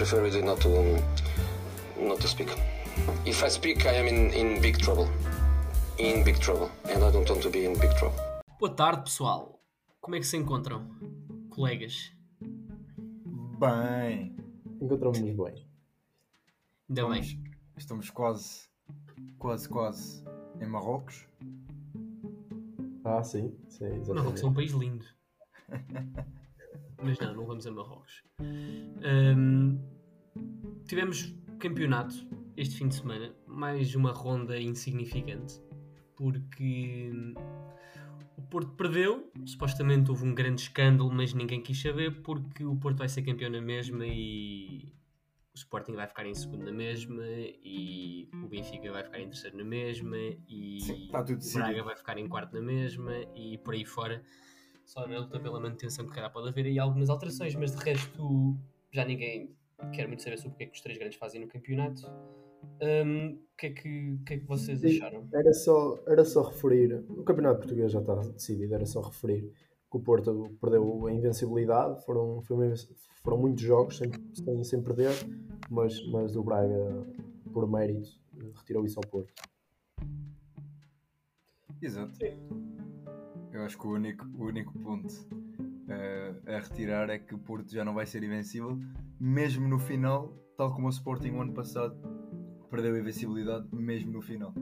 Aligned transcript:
prefer 0.00 0.22
really 0.22 0.40
not 0.40 0.58
to 0.62 0.96
not 2.00 2.18
to 2.22 2.26
speak. 2.26 2.48
If 3.26 3.44
I 3.44 3.48
speak, 3.50 3.84
I 3.84 3.96
am 4.00 4.06
in, 4.08 4.32
in 4.32 4.58
big 4.62 4.78
trouble. 4.78 5.06
In 5.98 6.24
big 6.24 6.40
trouble, 6.40 6.70
and 6.88 7.04
I 7.04 7.10
don't 7.12 7.28
want 7.28 7.42
to 7.42 7.50
be 7.50 7.66
in 7.66 7.78
big 7.78 7.94
trouble. 7.98 8.18
Boa 8.58 8.72
tarde, 8.74 9.02
pessoal. 9.04 9.60
Como 10.00 10.16
é 10.16 10.18
que 10.20 10.26
se 10.26 10.38
encontram, 10.38 10.88
colegas? 11.50 12.12
Bem, 13.58 14.34
Encontramos-nos 14.80 15.36
bem. 15.36 15.66
Ainda 16.88 17.06
bem. 17.06 17.20
estamos, 17.20 17.50
estamos 17.76 18.10
quase, 18.10 18.68
quase, 19.38 19.68
quase 19.68 20.24
em 20.62 20.66
Marrocos. 20.66 21.26
Ah, 23.04 23.22
sim, 23.22 23.54
sim, 23.68 23.84
Marrocos 23.84 24.08
exatamente. 24.08 24.44
é 24.44 24.46
um 24.46 24.54
país 24.54 24.70
lindo. 24.72 25.04
Mas 27.02 27.18
não, 27.18 27.34
não 27.34 27.46
vamos 27.46 27.66
a 27.66 27.70
Marrocos. 27.70 28.22
Hum, 28.40 29.78
tivemos 30.86 31.34
campeonato 31.58 32.14
este 32.56 32.76
fim 32.76 32.88
de 32.88 32.96
semana, 32.96 33.34
mais 33.46 33.94
uma 33.94 34.12
ronda 34.12 34.58
insignificante, 34.60 35.60
porque 36.16 37.10
hum, 37.12 37.34
o 38.36 38.42
Porto 38.42 38.72
perdeu. 38.72 39.30
Supostamente 39.46 40.10
houve 40.10 40.26
um 40.26 40.34
grande 40.34 40.62
escândalo, 40.62 41.10
mas 41.12 41.32
ninguém 41.32 41.62
quis 41.62 41.80
saber, 41.80 42.22
porque 42.22 42.64
o 42.64 42.76
Porto 42.76 42.98
vai 42.98 43.08
ser 43.08 43.22
campeão 43.22 43.50
na 43.50 43.60
mesma 43.60 44.06
e 44.06 44.92
o 45.52 45.56
Sporting 45.56 45.92
vai 45.92 46.06
ficar 46.06 46.26
em 46.26 46.34
segundo 46.34 46.64
na 46.64 46.72
mesma 46.72 47.24
e 47.26 48.28
o 48.32 48.48
Benfica 48.48 48.90
vai 48.92 49.02
ficar 49.02 49.20
em 49.20 49.28
terceiro 49.28 49.56
na 49.56 49.64
mesma 49.64 50.16
e 50.48 50.80
Sim, 50.80 51.08
tudo 51.26 51.44
o 51.44 51.52
Braga 51.52 51.82
vai 51.82 51.96
ficar 51.96 52.18
em 52.18 52.28
quarto 52.28 52.54
na 52.54 52.62
mesma 52.62 53.12
e 53.34 53.58
por 53.58 53.74
aí 53.74 53.84
fora 53.84 54.22
só 54.90 55.06
na 55.06 55.20
luta 55.20 55.38
pela 55.38 55.60
manutenção 55.60 56.04
que 56.04 56.12
calhar 56.12 56.32
pode 56.32 56.48
haver 56.48 56.66
aí 56.66 56.76
algumas 56.76 57.08
alterações, 57.08 57.54
mas 57.54 57.70
de 57.76 57.84
resto 57.84 58.56
já 58.90 59.04
ninguém 59.04 59.54
quer 59.94 60.08
muito 60.08 60.20
saber 60.20 60.36
sobre 60.36 60.54
o 60.54 60.56
que 60.58 60.64
é 60.64 60.66
que 60.66 60.74
os 60.74 60.80
três 60.80 60.98
grandes 60.98 61.16
fazem 61.16 61.40
no 61.40 61.46
campeonato. 61.46 62.02
Hum, 62.82 63.38
O 63.52 63.56
que, 63.56 63.66
é 63.66 63.70
que, 63.70 64.10
o 64.14 64.24
que 64.24 64.34
é 64.34 64.38
que 64.38 64.46
vocês 64.46 64.80
Sim. 64.80 64.88
acharam? 64.96 65.28
Era 65.32 65.52
só, 65.52 66.02
era 66.08 66.24
só 66.24 66.42
referir, 66.42 67.04
o 67.08 67.22
Campeonato 67.22 67.58
Português 67.60 67.92
já 67.92 68.00
está 68.00 68.16
decidido, 68.16 68.74
era 68.74 68.84
só 68.84 69.00
referir 69.00 69.42
que 69.90 69.96
o 69.96 70.00
Porto 70.00 70.56
perdeu 70.60 71.06
a 71.06 71.12
invencibilidade, 71.12 72.04
foram, 72.04 72.42
foi 72.42 72.56
uma- 72.56 72.74
foram 73.22 73.38
muitos 73.38 73.62
jogos 73.62 73.96
sem, 73.96 74.10
sem, 74.34 74.64
sem 74.64 74.82
perder, 74.82 75.12
mas, 75.70 76.04
mas 76.08 76.34
o 76.34 76.42
Braga, 76.42 77.06
por 77.52 77.70
mérito, 77.70 78.08
retirou 78.56 78.84
isso 78.84 78.98
ao 78.98 79.08
Porto. 79.08 79.32
Exato. 81.80 82.18
Eu 83.52 83.64
acho 83.64 83.76
que 83.76 83.86
o 83.86 83.94
único, 83.94 84.26
o 84.26 84.44
único 84.46 84.78
ponto 84.78 85.12
eh, 85.88 86.34
a 86.46 86.60
retirar 86.60 87.10
é 87.10 87.18
que 87.18 87.34
o 87.34 87.38
Porto 87.38 87.72
já 87.72 87.84
não 87.84 87.94
vai 87.94 88.06
ser 88.06 88.22
invencível, 88.22 88.78
mesmo 89.18 89.66
no 89.68 89.78
final, 89.78 90.32
tal 90.56 90.72
como 90.72 90.86
o 90.86 90.90
Sporting 90.90 91.30
o 91.30 91.42
ano 91.42 91.52
passado 91.52 91.96
perdeu 92.70 92.94
a 92.94 92.98
invencibilidade, 93.00 93.66
mesmo 93.74 94.12
no 94.12 94.22
final. 94.22 94.54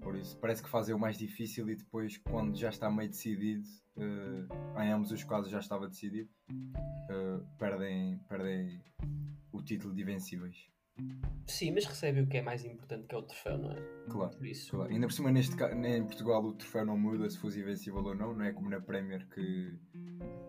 Por 0.00 0.16
isso, 0.16 0.38
parece 0.38 0.62
que 0.62 0.68
fazem 0.68 0.94
o 0.94 0.98
mais 0.98 1.18
difícil 1.18 1.68
e 1.68 1.76
depois, 1.76 2.16
quando 2.16 2.56
já 2.56 2.70
está 2.70 2.90
meio 2.90 3.10
decidido, 3.10 3.68
eh, 3.96 4.84
em 4.84 4.92
ambos 4.92 5.10
os 5.10 5.22
casos 5.22 5.50
já 5.50 5.58
estava 5.58 5.86
decidido, 5.86 6.30
eh, 7.10 7.40
perdem, 7.58 8.18
perdem 8.28 8.82
o 9.52 9.62
título 9.62 9.94
de 9.94 10.02
invencíveis. 10.02 10.73
Sim, 11.46 11.72
mas 11.72 11.84
recebe 11.84 12.20
o 12.22 12.26
que 12.26 12.36
é 12.38 12.42
mais 12.42 12.64
importante, 12.64 13.06
que 13.06 13.14
é 13.14 13.18
o 13.18 13.22
troféu, 13.22 13.58
não 13.58 13.72
é? 13.72 13.76
Claro. 14.08 14.36
Por 14.36 14.46
isso. 14.46 14.70
Claro. 14.70 14.90
Ainda 14.92 15.06
por 15.06 15.12
cima, 15.12 15.30
neste, 15.32 15.56
ca- 15.56 15.72
em 15.72 16.04
Portugal, 16.04 16.42
o 16.42 16.52
troféu 16.54 16.86
não 16.86 16.96
muda 16.96 17.28
se 17.28 17.38
fosse 17.38 17.60
invencível 17.60 18.02
ou 18.02 18.14
não, 18.14 18.34
não 18.34 18.44
é 18.44 18.52
como 18.52 18.70
na 18.70 18.80
Premier 18.80 19.26
que, 19.28 19.76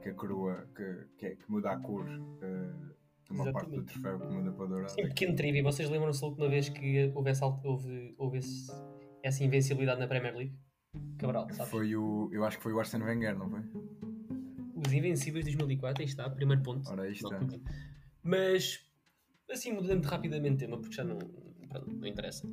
que 0.02 0.10
a 0.10 0.14
coroa 0.14 0.68
que, 0.76 1.08
que, 1.18 1.26
é- 1.26 1.36
que 1.36 1.52
muda 1.52 1.72
a 1.72 1.78
cor 1.80 2.06
de 2.06 3.32
uma 3.32 3.52
parte 3.52 3.70
do 3.72 3.76
Exatamente. 3.82 3.86
troféu 3.94 4.20
que 4.20 4.28
muda 4.28 4.52
para 4.52 4.66
dourado. 4.68 4.92
Sim, 4.94 5.04
pequeno 5.08 5.36
trivia, 5.36 5.64
vocês 5.64 5.90
lembram-se 5.90 6.22
da 6.22 6.28
última 6.28 6.48
vez 6.48 6.70
que 6.70 7.12
houve, 7.16 7.30
essa, 7.32 7.46
houve, 7.46 8.16
houve 8.18 8.38
esse- 8.38 8.72
essa 9.24 9.44
invencibilidade 9.44 10.00
na 10.00 10.08
Premier 10.08 10.36
League? 10.36 10.56
Cabral, 11.18 11.48
sabes? 11.52 11.72
Foi 11.72 11.96
o, 11.96 12.30
eu 12.32 12.46
acho 12.46 12.58
que 12.58 12.64
foi 12.64 12.72
o 12.72 12.80
Arsene 12.80 13.04
Wenger, 13.04 13.38
não 13.38 13.50
foi? 13.50 13.60
Os 14.76 14.94
Invencíveis 14.94 15.44
de 15.46 15.52
2004, 15.52 16.04
aí 16.04 16.08
está, 16.08 16.30
primeiro 16.30 16.62
ponto. 16.62 16.88
Ora, 16.90 17.04
aí 17.04 17.12
está. 17.14 17.40
Mas, 18.24 18.85
assim, 19.50 19.72
mudando 19.72 20.06
rapidamente 20.06 20.56
de 20.56 20.66
tema, 20.66 20.78
porque 20.78 20.96
já 20.96 21.04
não, 21.04 21.18
pronto, 21.70 21.96
não 21.96 22.08
interessa. 22.08 22.48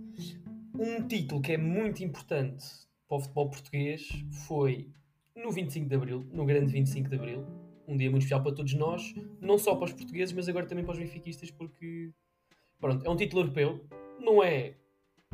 Um 0.78 1.06
título 1.06 1.40
que 1.40 1.52
é 1.52 1.56
muito 1.56 2.02
importante 2.02 2.64
para 3.08 3.16
o 3.16 3.20
futebol 3.20 3.50
português 3.50 4.08
foi 4.46 4.90
no 5.36 5.50
25 5.50 5.88
de 5.88 5.94
Abril, 5.94 6.26
no 6.32 6.44
grande 6.44 6.72
25 6.72 7.08
de 7.08 7.16
Abril. 7.16 7.46
Um 7.86 7.96
dia 7.96 8.10
muito 8.10 8.22
especial 8.22 8.42
para 8.42 8.54
todos 8.54 8.74
nós, 8.74 9.14
não 9.40 9.58
só 9.58 9.74
para 9.74 9.86
os 9.86 9.92
portugueses, 9.92 10.32
mas 10.32 10.48
agora 10.48 10.66
também 10.66 10.84
para 10.84 10.92
os 10.92 10.98
benfiquistas, 10.98 11.50
porque, 11.50 12.10
pronto, 12.80 13.04
é 13.04 13.10
um 13.10 13.16
título 13.16 13.42
europeu, 13.42 13.84
não 14.20 14.42
é 14.42 14.74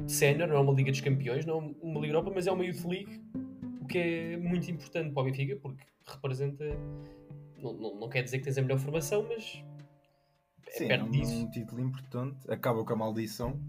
sénior, 0.06 0.48
não 0.48 0.56
é 0.56 0.60
uma 0.60 0.72
Liga 0.72 0.90
dos 0.90 1.00
Campeões, 1.00 1.44
não 1.44 1.54
é 1.54 1.74
uma 1.82 2.00
Liga 2.00 2.14
Europa, 2.14 2.32
mas 2.34 2.46
é 2.46 2.52
uma 2.52 2.64
Youth 2.64 2.84
League, 2.84 3.20
o 3.80 3.86
que 3.86 3.98
é 3.98 4.36
muito 4.36 4.70
importante 4.70 5.12
para 5.12 5.22
o 5.22 5.24
Benfica, 5.24 5.56
porque 5.56 5.84
representa, 6.06 6.64
não, 7.58 7.72
não, 7.74 8.00
não 8.00 8.08
quer 8.08 8.22
dizer 8.22 8.38
que 8.38 8.44
tens 8.44 8.58
a 8.58 8.62
melhor 8.62 8.78
formação, 8.78 9.26
mas 9.28 9.62
é 10.68 10.78
Sim, 10.78 10.84
é 10.84 10.88
perto 10.88 11.06
um, 11.06 11.10
disso. 11.10 11.32
um 11.34 11.50
título 11.50 11.80
importante. 11.80 12.50
Acaba 12.50 12.84
com 12.84 12.92
a 12.92 12.96
maldição, 12.96 13.60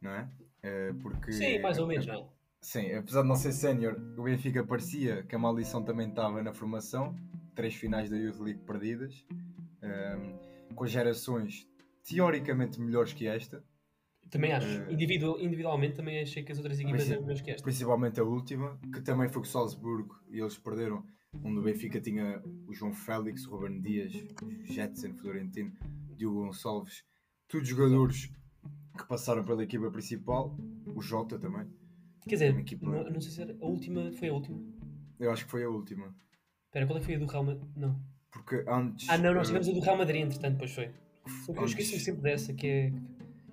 não 0.00 0.10
é? 0.10 0.28
Eh, 0.62 0.92
porque, 1.02 1.32
Sim, 1.32 1.58
mais 1.60 1.78
ou 1.78 1.86
menos, 1.86 2.06
não 2.06 2.14
é? 2.14 2.24
Sim, 2.60 2.92
apesar 2.94 3.22
de 3.22 3.28
não 3.28 3.36
ser 3.36 3.52
sénior, 3.52 3.94
o 4.16 4.22
Benfica 4.22 4.64
parecia 4.64 5.22
que 5.24 5.34
a 5.34 5.38
maldição 5.38 5.82
também 5.84 6.08
estava 6.08 6.42
na 6.42 6.52
formação. 6.52 7.14
Três 7.54 7.74
finais 7.74 8.08
da 8.08 8.16
Youth 8.16 8.40
League 8.40 8.60
perdidas, 8.66 9.24
ehm, 9.82 10.36
com 10.74 10.86
gerações 10.86 11.68
teoricamente 12.02 12.80
melhores 12.80 13.12
que 13.12 13.26
esta, 13.26 13.62
Também 14.30 14.52
acho. 14.52 14.90
Individual, 14.90 15.38
individualmente 15.40 15.94
também 15.94 16.20
achei 16.20 16.42
que 16.42 16.50
as 16.52 16.58
outras 16.58 16.80
equipas 16.80 17.08
eram 17.10 17.20
melhores 17.22 17.40
que 17.42 17.50
esta. 17.52 17.62
principalmente 17.62 18.18
a 18.18 18.24
última, 18.24 18.78
que 18.92 19.00
também 19.02 19.28
foi 19.28 19.42
com 19.42 19.46
o 19.48 19.50
Salzburgo 19.50 20.18
e 20.30 20.40
eles 20.40 20.56
perderam. 20.58 21.04
Onde 21.44 21.58
o 21.58 21.62
Benfica 21.62 22.00
tinha 22.00 22.40
o 22.66 22.72
João 22.72 22.92
Félix, 22.92 23.46
o 23.46 23.50
Ruben 23.56 23.80
Dias, 23.82 24.12
o 24.42 24.64
Jetson, 24.72 25.14
Florentino, 25.14 25.72
Diogo 26.16 26.44
Gonçalves, 26.46 27.04
todos 27.48 27.68
jogadores 27.68 28.30
que 28.96 29.04
passaram 29.08 29.44
pela 29.44 29.62
equipa 29.64 29.90
principal, 29.90 30.56
o 30.94 31.00
Jota 31.02 31.38
também. 31.38 31.66
Quer 32.28 32.36
dizer, 32.36 32.58
equipa- 32.58 32.86
não, 32.86 33.10
não 33.10 33.20
sei 33.20 33.30
se 33.32 33.42
era 33.42 33.56
a 33.60 33.66
última. 33.66 34.10
Foi 34.12 34.28
a 34.28 34.32
última. 34.32 34.58
Eu 35.20 35.30
acho 35.30 35.44
que 35.44 35.50
foi 35.50 35.64
a 35.64 35.68
última. 35.68 36.14
Espera, 36.66 36.86
qual 36.86 36.96
é 36.96 37.00
que 37.00 37.06
foi 37.06 37.14
a 37.16 37.18
do 37.18 37.26
Real 37.26 37.44
Madrid? 37.44 37.68
Não. 37.76 38.00
Porque 38.32 38.64
antes. 38.68 39.08
Ah, 39.08 39.18
não, 39.18 39.34
nós 39.34 39.42
eh, 39.44 39.46
tivemos 39.48 39.68
a 39.68 39.72
do 39.72 39.80
Real 39.80 39.96
Madrid, 39.98 40.22
entretanto, 40.22 40.52
depois 40.54 40.72
foi. 40.72 40.90
Só 41.46 41.52
que 41.52 41.58
eu 41.58 41.64
esqueci 41.64 42.00
sempre 42.00 42.22
dessa, 42.22 42.52
que 42.52 42.66
é. 42.66 42.86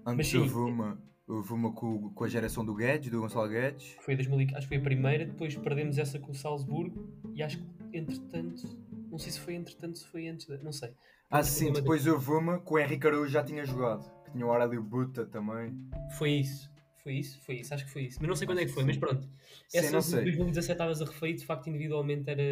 Antes 0.05 0.33
Mas 0.33 0.33
houve 0.35 0.55
uma, 0.71 1.01
houve 1.27 1.53
uma 1.53 1.71
com, 1.73 2.09
com 2.13 2.23
a 2.23 2.27
geração 2.27 2.65
do 2.65 2.73
Guedes, 2.73 3.11
do 3.11 3.19
Gonçalo 3.21 3.47
Guedes. 3.49 3.95
Foi 4.01 4.15
2000, 4.15 4.41
e- 4.41 4.55
acho 4.55 4.61
que 4.61 4.67
foi 4.67 4.77
a 4.77 4.81
primeira, 4.81 5.25
depois 5.25 5.55
perdemos 5.55 5.97
essa 5.97 6.17
com 6.19 6.31
o 6.31 6.35
Salzburgo 6.35 7.07
e 7.35 7.43
acho 7.43 7.57
que 7.59 7.97
entretanto. 7.97 8.67
Não 9.11 9.17
sei 9.19 9.31
se 9.31 9.39
foi 9.41 9.53
entretanto, 9.55 9.99
se 9.99 10.07
foi 10.07 10.27
antes. 10.27 10.47
da- 10.47 10.57
Não 10.59 10.71
sei. 10.71 10.93
Ah, 11.29 11.43
sim, 11.43 11.71
depois 11.71 12.07
houve 12.07 12.31
uma 12.31 12.59
que 12.59 12.73
o 12.73 12.79
Henrique 12.79 13.05
Araújo 13.07 13.31
já 13.31 13.43
tinha 13.43 13.63
jogado. 13.65 14.03
Que 14.25 14.31
tinha 14.31 14.45
o 14.45 14.49
Aurélio 14.51 14.81
Buta 14.83 15.25
também. 15.25 15.77
Foi 16.17 16.31
isso. 16.31 16.71
Foi 17.03 17.13
isso, 17.13 17.41
foi 17.43 17.55
isso, 17.55 17.73
acho 17.73 17.85
que 17.85 17.91
foi 17.91 18.03
isso. 18.03 18.17
Mas 18.21 18.27
não 18.29 18.35
sei 18.35 18.45
quando 18.45 18.59
é 18.59 18.65
que 18.65 18.71
foi, 18.71 18.83
Sim. 18.83 18.87
mas 18.89 18.97
pronto. 18.97 19.23
Sim, 19.67 19.77
Essa 19.79 19.91
não 19.91 19.99
de 19.99 20.05
sei. 20.05 20.23
2017 20.23 20.71
estavas 20.73 21.01
a 21.01 21.05
referir, 21.05 21.33
de 21.33 21.45
facto, 21.45 21.67
individualmente 21.67 22.29
era. 22.29 22.43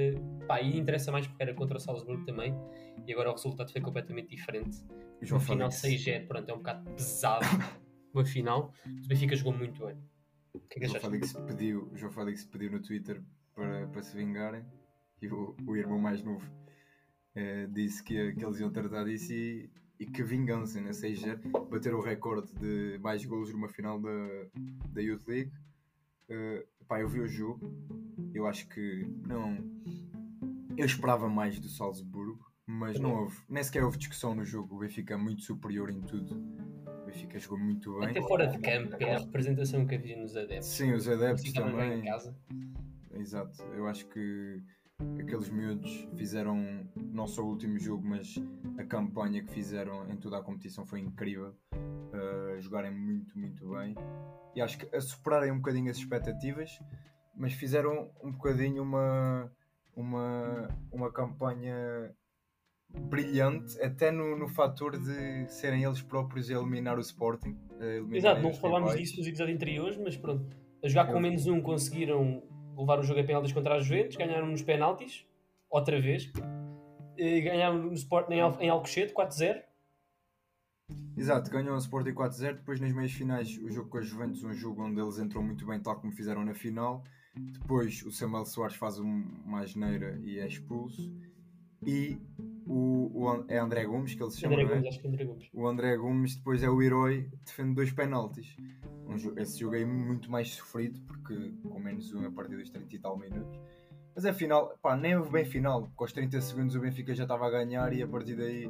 Pá, 0.47 0.59
e 0.59 0.75
interessa 0.75 1.11
mais 1.11 1.27
porque 1.27 1.43
era 1.43 1.53
contra 1.53 1.77
o 1.77 1.79
Salzburgo 1.79 2.25
também. 2.25 2.55
E 3.05 3.13
agora 3.13 3.29
o 3.29 3.33
resultado 3.33 3.71
foi 3.71 3.79
completamente 3.79 4.29
diferente. 4.35 4.79
No 5.29 5.39
final 5.39 5.69
Félix. 5.71 6.03
6-0, 6.03 6.27
pronto, 6.27 6.49
é 6.49 6.53
um 6.53 6.57
bocado 6.57 6.89
pesado. 6.91 7.45
Uma 8.11 8.25
final. 8.25 8.73
O 9.05 9.07
Benfica 9.07 9.35
jogou 9.35 9.53
muito 9.53 9.85
bem. 9.85 9.95
O 10.53 10.59
que 10.61 10.79
é 10.79 10.81
que 10.81 10.87
João? 10.87 10.99
Félix 10.99 11.33
pediu, 11.33 11.87
o 11.91 11.95
João 11.95 12.11
Félix 12.11 12.43
pediu 12.45 12.71
no 12.71 12.81
Twitter 12.81 13.21
para, 13.53 13.87
para 13.87 14.01
se 14.01 14.17
vingarem 14.17 14.63
e 15.21 15.27
o, 15.27 15.55
o 15.65 15.75
irmão 15.75 15.99
mais 15.99 16.23
novo 16.23 16.49
eh, 17.35 17.67
disse 17.67 18.03
que, 18.03 18.33
que 18.33 18.43
eles 18.43 18.59
iam 18.59 18.71
tratar 18.71 19.03
disso 19.05 19.33
e, 19.33 19.69
e 19.99 20.05
que 20.05 20.23
vingança, 20.23 20.81
né? 20.81 20.91
6-0, 20.91 21.69
bater 21.69 21.93
o 21.93 22.01
recorde 22.01 22.53
de 22.55 22.97
mais 22.99 23.23
golos 23.25 23.51
numa 23.53 23.67
final 23.67 23.99
da, 23.99 24.09
da 24.89 25.01
Youth 25.01 25.27
League. 25.27 25.51
Eh, 26.29 26.65
pá, 26.87 26.99
eu 26.99 27.07
vi 27.07 27.21
o 27.21 27.27
jogo, 27.27 27.59
eu 28.33 28.47
acho 28.47 28.67
que 28.67 29.05
não. 29.27 29.57
Eu 30.77 30.85
esperava 30.85 31.27
mais 31.27 31.59
do 31.59 31.67
Salzburgo, 31.67 32.45
mas 32.65 32.99
não 32.99 33.23
houve, 33.23 33.37
nem 33.49 33.63
sequer 33.63 33.83
houve 33.83 33.97
discussão 33.97 34.33
no 34.33 34.45
jogo. 34.45 34.75
O 34.75 34.79
Benfica 34.79 35.13
é 35.13 35.17
muito 35.17 35.41
superior 35.43 35.89
em 35.89 36.01
tudo. 36.01 36.35
O 36.85 37.05
Benfica 37.05 37.37
jogou 37.39 37.59
muito 37.59 37.99
bem. 37.99 38.09
Até 38.09 38.21
fora 38.21 38.47
de 38.47 38.59
campo, 38.59 38.97
pela 38.97 39.19
representação 39.19 39.85
que 39.85 39.95
havia 39.95 40.17
nos 40.17 40.35
adeptos. 40.35 40.69
Sim, 40.69 40.93
os 40.93 41.07
adeptos 41.07 41.51
também. 41.51 41.99
em 41.99 42.05
casa. 42.05 42.35
Exato, 43.11 43.61
eu 43.73 43.87
acho 43.87 44.07
que 44.07 44.63
aqueles 45.19 45.49
miúdos 45.49 46.07
fizeram 46.15 46.87
não 46.95 47.27
só 47.27 47.41
o 47.41 47.49
último 47.49 47.77
jogo, 47.79 48.07
mas 48.07 48.35
a 48.77 48.83
campanha 48.83 49.43
que 49.43 49.51
fizeram 49.51 50.09
em 50.09 50.17
toda 50.17 50.37
a 50.37 50.41
competição 50.41 50.85
foi 50.85 50.99
incrível. 50.99 51.53
Uh, 51.73 52.59
jogarem 52.59 52.91
muito, 52.91 53.37
muito 53.37 53.69
bem 53.69 53.95
e 54.55 54.61
acho 54.61 54.77
que 54.77 54.95
a 54.95 54.99
superarem 54.99 55.51
um 55.51 55.57
bocadinho 55.57 55.89
as 55.89 55.97
expectativas, 55.97 56.79
mas 57.35 57.53
fizeram 57.53 58.11
um 58.23 58.31
bocadinho 58.31 58.83
uma, 58.83 59.51
uma, 59.95 60.69
uma 60.91 61.11
campanha 61.11 62.13
brilhante, 62.89 63.79
até 63.81 64.11
no, 64.11 64.35
no 64.35 64.47
fator 64.47 64.97
de 64.97 65.47
serem 65.47 65.83
eles 65.83 66.01
próprios 66.01 66.49
a 66.49 66.53
eliminar 66.53 66.97
o 66.97 67.01
Sporting. 67.01 67.55
a 67.79 67.85
eliminarem 67.85 68.17
Exato, 68.17 68.41
não 68.41 68.49
os 68.49 68.57
falámos 68.57 68.95
disso 68.95 69.17
nos 69.17 69.27
episódios 69.27 69.55
anteriores, 69.55 69.97
mas 69.97 70.17
pronto. 70.17 70.45
A 70.83 70.87
jogar 70.87 71.11
com 71.11 71.19
menos 71.19 71.45
um 71.45 71.61
conseguiram 71.61 72.41
levar 72.79 72.99
o 72.99 73.03
jogo 73.03 73.19
a 73.19 73.23
penaltis 73.23 73.51
contra 73.51 73.75
a 73.75 73.79
Juventus, 73.79 74.15
ganharam 74.15 74.47
nos 74.47 74.61
penaltis, 74.61 75.25
outra 75.69 75.99
vez. 76.01 76.31
E 77.17 77.41
ganharam 77.41 77.77
no 77.77 77.93
Sport 77.93 78.29
em, 78.31 78.39
em 78.63 78.69
Alcochete, 78.69 79.13
4-0. 79.13 79.61
Exato, 81.17 81.51
ganhou 81.51 81.75
o 81.75 81.77
Sporting 81.77 82.13
4-0. 82.13 82.53
Depois, 82.57 82.79
nas 82.79 82.93
meias 82.93 83.11
finais, 83.11 83.57
o 83.57 83.69
jogo 83.69 83.89
com 83.89 83.97
a 83.97 84.01
Juventus, 84.01 84.43
um 84.43 84.53
jogo 84.53 84.83
onde 84.83 84.99
eles 84.99 85.19
entram 85.19 85.43
muito 85.43 85.65
bem, 85.65 85.79
tal 85.79 85.99
como 85.99 86.13
fizeram 86.13 86.43
na 86.45 86.53
final. 86.53 87.03
Depois, 87.35 88.03
o 88.05 88.11
Samuel 88.11 88.45
Soares 88.45 88.75
faz 88.75 88.97
um- 88.99 89.27
uma 89.45 89.59
asneira 89.61 90.17
e 90.23 90.39
é 90.39 90.47
expulso. 90.47 91.13
E 91.85 92.17
o, 92.69 93.09
o 93.15 93.45
é 93.47 93.57
André 93.57 93.83
Gomes, 93.83 94.13
que 94.13 94.21
ele 94.21 94.29
se 94.29 94.41
chama. 94.41 94.53
André 94.53 94.65
é? 94.65 94.69
Gomes, 94.75 94.87
acho 94.87 95.01
que 95.01 95.07
André 95.07 95.25
Gomes. 95.25 95.49
O 95.51 95.67
André 95.67 95.97
Gomes 95.97 96.35
depois 96.35 96.61
é 96.61 96.69
o 96.69 96.81
herói, 96.83 97.27
defende 97.43 97.73
dois 97.73 97.91
penaltis. 97.91 98.55
Um 99.07 99.15
esse 99.39 99.59
jogo 99.59 99.75
é 99.75 99.83
muito 99.83 100.29
mais 100.29 100.49
sofrido, 100.49 101.01
porque 101.01 101.51
com 101.63 101.79
menos 101.79 102.13
um 102.13 102.27
a 102.27 102.31
partir 102.31 102.57
dos 102.57 102.69
30 102.69 102.95
e 102.95 102.99
tal 102.99 103.17
minutos. 103.17 103.59
Mas 104.13 104.23
a 104.23 104.33
final, 104.33 104.77
pá, 104.83 104.95
nem 104.95 105.17
houve 105.17 105.31
bem 105.31 105.45
final, 105.45 105.87
porque 105.87 106.03
aos 106.03 106.13
30 106.13 106.41
segundos 106.41 106.75
o 106.75 106.79
Benfica 106.79 107.15
já 107.15 107.23
estava 107.23 107.47
a 107.47 107.49
ganhar 107.49 107.91
e 107.91 108.03
a 108.03 108.07
partir 108.07 108.35
daí 108.35 108.69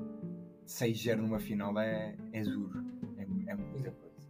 6-0 0.65 1.17
numa 1.17 1.39
final 1.41 1.77
é, 1.77 2.15
é 2.31 2.41
duro. 2.41 2.81
É, 3.17 3.23
é 3.51 3.55
muita 3.55 3.91
coisa. 3.91 4.29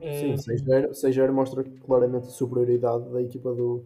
Eh, 0.00 0.36
Sim, 0.36 0.54
6-0 0.54 0.90
6-0 0.90 1.32
mostra 1.32 1.64
claramente 1.64 2.28
a 2.28 2.30
superioridade 2.30 3.10
da 3.10 3.20
equipa 3.20 3.52
do, 3.52 3.84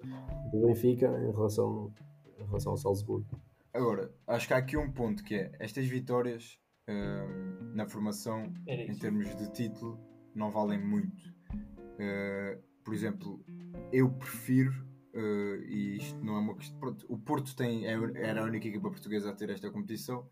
do 0.52 0.66
Benfica 0.66 1.06
em 1.06 1.30
relação, 1.30 1.90
em 2.38 2.44
relação 2.44 2.72
ao 2.72 2.76
Salzburgo. 2.76 3.45
Agora, 3.76 4.10
acho 4.26 4.46
que 4.46 4.54
há 4.54 4.56
aqui 4.56 4.74
um 4.74 4.90
ponto 4.90 5.22
que 5.22 5.34
é 5.34 5.52
estas 5.60 5.86
vitórias 5.86 6.58
hum, 6.88 7.72
na 7.74 7.86
formação 7.86 8.50
em 8.66 8.96
termos 8.96 9.36
de 9.36 9.52
título 9.52 10.00
não 10.34 10.50
valem 10.50 10.82
muito. 10.82 11.28
Uh, 11.52 12.58
por 12.82 12.94
exemplo, 12.94 13.44
eu 13.92 14.10
prefiro, 14.10 14.72
uh, 15.14 15.62
e 15.62 15.98
isto 15.98 16.24
não 16.24 16.36
é 16.36 16.38
uma 16.38 16.54
questão. 16.56 16.80
pronto, 16.80 17.04
o 17.06 17.18
Porto 17.18 17.54
tem, 17.54 17.86
é- 17.86 17.98
era 18.14 18.40
a 18.40 18.44
única 18.44 18.66
equipa 18.66 18.88
portuguesa 18.90 19.28
a 19.28 19.34
ter 19.34 19.50
esta 19.50 19.70
competição, 19.70 20.26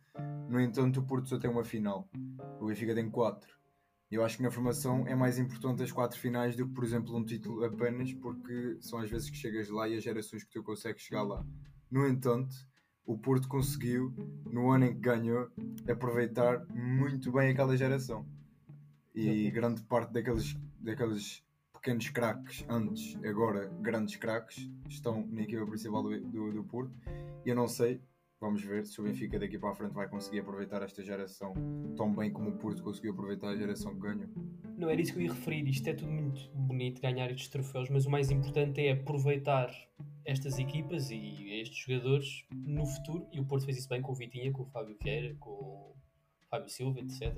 no 0.48 0.58
entanto, 0.58 1.00
o 1.00 1.06
Porto 1.06 1.28
só 1.28 1.38
tem 1.38 1.50
uma 1.50 1.64
final, 1.64 2.08
o 2.58 2.66
Benfica 2.68 2.94
tem 2.94 3.10
quatro. 3.10 3.54
Eu 4.10 4.24
acho 4.24 4.38
que 4.38 4.42
na 4.42 4.50
formação 4.50 5.06
é 5.06 5.14
mais 5.14 5.38
importante 5.38 5.82
as 5.82 5.92
quatro 5.92 6.18
finais 6.18 6.56
do 6.56 6.66
que, 6.66 6.72
por 6.72 6.84
exemplo, 6.84 7.14
um 7.14 7.24
título 7.24 7.62
apenas, 7.62 8.10
porque 8.14 8.78
são 8.80 9.00
as 9.00 9.10
vezes 9.10 9.28
que 9.28 9.36
chegas 9.36 9.68
lá 9.68 9.86
e 9.86 9.96
as 9.96 10.02
gerações 10.02 10.44
que 10.44 10.50
tu 10.50 10.62
consegues 10.62 11.02
chegar 11.02 11.24
lá. 11.24 11.44
No 11.90 12.06
entanto, 12.08 12.54
o 13.06 13.18
Porto 13.18 13.48
conseguiu, 13.48 14.12
no 14.50 14.70
ano 14.70 14.86
em 14.86 14.94
que 14.94 15.00
ganhou, 15.00 15.50
aproveitar 15.90 16.64
muito 16.70 17.30
bem 17.32 17.50
aquela 17.50 17.76
geração. 17.76 18.26
E 19.14 19.50
grande 19.50 19.82
parte 19.82 20.12
daqueles, 20.12 20.56
daqueles 20.80 21.44
pequenos 21.72 22.08
craques 22.08 22.64
antes, 22.68 23.16
agora 23.24 23.70
grandes 23.80 24.16
craques, 24.16 24.68
estão 24.88 25.26
na 25.26 25.42
equipa 25.42 25.66
principal 25.66 26.02
do, 26.02 26.18
do, 26.20 26.52
do 26.52 26.64
Porto. 26.64 26.92
E 27.44 27.50
eu 27.50 27.54
não 27.54 27.68
sei, 27.68 28.00
vamos 28.44 28.62
ver 28.62 28.84
se 28.84 29.00
o 29.00 29.04
Benfica 29.04 29.38
daqui 29.38 29.58
para 29.58 29.70
a 29.70 29.74
frente 29.74 29.94
vai 29.94 30.06
conseguir 30.06 30.40
aproveitar 30.40 30.82
esta 30.82 31.02
geração 31.02 31.54
tão 31.96 32.14
bem 32.14 32.30
como 32.30 32.50
o 32.50 32.52
Porto 32.52 32.82
conseguiu 32.82 33.12
aproveitar 33.12 33.48
a 33.48 33.56
geração 33.56 33.94
que 33.94 34.00
ganhou. 34.00 34.28
Não 34.76 34.90
era 34.90 35.00
isso 35.00 35.14
que 35.14 35.18
eu 35.20 35.22
ia 35.22 35.32
referir. 35.32 35.66
Isto 35.66 35.88
é 35.88 35.94
tudo 35.94 36.12
muito 36.12 36.50
bonito, 36.54 37.00
ganhar 37.00 37.30
estes 37.30 37.48
troféus, 37.48 37.88
mas 37.88 38.04
o 38.04 38.10
mais 38.10 38.30
importante 38.30 38.84
é 38.84 38.92
aproveitar 38.92 39.72
estas 40.26 40.58
equipas 40.58 41.10
e 41.10 41.58
estes 41.60 41.78
jogadores 41.78 42.44
no 42.52 42.84
futuro. 42.84 43.26
E 43.32 43.40
o 43.40 43.46
Porto 43.46 43.64
fez 43.64 43.78
isso 43.78 43.88
bem 43.88 44.02
com 44.02 44.12
o 44.12 44.14
Vitinha, 44.14 44.52
com 44.52 44.64
o 44.64 44.66
Fábio 44.66 44.94
Vieira, 45.02 45.34
com 45.40 45.50
o 45.50 45.96
Fábio 46.50 46.68
Silva, 46.68 47.00
etc. 47.00 47.34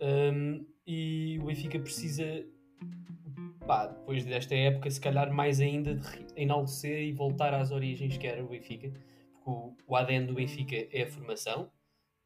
Um, 0.00 0.64
e 0.86 1.38
o 1.42 1.44
Benfica 1.44 1.78
precisa, 1.78 2.24
pá, 3.66 3.86
depois 3.86 4.24
desta 4.24 4.54
época, 4.54 4.90
se 4.90 5.00
calhar 5.00 5.30
mais 5.30 5.60
ainda, 5.60 5.94
de 5.94 6.26
enaltecer 6.36 7.02
e 7.02 7.12
voltar 7.12 7.52
às 7.52 7.70
origens 7.70 8.16
que 8.16 8.26
era 8.26 8.42
o 8.42 8.48
Benfica. 8.48 8.90
Porque 9.44 9.50
o, 9.50 9.76
o 9.86 9.96
ADN 9.96 10.26
do 10.26 10.34
Benfica 10.34 10.76
é 10.90 11.02
a 11.02 11.06
formação 11.10 11.70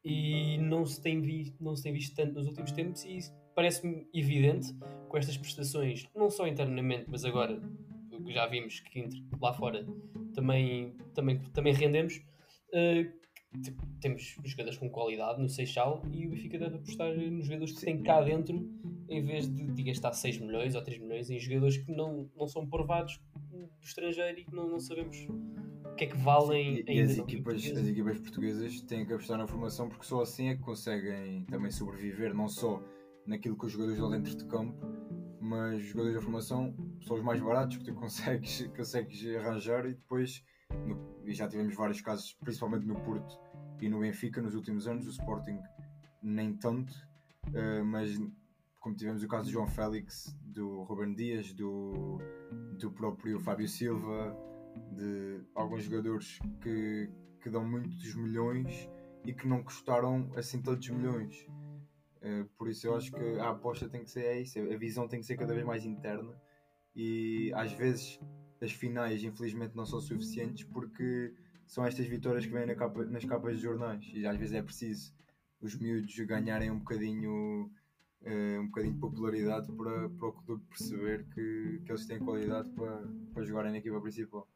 e 0.04 0.58
não 0.58 0.84
se 0.86 1.00
tem 1.00 1.20
visto, 1.20 1.62
não 1.62 1.74
se 1.74 1.82
tem 1.82 1.92
visto 1.92 2.14
tanto 2.14 2.34
nos 2.34 2.46
últimos 2.46 2.72
tempos 2.72 3.04
e 3.04 3.18
parece-me 3.54 4.06
evidente 4.14 4.68
com 5.08 5.16
estas 5.16 5.36
prestações, 5.36 6.06
não 6.14 6.28
só 6.30 6.46
internamente, 6.46 7.06
mas 7.08 7.24
agora 7.24 7.60
já 8.28 8.46
vimos 8.46 8.80
que 8.80 9.08
lá 9.40 9.52
fora 9.52 9.86
também, 10.34 10.94
também, 11.14 11.38
também 11.54 11.72
rendemos. 11.72 12.20
t- 12.72 13.74
temos 14.00 14.36
jogadores 14.44 14.78
com 14.78 14.90
qualidade 14.90 15.40
no 15.40 15.48
Seixal 15.48 16.02
e 16.12 16.26
o 16.26 16.30
Benfica 16.30 16.58
deve 16.58 16.76
apostar 16.76 17.14
nos 17.16 17.46
jogadores 17.46 17.72
que 17.78 17.84
tem 17.84 18.02
cá 18.02 18.20
dentro 18.20 18.68
em 19.08 19.24
vez 19.24 19.48
de, 19.48 19.64
de 19.72 19.82
gastar 19.84 20.12
6 20.12 20.38
milhões 20.38 20.74
ou 20.74 20.82
3 20.82 21.00
milhões 21.00 21.30
em 21.30 21.38
jogadores 21.38 21.78
que 21.78 21.90
não, 21.92 22.28
não 22.36 22.46
são 22.46 22.66
provados 22.66 23.18
do 23.50 23.68
estrangeiro 23.82 24.40
e 24.40 24.44
que 24.44 24.54
não, 24.54 24.68
não 24.68 24.80
sabemos 24.80 25.16
que 25.96 26.04
é 26.04 26.06
que 26.08 26.16
valem 26.19 26.76
E, 26.76 26.84
e 26.87 27.00
ainda 27.00 27.12
as, 27.12 27.19
equipas, 27.19 27.56
as 27.64 27.87
equipas 27.87 28.19
portuguesas 28.19 28.81
têm 28.82 29.04
que 29.06 29.12
apostar 29.12 29.38
na 29.38 29.46
formação 29.46 29.88
porque 29.88 30.04
só 30.04 30.20
assim 30.20 30.48
é 30.48 30.56
que 30.56 30.62
conseguem 30.62 31.44
também 31.46 31.70
sobreviver, 31.70 32.34
não 32.34 32.48
só 32.48 32.82
naquilo 33.26 33.56
que 33.56 33.66
os 33.66 33.72
jogadores 33.72 34.00
lá 34.00 34.10
dentro 34.10 34.37
de 34.37 34.44
campo, 34.44 34.78
mas 35.40 35.81
os 35.81 35.87
jogadores 35.87 36.14
da 36.16 36.22
formação 36.22 36.75
são 37.06 37.16
os 37.16 37.22
mais 37.22 37.40
baratos 37.40 37.76
que 37.78 37.84
tu 37.84 37.94
consegues, 37.96 38.66
consegues 38.76 39.26
arranjar 39.37 39.87
e 39.87 39.94
depois 39.94 40.44
no- 40.87 41.16
e 41.25 41.32
já 41.32 41.48
tivemos 41.48 41.75
vários 41.75 42.00
casos, 42.00 42.32
principalmente 42.34 42.87
no 42.87 42.94
Porto 43.00 43.38
e 43.81 43.88
no 43.88 44.00
Benfica 44.00 44.40
nos 44.40 44.54
últimos 44.54 44.87
anos, 44.87 45.06
o 45.06 45.10
Sporting 45.10 45.58
nem 46.22 46.52
tanto, 46.54 46.92
eh, 47.54 47.82
mas 47.82 48.16
como 48.81 48.94
tivemos 48.96 49.22
o 49.22 49.28
caso 49.28 49.44
do 49.46 49.52
João 49.52 49.66
Félix, 49.66 50.37
do 50.44 50.82
Ruben 50.84 51.14
Dias, 51.14 51.52
do, 51.52 52.19
do 52.78 52.90
próprio 52.92 53.38
Fábio 53.40 53.69
Silva, 53.69 54.37
de 54.93 55.40
alguns 55.55 55.84
jogadores 55.84 56.38
que, 56.62 57.11
que 57.43 57.50
dão 57.50 57.64
muitos 57.64 58.14
milhões 58.14 58.88
e 59.25 59.32
que 59.32 59.46
não 59.46 59.62
custaram 59.62 60.31
assim 60.37 60.61
tantos 60.62 60.88
milhões. 60.90 61.46
Eh, 62.23 62.44
por 62.56 62.69
isso 62.69 62.87
eu 62.87 62.96
acho 62.96 63.12
que 63.12 63.38
a 63.38 63.50
aposta 63.50 63.88
tem 63.88 64.02
que 64.05 64.11
ser 64.11 64.25
é 64.25 64.40
isso, 64.40 64.58
a 64.58 64.76
visão 64.76 65.06
tem 65.08 65.20
que 65.20 65.26
ser 65.26 65.37
cada 65.37 65.52
vez 65.55 65.64
mais 65.67 65.84
interna 65.84 66.32
e 66.94 67.52
às 67.55 67.73
vezes 67.73 68.19
as 68.61 68.73
finais 68.73 69.23
infelizmente 69.23 69.76
não 69.76 69.84
são 69.84 70.00
suficientes 70.00 70.64
porque 70.64 71.34
são 71.67 71.84
estas 71.84 72.06
vitórias 72.06 72.46
que 72.46 72.52
vêm 72.52 72.67
na 72.67 72.75
capa- 72.75 73.05
nas 73.05 73.25
capas 73.25 73.56
de 73.56 73.62
jornais 73.62 74.05
e 74.14 74.26
às 74.26 74.37
vezes 74.37 74.55
é 74.55 74.62
preciso 74.62 75.12
os 75.61 75.75
miúdos 75.78 76.14
ganharem 76.20 76.70
um 76.70 76.78
bocadinho 76.78 77.71
eh, 78.23 78.59
um 78.61 78.66
bocadinho 78.66 78.95
de 78.95 79.00
popularidade 79.00 79.71
para, 79.73 80.09
para 80.09 80.28
o 80.28 80.33
clube 80.33 80.64
perceber 80.68 81.26
que, 81.35 81.83
que 81.85 81.92
eles 81.92 82.06
têm 82.06 82.18
qualidade 82.18 82.71
para, 82.71 83.02
para 83.35 83.45
jogarem 83.45 83.73
na 83.73 83.78
equipa 83.78 84.00
principal. 84.00 84.49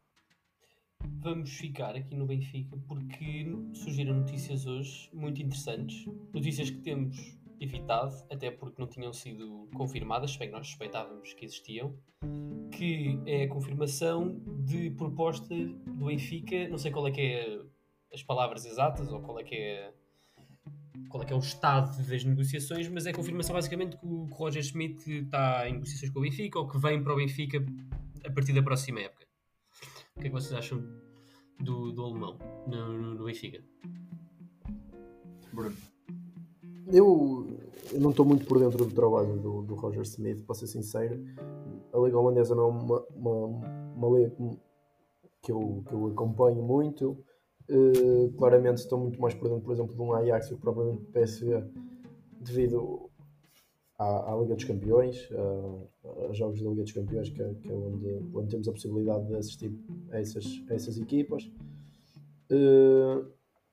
Vamos 1.23 1.51
ficar 1.51 1.95
aqui 1.97 2.15
no 2.15 2.27
Benfica 2.27 2.77
porque 2.89 3.47
surgiram 3.75 4.17
notícias 4.17 4.67
hoje 4.67 5.11
muito 5.13 5.43
interessantes. 5.43 6.07
Notícias 6.33 6.71
que 6.71 6.79
temos 6.79 7.39
evitado, 7.61 8.17
até 8.31 8.51
porque 8.51 8.81
não 8.81 8.89
tinham 8.89 9.13
sido 9.13 9.69
confirmadas, 9.75 10.33
se 10.33 10.39
bem 10.39 10.49
que 10.49 10.55
nós 10.55 10.67
suspeitávamos 10.67 11.35
que 11.35 11.45
existiam. 11.45 11.95
Que 12.73 13.21
é 13.27 13.45
a 13.45 13.49
confirmação 13.49 14.41
de 14.65 14.91
proposta 14.93 15.55
do 15.55 16.07
Benfica, 16.07 16.69
não 16.69 16.79
sei 16.79 16.91
qual 16.91 17.07
é 17.07 17.11
que 17.11 17.21
é 17.21 17.61
as 18.13 18.23
palavras 18.23 18.65
exatas 18.65 19.13
ou 19.13 19.21
qual 19.21 19.39
é 19.39 19.45
que 19.45 19.55
é 19.55 19.93
qual 21.09 21.23
é 21.23 21.27
que 21.27 21.33
é 21.33 21.37
o 21.37 21.41
estado 21.41 21.97
das 22.07 22.25
negociações, 22.25 22.89
mas 22.89 23.05
é 23.05 23.11
a 23.11 23.15
confirmação 23.15 23.55
basicamente 23.55 23.97
que 23.97 24.07
o 24.07 24.27
que 24.27 24.33
o 24.33 24.37
Roger 24.37 24.63
Schmidt 24.63 25.11
está 25.11 25.69
em 25.69 25.75
negociações 25.75 26.11
com 26.11 26.21
o 26.21 26.23
Benfica 26.23 26.59
ou 26.59 26.69
que 26.69 26.79
vem 26.79 27.03
para 27.03 27.13
o 27.13 27.17
Benfica 27.17 27.65
a 28.25 28.31
partir 28.31 28.53
da 28.53 28.63
próxima 28.63 29.01
época. 29.01 29.30
O 30.21 30.23
que 30.23 30.27
é 30.27 30.31
que 30.31 30.37
vocês 30.37 30.53
acham 30.53 30.85
do, 31.59 31.93
do 31.93 32.05
alemão 32.05 32.37
no, 32.67 32.93
no, 32.93 33.15
no 33.15 33.25
Benfica? 33.25 33.65
Bruno. 35.51 35.75
Eu, 36.93 37.47
eu 37.91 38.01
não 38.03 38.11
estou 38.11 38.27
muito 38.27 38.45
por 38.45 38.59
dentro 38.59 38.85
do 38.85 38.95
trabalho 38.95 39.39
do, 39.39 39.63
do 39.63 39.75
Roger 39.75 40.03
Smith, 40.03 40.45
para 40.45 40.55
ser 40.57 40.67
sincero. 40.67 41.25
A 41.91 41.99
Liga 42.01 42.19
Holandesa 42.19 42.55
não 42.55 42.65
é 42.65 42.67
uma, 42.67 43.07
uma, 43.17 43.47
uma 43.97 44.19
liga 44.19 44.37
que 45.41 45.53
eu, 45.53 45.83
que 45.89 45.95
eu 45.95 46.09
acompanho 46.09 46.63
muito. 46.63 47.17
Eh, 47.67 48.31
claramente 48.37 48.77
estou 48.77 48.99
muito 48.99 49.19
mais 49.19 49.33
por 49.33 49.49
dentro, 49.49 49.65
por 49.65 49.73
exemplo, 49.73 49.95
de 49.95 50.03
um 50.03 50.13
Ajax 50.13 50.51
do 50.51 50.57
que 50.57 50.61
propriamente 50.61 51.01
do 51.01 51.13
PSV, 51.13 51.65
devido 52.43 53.10
à, 54.01 54.33
à 54.33 54.37
Liga 54.41 54.55
dos 54.55 54.65
Campeões, 54.65 55.29
a, 55.33 56.29
a 56.31 56.33
jogos 56.33 56.63
da 56.63 56.71
Liga 56.71 56.83
dos 56.83 56.93
Campeões, 56.93 57.29
que, 57.29 57.43
é- 57.43 57.55
que 57.63 57.71
é 57.71 57.75
onde, 57.75 58.09
onde 58.35 58.49
temos 58.49 58.67
a 58.69 58.73
possibilidade 58.73 59.27
de 59.27 59.37
assistir 59.37 59.73
a 60.11 60.19
essas, 60.19 60.47
a 60.71 60.75
essas 60.75 60.99
equipas. 60.99 61.51
Eh, 62.51 63.23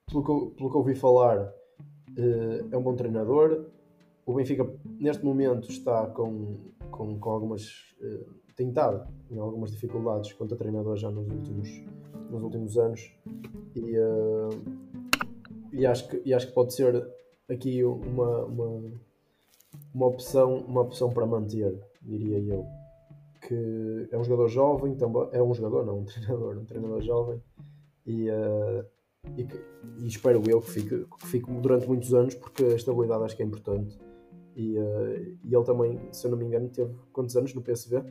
pelo, 0.06 0.24
que 0.24 0.56
pelo 0.58 0.70
que 0.70 0.78
ouvi 0.78 0.96
falar, 0.96 1.54
eh, 2.18 2.66
é 2.72 2.78
um 2.78 2.84
bom 2.84 2.96
treinador. 2.96 3.66
O 4.26 4.34
Benfica, 4.34 4.70
neste 5.00 5.24
momento, 5.24 5.70
está 5.70 6.06
com, 6.08 6.58
com, 6.92 7.18
com 7.18 7.30
algumas. 7.32 7.96
eh, 8.02 8.26
tem 8.56 8.74
em 9.32 9.38
algumas 9.38 9.72
dificuldades 9.72 10.34
quanto 10.34 10.56
a 10.56 10.58
treinador 10.58 10.98
já 10.98 11.12
nos 11.12 11.28
últimos, 11.30 11.70
nos 12.32 12.42
últimos 12.44 12.78
anos. 12.78 13.12
E, 13.76 13.94
e, 15.72 15.86
acho 15.86 16.10
que, 16.10 16.22
e 16.26 16.34
acho 16.34 16.48
que 16.48 16.54
pode 16.54 16.74
ser 16.74 17.08
aqui 17.48 17.84
uma, 17.84 18.46
uma, 18.46 18.92
uma, 19.94 20.08
opção, 20.08 20.58
uma 20.58 20.82
opção 20.82 21.12
para 21.12 21.26
manter, 21.26 21.80
diria 22.02 22.40
eu. 22.40 22.66
Que 23.42 24.10
é 24.12 24.18
um 24.18 24.24
jogador 24.24 24.48
jovem, 24.48 24.96
também, 24.96 25.28
é 25.32 25.42
um 25.42 25.54
jogador, 25.54 25.86
não 25.86 26.00
um 26.00 26.06
treinador, 26.06 26.58
um 26.58 26.66
treinador 26.66 27.02
jovem, 27.02 27.42
e, 28.06 28.30
uh, 28.30 28.86
e, 29.36 29.44
que, 29.44 29.58
e, 30.00 30.08
espero 30.08 30.42
eu 30.50 30.62
que 30.62 30.72
fique, 30.72 31.06
que 31.06 31.28
fique 31.28 31.52
durante 31.52 31.88
muitos 31.88 32.14
anos, 32.14 32.36
porque 32.36 32.64
a 32.64 32.76
estabilidade 32.76 33.24
acho 33.24 33.36
que 33.36 33.44
é 33.44 33.46
importante. 33.46 33.98
E, 34.56 34.78
uh, 34.78 35.38
e 35.44 35.56
ele 35.56 35.64
também, 35.64 36.00
se 36.12 36.26
eu 36.26 36.32
não 36.32 36.38
me 36.38 36.46
engano, 36.46 36.70
teve 36.70 36.94
quantos 37.12 37.36
anos 37.36 37.54
no 37.54 37.62
PSV? 37.62 38.04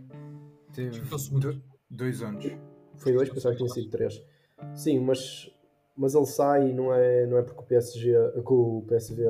Teve 0.72 1.00
dois 1.90 2.22
anos. 2.22 2.44
Foi 2.96 3.12
dois, 3.12 3.28
pensava 3.28 3.54
que 3.54 3.58
tinha 3.58 3.72
sido 3.72 3.90
três. 3.90 4.22
Sim, 4.74 5.00
mas, 5.00 5.50
mas 5.96 6.14
ele 6.14 6.26
sai 6.26 6.72
não 6.72 6.92
é, 6.92 7.26
não 7.26 7.38
é 7.38 7.42
porque 7.42 7.60
o 7.60 7.64
PSG, 7.64 8.12
que 8.34 8.52
o 8.52 8.84
PSV 8.86 9.22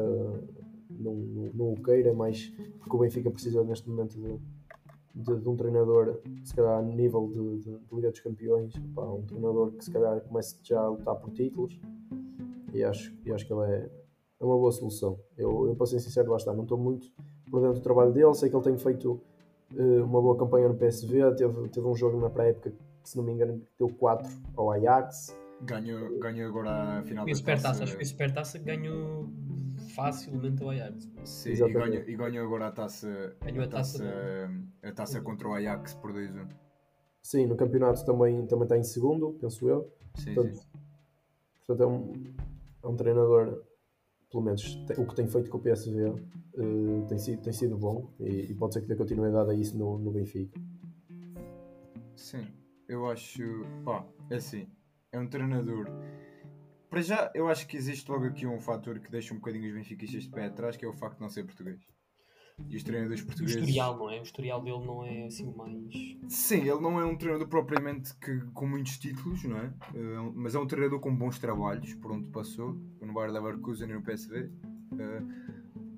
não, 0.90 1.14
não, 1.14 1.50
não 1.55 1.73
o 1.73 1.83
queira, 1.83 2.12
mais 2.12 2.52
porque 2.78 2.97
o 2.97 2.99
Benfica 2.99 3.31
precisa 3.31 3.62
neste 3.64 3.88
momento 3.88 4.16
de, 4.16 4.38
de, 5.14 5.40
de 5.40 5.49
um 5.49 5.57
treinador, 5.57 6.21
se 6.45 6.55
calhar 6.55 6.78
a 6.78 6.83
nível 6.83 7.28
de, 7.28 7.64
de, 7.64 7.78
de 7.78 7.95
Liga 7.95 8.11
dos 8.11 8.21
Campeões, 8.21 8.75
pá, 8.95 9.02
um 9.02 9.23
treinador 9.23 9.73
que 9.73 9.85
se 9.85 9.90
calhar 9.90 10.21
comece 10.23 10.57
já 10.62 10.81
a 10.81 10.88
lutar 10.88 11.16
por 11.16 11.31
títulos 11.33 11.78
e 12.73 12.85
acho, 12.85 13.14
e 13.25 13.33
acho 13.33 13.47
que 13.47 13.52
ele 13.52 13.64
é, 13.64 13.90
é 14.40 14.45
uma 14.45 14.57
boa 14.57 14.73
solução. 14.73 15.19
Eu, 15.37 15.69
eu 15.69 15.76
para 15.76 15.87
ser 15.87 16.00
sincero, 16.00 16.31
lá 16.31 16.37
está, 16.37 16.52
não 16.52 16.62
estou 16.62 16.78
muito 16.78 17.11
por 17.50 17.61
dentro 17.61 17.78
do 17.78 17.83
trabalho 17.83 18.12
dele, 18.12 18.35
sei 18.35 18.50
que 18.50 18.57
ele 18.57 18.64
tem 18.64 18.76
feito 18.76 19.21
uh, 19.75 20.05
uma 20.05 20.21
boa 20.21 20.37
campanha 20.37 20.69
no 20.69 20.75
PSV, 20.75 21.35
teve, 21.37 21.69
teve 21.69 21.87
um 21.87 21.95
jogo 21.95 22.21
na 22.21 22.28
pré-época 22.28 22.71
que 22.71 23.11
se 23.11 23.16
não 23.16 23.25
me 23.25 23.33
engano 23.33 23.62
deu 23.78 23.88
4 23.88 24.28
ao 24.57 24.73
Ajax. 24.73 25.35
Ganhou, 25.62 26.19
ganhou 26.19 26.49
agora 26.49 26.99
a 26.99 27.02
final 27.02 27.25
da 27.25 27.57
taça. 27.57 27.85
Acho 27.85 27.97
que 27.97 28.02
o 28.02 28.07
Supertaça 28.07 28.59
ganhou 28.59 29.31
facilmente 29.97 30.62
ao 30.62 30.71
Ajax. 30.71 31.11
Sim, 31.25 31.50
e 31.50 31.57
ganhou, 31.57 31.95
e 31.95 32.17
ganhou 32.17 32.47
agora 32.47 32.69
a 32.69 32.73
taça, 32.73 33.37
ganhou 33.43 33.65
a, 33.65 33.69
taça, 33.69 34.05
a 34.83 34.93
taça, 34.93 35.21
contra 35.21 35.49
o 35.49 35.55
Ajax 35.55 35.95
por 35.95 36.12
2-1. 36.12 36.47
Sim, 37.23 37.47
no 37.47 37.57
campeonato 37.57 38.05
também, 38.05 38.47
também 38.47 38.65
está 38.65 38.76
em 38.76 38.85
segundo, 38.85 39.37
penso 39.41 39.69
eu. 39.69 39.93
Sim, 40.15 40.35
portanto, 40.35 40.55
sim. 40.55 40.69
portanto 41.67 41.83
é, 41.83 41.87
um, 41.87 42.35
é 42.85 42.87
um 42.87 42.97
treinador, 42.97 43.65
pelo 44.31 44.45
menos 44.45 44.79
o 44.97 45.07
que 45.07 45.15
tem 45.15 45.26
feito 45.26 45.50
com 45.50 45.59
o 45.59 45.61
PSV 45.61 46.05
uh, 46.05 46.19
eh, 46.59 47.07
tem, 47.09 47.19
sido, 47.19 47.43
tem 47.43 47.53
sido 47.53 47.76
bom 47.76 48.12
e, 48.21 48.50
e, 48.50 48.55
pode 48.55 48.75
ser 48.75 48.81
que 48.81 48.87
dê 48.87 48.95
continuidade 48.95 49.50
a 49.50 49.55
isso 49.55 49.76
no, 49.76 49.99
no 49.99 50.12
Benfica. 50.12 50.61
Sim 52.15 52.47
eu 52.88 53.09
acho. 53.09 53.43
pá, 53.85 54.05
é 54.31 54.37
assim. 54.37 54.67
É 55.12 55.19
um 55.19 55.26
treinador. 55.26 55.87
Para 56.97 57.03
já, 57.03 57.31
eu 57.35 57.47
acho 57.47 57.67
que 57.67 57.76
existe 57.76 58.11
logo 58.11 58.25
aqui 58.25 58.47
um 58.47 58.59
fator 58.59 58.99
que 58.99 59.11
deixa 59.11 59.35
um 59.35 59.37
bocadinho 59.37 59.69
os 59.69 59.75
benfiquistas 59.75 60.23
de 60.23 60.31
pé 60.31 60.47
atrás, 60.47 60.79
que 60.79 60.85
é 60.87 60.88
o 60.88 60.95
facto 60.95 61.17
de 61.17 61.21
não 61.21 61.29
ser 61.29 61.45
português. 61.45 61.79
E 62.71 62.75
os 62.75 62.83
treinadores 62.83 63.23
portugueses. 63.23 63.57
O 63.57 63.59
historial, 63.59 63.99
não 63.99 64.11
é? 64.11 64.19
O 64.19 64.23
historial 64.23 64.62
dele 64.62 64.87
não 64.87 65.05
é 65.05 65.26
assim 65.26 65.53
mais. 65.55 65.93
Sim, 66.26 66.61
ele 66.61 66.81
não 66.81 66.99
é 66.99 67.05
um 67.05 67.15
treinador 67.15 67.49
propriamente 67.49 68.17
que, 68.17 68.41
com 68.55 68.67
muitos 68.67 68.97
títulos, 68.97 69.45
não 69.45 69.59
é? 69.59 69.67
Uh, 69.95 70.33
mas 70.35 70.55
é 70.55 70.59
um 70.59 70.67
treinador 70.67 70.99
com 70.99 71.15
bons 71.15 71.38
trabalhos, 71.38 71.93
por 71.97 72.12
onde 72.12 72.31
passou, 72.31 72.73
no 73.03 73.12
Bayern 73.12 73.35
Leverkusen 73.35 73.91
e 73.91 73.93
no 73.93 74.03
PSV. 74.03 74.45
Uh, 74.45 74.50
eh, 74.99 75.23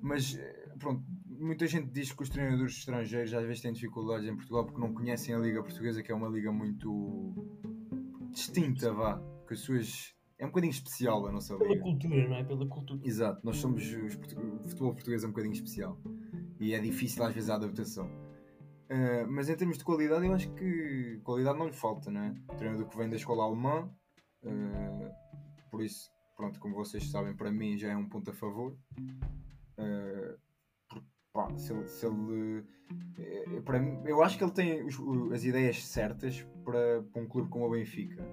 mas, 0.01 0.35
eh, 0.35 0.73
pronto, 0.77 1.01
muita 1.25 1.65
gente 1.65 1.89
diz 1.91 2.11
que 2.11 2.23
os 2.23 2.29
treinadores 2.29 2.73
estrangeiros 2.73 3.33
às 3.33 3.45
vezes 3.45 3.61
têm 3.61 3.71
dificuldades 3.71 4.27
em 4.27 4.35
Portugal 4.35 4.65
porque 4.65 4.81
não 4.81 4.93
conhecem 4.93 5.33
a 5.33 5.37
Liga 5.37 5.63
Portuguesa, 5.63 6.03
que 6.03 6.11
é 6.11 6.15
uma 6.15 6.27
liga 6.27 6.51
muito 6.51 7.33
distinta, 8.33 8.91
vá. 8.91 9.17
Que 9.47 9.53
as 9.53 9.61
suas. 9.61 10.18
É 10.39 10.45
um 10.45 10.49
bocadinho 10.49 10.71
especial 10.71 11.27
a 11.27 11.31
nossa 11.31 11.57
Pela 11.57 11.69
liga. 11.69 11.83
Pela 11.83 11.93
cultura, 11.93 12.29
não 12.29 12.35
é? 12.37 12.43
Pela 12.45 12.67
cultura. 12.67 13.01
Exato, 13.03 13.45
nós 13.45 13.57
somos. 13.57 13.83
Os, 13.83 14.15
o 14.15 14.69
futebol 14.69 14.93
português 14.93 15.23
é 15.23 15.27
um 15.27 15.31
bocadinho 15.31 15.53
especial. 15.53 15.99
E 16.59 16.73
é 16.73 16.79
difícil 16.79 17.23
às 17.23 17.33
vezes 17.33 17.49
a 17.49 17.55
adaptação. 17.55 18.07
Uh, 18.07 19.29
mas 19.29 19.49
em 19.49 19.55
termos 19.55 19.77
de 19.77 19.83
qualidade, 19.83 20.25
eu 20.25 20.33
acho 20.33 20.49
que 20.53 21.19
qualidade 21.23 21.59
não 21.59 21.67
lhe 21.67 21.73
falta, 21.73 22.09
não 22.09 22.21
é? 22.21 22.35
O 22.51 22.55
treinador 22.55 22.87
que 22.87 22.97
vem 22.97 23.09
da 23.09 23.17
escola 23.17 23.43
alemã, 23.43 23.87
uh, 24.43 25.69
por 25.69 25.83
isso, 25.83 26.09
pronto, 26.35 26.59
como 26.59 26.73
vocês 26.73 27.11
sabem, 27.11 27.35
para 27.35 27.51
mim 27.51 27.77
já 27.77 27.91
é 27.91 27.97
um 27.97 28.07
ponto 28.07 28.31
a 28.31 28.33
favor. 28.33 28.75
Uh, 29.77 30.39
pá, 31.33 31.55
se 31.57 31.73
ele, 31.73 31.87
se 31.87 32.05
ele 32.05 32.65
é, 33.17 33.61
para 33.61 33.79
mim, 33.79 34.01
eu 34.05 34.23
acho 34.23 34.37
que 34.37 34.43
ele 34.43 34.51
tem 34.51 34.83
os, 34.83 34.97
as 35.31 35.43
ideias 35.43 35.85
certas 35.85 36.41
para, 36.63 37.03
para 37.03 37.21
um 37.21 37.27
clube 37.27 37.49
como 37.49 37.65
o 37.65 37.69
Benfica. 37.69 38.25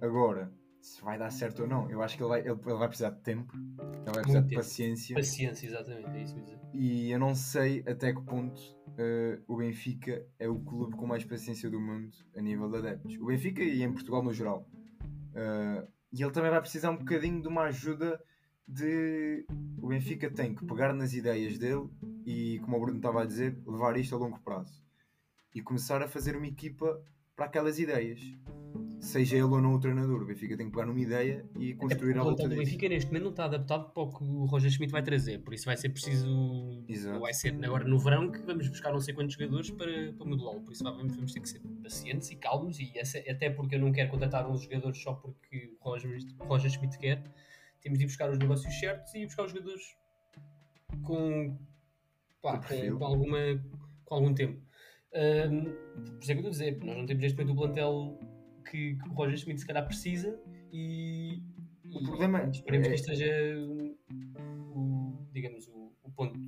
Agora, 0.00 0.52
se 0.80 1.02
vai 1.02 1.18
dar 1.18 1.30
certo 1.30 1.62
ou 1.62 1.68
não, 1.68 1.90
eu 1.90 2.02
acho 2.02 2.16
que 2.16 2.22
ele 2.22 2.28
vai, 2.28 2.40
ele, 2.40 2.50
ele 2.50 2.74
vai 2.74 2.88
precisar 2.88 3.10
de 3.10 3.20
tempo, 3.20 3.54
ele 3.56 4.04
vai 4.04 4.22
precisar 4.22 4.40
Muito 4.40 4.42
de 4.42 4.48
tempo. 4.48 4.54
paciência. 4.62 5.14
Paciência, 5.16 5.66
exatamente, 5.66 6.08
é 6.10 6.22
isso 6.22 6.40
dizer. 6.40 6.60
E 6.72 7.10
eu 7.10 7.18
não 7.18 7.34
sei 7.34 7.84
até 7.86 8.12
que 8.12 8.22
ponto 8.22 8.60
uh, 8.60 9.42
o 9.46 9.56
Benfica 9.56 10.24
é 10.38 10.48
o 10.48 10.58
clube 10.58 10.96
com 10.96 11.06
mais 11.06 11.24
paciência 11.24 11.68
do 11.68 11.80
mundo 11.80 12.16
a 12.34 12.40
nível 12.40 12.70
de 12.70 12.78
adeptos. 12.78 13.16
O 13.18 13.26
Benfica 13.26 13.62
e 13.62 13.82
em 13.82 13.92
Portugal 13.92 14.22
no 14.22 14.32
geral. 14.32 14.66
Uh, 15.32 15.86
e 16.12 16.22
ele 16.22 16.32
também 16.32 16.50
vai 16.50 16.60
precisar 16.60 16.90
um 16.90 16.96
bocadinho 16.96 17.40
de 17.40 17.48
uma 17.48 17.64
ajuda 17.64 18.20
de 18.66 19.44
o 19.80 19.88
Benfica 19.88 20.30
tem 20.30 20.54
que 20.54 20.64
pegar 20.64 20.92
nas 20.92 21.12
ideias 21.12 21.58
dele 21.58 21.88
e, 22.24 22.60
como 22.60 22.76
o 22.76 22.80
Bruno 22.80 22.98
estava 22.98 23.22
a 23.22 23.26
dizer, 23.26 23.58
levar 23.66 23.96
isto 23.96 24.14
a 24.14 24.18
longo 24.18 24.38
prazo 24.40 24.82
e 25.54 25.60
começar 25.60 26.00
a 26.02 26.08
fazer 26.08 26.36
uma 26.36 26.46
equipa 26.46 27.02
para 27.34 27.46
aquelas 27.46 27.78
ideias. 27.78 28.20
Seja 29.00 29.36
ele 29.36 29.44
ou 29.44 29.60
não 29.60 29.74
o 29.74 29.80
treinador, 29.80 30.22
o 30.22 30.26
Benfica 30.26 30.56
tem 30.56 30.66
que 30.66 30.72
pegar 30.72 30.86
numa 30.86 31.00
ideia 31.00 31.44
e 31.58 31.74
construir 31.74 32.18
a 32.18 32.22
luta. 32.22 32.44
O 32.44 32.48
Benfica 32.48 32.88
neste 32.88 33.06
momento 33.08 33.24
não 33.24 33.30
está 33.30 33.46
adaptado 33.46 33.90
para 33.92 34.02
o 34.02 34.12
que 34.12 34.22
o 34.22 34.44
Roger 34.44 34.70
Schmidt 34.70 34.92
vai 34.92 35.02
trazer, 35.02 35.38
por 35.38 35.54
isso 35.54 35.64
vai 35.64 35.76
ser 35.76 35.88
preciso. 35.88 36.84
Exato. 36.86 37.18
Vai 37.18 37.32
ser 37.32 37.54
agora 37.64 37.84
no 37.84 37.98
verão 37.98 38.30
que 38.30 38.40
vamos 38.42 38.68
buscar 38.68 38.92
não 38.92 39.00
sei 39.00 39.14
quantos 39.14 39.34
jogadores 39.34 39.70
para, 39.70 40.12
para 40.12 40.26
modelá-lo, 40.26 40.60
por 40.60 40.72
isso 40.72 40.84
vamos, 40.84 41.16
vamos 41.16 41.32
ter 41.32 41.40
que 41.40 41.48
ser 41.48 41.60
pacientes 41.82 42.30
e 42.30 42.36
calmos. 42.36 42.78
E 42.78 42.92
até 43.28 43.48
porque 43.48 43.76
eu 43.76 43.80
não 43.80 43.90
quero 43.90 44.10
contratar 44.10 44.48
uns 44.48 44.62
jogadores 44.62 45.02
só 45.02 45.14
porque 45.14 45.74
o 45.80 45.84
Roger, 45.84 46.18
o 46.38 46.44
Roger 46.44 46.70
Schmidt 46.70 46.98
quer 46.98 47.24
temos 47.80 47.98
de 47.98 48.04
ir 48.04 48.08
buscar 48.08 48.30
os 48.30 48.38
negócios 48.38 48.78
certos 48.78 49.14
e 49.14 49.24
buscar 49.24 49.44
os 49.44 49.52
jogadores 49.52 49.96
com, 51.02 51.58
pá, 52.42 52.58
com, 52.58 52.98
com, 52.98 53.04
alguma, 53.04 53.38
com 54.04 54.14
algum 54.14 54.34
tempo. 54.34 54.60
Um, 55.12 55.64
por 55.64 56.22
isso 56.22 56.32
é 56.32 56.34
que 56.34 56.40
eu 56.40 56.48
estou 56.48 56.48
a 56.48 56.50
dizer, 56.50 56.84
nós 56.84 56.96
não 56.96 57.06
temos 57.06 57.22
neste 57.22 57.38
momento 57.38 57.52
o 57.52 57.56
plantel 57.56 58.18
que, 58.60 58.96
que 58.96 59.08
o 59.08 59.12
Roger 59.12 59.38
Schmidt 59.38 59.60
se 59.60 59.66
calhar 59.66 59.86
precisa 59.86 60.38
e, 60.72 61.42
o 61.92 62.02
problema 62.02 62.42
e 62.42 62.50
esperemos 62.50 62.86
é... 62.86 62.90
que 62.90 62.96
isto 62.96 63.06
seja 63.06 63.56
o, 64.74 65.26
digamos, 65.32 65.66
o, 65.68 65.92
o 66.02 66.10
ponto, 66.10 66.38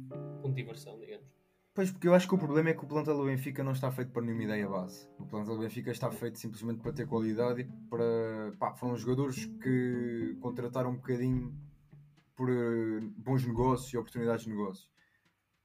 ponto 0.40 0.48
de 0.48 0.62
diversão, 0.62 0.98
digamos. 0.98 1.26
Pois, 1.74 1.90
porque 1.90 2.06
eu 2.06 2.14
acho 2.14 2.28
que 2.28 2.34
o 2.34 2.38
problema 2.38 2.68
é 2.68 2.74
que 2.74 2.84
o 2.84 2.86
plantel 2.86 3.16
do 3.16 3.24
Benfica 3.24 3.64
não 3.64 3.72
está 3.72 3.90
feito 3.90 4.12
para 4.12 4.20
nenhuma 4.22 4.44
ideia 4.44 4.68
base. 4.68 5.08
O 5.18 5.24
plantel 5.24 5.54
do 5.54 5.62
Benfica 5.62 5.90
está 5.90 6.10
feito 6.10 6.38
simplesmente 6.38 6.82
para 6.82 6.92
ter 6.92 7.06
qualidade 7.06 7.62
e 7.62 7.64
para. 7.88 8.52
Pá, 8.58 8.74
foram 8.74 8.94
jogadores 8.94 9.46
que 9.46 10.36
contrataram 10.40 10.90
um 10.90 10.96
bocadinho 10.96 11.56
por 12.36 12.50
uh, 12.50 13.00
bons 13.16 13.46
negócios 13.46 13.90
e 13.90 13.96
oportunidades 13.96 14.44
de 14.44 14.50
negócio. 14.50 14.86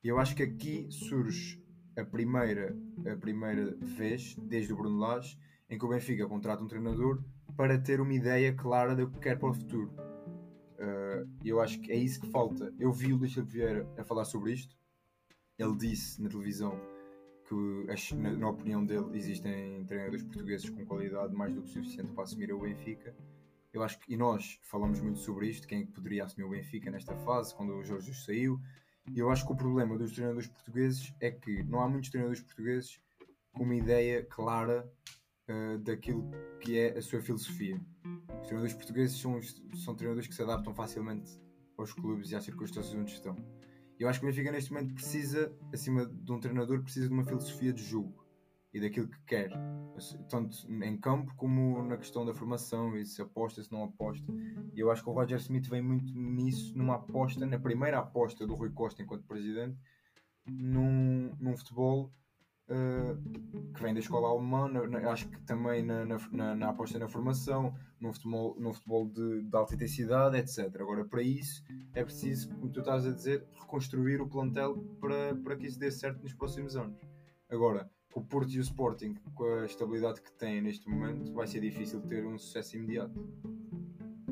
E 0.01 0.08
eu 0.08 0.18
acho 0.18 0.34
que 0.34 0.44
aqui 0.44 0.88
surge 0.89 1.62
a 1.98 2.06
primeira, 2.06 2.74
a 3.12 3.18
primeira 3.18 3.75
vez, 3.82 4.36
desde 4.36 4.72
o 4.72 4.77
Bruno 4.77 5.00
Lage, 5.00 5.38
em 5.70 5.78
que 5.78 5.86
o 5.86 5.90
Benfica 5.90 6.28
contrata 6.28 6.64
um 6.64 6.68
treinador 6.68 7.24
para 7.56 7.78
ter 7.78 8.00
uma 8.00 8.14
ideia 8.14 8.54
clara 8.54 8.96
do 8.96 9.10
que 9.10 9.20
quer 9.20 9.38
para 9.38 9.50
o 9.50 9.54
futuro. 9.54 9.92
Uh, 10.80 11.28
eu 11.44 11.60
acho 11.60 11.80
que 11.82 11.92
é 11.92 11.96
isso 11.96 12.22
que 12.22 12.30
falta. 12.30 12.74
Eu 12.80 12.92
vi 12.92 13.12
o 13.12 13.18
Luís 13.18 13.34
Vieira 13.36 13.88
a 13.98 14.04
falar 14.04 14.26
sobre 14.26 14.54
isto 14.54 14.78
ele 15.58 15.76
disse 15.76 16.22
na 16.22 16.30
televisão 16.30 16.80
que, 17.48 18.16
na, 18.16 18.32
na, 18.34 18.50
opinião 18.50 18.86
dele, 18.86 19.18
existem 19.18 19.84
treinadores 19.86 20.24
portugueses 20.24 20.70
com 20.70 20.86
qualidade 20.86 21.34
mais 21.34 21.54
do 21.54 21.64
que 21.64 21.70
suficiente 21.70 22.12
para 22.12 22.24
assumir 22.24 22.54
o 22.54 22.60
Benfica. 22.60 23.16
Eu 23.74 23.82
acho 23.84 24.00
que, 24.00 24.14
e 24.14 24.18
nós 24.18 24.60
falamos 24.62 25.00
muito 25.00 25.20
sobre 25.20 25.48
isto, 25.48 25.68
quem 25.68 25.82
é 25.82 25.86
poderia 25.86 26.26
assumir 26.26 26.46
o 26.46 26.50
Benfica 26.50 26.92
nesta 26.92 27.16
fase, 27.16 27.56
quando 27.56 27.74
o 27.74 27.84
Jorge 27.84 28.14
saiu. 28.14 28.60
E 29.12 29.20
eu 29.20 29.32
acho 29.32 29.46
que 29.46 29.54
o 29.54 29.56
problema 29.56 29.98
dos 29.98 30.12
treinadores 30.12 30.48
portugueses 30.48 31.14
é 31.20 31.32
que 31.32 31.64
não 31.64 31.82
há 31.82 31.88
muitos 31.88 32.10
treinadores 32.10 32.42
portugueses 32.42 33.00
com 33.54 33.64
uma 33.64 33.76
ideia 33.76 34.24
clara 34.26 34.88
uh, 35.50 35.77
daquilo 35.80 36.30
que 36.62 36.77
é 36.77 36.98
a 36.98 37.01
sua 37.01 37.22
filosofia. 37.22 37.80
Os 38.42 38.48
treinadores 38.48 38.74
portugueses 38.74 39.20
são, 39.20 39.39
são 39.75 39.96
treinadores 39.96 40.27
que 40.27 40.36
se 40.36 40.42
adaptam 40.42 40.74
facilmente 40.74 41.39
aos 41.77 41.94
clubes 41.94 42.32
e 42.32 42.36
às 42.36 42.44
circunstâncias 42.44 42.96
onde 42.96 43.12
estão. 43.12 43.36
Eu 44.00 44.08
acho 44.08 44.20
que 44.20 44.25
o 44.25 44.30
Benfica 44.30 44.51
neste 44.51 44.72
momento 44.72 44.94
precisa, 44.94 45.51
acima 45.74 46.06
de 46.06 46.32
um 46.32 46.39
treinador, 46.39 46.82
precisa 46.84 47.08
de 47.08 47.13
uma 47.13 47.25
filosofia 47.25 47.74
de 47.74 47.84
jogo 47.84 48.27
e 48.74 48.80
daquilo 48.80 49.08
que 49.08 49.20
quer, 49.25 49.50
tanto 50.30 50.72
em 50.72 50.98
campo 50.98 51.34
como 51.36 51.82
na 51.84 51.98
questão 51.98 52.24
da 52.24 52.34
formação 52.34 52.96
e 52.96 53.06
se 53.06 53.22
aposta, 53.22 53.63
se 53.63 53.72
não 53.72 53.84
aposta. 53.84 54.32
E 54.75 54.80
eu 54.80 54.92
acho 54.92 55.04
que 55.04 55.10
o 55.10 55.13
Roger 55.13 55.39
Smith 55.39 55.68
vem 55.68 55.82
muito 55.82 56.13
nisso, 56.13 56.77
numa 56.77 56.96
aposta, 56.96 57.44
na 57.46 57.58
primeira 57.58 57.98
aposta 57.98 58.46
do 58.46 58.54
Rui 58.54 58.70
Costa 58.70 59.01
enquanto 59.01 59.25
presidente, 59.25 59.77
num, 60.46 61.36
num 61.39 61.58
futebol 61.58 62.13
que 62.68 63.82
vem 63.82 63.94
da 63.94 64.00
escola 64.00 64.28
alemã, 64.28 64.68
na, 64.68 64.86
na, 64.88 65.12
acho 65.12 65.30
que 65.30 65.40
também 65.42 65.84
na, 65.84 66.06
na, 66.06 66.56
na, 66.56 66.70
aposta 66.70 67.00
na 67.00 67.08
formação, 67.08 67.74
no 68.00 68.12
futebol, 68.12 68.56
no 68.60 68.74
futebol 68.74 69.08
de, 69.08 69.44
de, 69.44 69.56
alta 69.56 69.76
intensidade, 69.76 70.38
etc. 70.38 70.76
Agora, 70.82 71.06
para 71.06 71.22
isso, 71.22 71.64
é 71.94 72.04
preciso, 72.04 72.50
como 72.56 72.72
tu 72.72 72.82
estás 72.82 73.06
a 73.06 73.12
dizer, 73.12 73.48
reconstruir 73.54 74.22
o 74.22 74.28
plantel 74.28 74.78
para, 75.00 75.36
para 75.36 75.56
que 75.56 75.68
isso 75.68 75.80
dê 75.80 75.90
certo 75.90 76.22
nos 76.22 76.34
próximos 76.34 76.76
anos. 76.76 77.00
Agora, 77.50 77.90
o 78.14 78.22
Porto 78.22 78.52
e 78.52 78.60
o 78.60 78.62
Sporting, 78.62 79.16
com 79.34 79.46
a 79.46 79.66
estabilidade 79.66 80.22
que 80.22 80.32
têm 80.34 80.62
neste 80.62 80.90
momento, 80.90 81.32
vai 81.34 81.48
ser 81.48 81.62
difícil 81.62 82.02
ter 82.02 82.26
um 82.26 82.38
sucesso 82.38 82.76
imediato. 82.76 83.14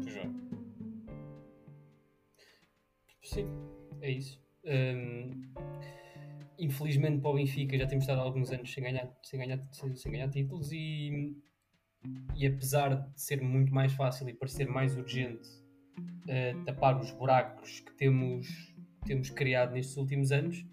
Já. 0.06 0.30
Sim, 3.24 3.48
é 4.02 4.12
isso. 4.12 4.42
Um, 4.66 5.54
infelizmente 6.60 7.20
para 7.20 7.32
o 7.32 7.36
Benfica 7.36 7.78
já 7.78 7.88
temos 7.88 8.04
estado 8.04 8.22
alguns 8.22 8.52
anos 8.52 8.72
sem 8.72 8.84
ganhar, 8.84 9.10
sem 9.24 9.40
ganhar, 9.40 9.60
sem, 9.72 9.96
sem 9.96 10.12
ganhar 10.12 10.30
títulos 10.30 10.72
e, 10.72 11.36
e 12.36 12.48
apesar 12.48 12.96
de 12.96 13.22
ser 13.22 13.42
muito 13.42 13.74
mais 13.74 13.94
fácil 13.94 14.28
e 14.30 14.34
parecer 14.34 14.68
mais 14.68 14.96
urgente 14.96 15.48
uh, 16.00 16.66
tapar 16.66 17.00
os 17.00 17.12
buracos 17.12 17.80
que 17.82 17.94
temos, 17.94 18.48
temos 19.06 19.30
criado 19.30 19.74
nestes 19.74 19.98
últimos 19.98 20.32
anos, 20.32 20.66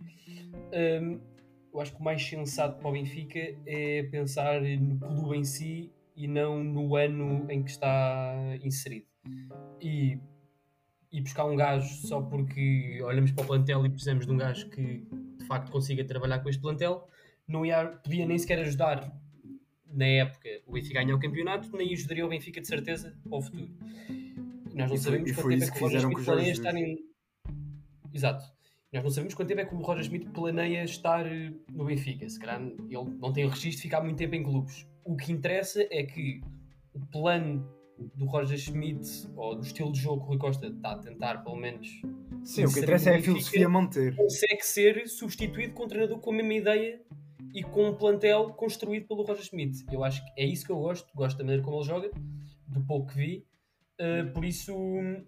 um, 1.02 1.20
eu 1.72 1.80
acho 1.80 1.94
que 1.94 2.00
o 2.00 2.04
mais 2.04 2.22
sensato 2.22 2.78
para 2.78 2.88
o 2.88 2.92
Benfica 2.92 3.38
é 3.66 4.02
pensar 4.04 4.60
no 4.60 4.98
clube 4.98 5.38
em 5.38 5.44
si 5.44 5.90
e 6.14 6.28
não 6.28 6.62
no 6.62 6.96
ano 6.96 7.46
em 7.50 7.62
que 7.62 7.70
está 7.70 8.34
inserido. 8.62 9.06
E, 9.80 10.18
e 11.10 11.20
buscar 11.20 11.46
um 11.46 11.56
gajo 11.56 11.88
só 12.06 12.20
porque 12.20 13.00
olhamos 13.02 13.32
para 13.32 13.44
o 13.44 13.46
plantel 13.46 13.86
e 13.86 13.90
precisamos 13.90 14.26
de 14.26 14.32
um 14.32 14.36
gajo 14.36 14.68
que 14.68 15.06
facto 15.52 15.70
consiga 15.70 16.04
trabalhar 16.04 16.38
com 16.40 16.48
este 16.48 16.60
plantel, 16.60 17.06
não 17.46 17.64
ia, 17.64 17.86
podia 17.86 18.26
nem 18.26 18.38
sequer 18.38 18.58
ajudar 18.60 19.12
na 19.86 20.06
época 20.06 20.48
o 20.66 20.72
Benfica 20.72 21.00
ganhar 21.00 21.14
o 21.14 21.20
campeonato, 21.20 21.76
nem 21.76 21.92
ajudaria 21.92 22.24
o 22.24 22.28
Benfica 22.28 22.60
de 22.60 22.66
certeza 22.66 23.14
para 23.22 23.38
o 23.38 23.42
futuro. 23.42 23.70
Nós 24.74 24.88
não 24.88 24.96
e 24.96 24.98
sabemos 24.98 25.32
foi, 25.32 25.42
quanto 25.42 25.60
tempo 25.60 25.64
é 25.64 25.70
que 25.70 25.78
o 25.78 25.86
Roger 25.86 26.00
Smith 26.00 26.24
planeia 26.24 26.52
estar 26.52 26.74
em. 26.74 26.98
Exato. 28.14 28.44
Nós 28.92 29.04
não 29.04 29.10
sabemos 29.10 29.34
quanto 29.34 29.48
tempo 29.48 29.60
é 29.60 29.64
que 29.64 29.74
o 29.74 29.78
Roger 29.78 30.02
Smith 30.02 30.30
planeia 30.30 30.84
estar 30.84 31.26
eh, 31.26 31.52
no 31.70 31.84
Benfica. 31.84 32.28
Se 32.28 32.38
calhar 32.38 32.62
ele 32.62 33.18
não 33.20 33.32
tem 33.32 33.44
o 33.44 33.48
registro 33.48 33.76
de 33.76 33.82
ficar 33.82 34.02
muito 34.02 34.16
tempo 34.16 34.34
em 34.34 34.42
clubes. 34.42 34.86
O 35.04 35.16
que 35.16 35.32
interessa 35.32 35.86
é 35.90 36.02
que 36.04 36.40
o 36.94 37.00
plano 37.06 37.68
do 38.14 38.24
Roger 38.26 38.58
Schmidt 38.58 39.28
ou 39.36 39.56
do 39.56 39.62
estilo 39.62 39.92
de 39.92 40.00
jogo 40.00 40.20
que 40.20 40.26
o 40.26 40.28
Rui 40.30 40.38
Costa 40.38 40.68
está 40.68 40.92
a 40.92 40.98
tentar, 40.98 41.42
pelo 41.42 41.56
menos. 41.56 41.88
Sim, 42.44 42.64
o 42.64 42.72
que 42.72 42.80
interessa 42.80 43.10
é 43.10 43.18
a 43.18 43.22
filosofia 43.22 43.68
manter. 43.68 44.16
Consegue 44.16 44.62
ser 44.62 45.08
substituído 45.08 45.74
com 45.74 45.84
um 45.84 45.88
treinador 45.88 46.18
com 46.18 46.30
a 46.30 46.34
mesma 46.34 46.54
ideia 46.54 47.00
e 47.54 47.62
com 47.62 47.88
um 47.88 47.94
plantel 47.94 48.50
construído 48.54 49.06
pelo 49.06 49.22
Roger 49.22 49.44
Schmidt. 49.44 49.84
Eu 49.92 50.02
acho 50.02 50.24
que 50.24 50.40
é 50.40 50.44
isso 50.44 50.64
que 50.64 50.72
eu 50.72 50.78
gosto. 50.78 51.12
Gosto 51.14 51.38
da 51.38 51.44
maneira 51.44 51.62
como 51.62 51.78
ele 51.78 51.86
joga, 51.86 52.10
do 52.66 52.80
pouco 52.84 53.12
que 53.12 53.16
vi. 53.16 53.46
Uh, 54.00 54.32
por 54.32 54.44
isso, 54.44 54.74
uh, 54.74 55.24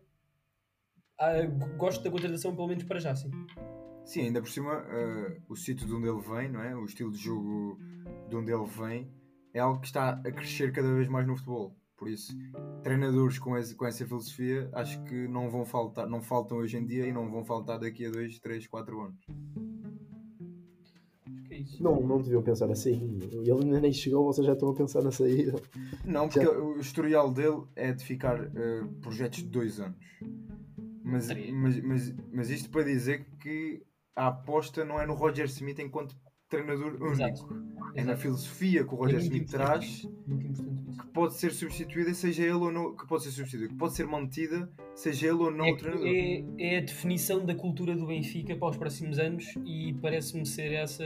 gosto 1.77 2.03
da 2.03 2.11
contratação, 2.11 2.55
pelo 2.55 2.69
menos 2.69 2.85
para 2.85 2.99
já, 2.99 3.15
sim. 3.15 3.31
Sim, 4.05 4.23
ainda 4.23 4.41
por 4.41 4.51
cima, 4.51 4.83
uh, 4.83 5.43
o 5.49 5.57
sítio 5.57 5.87
de 5.87 5.95
onde 5.95 6.09
ele 6.09 6.21
vem, 6.21 6.51
não 6.51 6.63
é? 6.63 6.75
o 6.75 6.85
estilo 6.85 7.11
de 7.11 7.19
jogo 7.19 7.79
de 8.29 8.37
onde 8.37 8.53
ele 8.53 8.67
vem, 8.67 9.11
é 9.53 9.61
algo 9.61 9.81
que 9.81 9.87
está 9.87 10.11
a 10.11 10.33
crescer 10.33 10.73
cada 10.73 10.93
vez 10.93 11.09
mais 11.09 11.27
no 11.27 11.37
futebol. 11.37 11.75
Por 11.97 12.09
isso, 12.09 12.37
treinadores 12.83 13.39
com, 13.39 13.57
esse, 13.57 13.75
com 13.75 13.87
essa 13.87 14.05
filosofia 14.05 14.69
acho 14.73 15.03
que 15.05 15.29
não 15.29 15.49
vão 15.49 15.65
faltar, 15.65 16.09
não 16.09 16.21
faltam 16.21 16.59
hoje 16.59 16.77
em 16.77 16.85
dia 16.85 17.07
e 17.07 17.13
não 17.13 17.31
vão 17.31 17.45
faltar 17.45 17.79
daqui 17.79 18.07
a 18.07 18.11
2, 18.11 18.41
3, 18.41 18.67
4 18.67 19.01
anos. 19.01 19.25
É 21.51 21.65
não, 21.81 22.01
não 22.01 22.21
deviam 22.21 22.43
pensar 22.43 22.71
assim. 22.71 23.19
Ele 23.33 23.53
ainda 23.53 23.81
nem 23.81 23.93
chegou, 23.93 24.25
vocês 24.25 24.47
já 24.47 24.55
estão 24.55 24.71
a 24.71 24.75
pensar 24.75 25.03
na 25.03 25.13
saída. 25.13 25.55
Não, 26.05 26.29
porque 26.29 26.45
já... 26.45 26.51
o 26.51 26.79
historial 26.79 27.31
dele 27.33 27.63
é 27.77 27.93
de 27.93 28.05
ficar 28.05 28.41
uh, 28.41 28.89
projetos 29.01 29.39
de 29.39 29.49
dois 29.49 29.79
anos. 29.79 29.97
Mas, 31.03 31.29
mas, 31.29 31.81
mas, 31.81 32.15
mas 32.33 32.51
isto 32.51 32.71
para 32.71 32.83
dizer 32.83 33.27
que 33.41 33.85
a 34.17 34.29
aposta 34.29 34.85
não 34.85 35.01
é 35.01 35.07
no 35.07 35.15
Roger 35.15 35.47
Smith 35.47 35.79
enquanto 35.79 36.17
treinador 36.55 36.95
único. 36.95 37.13
Exato. 37.13 37.65
É 37.95 38.01
Exato. 38.01 38.07
na 38.07 38.17
filosofia 38.17 38.85
que 38.85 38.95
o 38.95 38.97
Roger 38.97 39.19
é 39.19 39.23
Smith 39.23 39.51
traz 39.51 40.03
que 40.03 41.07
pode 41.13 41.35
ser 41.35 41.53
substituída, 41.53 42.13
seja 42.15 42.43
ele 42.43 42.53
ou 42.53 42.73
não, 42.73 42.97
que 42.97 43.07
pode 43.07 43.23
ser 43.25 43.31
substituída, 43.31 43.69
que 43.69 43.79
pode 43.79 43.95
ser 43.95 44.07
mantida, 44.07 44.71
seja 44.95 45.29
ele 45.29 45.37
ou 45.37 45.51
não 45.51 45.65
é, 45.65 45.73
o 45.73 45.77
treinador. 45.77 46.07
É, 46.07 46.45
é, 46.59 46.79
a 46.79 46.81
definição 46.81 47.45
da 47.45 47.55
cultura 47.55 47.95
do 47.95 48.07
Benfica 48.07 48.57
para 48.57 48.69
os 48.69 48.77
próximos 48.77 49.19
anos 49.19 49.55
e 49.65 49.95
parece-me 50.01 50.45
ser 50.45 50.73
essa 50.73 51.05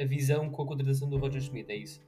a 0.00 0.04
visão 0.04 0.48
com 0.50 0.62
a 0.62 0.66
contratação 0.66 1.08
do 1.08 1.18
Roger 1.18 1.40
Smith, 1.40 1.68
é 1.68 1.76
isso. 1.76 2.00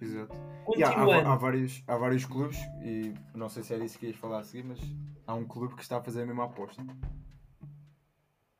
Exato. 0.00 0.34
Continuando. 0.64 1.10
Há, 1.10 1.16
há, 1.16 1.32
há, 1.32 1.36
vários, 1.36 1.82
há 1.86 1.96
vários 1.96 2.24
clubes, 2.24 2.58
e 2.82 3.12
não 3.34 3.48
sei 3.48 3.62
se 3.62 3.74
é 3.74 3.78
disso 3.78 3.98
que 3.98 4.06
ias 4.06 4.16
falar 4.16 4.40
a 4.40 4.42
seguir, 4.42 4.64
mas 4.64 4.80
há 5.26 5.34
um 5.34 5.44
clube 5.44 5.74
que 5.74 5.82
está 5.82 5.98
a 5.98 6.02
fazer 6.02 6.22
a 6.22 6.26
mesma 6.26 6.44
aposta. 6.44 6.84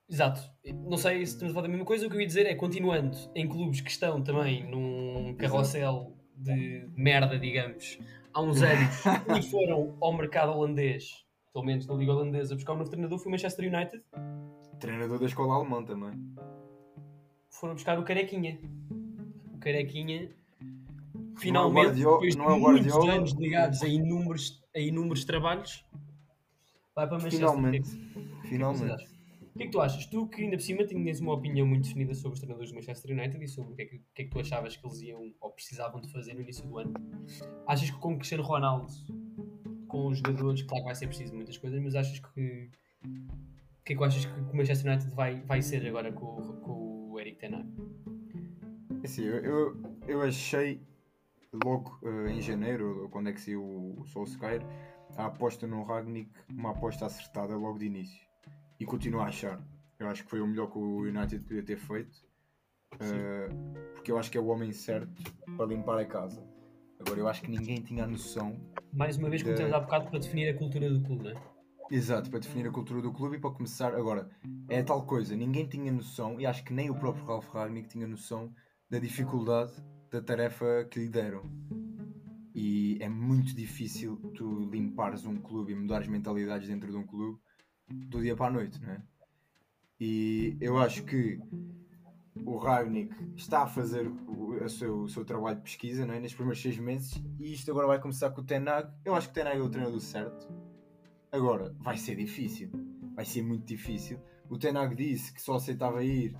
Exato. 0.09 0.41
Não 0.89 0.97
sei 0.97 1.27
se 1.27 1.35
estamos 1.35 1.53
a 1.53 1.55
falar 1.55 1.67
da 1.67 1.71
mesma 1.71 1.85
coisa. 1.85 2.07
O 2.07 2.11
que 2.11 2.17
eu 2.17 2.21
ia 2.21 2.27
dizer 2.27 2.47
é, 2.47 2.55
continuando 2.55 3.17
em 3.35 3.47
clubes 3.47 3.81
que 3.81 3.91
estão 3.91 4.23
também 4.23 4.69
num 4.69 5.35
carrossel 5.37 6.17
de 6.35 6.89
merda, 6.97 7.39
digamos, 7.39 7.99
há 8.33 8.41
uns 8.41 8.63
anos 8.63 9.03
e 9.39 9.43
foram 9.51 9.97
ao 10.01 10.17
mercado 10.17 10.53
holandês, 10.53 11.27
pelo 11.53 11.65
menos 11.65 11.87
na 11.87 11.95
Liga 11.95 12.13
Holandesa, 12.13 12.55
buscar 12.55 12.73
um 12.73 12.79
novo 12.79 12.91
treinador, 12.91 13.19
foi 13.19 13.29
o 13.29 13.31
Manchester 13.33 13.73
United. 13.73 14.03
Treinador 14.81 15.19
da 15.19 15.27
escola 15.27 15.55
alemã 15.55 15.85
também. 15.85 16.13
Foram 17.51 17.75
buscar 17.75 17.99
o 17.99 18.05
Carequinha. 18.05 18.59
O 19.53 19.59
Carequinha, 19.59 20.31
finalmente, 21.37 21.91
é 21.91 21.95
depois 21.95 22.35
de 22.35 22.41
é 22.41 22.59
muitos 22.59 22.95
anos 22.95 23.33
ligados 23.33 23.83
a 23.83 23.89
inúmeros, 23.89 24.63
a 24.75 24.79
inúmeros 24.79 25.25
trabalhos, 25.25 25.85
vai 26.95 27.07
para 27.07 27.19
Manchester 27.19 27.41
Finalmente. 27.41 27.91
Finalmente. 28.49 29.18
Que 29.59 29.65
é 29.65 29.67
que 29.67 29.73
tu 29.73 29.81
achas? 29.81 30.07
Tu 30.07 30.25
que 30.29 30.43
ainda 30.43 30.57
por 30.57 30.63
cima 30.63 30.85
tinhas 30.87 31.19
uma 31.19 31.35
opinião 31.35 31.67
muito 31.67 31.83
definida 31.83 32.15
sobre 32.15 32.35
os 32.35 32.39
treinadores 32.39 32.71
do 32.71 32.77
Manchester 32.77 33.11
United 33.11 33.43
e 33.43 33.49
sobre 33.49 33.73
o 33.73 33.75
que 33.75 33.83
é 33.83 33.87
que, 33.87 33.99
que, 34.15 34.23
é 34.23 34.25
que 34.25 34.31
tu 34.31 34.39
achavas 34.39 34.77
que 34.77 34.87
eles 34.87 35.01
iam 35.03 35.35
ou 35.41 35.51
precisavam 35.51 36.01
de 36.01 36.09
fazer 36.13 36.35
no 36.35 36.43
início 36.43 36.65
do 36.65 36.79
ano. 36.79 36.95
Achas 37.67 37.91
que 37.91 37.99
com 37.99 38.17
Cristiano 38.17 38.45
Ronaldo, 38.45 38.87
com 39.89 40.07
os 40.07 40.19
jogadores, 40.19 40.63
claro 40.63 40.85
que 40.85 40.87
vai 40.87 40.95
ser 40.95 41.09
preciso 41.09 41.35
muitas 41.35 41.59
coisas, 41.59 41.83
mas 41.83 41.97
achas 41.97 42.21
que. 42.21 42.71
O 43.05 43.85
que 43.85 43.95
é 43.95 43.97
que 43.97 44.05
achas 44.05 44.27
que 44.27 44.41
o 44.41 44.57
Manchester 44.57 44.93
United 44.93 45.13
vai, 45.17 45.41
vai 45.41 45.61
ser 45.61 45.85
agora 45.89 46.13
com, 46.13 46.37
com 46.61 47.11
o 47.11 47.19
Eric 47.19 47.41
Ten 47.41 47.55
Hag? 47.57 47.69
É 49.03 49.07
assim, 49.07 49.25
eu, 49.25 49.39
eu, 49.39 49.83
eu 50.07 50.23
achei 50.23 50.81
logo 51.65 51.99
uh, 52.05 52.29
em 52.29 52.41
janeiro, 52.41 53.09
quando 53.11 53.29
é 53.29 53.33
que 53.33 53.41
saiu 53.41 53.65
o 53.65 54.05
Solskjaer, 54.07 54.63
a 55.17 55.27
aposta 55.27 55.67
no 55.67 55.83
Ragnick, 55.83 56.31
uma 56.49 56.71
aposta 56.71 57.07
acertada 57.07 57.57
logo 57.57 57.79
de 57.79 57.87
início 57.87 58.28
e 58.79 58.85
continuo 58.85 59.21
a 59.21 59.27
achar. 59.27 59.61
Eu 59.99 60.09
acho 60.09 60.25
que 60.25 60.31
foi 60.31 60.41
o 60.41 60.47
melhor 60.47 60.71
que 60.71 60.79
o 60.79 61.01
United 61.03 61.43
podia 61.45 61.63
ter 61.63 61.77
feito. 61.77 62.17
Uh, 62.95 63.95
porque 63.95 64.11
eu 64.11 64.19
acho 64.19 64.31
que 64.31 64.39
é 64.39 64.41
o 64.41 64.47
homem 64.47 64.73
certo 64.73 65.23
para 65.57 65.67
limpar 65.67 65.99
a 65.99 66.05
casa. 66.05 66.43
Agora, 67.01 67.21
eu 67.21 67.29
acho 67.29 67.43
que 67.43 67.51
ninguém 67.51 67.81
tinha 67.81 68.05
a 68.05 68.07
noção. 68.07 68.59
Mais 68.93 69.17
uma 69.17 69.29
vez, 69.29 69.43
como 69.43 69.55
de... 69.55 69.63
há 69.63 69.81
bocado, 69.81 70.11
para 70.11 70.19
definir 70.19 70.49
a 70.49 70.57
cultura 70.57 70.91
do 70.91 71.01
clube, 71.03 71.25
não 71.25 71.31
é? 71.31 71.35
Exato, 71.91 72.29
para 72.29 72.41
definir 72.41 72.67
a 72.69 72.71
cultura 72.71 73.01
do 73.01 73.13
clube 73.13 73.37
e 73.37 73.41
para 73.41 73.51
começar. 73.51 73.95
Agora, 73.95 74.29
é 74.69 74.83
tal 74.83 75.07
coisa, 75.07 75.35
ninguém 75.37 75.67
tinha 75.67 75.93
noção, 75.93 76.41
e 76.41 76.47
acho 76.47 76.65
que 76.65 76.73
nem 76.73 76.91
o 76.91 76.95
próprio 76.95 77.25
Ralf 77.25 77.49
Ragnick 77.49 77.89
tinha 77.89 78.07
noção 78.07 78.53
da 78.91 78.99
dificuldade 78.99 79.73
da 80.11 80.21
tarefa 80.21 80.87
que 80.91 81.01
lhe 81.01 81.09
deram. 81.09 81.43
E 82.55 82.99
é 83.01 83.09
muito 83.09 83.55
difícil 83.55 84.17
tu 84.35 84.69
limpares 84.71 85.25
um 85.25 85.37
clube 85.37 85.73
e 85.73 85.77
mudares 85.77 86.09
mentalidades 86.09 86.69
dentro 86.69 86.91
de 86.91 86.97
um 86.97 87.07
clube 87.07 87.39
do 87.91 88.21
dia 88.21 88.37
para 88.37 88.47
a 88.47 88.51
noite, 88.51 88.81
não 88.81 88.91
é? 88.91 89.03
E 90.01 90.57
eu 90.61 90.79
acho 90.79 91.05
que 91.05 91.41
o 92.45 92.57
Ragnick 92.57 93.15
está 93.37 93.63
a 93.63 93.67
fazer 93.67 94.07
o, 94.07 94.69
seu, 94.69 95.03
o 95.03 95.09
seu 95.09 95.25
trabalho 95.25 95.57
de 95.57 95.63
pesquisa 95.63 96.07
não 96.07 96.15
é? 96.15 96.21
nestes 96.21 96.37
primeiros 96.37 96.63
seis 96.63 96.79
meses 96.79 97.21
e 97.39 97.53
isto 97.53 97.71
agora 97.71 97.87
vai 97.87 98.01
começar 98.01 98.31
com 98.31 98.41
o 98.41 98.45
Tenag. 98.45 98.91
Eu 99.05 99.15
acho 99.15 99.29
que 99.29 99.33
o 99.33 99.35
Tenag 99.35 99.59
é 99.59 99.63
o 99.63 99.69
treinador 99.69 100.01
certo. 100.01 100.49
Agora, 101.33 101.75
vai 101.79 101.97
ser 101.97 102.17
difícil. 102.17 102.71
Vai 103.15 103.25
ser 103.25 103.43
muito 103.43 103.67
difícil. 103.67 104.21
O 104.49 104.57
Tenag 104.57 104.95
disse 104.95 105.33
que 105.33 105.43
só 105.43 105.57
aceitava 105.57 106.03
ir 106.05 106.35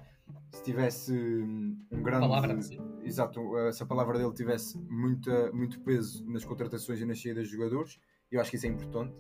se 0.51 0.63
tivesse 0.63 1.13
hum, 1.13 1.79
um 1.91 2.03
grande. 2.03 2.29
Palavra, 2.29 2.59
exato, 3.03 3.41
se 3.73 3.83
a 3.83 3.87
palavra 3.87 4.19
dele 4.19 4.33
tivesse 4.33 4.79
muita, 4.89 5.53
muito 5.53 5.81
peso 5.81 6.25
nas 6.31 6.45
contratações 6.45 7.01
e 7.01 7.05
nas 7.05 7.21
saídas 7.21 7.49
de 7.49 7.53
jogadores. 7.55 7.99
Eu 8.31 8.41
acho 8.41 8.51
que 8.51 8.57
isso 8.57 8.67
é 8.67 8.71
importante. 8.71 9.15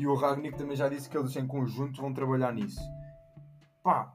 E 0.00 0.06
o 0.06 0.14
Ragnick 0.14 0.56
também 0.56 0.74
já 0.74 0.88
disse 0.88 1.10
que 1.10 1.18
eles 1.18 1.36
em 1.36 1.46
conjunto 1.46 2.00
vão 2.00 2.10
trabalhar 2.10 2.54
nisso. 2.54 2.80
Pá, 3.82 4.10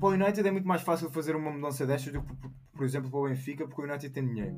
para 0.00 0.08
o 0.08 0.12
United 0.14 0.48
é 0.48 0.50
muito 0.50 0.66
mais 0.66 0.82
fácil 0.82 1.08
fazer 1.10 1.36
uma 1.36 1.48
mudança 1.48 1.86
destas 1.86 2.12
do 2.12 2.20
que, 2.20 2.34
por 2.72 2.84
exemplo, 2.84 3.08
para 3.08 3.20
o 3.20 3.28
Benfica, 3.28 3.68
porque 3.68 3.82
o 3.82 3.84
United 3.84 4.12
tem 4.12 4.26
dinheiro. 4.26 4.56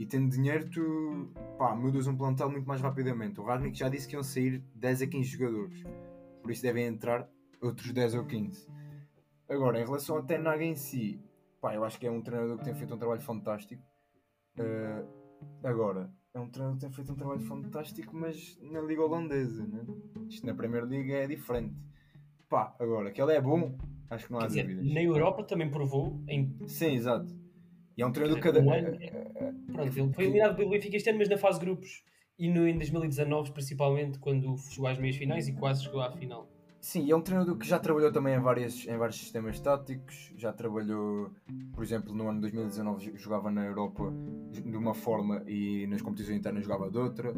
E 0.00 0.04
tendo 0.04 0.28
dinheiro, 0.28 0.68
tu 0.68 1.32
pá, 1.56 1.76
mudas 1.76 2.08
um 2.08 2.16
plantel 2.16 2.50
muito 2.50 2.66
mais 2.66 2.80
rapidamente. 2.80 3.40
O 3.40 3.44
Ragnick 3.44 3.78
já 3.78 3.88
disse 3.88 4.08
que 4.08 4.16
iam 4.16 4.24
sair 4.24 4.58
10 4.74 5.02
a 5.02 5.06
15 5.06 5.28
jogadores. 5.28 5.84
Por 6.42 6.50
isso 6.50 6.62
devem 6.62 6.86
entrar 6.86 7.28
outros 7.62 7.92
10 7.92 8.16
ou 8.16 8.24
15. 8.24 8.66
Agora, 9.48 9.80
em 9.80 9.84
relação 9.84 10.16
ao 10.16 10.24
Tenag 10.24 10.64
em 10.64 10.74
si, 10.74 11.22
pá, 11.60 11.72
eu 11.72 11.84
acho 11.84 12.00
que 12.00 12.06
é 12.08 12.10
um 12.10 12.20
treinador 12.20 12.58
que 12.58 12.64
tem 12.64 12.74
feito 12.74 12.92
um 12.92 12.98
trabalho 12.98 13.20
fantástico. 13.20 13.80
Uh, 14.58 15.06
agora, 15.62 16.12
é 16.34 16.40
um 16.40 16.48
treinador 16.48 16.78
que 16.78 16.80
tem 16.86 16.92
feito 16.92 17.12
um 17.12 17.16
trabalho 17.16 17.40
fantástico, 17.40 18.16
mas 18.16 18.58
na 18.62 18.80
Liga 18.80 19.02
Holandesa, 19.02 19.66
né? 19.66 19.84
Isto 20.28 20.46
na 20.46 20.54
Primeira 20.54 20.86
Liga 20.86 21.14
é 21.14 21.26
diferente. 21.26 21.74
Pá, 22.48 22.74
agora, 22.78 23.10
que 23.10 23.20
ele 23.20 23.32
é 23.32 23.40
bom, 23.40 23.76
acho 24.10 24.26
que 24.26 24.32
não 24.32 24.38
há 24.38 24.42
Quer 24.42 24.48
dizer, 24.48 24.62
dúvidas. 24.66 24.92
na 24.94 25.02
Europa 25.02 25.44
também 25.44 25.70
provou 25.70 26.22
em 26.28 26.54
Sim, 26.66 26.92
exato. 26.94 27.34
E 27.96 28.02
é 28.02 28.06
um 28.06 28.12
treinador 28.12 28.40
cada. 28.42 28.60
um 28.60 28.72
ano- 28.72 28.98
Pronto, 29.72 29.98
ele 29.98 30.12
foi 30.12 30.24
eliminado 30.24 30.56
pelo 30.56 30.70
Benfica 30.70 30.96
este 30.96 31.10
ano, 31.10 31.18
mas 31.18 31.28
na 31.28 31.36
fase 31.38 31.58
de 31.58 31.66
grupos 31.66 32.02
e 32.38 32.48
no, 32.48 32.66
em 32.66 32.76
2019, 32.76 33.52
principalmente, 33.52 34.18
quando 34.18 34.56
chegou 34.58 34.86
às 34.88 34.98
meias 34.98 35.16
finais 35.16 35.48
e 35.48 35.52
quase 35.52 35.84
chegou 35.84 36.00
à 36.00 36.10
final. 36.12 36.50
Sim, 36.84 37.08
é 37.08 37.14
um 37.14 37.20
treinador 37.22 37.56
que 37.56 37.64
já 37.66 37.78
trabalhou 37.78 38.10
também 38.12 38.34
em, 38.34 38.40
várias, 38.40 38.84
em 38.88 38.96
vários 38.96 39.16
sistemas 39.16 39.60
táticos, 39.60 40.32
já 40.36 40.52
trabalhou, 40.52 41.30
por 41.72 41.84
exemplo, 41.84 42.12
no 42.12 42.28
ano 42.28 42.40
2019 42.40 43.16
jogava 43.16 43.52
na 43.52 43.64
Europa 43.64 44.12
de 44.50 44.76
uma 44.76 44.92
forma 44.92 45.44
e 45.46 45.86
nas 45.86 46.02
competições 46.02 46.38
internas 46.38 46.64
jogava 46.64 46.90
de 46.90 46.98
outra, 46.98 47.32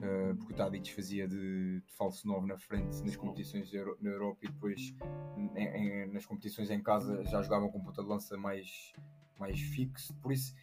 eh, 0.00 0.32
porque 0.38 0.54
o 0.54 0.56
Tadic 0.56 0.90
fazia 0.94 1.28
de, 1.28 1.80
de 1.82 1.92
falso 1.98 2.26
9 2.26 2.46
na 2.46 2.56
frente 2.56 3.02
nas 3.04 3.14
competições 3.14 3.70
Euro- 3.74 3.98
na 4.00 4.08
Europa 4.08 4.38
e 4.44 4.48
depois 4.48 4.94
em- 5.36 5.50
em- 5.58 6.06
nas 6.10 6.24
competições 6.24 6.70
em 6.70 6.82
casa 6.82 7.22
já 7.24 7.42
jogavam 7.42 7.70
com 7.70 7.80
ponta 7.82 8.02
de 8.02 8.08
lança 8.08 8.38
mais, 8.38 8.94
mais 9.38 9.60
fixo, 9.60 10.14
por 10.22 10.32
isso 10.32 10.54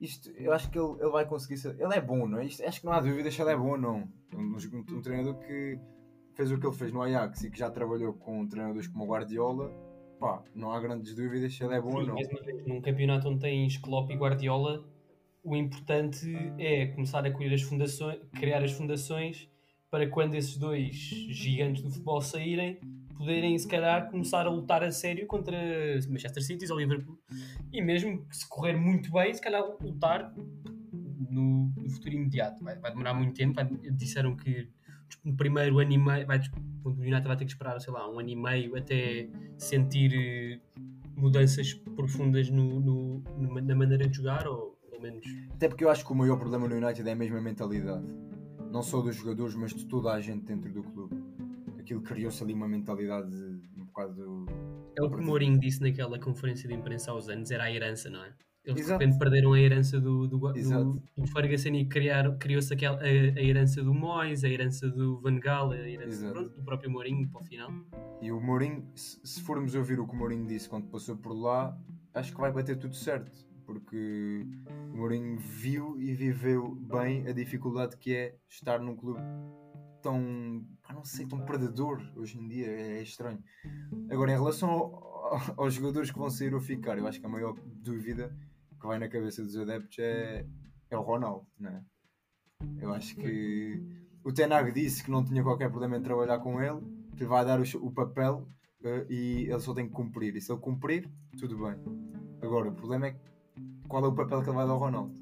isto, 0.00 0.30
eu 0.30 0.52
acho 0.52 0.68
que 0.70 0.78
ele, 0.78 0.94
ele 1.00 1.10
vai 1.10 1.26
conseguir 1.26 1.56
ser, 1.58 1.78
ele 1.80 1.94
é 1.94 2.00
bom, 2.00 2.26
não 2.26 2.38
é? 2.38 2.44
Isto, 2.46 2.64
acho 2.64 2.80
que 2.80 2.86
não 2.86 2.92
há 2.92 3.00
dúvidas 3.00 3.32
se 3.34 3.40
ele 3.40 3.50
é 3.50 3.56
bom 3.56 3.70
ou 3.70 3.78
não. 3.78 4.08
Um, 4.34 4.56
um- 4.56 4.96
um 4.96 5.00
treinador 5.02 5.34
que 5.40 5.78
fez 6.38 6.52
o 6.52 6.58
que 6.58 6.64
ele 6.64 6.76
fez 6.76 6.92
no 6.92 7.02
Ajax 7.02 7.42
e 7.42 7.50
que 7.50 7.58
já 7.58 7.68
trabalhou 7.68 8.12
com 8.12 8.46
treinadores 8.46 8.86
como 8.86 9.04
o 9.04 9.08
Guardiola, 9.08 9.72
pá, 10.20 10.40
não 10.54 10.70
há 10.70 10.78
grandes 10.78 11.12
dúvidas 11.12 11.52
se 11.52 11.64
ele 11.64 11.74
é 11.74 11.80
bom 11.80 11.92
ou 11.96 12.00
Sim, 12.00 12.06
não. 12.06 12.14
mais 12.14 12.28
uma 12.28 12.40
vez, 12.42 12.64
num 12.64 12.80
campeonato 12.80 13.28
onde 13.28 13.40
tens 13.40 13.76
Klopp 13.76 14.08
e 14.12 14.14
Guardiola, 14.14 14.88
o 15.42 15.56
importante 15.56 16.32
é 16.56 16.86
começar 16.86 17.26
a 17.26 17.30
criar 17.32 17.52
as 17.52 17.62
fundações, 17.62 18.20
criar 18.38 18.62
as 18.62 18.70
fundações 18.70 19.48
para 19.90 20.08
quando 20.08 20.36
esses 20.36 20.56
dois 20.56 20.94
gigantes 20.94 21.82
do 21.82 21.90
futebol 21.90 22.20
saírem, 22.20 22.78
poderem 23.16 23.58
se 23.58 23.66
calhar 23.66 24.08
começar 24.08 24.46
a 24.46 24.50
lutar 24.50 24.84
a 24.84 24.92
sério 24.92 25.26
contra 25.26 25.56
Manchester 26.08 26.44
City 26.44 26.70
ou 26.70 26.78
Liverpool. 26.78 27.18
E 27.72 27.82
mesmo 27.82 28.24
que 28.28 28.36
se 28.36 28.48
correr 28.48 28.76
muito 28.76 29.10
bem, 29.10 29.34
se 29.34 29.40
calhar 29.40 29.64
lutar 29.80 30.32
no, 31.30 31.72
no 31.76 31.90
futuro 31.90 32.14
imediato. 32.14 32.62
Vai, 32.62 32.78
vai 32.78 32.92
demorar 32.92 33.14
muito 33.14 33.34
tempo. 33.34 33.54
Vai- 33.54 33.66
disseram 33.90 34.36
que 34.36 34.68
no 35.24 35.36
primeiro 35.36 35.78
ano 35.78 35.92
e 35.92 35.98
meio, 35.98 36.26
vai, 36.26 36.40
o 36.84 36.90
United 36.90 37.26
vai 37.26 37.36
ter 37.36 37.44
que 37.44 37.50
esperar, 37.52 37.80
sei 37.80 37.92
lá, 37.92 38.08
um 38.10 38.18
ano 38.18 38.28
e 38.28 38.36
meio 38.36 38.76
até 38.76 39.28
sentir 39.56 40.12
eh, 40.14 40.60
mudanças 41.16 41.74
profundas 41.74 42.48
no, 42.50 42.80
no- 42.80 43.22
na 43.62 43.74
maneira 43.74 44.06
de 44.08 44.16
jogar, 44.16 44.46
ou 44.46 44.78
pelo 44.90 45.02
menos. 45.02 45.24
Até 45.52 45.68
porque 45.68 45.84
eu 45.84 45.90
acho 45.90 46.04
que 46.06 46.12
o 46.12 46.14
maior 46.14 46.38
problema 46.38 46.68
no 46.68 46.74
United 46.76 47.08
é 47.08 47.12
a 47.12 47.16
mesma 47.16 47.40
mentalidade. 47.40 48.06
Não 48.70 48.82
só 48.82 49.00
dos 49.00 49.16
jogadores, 49.16 49.54
mas 49.54 49.74
de 49.74 49.86
toda 49.86 50.12
a 50.12 50.20
gente 50.20 50.44
dentro 50.44 50.70
do 50.72 50.82
clube. 50.82 51.16
Aquilo 51.78 52.02
criou-se 52.02 52.42
ali 52.44 52.52
uma 52.52 52.68
mentalidade 52.68 53.34
um 53.76 53.84
bocado. 53.86 54.46
É 54.96 55.02
o 55.02 55.08
que 55.10 55.16
o 55.16 55.22
Mourinho 55.22 55.58
disse 55.58 55.80
naquela 55.80 56.18
conferência 56.18 56.68
de 56.68 56.74
imprensa 56.74 57.10
há 57.10 57.14
uns 57.16 57.28
anos, 57.28 57.50
era 57.50 57.64
a 57.64 57.72
herança, 57.72 58.10
não 58.10 58.22
é? 58.24 58.32
Eles 58.68 58.76
de 58.76 58.80
Exato. 58.82 59.00
repente 59.00 59.18
perderam 59.18 59.52
a 59.54 59.60
herança 59.60 59.98
do, 59.98 60.26
do, 60.28 60.38
do, 60.38 61.02
do 61.16 61.26
Ferguson 61.28 61.70
e 61.70 61.86
criou-se 61.86 62.74
a, 62.74 62.98
a 63.00 63.08
herança 63.42 63.82
do 63.82 63.94
Moyes, 63.94 64.44
a 64.44 64.48
herança 64.48 64.88
do 64.90 65.18
Van 65.20 65.38
Gaal, 65.40 65.70
a 65.72 65.76
herança 65.88 66.30
pronto, 66.30 66.50
do 66.50 66.62
próprio 66.62 66.90
Mourinho 66.90 67.28
para 67.30 67.40
o 67.40 67.44
final. 67.44 67.70
E 68.20 68.30
o 68.30 68.38
Mourinho, 68.40 68.86
se, 68.94 69.18
se 69.24 69.40
formos 69.40 69.74
ouvir 69.74 69.98
o 69.98 70.06
que 70.06 70.14
o 70.14 70.18
Mourinho 70.18 70.46
disse 70.46 70.68
quando 70.68 70.86
passou 70.88 71.16
por 71.16 71.32
lá, 71.32 71.74
acho 72.12 72.34
que 72.34 72.40
vai 72.40 72.52
bater 72.52 72.76
tudo 72.76 72.94
certo. 72.94 73.30
Porque 73.64 74.46
o 74.92 74.96
Mourinho 74.96 75.38
viu 75.38 75.98
e 76.00 76.14
viveu 76.14 76.74
bem 76.74 77.26
a 77.26 77.32
dificuldade 77.32 77.96
que 77.96 78.14
é 78.14 78.34
estar 78.48 78.78
num 78.80 78.96
clube 78.96 79.20
tão, 80.02 80.64
não 80.92 81.04
sei, 81.04 81.26
tão 81.26 81.40
perdedor 81.40 82.00
hoje 82.16 82.38
em 82.38 82.48
dia. 82.48 82.66
É, 82.66 82.98
é 82.98 83.02
estranho. 83.02 83.42
Agora, 84.10 84.30
em 84.32 84.34
relação 84.36 84.70
ao- 84.70 85.54
aos 85.56 85.74
jogadores 85.74 86.10
que 86.10 86.18
vão 86.18 86.30
sair 86.30 86.54
ou 86.54 86.60
ficar, 86.60 86.96
eu 86.98 87.06
acho 87.06 87.20
que 87.20 87.26
a 87.26 87.28
maior 87.28 87.54
dúvida 87.66 88.34
que 88.78 88.86
vai 88.86 88.98
na 88.98 89.08
cabeça 89.08 89.42
dos 89.42 89.56
adeptos 89.56 89.98
é, 89.98 90.46
é 90.90 90.96
o 90.96 91.02
Ronaldo, 91.02 91.46
não 91.58 91.70
é? 91.70 91.82
Eu 92.80 92.92
acho 92.92 93.14
que 93.14 93.82
o 94.24 94.32
Tenag 94.32 94.72
disse 94.72 95.04
que 95.04 95.10
não 95.10 95.24
tinha 95.24 95.42
qualquer 95.42 95.70
problema 95.70 95.96
em 95.96 96.02
trabalhar 96.02 96.38
com 96.40 96.60
ele, 96.60 96.80
que 97.16 97.24
vai 97.24 97.44
dar 97.44 97.60
o, 97.60 97.64
o 97.80 97.90
papel 97.92 98.46
eh, 98.82 99.06
e 99.08 99.46
ele 99.48 99.60
só 99.60 99.72
tem 99.74 99.86
que 99.86 99.92
cumprir. 99.92 100.36
E 100.36 100.40
se 100.40 100.52
ele 100.52 100.60
cumprir, 100.60 101.10
tudo 101.38 101.56
bem. 101.58 101.76
Agora, 102.42 102.68
o 102.68 102.74
problema 102.74 103.08
é 103.08 103.16
qual 103.88 104.04
é 104.04 104.08
o 104.08 104.14
papel 104.14 104.42
que 104.42 104.48
ele 104.48 104.56
vai 104.56 104.66
dar 104.66 104.72
ao 104.72 104.78
Ronaldo. 104.78 105.14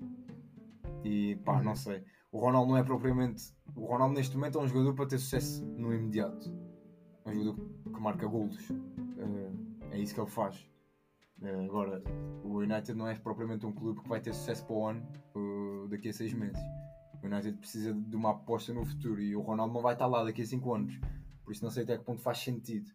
E 1.04 1.36
pá, 1.44 1.62
não 1.62 1.74
sei. 1.74 2.02
O 2.32 2.38
Ronaldo 2.38 2.72
não 2.72 2.78
é 2.78 2.82
propriamente. 2.82 3.54
O 3.74 3.86
Ronaldo 3.86 4.14
neste 4.14 4.36
momento 4.36 4.58
é 4.58 4.62
um 4.62 4.68
jogador 4.68 4.94
para 4.94 5.06
ter 5.06 5.18
sucesso 5.18 5.64
no 5.64 5.94
imediato. 5.94 6.52
É 7.24 7.30
um 7.30 7.34
jogador 7.34 7.54
que 7.84 8.00
marca 8.00 8.26
golos. 8.26 8.70
Eh, 8.70 9.52
é 9.92 9.98
isso 9.98 10.14
que 10.14 10.20
ele 10.20 10.30
faz. 10.30 10.68
Eh, 11.42 11.64
agora, 11.64 12.02
o 12.42 12.58
United 12.58 12.94
não 12.94 13.08
é 13.08 13.14
propriamente 13.14 13.66
um 13.66 13.72
clube 13.72 14.00
que 14.00 14.08
vai 14.08 14.20
ter 14.20 14.32
sucesso 14.32 14.64
para 14.64 14.74
o 14.74 14.86
ano 14.86 15.06
eh, 15.34 15.88
daqui 15.88 16.08
a 16.08 16.12
seis 16.12 16.32
meses. 16.32 16.60
O 17.22 17.26
United 17.26 17.58
precisa 17.58 17.92
de 17.92 18.16
uma 18.16 18.30
aposta 18.30 18.72
no 18.72 18.84
futuro 18.84 19.20
e 19.20 19.34
o 19.34 19.40
Ronaldo 19.40 19.74
não 19.74 19.82
vai 19.82 19.94
estar 19.94 20.06
lá 20.06 20.22
daqui 20.22 20.42
a 20.42 20.46
5 20.46 20.74
anos. 20.74 20.98
Por 21.44 21.52
isso 21.52 21.64
não 21.64 21.70
sei 21.70 21.84
até 21.84 21.96
que 21.96 22.04
ponto 22.04 22.20
faz 22.20 22.38
sentido. 22.38 22.90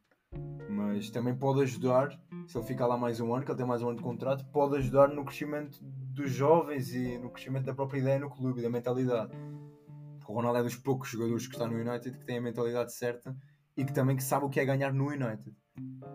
Mas 0.69 1.09
também 1.09 1.35
pode 1.35 1.61
ajudar, 1.61 2.17
se 2.47 2.57
ele 2.57 2.65
ficar 2.65 2.87
lá 2.87 2.97
mais 2.97 3.19
um 3.19 3.33
ano, 3.33 3.43
que 3.43 3.51
ele 3.51 3.57
tem 3.57 3.67
mais 3.67 3.81
um 3.81 3.89
ano 3.89 3.97
de 3.97 4.03
contrato, 4.03 4.45
pode 4.45 4.77
ajudar 4.77 5.09
no 5.09 5.25
crescimento 5.25 5.79
dos 5.81 6.31
jovens 6.31 6.93
e 6.93 7.17
no 7.17 7.29
crescimento 7.29 7.65
da 7.65 7.73
própria 7.73 7.99
ideia 7.99 8.19
no 8.19 8.29
clube 8.29 8.61
da 8.61 8.69
mentalidade. 8.69 9.31
Porque 10.19 10.31
o 10.31 10.35
Ronaldo 10.35 10.59
é 10.59 10.63
dos 10.63 10.75
poucos 10.75 11.09
jogadores 11.09 11.47
que 11.47 11.53
está 11.53 11.67
no 11.67 11.75
United 11.75 12.17
que 12.17 12.25
tem 12.25 12.37
a 12.37 12.41
mentalidade 12.41 12.93
certa 12.93 13.35
e 13.75 13.83
que 13.83 13.93
também 13.93 14.15
que 14.15 14.23
sabe 14.23 14.45
o 14.45 14.49
que 14.49 14.59
é 14.59 14.65
ganhar 14.65 14.93
no 14.93 15.07
United. 15.07 15.53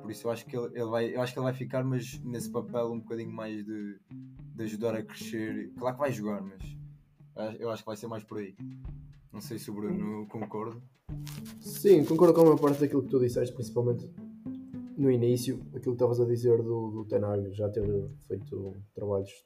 Por 0.03 0.11
isso 0.11 0.27
eu 0.27 0.31
acho 0.31 0.47
que 0.47 0.57
ele, 0.57 0.67
ele 0.75 0.85
vai, 0.85 1.15
eu 1.15 1.21
acho 1.21 1.33
que 1.33 1.39
ele 1.39 1.45
vai 1.45 1.55
ficar, 1.55 1.85
mas 1.85 2.21
nesse 2.21 2.51
papel 2.51 2.93
um 2.93 3.01
bocadinho 3.01 3.33
mais 3.33 3.65
de, 3.65 3.99
de 4.55 4.63
ajudar 4.65 4.95
a 4.95 5.03
crescer. 5.03 5.73
Claro 5.77 5.97
que 5.97 6.01
vai 6.01 6.13
jogar, 6.13 6.43
mas 6.43 7.59
eu 7.59 7.71
acho 7.71 7.83
que 7.83 7.87
vai 7.87 7.97
ser 7.97 8.07
mais 8.07 8.25
por 8.25 8.39
aí. 8.39 8.55
Não 9.33 9.41
sei 9.41 9.59
se 9.59 9.71
o 9.71 9.75
Bruno 9.75 10.27
concorda. 10.29 10.81
Sim, 11.61 12.05
concordo 12.05 12.35
com 12.35 12.41
a 12.41 12.45
maior 12.45 12.59
parte 12.59 12.81
daquilo 12.81 13.03
que 13.03 13.11
tu 13.11 13.19
disseste, 13.19 13.55
principalmente 13.55 14.09
no 14.97 15.11
início, 15.11 15.61
aquilo 15.69 15.95
que 15.95 16.03
estavas 16.03 16.21
a 16.21 16.25
dizer 16.25 16.63
do, 16.63 16.91
do 16.91 17.05
Tenag 17.05 17.53
já 17.53 17.69
ter 17.69 17.85
feito 18.27 18.75
trabalhos, 18.95 19.45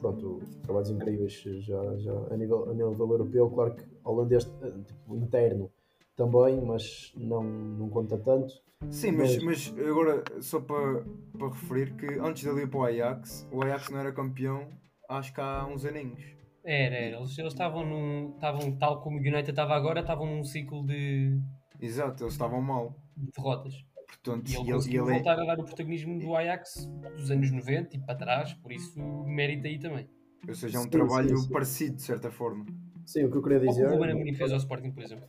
pronto, 0.00 0.40
trabalhos 0.62 0.90
incríveis 0.90 1.32
já, 1.32 1.96
já 1.96 2.12
a, 2.30 2.36
nível, 2.36 2.68
a 2.68 2.74
nível 2.74 2.96
europeu, 2.98 3.48
claro 3.50 3.74
que 3.76 3.84
holandês 4.02 4.50
eh, 4.62 4.70
tipo, 4.84 5.16
interno 5.16 5.70
também, 6.16 6.60
mas 6.60 7.12
não, 7.16 7.42
não 7.42 7.88
conta 7.88 8.18
tanto. 8.18 8.52
Sim, 8.90 9.12
mas, 9.12 9.42
mas 9.42 9.74
agora 9.78 10.22
só 10.40 10.60
para, 10.60 11.02
para 11.38 11.48
referir 11.48 11.94
que 11.96 12.06
antes 12.18 12.44
dele 12.44 12.62
ir 12.62 12.68
para 12.68 12.78
o 12.80 12.84
Ajax, 12.84 13.48
o 13.50 13.62
Ajax 13.62 13.88
não 13.90 13.98
era 13.98 14.12
campeão 14.12 14.68
acho 15.08 15.32
que 15.32 15.40
há 15.40 15.66
uns 15.66 15.84
aninhos. 15.84 16.22
Era, 16.64 16.94
era. 16.96 17.16
Eles 17.18 17.38
eles 17.38 17.52
estavam 17.52 17.84
num. 17.84 18.32
Estavam, 18.34 18.72
tal 18.78 19.00
como 19.02 19.16
o 19.18 19.20
United 19.20 19.50
estava 19.50 19.74
agora, 19.74 20.00
estavam 20.00 20.26
num 20.26 20.44
ciclo 20.44 20.84
de, 20.86 21.38
Exato, 21.80 22.24
eles 22.24 22.34
estavam 22.34 22.60
mal. 22.62 22.94
de 23.16 23.30
derrotas. 23.30 23.74
Portanto, 24.06 24.50
E 24.50 24.54
ele 24.54 24.62
ele, 24.62 24.72
conseguiu 24.72 25.02
ele 25.04 25.10
é- 25.10 25.14
voltar 25.16 25.38
a 25.40 25.44
dar 25.44 25.58
o 25.60 25.64
protagonismo 25.64 26.18
do 26.18 26.34
Ajax 26.34 26.86
dos 27.16 27.30
anos 27.30 27.50
90 27.50 27.96
e 27.96 28.00
para 28.00 28.14
trás, 28.14 28.54
por 28.54 28.72
isso 28.72 28.98
mérito 29.26 29.66
aí 29.66 29.78
também. 29.78 30.08
ou 30.48 30.54
seja, 30.54 30.78
é 30.78 30.80
um 30.80 30.84
Sim, 30.84 30.90
trabalho 30.90 31.36
sim, 31.36 31.36
sim. 31.36 31.52
parecido 31.52 31.96
de 31.96 32.02
certa 32.02 32.30
forma. 32.30 32.64
Sim, 33.04 33.24
o 33.24 33.30
que 33.30 33.36
eu 33.38 33.42
queria 33.42 33.58
Ou 33.58 33.64
como 33.66 33.72
dizer. 33.74 33.86
o 33.86 33.90
Ruben 33.92 34.10
Amorim 34.12 34.34
fez 34.34 34.50
ao 34.52 34.58
Sporting, 34.58 34.90
por 34.92 35.02
exemplo. 35.02 35.24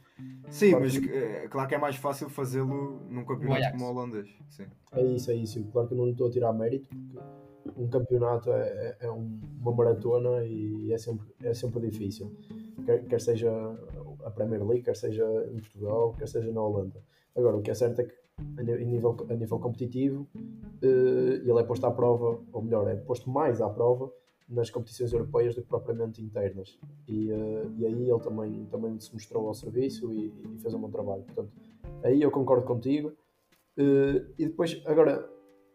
Sim, 0.50 0.70
Claro 0.72 0.86
mas 0.86 0.96
é, 1.10 1.48
claro 1.48 1.68
que 1.70 1.76
é 1.76 1.78
mais 1.78 1.96
fácil 1.96 2.30
fazê-lo 2.30 3.02
num 3.10 3.26
campeonato 3.26 3.60
Ajax. 3.62 3.72
como 3.78 3.86
o 3.86 3.90
holandês. 3.96 4.30
Sim. 4.50 4.66
É 4.94 5.04
isso, 5.04 5.32
é 5.32 5.36
isso. 5.36 5.64
Claro 5.72 5.88
que 5.88 5.94
eu 5.94 5.98
não 5.98 6.10
estou 6.10 6.28
a 6.28 6.32
tirar 6.32 6.54
mérito, 6.54 6.88
porque 6.90 7.20
um 7.82 7.88
campeonato 7.88 8.52
é, 8.52 8.62
é- 9.02 9.06
é 9.08 9.12
um- 9.12 9.40
uma 9.60 9.72
maratona 9.74 10.44
e 10.46 10.94
é 10.94 10.98
sempre, 10.98 11.26
é 11.44 11.54
sempre 11.54 11.82
difícil. 11.90 12.32
Quer, 12.86 13.04
quer 13.06 13.20
seja 13.20 13.52
a 14.24 14.32
Premier 14.32 14.64
League, 14.66 14.84
quer 14.84 14.96
seja 14.96 15.26
em 15.52 15.60
Portugal, 15.60 16.14
quer 16.18 16.28
seja 16.28 16.52
na 16.52 16.62
Holanda. 16.62 17.02
Agora, 17.36 17.58
o 17.58 17.62
que 17.62 17.72
é 17.72 17.74
certo 17.74 18.00
é 18.02 18.06
que 18.06 18.14
a 18.58 18.64
nível, 18.64 19.16
a 19.30 19.34
nível 19.34 19.60
competitivo 19.60 20.28
eh, 20.82 21.42
ele 21.44 21.60
é 21.60 21.64
posto 21.64 21.86
à 21.86 21.92
prova, 21.92 22.40
ou 22.54 22.62
melhor, 22.62 22.88
é 22.88 22.96
posto 22.96 23.30
mais 23.30 23.62
à 23.62 23.70
prova 23.70 24.12
nas 24.48 24.70
competições 24.70 25.12
europeias 25.12 25.56
do 25.56 25.62
que 25.62 25.68
propriamente 25.68 26.22
internas. 26.22 26.78
E, 27.08 27.32
eh, 27.32 27.68
e 27.78 27.86
aí 27.86 28.10
ele 28.10 28.20
também, 28.20 28.66
também 28.66 29.00
se 29.00 29.14
mostrou 29.14 29.48
ao 29.48 29.54
serviço 29.54 30.12
e, 30.14 30.28
e 30.28 30.60
fez 30.60 30.74
um 30.74 30.80
bom 30.80 30.90
trabalho. 30.90 31.24
Portanto, 31.24 31.52
aí 32.04 32.22
eu 32.22 32.32
concordo 32.32 32.66
contigo. 32.66 33.12
Eh, 33.78 34.26
e 34.38 34.46
depois, 34.46 34.82
agora, 34.86 35.28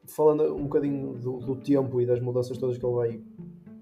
falando 0.07 0.55
um 0.55 0.65
bocadinho 0.65 1.15
do, 1.19 1.39
do 1.39 1.57
tempo 1.57 2.01
e 2.01 2.07
das 2.07 2.21
mudanças 2.21 2.57
todas 2.59 2.79
que 2.79 2.85
ele 2.85 2.95
vai, 2.95 3.09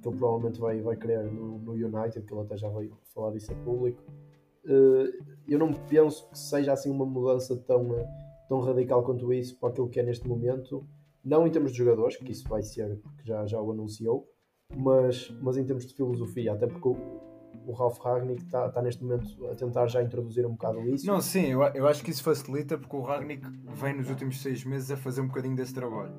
que 0.03 0.09
ele 0.09 0.16
provavelmente 0.16 0.59
vai, 0.59 0.81
vai 0.81 0.96
querer 0.96 1.31
no, 1.31 1.59
no 1.59 1.72
United, 1.72 2.22
que 2.22 2.33
ele 2.33 2.42
até 2.42 2.57
já 2.57 2.68
veio 2.68 2.96
falar 3.14 3.33
disso 3.33 3.53
a 3.53 3.55
público, 3.57 4.03
eh, 4.64 5.12
eu 5.46 5.59
não 5.59 5.72
penso 5.72 6.29
que 6.31 6.38
seja 6.38 6.72
assim 6.72 6.90
uma 6.90 7.07
mudança 7.07 7.57
tão, 7.57 7.88
tão 8.48 8.61
radical 8.61 9.03
quanto 9.03 9.33
isso 9.33 9.59
para 9.59 9.70
aquilo 9.70 9.88
que 9.88 10.01
é 10.01 10.03
neste 10.03 10.27
momento, 10.27 10.87
Não 11.24 11.46
em 11.46 11.51
termos 11.51 11.72
de 11.72 11.79
jogadores, 11.79 12.16
que 12.16 12.31
isso 12.33 12.48
vai 12.48 12.62
ser, 12.62 12.96
porque 13.01 13.22
já, 13.24 13.44
já 13.46 13.61
o 13.61 13.70
anunciou, 13.70 14.27
mas, 14.76 15.31
mas 15.40 15.57
em 15.57 15.64
termos 15.64 15.87
de 15.87 15.94
filosofia, 15.94 16.52
até 16.52 16.66
porque 16.66 16.88
o, 16.88 16.96
o 17.66 17.72
Ralf 17.72 17.98
Ragnick 17.98 18.42
está 18.42 18.68
tá 18.68 18.83
neste 18.83 19.02
momento 19.02 19.46
a 19.46 19.54
tentar 19.54 19.87
já 19.87 20.02
introduzir 20.02 20.46
um 20.46 20.52
bocado 20.52 20.81
isso. 20.88 21.07
Não, 21.07 21.20
sim, 21.20 21.46
eu, 21.46 21.62
eu 21.62 21.87
acho 21.87 22.02
que 22.04 22.11
isso 22.11 22.22
facilita 22.22 22.78
porque 22.78 22.96
o 22.96 23.02
Ragnick 23.02 23.46
vem 23.74 23.96
nos 23.96 24.09
últimos 24.09 24.40
seis 24.40 24.64
meses 24.64 24.90
a 24.90 24.96
fazer 24.96 25.20
um 25.20 25.28
bocadinho 25.28 25.57
desse 25.57 25.74
trabalho. 25.74 26.14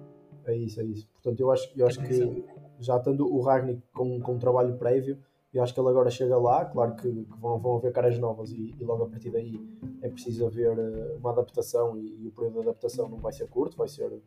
É 0.45 0.55
isso, 0.55 0.81
é 0.81 0.83
isso. 0.83 1.07
Portanto, 1.13 1.39
eu 1.39 1.51
acho, 1.51 1.71
eu 1.75 1.85
acho 1.85 2.01
que 2.01 2.45
já 2.79 2.99
tendo 2.99 3.31
o 3.31 3.41
Ragnick 3.41 3.81
com, 3.93 4.19
com 4.19 4.33
um 4.33 4.39
trabalho 4.39 4.77
prévio, 4.77 5.17
eu 5.53 5.63
acho 5.63 5.73
que 5.73 5.79
ele 5.79 5.89
agora 5.89 6.09
chega 6.11 6.37
lá, 6.37 6.65
claro 6.65 6.95
que, 6.95 7.25
que 7.25 7.39
vão, 7.39 7.57
vão 7.57 7.77
haver 7.77 7.91
caras 7.91 8.17
novas 8.19 8.51
e, 8.51 8.75
e, 8.79 8.83
logo 8.83 9.03
a 9.05 9.09
partir 9.09 9.31
daí 9.31 9.59
é 10.01 10.09
preciso 10.09 10.45
haver 10.45 10.77
uh, 10.77 11.17
uma 11.17 11.31
adaptação 11.31 11.97
e, 11.97 12.23
e, 12.23 12.27
o 12.27 12.31
período 12.31 12.53
de 12.53 12.59
adaptação 12.59 13.09
não 13.09 13.17
vai 13.17 13.33
ser 13.33 13.47
curto, 13.47 13.75
vai 13.75 13.87
ser 13.87 14.21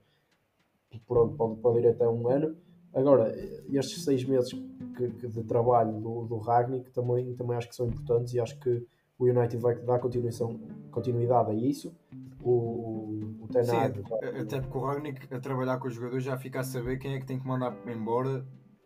pode, 1.06 1.56
pode 1.60 1.78
ir 1.78 1.88
até 1.88 2.08
um 2.08 2.28
ano. 2.28 2.56
Agora, 2.94 3.34
estes 3.70 4.04
seis 4.04 4.24
meses 4.24 4.52
que, 4.96 5.08
que 5.10 5.26
de 5.26 5.42
trabalho 5.44 5.92
do, 6.00 6.26
do 6.26 6.38
Ragnick 6.38 6.90
também, 6.90 7.34
também 7.34 7.56
acho 7.56 7.68
que 7.68 7.76
são 7.76 7.86
importantes 7.86 8.34
e 8.34 8.40
acho 8.40 8.58
que 8.60 8.86
o 9.18 9.24
United 9.24 9.56
vai 9.58 9.76
dar 9.76 9.98
continuação, 9.98 10.60
continuidade 10.90 11.50
a 11.50 11.54
isso. 11.54 11.94
O, 12.42 13.20
o 13.40 13.48
Ten 13.50 13.70
Hag, 13.70 13.98
Sim, 13.98 14.40
até 14.40 14.60
porque 14.60 14.76
o 14.76 14.80
Ragnick 14.80 15.32
a 15.32 15.40
trabalhar 15.40 15.78
com 15.78 15.88
os 15.88 15.94
jogadores 15.94 16.24
já 16.24 16.36
fica 16.36 16.60
a 16.60 16.64
saber 16.64 16.98
quem 16.98 17.14
é 17.14 17.20
que 17.20 17.26
tem 17.26 17.38
que 17.38 17.46
mandar 17.46 17.76
embora 17.86 18.44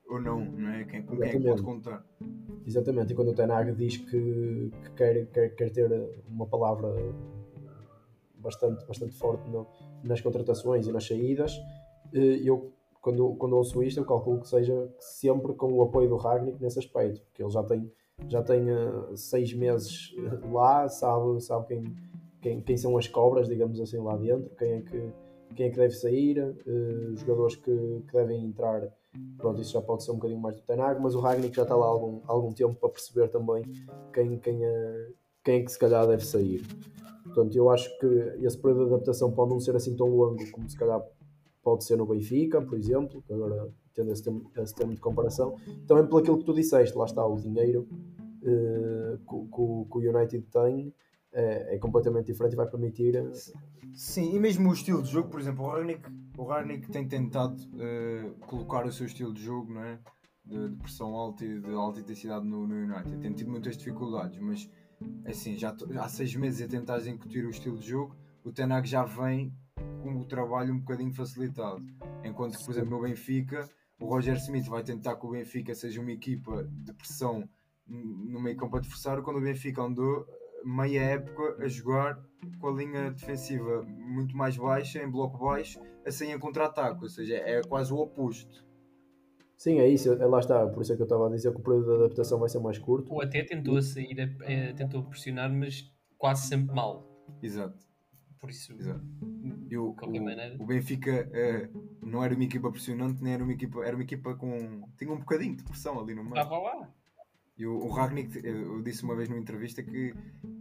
ou 0.09 0.21
não, 0.21 0.45
não 0.45 0.69
é? 0.69 0.85
Quem, 0.85 1.03
com 1.03 1.17
quem 1.17 1.29
é 1.29 1.33
que 1.33 1.41
pode 1.41 1.63
contar. 1.63 2.05
Exatamente, 2.65 3.13
e 3.13 3.17
quando 3.17 3.31
o 3.31 3.35
Ten 3.35 3.51
Hag 3.51 3.73
diz 3.73 3.97
que, 3.97 4.71
que 4.83 4.91
quer, 4.95 5.27
quer, 5.27 5.55
quer 5.55 5.71
ter 5.71 5.91
uma 6.29 6.47
palavra 6.47 6.95
bastante, 8.37 8.87
bastante 8.87 9.17
forte 9.17 9.49
no, 9.49 9.67
nas 10.05 10.21
contratações 10.21 10.87
e 10.87 10.93
nas 10.93 11.07
saídas, 11.07 11.57
eh, 12.13 12.41
eu 12.45 12.73
quando, 13.07 13.37
quando 13.37 13.57
ouço 13.57 13.81
isto, 13.85 14.01
eu 14.01 14.05
calculo 14.05 14.41
que 14.41 14.49
seja 14.49 14.93
sempre 14.99 15.55
com 15.55 15.73
o 15.73 15.83
apoio 15.83 16.09
do 16.09 16.17
Ragnick 16.17 16.61
nesse 16.61 16.81
aspecto, 16.81 17.23
porque 17.23 17.41
ele 17.41 17.51
já 17.53 17.63
tem, 17.63 17.93
já 18.27 18.43
tem 18.43 18.69
uh, 18.69 19.17
seis 19.17 19.55
meses 19.55 20.13
lá, 20.51 20.89
sabe, 20.89 21.41
sabe 21.41 21.67
quem, 21.69 21.85
quem, 22.43 22.61
quem 22.63 22.77
são 22.77 22.99
as 22.99 23.07
cobras, 23.07 23.47
digamos 23.47 23.81
assim, 23.81 23.99
lá 23.99 24.17
dentro, 24.17 24.51
quem 24.57 24.73
é 24.73 24.81
que, 24.81 25.13
quem 25.55 25.67
é 25.67 25.71
que 25.71 25.77
deve 25.77 25.95
sair, 25.95 26.41
uh, 26.41 27.17
jogadores 27.17 27.55
que, 27.55 28.03
que 28.09 28.13
devem 28.13 28.45
entrar. 28.45 28.93
Pronto, 29.39 29.61
isso 29.61 29.75
já 29.75 29.81
pode 29.81 30.03
ser 30.03 30.11
um 30.11 30.17
bocadinho 30.17 30.41
mais 30.41 30.57
do 30.57 30.63
Tenag, 30.63 31.01
mas 31.01 31.15
o 31.15 31.21
Ragnick 31.21 31.55
já 31.55 31.63
está 31.63 31.77
lá 31.77 31.87
há 31.87 31.91
algum, 31.91 32.21
algum 32.27 32.53
tempo 32.53 32.75
para 32.75 32.89
perceber 32.89 33.29
também 33.29 33.63
quem, 34.13 34.37
quem, 34.37 34.65
é, 34.65 35.09
quem 35.45 35.61
é 35.61 35.63
que 35.63 35.71
se 35.71 35.79
calhar 35.79 36.05
deve 36.09 36.25
sair. 36.25 36.61
Portanto, 37.23 37.55
eu 37.55 37.71
acho 37.71 37.89
que 38.01 38.07
esse 38.45 38.59
período 38.59 38.87
de 38.89 38.95
adaptação 38.95 39.31
pode 39.31 39.53
não 39.53 39.61
ser 39.61 39.77
assim 39.77 39.95
tão 39.95 40.09
longo 40.09 40.51
como 40.51 40.69
se 40.69 40.77
calhar 40.77 41.01
pode 41.67 41.83
ser 41.83 41.97
no 41.97 42.07
Benfica, 42.07 42.63
por 42.63 42.79
exemplo, 42.79 43.25
agora 43.29 43.69
tendo 43.93 44.13
esse 44.13 44.23
termo, 44.23 44.49
esse 44.57 44.73
termo 44.73 44.95
de 44.95 45.01
comparação, 45.01 45.57
também 45.85 46.07
pelo 46.07 46.19
aquilo 46.19 46.39
que 46.39 46.45
tu 46.45 46.55
disseste, 46.55 46.97
lá 46.97 47.07
está 47.07 47.27
o 47.27 47.35
dinheiro 47.35 47.89
uh, 48.43 49.19
que, 49.19 49.61
o 49.61 49.89
United 49.97 50.47
tem 50.47 50.95
é, 51.33 51.75
é, 51.75 51.79
completamente 51.79 52.27
diferente 52.27 52.53
e 52.53 52.57
vai 52.57 52.71
permitir. 52.71 53.17
Eh, 53.17 53.33
Sim, 53.93 54.37
e 54.37 54.39
mesmo 54.39 54.71
o 54.71 54.73
estilo 54.73 55.03
de 55.03 55.11
jogo, 55.11 55.29
por 55.29 55.41
exemplo, 55.41 55.65
o 55.65 55.69
Ragnick, 55.69 56.09
o 56.39 56.45
Ragnick 56.45 56.89
tem 56.89 57.09
tentado 57.09 57.57
uh, 57.57 58.47
colocar 58.47 58.87
o 58.87 58.93
seu 58.93 59.07
estilo 59.07 59.35
de 59.35 59.43
jogo, 59.43 59.73
não 59.73 59.83
é? 59.83 59.99
De, 60.45 60.69
de, 60.69 60.77
pressão 60.77 61.17
alta 61.17 61.45
e 61.45 61.59
de 61.61 61.73
alta 61.73 61.99
intensidade 61.99 62.47
no, 62.47 62.65
no 62.65 62.75
United. 62.77 63.19
Tem 63.19 63.33
tido 63.33 63.51
muitas 63.51 63.77
dificuldades, 63.77 64.39
mas 64.39 64.71
assim, 65.25 65.57
já 65.57 65.77
há 65.99 66.09
seis 66.09 66.33
meses 66.37 66.65
a 66.65 66.69
tentar 66.69 67.05
incutir 67.09 67.45
o 67.45 67.51
estilo 67.51 67.77
de 67.77 67.89
jogo, 67.89 68.15
o 68.45 68.53
Tenag 68.53 68.87
já 68.87 69.03
vem 69.05 69.53
com 70.15 70.21
o 70.21 70.25
trabalho 70.25 70.75
um 70.75 70.79
bocadinho 70.79 71.13
facilitado. 71.13 71.85
Enquanto 72.25 72.59
que, 72.59 72.65
por 72.65 72.71
exemplo, 72.71 72.91
no 72.91 73.03
Benfica, 73.03 73.69
o 73.99 74.07
Roger 74.07 74.37
Smith 74.37 74.67
vai 74.67 74.83
tentar 74.83 75.17
que 75.17 75.27
o 75.27 75.31
Benfica 75.31 75.75
seja 75.75 76.01
uma 76.01 76.13
equipa 76.13 76.65
de 76.65 76.93
pressão 76.93 77.49
no 77.87 78.41
meio 78.41 78.57
campo 78.57 78.77
adversário, 78.77 79.23
quando 79.23 79.37
o 79.37 79.41
Benfica 79.41 79.83
andou 79.83 80.27
meia 80.65 81.01
época 81.01 81.65
a 81.65 81.69
jogar 81.69 82.21
com 82.59 82.69
a 82.69 82.73
linha 82.73 83.11
defensiva 83.13 83.83
muito 83.83 84.37
mais 84.37 84.57
baixa, 84.57 85.03
em 85.03 85.11
bloco 85.11 85.39
baixo, 85.39 85.81
assim 86.05 86.33
em 86.33 86.39
contra-ataque, 86.39 87.03
ou 87.03 87.09
seja, 87.09 87.37
é 87.37 87.63
quase 87.63 87.93
o 87.93 87.99
oposto. 87.99 88.67
Sim, 89.57 89.79
é 89.79 89.89
isso, 89.89 90.13
é, 90.13 90.27
lá 90.27 90.41
está, 90.41 90.67
por 90.67 90.83
isso 90.83 90.93
é 90.93 90.97
que 90.97 91.03
eu 91.03 91.07
estava 91.07 91.29
a 91.29 91.31
dizer 91.31 91.51
que 91.53 91.61
o 91.61 91.63
período 91.63 91.87
de 91.87 91.95
adaptação 91.95 92.39
vai 92.39 92.49
ser 92.49 92.59
mais 92.59 92.79
curto. 92.79 93.13
Ou 93.13 93.23
até 93.23 93.43
tentou 93.43 93.81
sair, 93.81 94.37
é, 94.43 94.73
tentou 94.73 95.03
pressionar, 95.05 95.51
mas 95.51 95.91
quase 96.19 96.49
sempre 96.49 96.75
mal. 96.75 97.09
Exato. 97.43 97.86
Por 98.47 98.51
isso, 98.53 98.73
Exato. 98.75 99.05
E 99.69 99.77
o, 99.77 99.89
o, 99.89 100.63
o 100.63 100.67
Benfica 100.67 101.29
uh, 101.29 102.07
não 102.07 102.23
era 102.23 102.33
uma 102.33 102.45
equipa 102.45 102.71
pressionante, 102.71 103.21
nem 103.21 103.33
era 103.33 103.43
uma 103.43 103.53
equipa, 103.53 103.85
era 103.85 103.97
uma 103.97 104.05
equipa 104.05 104.37
com. 104.37 104.89
tinha 104.97 105.13
um 105.13 105.19
bocadinho 105.19 105.57
de 105.57 105.65
pressão 105.65 105.99
ali 105.99 106.15
no 106.15 106.23
meio. 106.23 106.37
Estava 106.37 106.59
lá. 106.59 106.89
E 107.59 107.67
o, 107.67 107.77
o 107.77 107.89
Ragnick, 107.89 108.41
eu 108.45 108.81
disse 108.83 109.03
uma 109.03 109.17
vez 109.17 109.29
numa 109.29 109.41
entrevista 109.41 109.83
que 109.83 110.15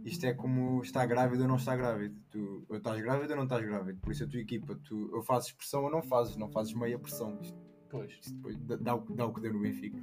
isto 0.04 0.26
é 0.26 0.34
como 0.34 0.82
está 0.82 1.06
grávido 1.06 1.42
ou 1.42 1.48
não 1.48 1.54
está 1.54 1.76
grávido. 1.76 2.16
Tu 2.28 2.66
ou 2.68 2.76
estás 2.76 3.00
grávido 3.00 3.30
ou 3.30 3.36
não 3.36 3.44
estás 3.44 3.64
grávido. 3.64 4.00
Por 4.00 4.10
isso 4.10 4.24
a 4.24 4.26
tua 4.26 4.40
equipa, 4.40 4.74
tu 4.82 5.14
ou 5.14 5.22
fazes 5.22 5.52
pressão 5.52 5.84
ou 5.84 5.90
não 5.90 6.02
fazes, 6.02 6.36
não 6.36 6.50
fazes 6.50 6.74
meia 6.74 6.98
pressão. 6.98 7.38
Isto, 7.40 7.56
pois. 7.88 8.10
Isto 8.10 8.34
depois 8.34 8.56
dá, 8.56 8.74
dá, 8.74 8.96
dá 8.96 9.26
o 9.26 9.32
que 9.32 9.40
deu 9.40 9.52
no 9.52 9.60
Benfica. 9.60 10.02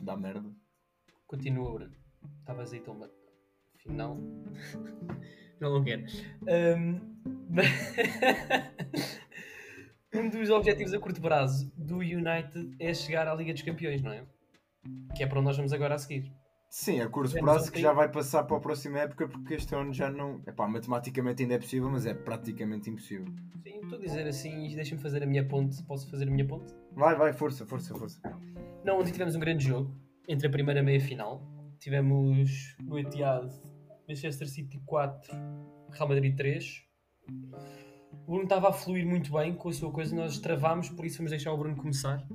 Dá 0.00 0.16
merda. 0.16 0.52
Continua, 1.28 1.72
Bruno. 1.72 1.94
Estavas 2.40 2.72
aí 2.72 2.80
tão. 2.80 2.98
Final. 3.76 4.18
Não, 5.60 5.74
não 5.74 5.84
quero. 5.84 6.04
Um, 6.42 7.00
um 10.18 10.28
dos 10.30 10.50
objetivos 10.50 10.94
a 10.94 10.98
curto 10.98 11.20
prazo 11.20 11.70
do 11.76 11.98
United 11.98 12.74
é 12.78 12.94
chegar 12.94 13.28
à 13.28 13.34
Liga 13.34 13.52
dos 13.52 13.62
Campeões, 13.62 14.02
não 14.02 14.12
é? 14.12 14.24
Que 15.14 15.22
é 15.22 15.26
para 15.26 15.38
onde 15.38 15.48
nós 15.48 15.56
vamos 15.56 15.72
agora 15.72 15.94
a 15.94 15.98
seguir. 15.98 16.32
Sim, 16.70 17.00
a 17.00 17.08
curto 17.08 17.34
prazo 17.40 17.70
que 17.70 17.80
já 17.80 17.92
vai 17.92 18.08
passar 18.08 18.44
para 18.44 18.56
a 18.56 18.60
próxima 18.60 19.00
época 19.00 19.28
porque 19.28 19.54
este 19.54 19.74
ano 19.74 19.92
já 19.92 20.08
não. 20.08 20.40
Epá, 20.46 20.68
matematicamente 20.68 21.42
ainda 21.42 21.56
é 21.56 21.58
possível, 21.58 21.90
mas 21.90 22.06
é 22.06 22.14
praticamente 22.14 22.88
impossível. 22.88 23.26
Sim, 23.62 23.80
estou 23.82 23.98
a 23.98 24.00
dizer 24.00 24.26
assim, 24.26 24.74
deixa-me 24.74 25.00
fazer 25.02 25.22
a 25.22 25.26
minha 25.26 25.46
ponte. 25.46 25.82
Posso 25.82 26.08
fazer 26.08 26.28
a 26.28 26.30
minha 26.30 26.46
ponte? 26.46 26.72
Vai, 26.92 27.16
vai, 27.16 27.32
força, 27.32 27.66
força, 27.66 27.92
força. 27.94 28.20
Não, 28.84 28.98
ontem 28.98 29.10
tivemos 29.12 29.34
um 29.34 29.40
grande 29.40 29.64
jogo 29.64 29.92
entre 30.28 30.46
a 30.46 30.50
primeira 30.50 30.78
e 30.78 30.82
a 30.82 30.84
meia 30.84 31.00
final. 31.00 31.42
Tivemos 31.80 32.76
no 32.80 32.98
Etihad 32.98 33.50
Manchester 34.10 34.48
City 34.48 34.80
4, 34.84 35.32
Real 35.90 36.08
Madrid 36.08 36.36
3. 36.36 36.84
O 38.12 38.16
Bruno 38.26 38.42
estava 38.42 38.68
a 38.68 38.72
fluir 38.72 39.06
muito 39.06 39.32
bem 39.32 39.54
com 39.54 39.68
a 39.68 39.72
sua 39.72 39.92
coisa, 39.92 40.14
nós 40.14 40.38
travámos, 40.40 40.88
por 40.88 41.04
isso 41.04 41.18
vamos 41.18 41.30
deixar 41.30 41.52
o 41.52 41.56
Bruno 41.56 41.76
começar. 41.76 42.26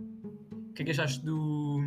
O 0.69 0.73
que 0.73 0.83
é 0.83 0.85
que 0.85 0.91
achaste 0.91 1.23
do. 1.23 1.79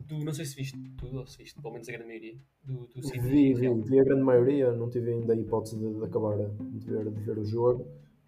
do 0.00 0.18
não 0.24 0.32
sei 0.32 0.44
se 0.44 0.56
viste 0.56 0.76
tudo, 0.96 1.20
ou 1.20 1.26
se 1.26 1.38
viste, 1.38 1.60
pelo 1.60 1.72
menos 1.72 1.88
a 1.88 1.92
grande 1.92 2.08
maioria. 2.08 2.36
Do, 2.64 2.88
do 2.88 3.02
City. 3.02 3.20
Vi, 3.20 3.54
vi, 3.54 3.72
vi 3.74 4.00
a 4.00 4.04
grande 4.04 4.22
maioria, 4.22 4.72
não 4.72 4.90
tive 4.90 5.12
ainda 5.12 5.34
a 5.34 5.36
hipótese 5.36 5.78
de, 5.78 5.94
de 5.94 6.04
acabar 6.04 6.36
de 6.36 6.86
ver, 6.86 7.10
de 7.10 7.20
ver 7.22 7.38
o 7.38 7.44
jogo, 7.44 7.86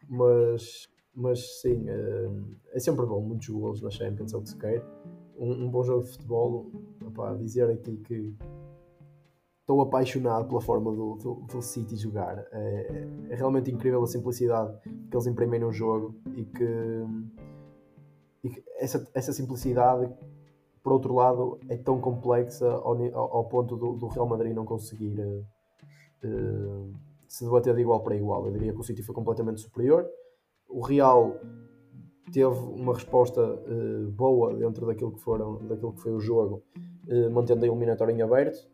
mas, 0.08 0.88
mas 1.12 1.60
sim, 1.60 1.88
é, 1.88 2.76
é 2.76 2.78
sempre 2.78 3.04
bom, 3.04 3.20
muitos 3.20 3.48
gols 3.48 3.82
na 3.82 3.90
Champions, 3.90 4.32
é 4.32 4.36
o 4.36 4.42
que 4.42 4.50
se 4.50 4.56
quer. 4.56 4.84
Um, 5.36 5.64
um 5.64 5.70
bom 5.70 5.82
jogo 5.82 6.04
de 6.04 6.12
futebol, 6.12 6.70
opá, 7.04 7.34
dizer 7.34 7.68
aqui 7.68 7.96
que 7.96 8.34
estou 9.70 9.82
apaixonado 9.82 10.48
pela 10.48 10.60
forma 10.60 10.90
do, 10.90 11.14
do, 11.14 11.34
do 11.46 11.62
City 11.62 11.94
jogar. 11.94 12.44
É, 12.50 13.06
é, 13.30 13.34
realmente 13.36 13.70
incrível 13.70 14.02
a 14.02 14.06
simplicidade 14.06 14.76
que 14.82 15.16
eles 15.16 15.26
imprimem 15.28 15.60
no 15.60 15.72
jogo 15.72 16.16
e 16.34 16.44
que, 16.44 17.04
e 18.42 18.50
que 18.50 18.64
essa, 18.78 19.08
essa 19.14 19.32
simplicidade, 19.32 20.12
por 20.82 20.92
outro 20.92 21.14
lado, 21.14 21.60
é 21.68 21.76
tão 21.76 22.00
complexa 22.00 22.68
ao, 22.68 23.00
ao 23.14 23.44
ponto 23.44 23.76
do, 23.76 23.92
do, 23.92 24.08
Real 24.08 24.26
Madrid 24.26 24.52
não 24.52 24.64
conseguir 24.64 25.20
uh, 25.20 26.92
se 27.28 27.44
debater 27.44 27.72
de 27.72 27.82
igual 27.82 28.00
para 28.00 28.16
igual. 28.16 28.46
Eu 28.46 28.52
diria 28.52 28.72
que 28.72 28.80
o 28.80 28.82
City 28.82 29.04
foi 29.04 29.14
completamente 29.14 29.60
superior. 29.60 30.04
O 30.68 30.80
Real 30.80 31.38
teve 32.32 32.46
uma 32.46 32.94
resposta 32.94 33.40
uh, 33.40 34.10
boa 34.10 34.52
dentro 34.52 34.84
daquilo 34.84 35.12
que, 35.12 35.20
foram, 35.20 35.64
daquilo 35.68 35.92
que 35.92 36.00
foi 36.00 36.12
o 36.12 36.18
jogo, 36.18 36.64
uh, 37.06 37.30
mantendo 37.30 37.64
a 37.64 37.68
eliminatória 37.68 38.12
em 38.12 38.20
aberto 38.20 38.68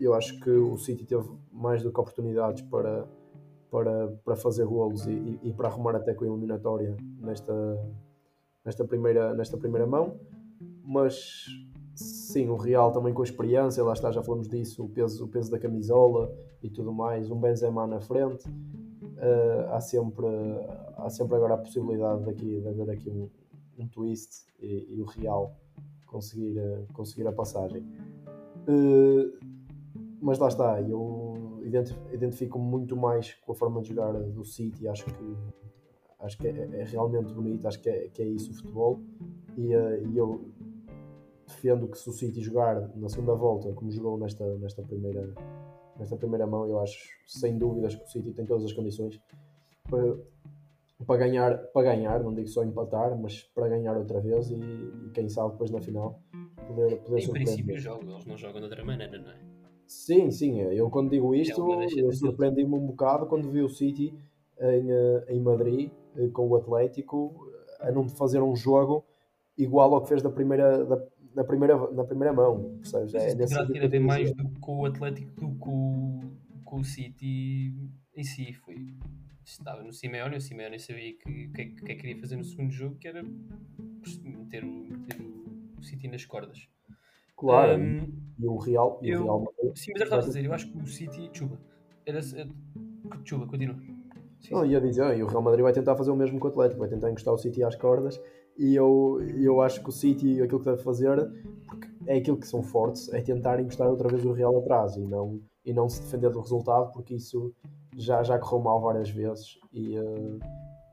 eu 0.00 0.14
acho 0.14 0.40
que 0.40 0.50
o 0.50 0.76
City 0.78 1.04
teve 1.04 1.28
mais 1.52 1.82
do 1.82 1.92
que 1.92 2.00
oportunidades 2.00 2.62
para, 2.62 3.06
para, 3.70 4.08
para 4.24 4.36
fazer 4.36 4.64
golos 4.64 5.06
e, 5.06 5.38
e, 5.42 5.52
para 5.52 5.68
arrumar 5.68 5.94
até 5.94 6.14
com 6.14 6.24
a 6.24 6.28
eliminatória 6.28 6.96
nesta, 7.18 7.52
nesta, 8.64 8.84
primeira, 8.84 9.34
nesta 9.34 9.56
primeira 9.56 9.86
mão. 9.86 10.18
Mas 10.82 11.44
sim, 11.94 12.48
o 12.48 12.56
Real 12.56 12.90
também 12.92 13.12
com 13.12 13.20
a 13.20 13.24
experiência, 13.24 13.84
lá 13.84 13.92
está, 13.92 14.10
já 14.10 14.22
falamos 14.22 14.48
disso, 14.48 14.84
o 14.84 14.88
peso, 14.88 15.24
o 15.24 15.28
peso 15.28 15.50
da 15.50 15.58
camisola 15.58 16.34
e 16.62 16.70
tudo 16.70 16.92
mais, 16.92 17.30
um 17.30 17.38
Benzema 17.38 17.86
na 17.86 18.00
frente. 18.00 18.48
Uh, 18.48 19.68
há, 19.70 19.80
sempre, 19.80 20.26
há 20.96 21.10
sempre 21.10 21.36
agora 21.36 21.54
a 21.54 21.58
possibilidade 21.58 22.24
daqui, 22.24 22.58
de 22.58 22.66
haver 22.66 22.88
aqui 22.88 23.10
um, 23.10 23.28
um 23.78 23.86
twist 23.86 24.46
e, 24.58 24.96
e, 24.96 25.02
o 25.02 25.04
Real 25.04 25.54
conseguir, 26.06 26.58
uh, 26.58 26.86
conseguir 26.94 27.26
a 27.26 27.32
passagem. 27.32 27.82
Uh, 28.66 29.59
mas 30.20 30.38
lá 30.38 30.48
está, 30.48 30.80
eu 30.82 31.60
identifico 32.12 32.58
muito 32.58 32.96
mais 32.96 33.34
com 33.34 33.52
a 33.52 33.54
forma 33.54 33.80
de 33.80 33.88
jogar 33.88 34.12
do 34.12 34.44
City. 34.44 34.86
Acho 34.86 35.04
que 35.06 35.36
acho 36.20 36.36
que 36.36 36.48
é, 36.48 36.68
é 36.72 36.84
realmente 36.84 37.32
bonito, 37.32 37.66
acho 37.66 37.80
que 37.80 37.88
é, 37.88 38.08
que 38.08 38.22
é 38.22 38.26
isso 38.26 38.50
o 38.50 38.54
futebol. 38.54 39.00
E, 39.56 39.72
eh, 39.72 40.02
e 40.06 40.18
eu 40.18 40.50
defendo 41.46 41.88
que 41.88 41.98
se 41.98 42.08
o 42.08 42.12
City 42.12 42.40
jogar 42.40 42.90
na 42.96 43.08
segunda 43.08 43.34
volta, 43.34 43.72
como 43.72 43.90
jogou 43.90 44.18
nesta, 44.18 44.44
nesta, 44.58 44.82
primeira, 44.82 45.34
nesta 45.98 46.16
primeira 46.16 46.46
mão, 46.46 46.66
eu 46.66 46.78
acho 46.80 46.98
sem 47.26 47.58
dúvidas 47.58 47.94
que 47.94 48.04
o 48.04 48.06
City 48.06 48.32
tem 48.32 48.46
todas 48.46 48.64
as 48.64 48.72
condições 48.72 49.20
para, 49.88 50.16
para, 51.06 51.16
ganhar, 51.16 51.58
para 51.72 51.82
ganhar, 51.82 52.22
não 52.22 52.34
digo 52.34 52.48
só 52.48 52.62
empatar, 52.62 53.18
mas 53.18 53.42
para 53.54 53.68
ganhar 53.68 53.96
outra 53.96 54.20
vez 54.20 54.50
e, 54.50 54.54
e 54.54 55.10
quem 55.12 55.28
sabe 55.28 55.52
depois 55.52 55.70
na 55.70 55.80
final 55.80 56.20
poder, 56.68 56.98
poder 56.98 57.22
em 57.22 57.30
princípio 57.30 57.78
jogam, 57.78 58.12
eles 58.12 58.26
não 58.26 58.36
jogam 58.36 58.60
de 58.60 58.66
outra 58.66 58.84
maneira, 58.84 59.18
não 59.18 59.30
é? 59.30 59.59
Sim, 59.90 60.30
sim, 60.30 60.60
eu 60.60 60.88
quando 60.88 61.10
digo 61.10 61.34
isto, 61.34 61.60
é 61.82 61.86
eu 61.96 62.12
surpreendi-me 62.12 62.72
um 62.72 62.86
bocado 62.86 63.26
quando 63.26 63.50
vi 63.50 63.60
o 63.60 63.68
City 63.68 64.14
em, 64.60 64.88
eh, 64.88 65.24
em 65.30 65.40
Madrid 65.40 65.90
eh, 66.16 66.28
com 66.28 66.46
o 66.46 66.54
Atlético 66.54 67.50
a 67.80 67.90
não 67.90 68.08
fazer 68.08 68.40
um 68.40 68.54
jogo 68.54 69.04
igual 69.58 69.92
ao 69.92 70.02
que 70.02 70.10
fez 70.10 70.22
da 70.22 70.30
primeira, 70.30 70.84
da, 70.84 71.04
na, 71.34 71.42
primeira, 71.42 71.90
na 71.90 72.04
primeira 72.04 72.32
mão. 72.32 72.76
Percebes? 72.76 73.14
É, 73.14 73.34
ter 73.34 73.84
a 73.84 73.88
ver 73.88 73.98
mais 73.98 74.32
do, 74.32 74.48
com 74.60 74.78
o 74.78 74.86
Atlético 74.86 75.32
do 75.40 75.50
que 75.54 75.58
com, 75.58 76.20
com 76.64 76.76
o 76.78 76.84
City 76.84 77.74
em 78.14 78.22
si. 78.22 78.52
Foi, 78.52 78.94
estava 79.44 79.82
no 79.82 79.92
Simeone, 79.92 80.36
o 80.36 80.40
Simeone 80.40 80.78
sabia 80.78 81.14
que 81.14 81.46
o 81.46 81.52
que, 81.52 81.64
que, 81.66 81.84
que, 81.84 81.94
queria 81.96 82.20
fazer 82.20 82.36
no 82.36 82.44
segundo 82.44 82.70
jogo, 82.70 82.94
que 82.94 83.08
era 83.08 83.24
meter, 83.24 84.64
meter 84.64 85.20
o 85.76 85.82
City 85.82 86.06
nas 86.06 86.24
cordas. 86.24 86.68
Claro, 87.40 87.80
um, 87.80 88.12
e 88.38 88.46
o 88.46 88.58
Real. 88.58 89.00
E 89.02 89.08
eu, 89.08 89.22
o 89.22 89.24
Real 89.24 89.52
sim, 89.74 89.92
mas 89.92 90.00
eu 90.00 90.04
estava 90.04 90.22
a 90.22 90.26
dizer, 90.26 90.44
eu 90.44 90.52
acho 90.52 90.70
que 90.70 90.76
o 90.76 90.86
City. 90.86 91.30
Chuba. 91.32 91.58
Era, 92.04 92.20
chuba, 93.24 93.46
continua. 93.46 93.76
Sim, 94.40 94.52
não, 94.52 94.66
ia 94.66 94.78
dizer, 94.78 95.16
e 95.16 95.22
o 95.22 95.26
Real 95.26 95.40
Madrid 95.40 95.62
vai 95.62 95.72
tentar 95.72 95.96
fazer 95.96 96.10
o 96.10 96.16
mesmo 96.16 96.38
com 96.38 96.48
o 96.48 96.50
Atlético, 96.50 96.80
vai 96.80 96.88
tentar 96.90 97.10
encostar 97.10 97.32
o 97.32 97.38
City 97.38 97.64
às 97.64 97.74
cordas. 97.76 98.20
E 98.58 98.74
eu, 98.74 99.18
eu 99.38 99.62
acho 99.62 99.82
que 99.82 99.88
o 99.88 99.92
City, 99.92 100.42
aquilo 100.42 100.58
que 100.58 100.66
deve 100.66 100.82
fazer, 100.82 101.16
porque 101.66 101.88
é 102.06 102.18
aquilo 102.18 102.36
que 102.36 102.46
são 102.46 102.62
fortes, 102.62 103.10
é 103.14 103.22
tentar 103.22 103.58
encostar 103.58 103.88
outra 103.88 104.08
vez 104.08 104.22
o 104.26 104.32
Real 104.32 104.58
atrás 104.58 104.96
e 104.96 105.00
não, 105.00 105.40
e 105.64 105.72
não 105.72 105.88
se 105.88 106.02
defender 106.02 106.28
do 106.28 106.40
resultado, 106.40 106.92
porque 106.92 107.14
isso 107.14 107.54
já, 107.96 108.22
já 108.22 108.38
correu 108.38 108.62
mal 108.62 108.82
várias 108.82 109.08
vezes. 109.08 109.58
E 109.72 109.98
uh, 109.98 110.38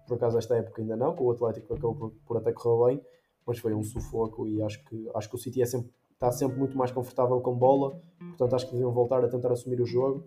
por 0.08 0.16
acaso, 0.16 0.38
esta 0.38 0.56
época 0.56 0.82
ainda 0.82 0.96
não, 0.96 1.14
com 1.14 1.26
o 1.26 1.32
Atlético 1.32 1.74
acabou 1.74 1.94
por, 1.94 2.12
por 2.26 2.38
até 2.38 2.54
correr 2.54 2.96
bem, 2.96 3.06
mas 3.46 3.60
foi 3.60 3.74
um 3.74 3.84
sufoco. 3.84 4.48
E 4.48 4.62
acho 4.62 4.82
que, 4.86 5.10
acho 5.14 5.30
que 5.30 5.36
o 5.36 5.40
City 5.40 5.62
é 5.62 5.66
sempre 5.66 5.90
está 6.18 6.32
sempre 6.32 6.58
muito 6.58 6.76
mais 6.76 6.92
confortável 6.92 7.40
com 7.40 7.54
bola, 7.56 8.02
portanto 8.20 8.56
acho 8.56 8.66
que 8.66 8.72
deviam 8.72 8.92
voltar 8.92 9.24
a 9.24 9.28
tentar 9.28 9.52
assumir 9.52 9.80
o 9.80 9.86
jogo. 9.86 10.26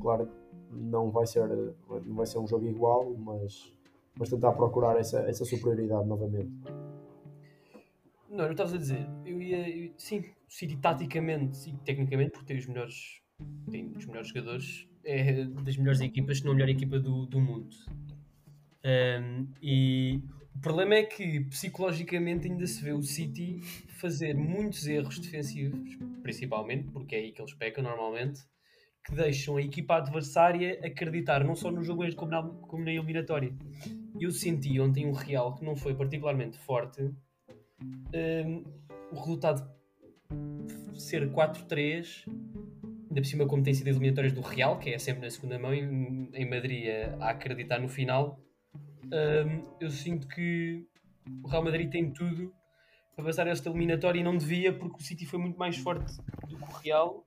Claro, 0.00 0.28
não 0.70 1.10
vai 1.10 1.26
ser, 1.26 1.48
não 1.48 2.14
vai 2.14 2.26
ser 2.26 2.38
um 2.38 2.46
jogo 2.46 2.66
igual, 2.66 3.14
mas, 3.16 3.72
mas 4.18 4.28
tentar 4.28 4.52
procurar 4.52 4.98
essa, 4.98 5.20
essa 5.20 5.44
superioridade 5.44 6.06
novamente. 6.06 6.52
Não, 8.28 8.44
eu 8.44 8.52
estava 8.52 8.74
a 8.74 8.78
dizer, 8.78 9.08
eu 9.24 9.40
ia, 9.40 9.68
eu, 9.68 9.92
sim, 9.96 10.20
o 10.20 10.24
City 10.52 10.76
taticamente 10.76 11.70
e 11.70 11.76
tecnicamente, 11.78 12.32
porque 12.32 12.46
tem 12.46 12.58
os 12.58 12.66
melhores, 12.66 13.22
tem 13.70 13.92
os 13.96 14.06
melhores 14.06 14.28
jogadores, 14.28 14.86
é 15.02 15.44
das 15.44 15.76
melhores 15.76 16.00
equipas, 16.02 16.38
se 16.38 16.44
não 16.44 16.52
a 16.52 16.54
melhor 16.54 16.68
equipa 16.68 17.00
do, 17.00 17.24
do 17.26 17.40
mundo. 17.40 17.74
Um, 18.84 19.48
e 19.60 20.22
o 20.54 20.60
problema 20.60 20.94
é 20.94 21.02
que 21.04 21.40
psicologicamente 21.44 22.48
ainda 22.48 22.66
se 22.66 22.82
vê 22.82 22.92
o 22.92 23.02
City 23.02 23.60
fazer 23.98 24.34
muitos 24.34 24.86
erros 24.86 25.18
defensivos, 25.18 25.96
principalmente, 26.22 26.88
porque 26.88 27.14
é 27.14 27.18
aí 27.18 27.32
que 27.32 27.40
eles 27.40 27.54
pecam 27.54 27.82
normalmente, 27.82 28.40
que 29.04 29.14
deixam 29.14 29.56
a 29.56 29.62
equipa 29.62 29.96
adversária 29.96 30.78
acreditar 30.84 31.44
não 31.44 31.54
só 31.54 31.70
no 31.70 31.82
jogo 31.82 32.04
como 32.14 32.30
na, 32.30 32.42
como 32.42 32.84
na 32.84 32.90
eliminatória. 32.90 33.52
Eu 34.18 34.30
senti 34.30 34.78
ontem 34.78 35.06
um 35.06 35.12
Real 35.12 35.54
que 35.54 35.64
não 35.64 35.74
foi 35.74 35.94
particularmente 35.94 36.58
forte. 36.58 37.10
Um, 37.82 38.64
o 39.10 39.18
resultado 39.18 39.68
ser 40.94 41.30
4-3, 41.30 42.24
ainda 43.08 43.20
por 43.20 43.24
cima 43.24 43.46
como 43.46 43.62
tem 43.62 43.72
sido 43.72 43.88
eliminatórias 43.88 44.32
do 44.32 44.42
Real, 44.42 44.78
que 44.78 44.90
é 44.90 44.98
sempre 44.98 45.22
na 45.22 45.30
segunda 45.30 45.58
mão, 45.58 45.72
em, 45.72 46.28
em 46.34 46.48
Madrid 46.48 46.84
a 47.18 47.30
acreditar 47.30 47.80
no 47.80 47.88
final, 47.88 48.38
um, 49.12 49.76
eu 49.80 49.90
sinto 49.90 50.28
que 50.28 50.86
o 51.42 51.48
Real 51.48 51.64
Madrid 51.64 51.90
tem 51.90 52.12
tudo 52.12 52.54
para 53.14 53.24
passar 53.24 53.46
esta 53.46 53.68
eliminatória 53.68 54.20
e 54.20 54.22
não 54.22 54.36
devia, 54.36 54.72
porque 54.72 54.96
o 54.96 55.04
City 55.04 55.26
foi 55.26 55.38
muito 55.38 55.58
mais 55.58 55.76
forte 55.76 56.16
do 56.48 56.56
que 56.56 56.62
o 56.62 56.78
Real 56.78 57.26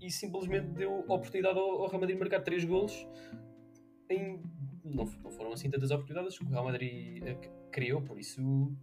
e 0.00 0.10
simplesmente 0.10 0.68
deu 0.68 1.00
oportunidade 1.00 1.58
ao, 1.58 1.82
ao 1.82 1.88
Real 1.88 2.00
Madrid 2.00 2.18
marcar 2.18 2.40
3 2.40 2.64
golos 2.64 3.06
em. 4.08 4.42
Não, 4.84 5.04
não, 5.04 5.30
foram 5.30 5.52
assim 5.52 5.70
tantas 5.70 5.90
oportunidades 5.90 6.38
que 6.38 6.44
o 6.44 6.48
Real 6.48 6.64
Madrid 6.64 7.22
eh, 7.24 7.34
criou, 7.72 8.02
por 8.02 8.18
isso 8.18 8.40
um, 8.40 8.76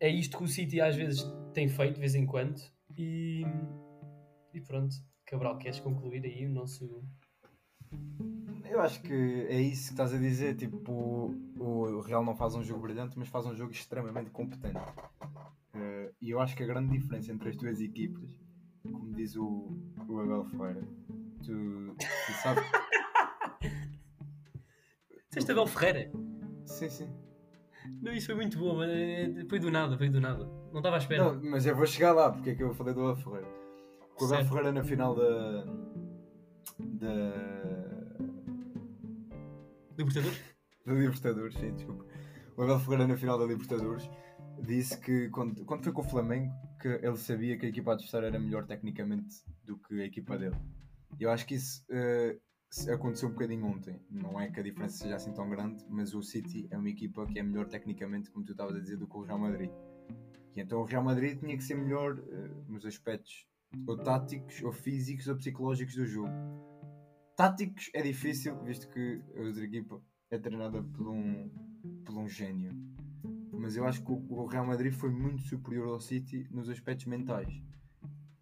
é 0.00 0.08
isto 0.08 0.38
que 0.38 0.44
o 0.44 0.48
City 0.48 0.80
às 0.80 0.96
vezes 0.96 1.22
tem 1.52 1.68
feito 1.68 1.94
de 1.94 2.00
vez 2.00 2.14
em 2.14 2.24
quando 2.24 2.60
e, 2.96 3.42
e 4.54 4.60
pronto. 4.60 4.94
Cabral, 5.26 5.58
queres 5.58 5.80
concluir 5.80 6.24
aí 6.24 6.46
o 6.46 6.50
nosso 6.50 7.02
eu 8.72 8.80
acho 8.80 9.02
que 9.02 9.12
é 9.12 9.60
isso 9.60 9.88
que 9.88 9.92
estás 9.92 10.14
a 10.14 10.18
dizer. 10.18 10.56
Tipo, 10.56 11.34
o, 11.58 12.00
Real 12.00 12.24
não 12.24 12.34
faz 12.34 12.54
um 12.54 12.62
jogo 12.62 12.80
brilhante, 12.80 13.18
mas 13.18 13.28
faz 13.28 13.46
um 13.46 13.54
jogo 13.54 13.70
extremamente 13.70 14.30
competente. 14.30 14.80
Uh, 15.74 16.12
e 16.20 16.30
eu 16.30 16.40
acho 16.40 16.56
que 16.56 16.62
a 16.62 16.66
grande 16.66 16.98
diferença 16.98 17.32
entre 17.32 17.50
as 17.50 17.56
duas 17.56 17.80
equipas, 17.80 18.28
como 18.82 19.12
diz 19.14 19.36
o, 19.36 19.76
o 20.08 20.20
Abel 20.20 20.44
Ferreira, 20.44 20.82
tu, 21.44 21.94
tu 21.98 22.32
sabes. 22.42 22.64
Disseste 25.28 25.52
Abel 25.52 25.66
Ferreira? 25.66 26.10
Sim, 26.64 26.88
sim. 26.88 27.10
Não, 28.00 28.12
isso 28.12 28.26
foi 28.26 28.34
muito 28.36 28.58
bom, 28.58 28.76
mas 28.76 28.88
eh, 28.90 29.44
foi 29.48 29.58
do 29.58 29.70
nada, 29.70 29.98
foi 29.98 30.08
do 30.08 30.20
nada. 30.20 30.44
Não 30.72 30.78
estava 30.78 30.96
à 30.96 30.98
espera. 30.98 31.32
Não, 31.32 31.50
mas 31.50 31.66
eu 31.66 31.74
vou 31.76 31.86
chegar 31.86 32.12
lá, 32.12 32.30
porque 32.30 32.50
é 32.50 32.54
que 32.54 32.62
eu 32.62 32.72
falei 32.74 32.94
do 32.94 33.00
Abel 33.00 33.16
Ferreira. 33.16 33.48
O 34.20 34.24
Abel 34.24 34.44
Ferreira 34.44 34.72
na 34.72 34.84
final 34.84 35.14
da. 35.14 35.64
da 36.78 37.81
Libertadores? 39.96 40.40
da 40.86 40.92
Libertadores, 40.92 41.54
sim, 41.58 41.74
desculpa. 41.74 42.04
O 42.56 42.62
Abel 42.62 42.80
Ferreira 42.80 43.06
na 43.06 43.16
final 43.16 43.38
da 43.38 43.46
Libertadores 43.46 44.08
disse 44.60 44.98
que 44.98 45.28
quando, 45.30 45.64
quando 45.64 45.84
foi 45.84 45.92
com 45.92 46.02
o 46.02 46.04
Flamengo 46.04 46.52
que 46.80 46.88
ele 46.88 47.16
sabia 47.16 47.56
que 47.56 47.66
a 47.66 47.68
equipa 47.68 47.92
adversária 47.92 48.26
era 48.26 48.38
melhor 48.38 48.66
tecnicamente 48.66 49.36
do 49.64 49.78
que 49.78 50.00
a 50.00 50.04
equipa 50.04 50.36
dele. 50.36 50.56
Eu 51.18 51.30
acho 51.30 51.46
que 51.46 51.54
isso 51.54 51.84
uh, 51.90 52.92
aconteceu 52.92 53.28
um 53.28 53.32
bocadinho 53.32 53.64
ontem. 53.66 54.00
Não 54.10 54.40
é 54.40 54.50
que 54.50 54.60
a 54.60 54.62
diferença 54.62 54.98
seja 54.98 55.16
assim 55.16 55.32
tão 55.32 55.48
grande, 55.48 55.84
mas 55.88 56.14
o 56.14 56.22
City 56.22 56.66
é 56.70 56.76
uma 56.76 56.88
equipa 56.88 57.26
que 57.26 57.38
é 57.38 57.42
melhor 57.42 57.68
tecnicamente, 57.68 58.30
como 58.30 58.44
tu 58.44 58.52
estavas 58.52 58.76
a 58.76 58.80
dizer, 58.80 58.96
do 58.96 59.06
que 59.06 59.16
o 59.16 59.22
Real 59.22 59.38
Madrid. 59.38 59.70
E 60.54 60.60
então 60.60 60.80
o 60.80 60.84
Real 60.84 61.04
Madrid 61.04 61.38
tinha 61.38 61.56
que 61.56 61.64
ser 61.64 61.74
melhor 61.74 62.18
uh, 62.18 62.64
nos 62.68 62.84
aspectos 62.84 63.46
ou 63.86 63.96
táticos, 63.96 64.62
ou 64.62 64.72
físicos, 64.72 65.28
ou 65.28 65.36
psicológicos 65.36 65.94
do 65.94 66.04
jogo 66.04 66.32
táticos 67.36 67.90
é 67.94 68.02
difícil, 68.02 68.62
visto 68.62 68.88
que 68.88 69.22
a 69.36 69.40
outra 69.40 69.64
equipa 69.64 70.02
é 70.30 70.38
treinada 70.38 70.82
por 70.82 71.08
um, 71.08 71.50
por 72.04 72.16
um 72.16 72.28
gênio. 72.28 72.72
Mas 73.52 73.76
eu 73.76 73.86
acho 73.86 74.02
que 74.04 74.10
o 74.10 74.46
Real 74.46 74.66
Madrid 74.66 74.92
foi 74.92 75.10
muito 75.10 75.42
superior 75.42 75.88
ao 75.88 76.00
City 76.00 76.48
nos 76.50 76.68
aspectos 76.68 77.06
mentais. 77.06 77.62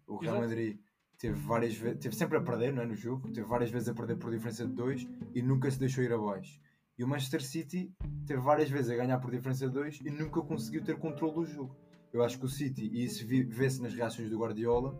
O 0.07 0.17
Real 0.17 0.39
Madrid 0.39 0.79
teve 1.17 1.39
várias 1.39 1.75
vezes, 1.75 1.99
teve 1.99 2.15
sempre 2.15 2.37
a 2.37 2.41
perder 2.41 2.73
não 2.73 2.81
é, 2.81 2.85
no 2.85 2.95
jogo, 2.95 3.31
teve 3.31 3.47
várias 3.47 3.69
vezes 3.69 3.87
a 3.87 3.93
perder 3.93 4.17
por 4.17 4.31
diferença 4.31 4.65
de 4.65 4.73
2 4.73 5.07
e 5.35 5.41
nunca 5.41 5.69
se 5.69 5.79
deixou 5.79 6.03
ir 6.03 6.11
abaixo. 6.11 6.59
E 6.97 7.03
o 7.03 7.07
Manchester 7.07 7.43
City 7.43 7.93
teve 8.25 8.41
várias 8.41 8.69
vezes 8.69 8.89
a 8.91 8.95
ganhar 8.95 9.19
por 9.19 9.31
diferença 9.31 9.67
de 9.67 9.73
2 9.73 10.01
e 10.01 10.09
nunca 10.09 10.41
conseguiu 10.41 10.83
ter 10.83 10.97
controle 10.97 11.35
do 11.35 11.45
jogo. 11.45 11.75
Eu 12.11 12.23
acho 12.23 12.39
que 12.39 12.45
o 12.45 12.49
City, 12.49 12.89
e 12.91 13.05
isso 13.05 13.25
vê-se 13.25 13.81
nas 13.81 13.93
reações 13.93 14.29
do 14.29 14.37
Guardiola, 14.37 14.97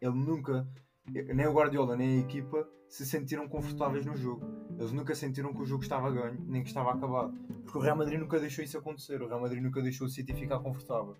ele 0.00 0.14
nunca 0.14 0.68
nem 1.08 1.46
o 1.46 1.52
Guardiola 1.52 1.96
nem 1.96 2.18
a 2.18 2.20
equipa 2.20 2.68
se 2.88 3.04
sentiram 3.04 3.48
confortáveis 3.48 4.04
no 4.04 4.16
jogo. 4.16 4.46
Eles 4.78 4.92
nunca 4.92 5.14
sentiram 5.14 5.52
que 5.52 5.62
o 5.62 5.66
jogo 5.66 5.82
estava 5.82 6.10
ganho, 6.10 6.38
nem 6.46 6.62
que 6.62 6.68
estava 6.68 6.92
acabado. 6.92 7.32
Porque 7.64 7.78
o 7.78 7.80
Real 7.80 7.96
Madrid 7.96 8.18
nunca 8.18 8.38
deixou 8.38 8.64
isso 8.64 8.78
acontecer. 8.78 9.22
O 9.22 9.28
Real 9.28 9.40
Madrid 9.40 9.62
nunca 9.62 9.82
deixou 9.82 10.06
o 10.06 10.10
City 10.10 10.34
ficar 10.34 10.58
confortável. 10.60 11.16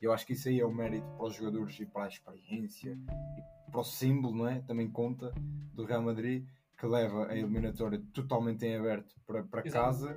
Eu 0.00 0.12
acho 0.12 0.26
que 0.26 0.34
isso 0.34 0.48
aí 0.48 0.60
é 0.60 0.66
o 0.66 0.72
mérito 0.72 1.06
para 1.16 1.26
os 1.26 1.34
jogadores 1.34 1.78
e 1.80 1.86
para 1.86 2.04
a 2.04 2.08
experiência 2.08 2.98
e 3.38 3.70
para 3.70 3.80
o 3.80 3.84
símbolo, 3.84 4.36
não 4.36 4.48
é? 4.48 4.60
Também 4.60 4.90
conta 4.90 5.32
do 5.72 5.84
Real 5.84 6.02
Madrid 6.02 6.46
que 6.78 6.86
leva 6.86 7.28
a 7.28 7.36
eliminatória 7.36 8.02
totalmente 8.12 8.66
em 8.66 8.76
aberto 8.76 9.14
para, 9.26 9.42
para 9.42 9.62
casa. 9.62 10.14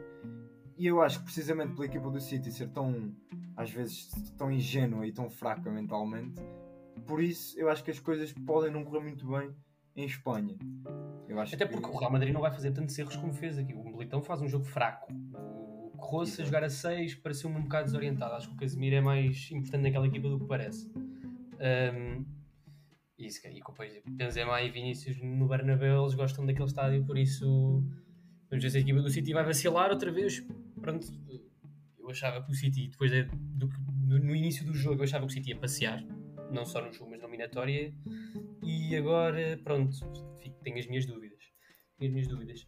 E 0.77 0.87
eu 0.87 1.01
acho 1.01 1.19
que 1.19 1.25
precisamente 1.25 1.73
pela 1.73 1.85
equipa 1.85 2.09
do 2.09 2.19
City 2.19 2.51
ser 2.51 2.69
tão, 2.69 3.13
às 3.55 3.71
vezes, 3.71 4.09
tão 4.37 4.51
ingênua 4.51 5.05
e 5.07 5.11
tão 5.11 5.29
fraca 5.29 5.69
mentalmente, 5.71 6.41
por 7.05 7.21
isso 7.21 7.59
eu 7.59 7.69
acho 7.69 7.83
que 7.83 7.91
as 7.91 7.99
coisas 7.99 8.33
podem 8.45 8.71
não 8.71 8.83
correr 8.83 9.01
muito 9.01 9.27
bem 9.27 9.51
em 9.95 10.05
Espanha. 10.05 10.55
Até 11.53 11.65
porque 11.65 11.87
que... 11.87 11.95
o 11.95 11.97
Real 11.97 12.11
Madrid 12.11 12.33
não 12.33 12.41
vai 12.41 12.51
fazer 12.51 12.71
tantos 12.71 12.97
erros 12.97 13.15
como 13.15 13.33
fez 13.33 13.57
aqui. 13.57 13.73
O 13.73 13.83
Militão 13.83 14.21
faz 14.21 14.41
um 14.41 14.47
jogo 14.47 14.65
fraco. 14.65 15.11
O 15.33 15.97
Corroça 15.97 16.41
a 16.41 16.45
jogar 16.45 16.63
a 16.63 16.69
6 16.69 17.15
pareceu-me 17.15 17.57
um 17.57 17.63
bocado 17.63 17.85
desorientado. 17.85 18.33
Acho 18.33 18.47
que 18.47 18.55
o 18.55 18.57
Casemiro 18.57 18.95
é 18.95 19.01
mais 19.01 19.49
importante 19.51 19.83
naquela 19.83 20.07
equipa 20.07 20.29
do 20.29 20.39
que 20.39 20.45
parece. 20.45 20.89
Um, 20.95 22.25
e, 23.17 23.27
e 23.27 23.53
depois 23.53 24.01
Benzema 24.07 24.61
e 24.61 24.71
Vinícius 24.71 25.21
no 25.21 25.47
Bernabéu 25.47 26.03
eles 26.03 26.15
gostam 26.15 26.45
daquele 26.45 26.67
estádio, 26.67 27.05
por 27.05 27.17
isso 27.17 27.83
Vamos 28.49 28.63
ver 28.63 28.71
se 28.71 28.77
a 28.77 28.81
equipa 28.81 29.01
do 29.01 29.09
City 29.09 29.31
vai 29.31 29.43
vacilar 29.43 29.91
outra 29.91 30.11
vez. 30.11 30.43
Pronto, 30.81 31.07
eu 31.99 32.09
achava 32.09 32.43
que 32.43 32.51
o 32.51 32.55
City, 32.55 32.87
depois 32.87 33.11
de, 33.11 33.23
do, 33.23 33.69
no, 34.07 34.17
no 34.17 34.35
início 34.35 34.65
do 34.65 34.73
jogo, 34.73 35.01
eu 35.01 35.03
achava 35.03 35.25
que 35.25 35.31
o 35.31 35.33
City 35.33 35.51
ia 35.51 35.57
passear, 35.57 36.03
não 36.51 36.65
só 36.65 36.81
no 36.81 36.91
jogo, 36.91 37.11
mas 37.11 37.19
na 37.19 37.27
eliminatória. 37.27 37.93
E 38.63 38.95
agora, 38.95 39.59
pronto, 39.63 39.95
tenho 40.63 40.77
as 40.79 40.87
minhas 40.87 41.05
dúvidas. 41.05 41.39
Tenho 41.97 42.09
as 42.09 42.13
minhas 42.13 42.27
dúvidas. 42.27 42.67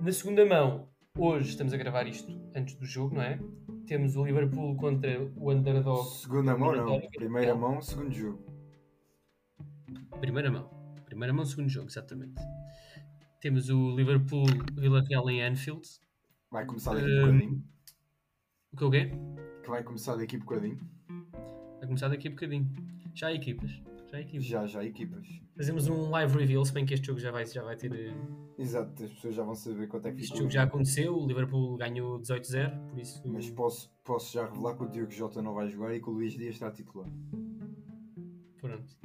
Na 0.00 0.12
segunda 0.12 0.44
mão, 0.44 0.88
hoje 1.16 1.50
estamos 1.50 1.72
a 1.72 1.76
gravar 1.76 2.06
isto 2.06 2.30
antes 2.54 2.74
do 2.76 2.84
jogo, 2.84 3.14
não 3.14 3.22
é? 3.22 3.38
Temos 3.86 4.16
o 4.16 4.24
Liverpool 4.24 4.76
contra 4.76 5.22
o 5.36 5.50
Underdog. 5.52 6.08
Segunda 6.08 6.56
mão, 6.56 6.74
não. 6.74 7.00
Primeira 7.10 7.54
mão, 7.54 7.80
segundo 7.80 8.12
jogo. 8.12 8.44
Primeira 10.20 10.50
mão. 10.50 10.70
Primeira 11.04 11.32
mão, 11.32 11.44
segundo 11.44 11.68
jogo, 11.68 11.88
exatamente. 11.88 12.40
Temos 13.40 13.68
o 13.68 13.94
Liverpool 13.94 14.46
Vila 14.74 15.02
Real 15.06 15.28
em 15.30 15.42
Anfield. 15.42 15.86
Vai 16.50 16.64
começar 16.64 16.94
daqui 16.94 17.06
Hum, 17.06 17.18
a 17.22 17.26
bocadinho. 17.26 17.64
O 18.72 18.76
que 18.76 18.84
é 18.84 18.86
o 18.86 18.90
quê? 18.90 19.10
Que 19.62 19.68
vai 19.70 19.82
começar 19.84 20.16
daqui 20.16 20.36
a 20.36 20.38
bocadinho. 20.38 20.80
Vai 21.78 21.86
começar 21.86 22.08
daqui 22.08 22.28
a 22.28 22.30
bocadinho. 22.30 22.66
Já 23.14 23.28
há 23.28 23.32
equipas. 23.32 23.70
Já 24.10 24.18
há 24.18 24.20
equipas. 24.20 24.44
Já, 24.46 24.66
já, 24.66 24.84
equipas. 24.84 25.26
Fazemos 25.56 25.88
um 25.88 26.10
live 26.10 26.36
reveal, 26.38 26.64
se 26.64 26.72
bem 26.72 26.84
que 26.84 26.94
este 26.94 27.06
jogo 27.06 27.18
já 27.20 27.30
vai, 27.30 27.46
já 27.46 27.62
vai 27.62 27.76
ter. 27.76 27.92
eh, 27.94 28.12
Exato, 28.58 29.04
as 29.04 29.10
pessoas 29.12 29.34
já 29.34 29.42
vão 29.44 29.54
saber 29.54 29.86
quanto 29.88 30.06
é 30.08 30.12
que 30.12 30.20
Este 30.22 30.36
jogo 30.38 30.50
já 30.50 30.64
aconteceu, 30.64 31.16
o 31.16 31.26
Liverpool 31.26 31.76
ganhou 31.76 32.18
18-0, 32.20 32.88
por 32.90 32.98
isso. 32.98 33.22
Mas 33.26 33.48
posso, 33.50 33.92
posso 34.04 34.32
já 34.32 34.46
revelar 34.46 34.76
que 34.76 34.82
o 34.84 34.88
Diogo 34.88 35.10
Jota 35.12 35.40
não 35.42 35.54
vai 35.54 35.68
jogar 35.68 35.94
e 35.94 36.00
que 36.00 36.08
o 36.08 36.12
Luís 36.12 36.34
Dias 36.36 36.54
está 36.54 36.68
a 36.68 36.70
titular. 36.72 37.08
Pronto. 38.60 38.96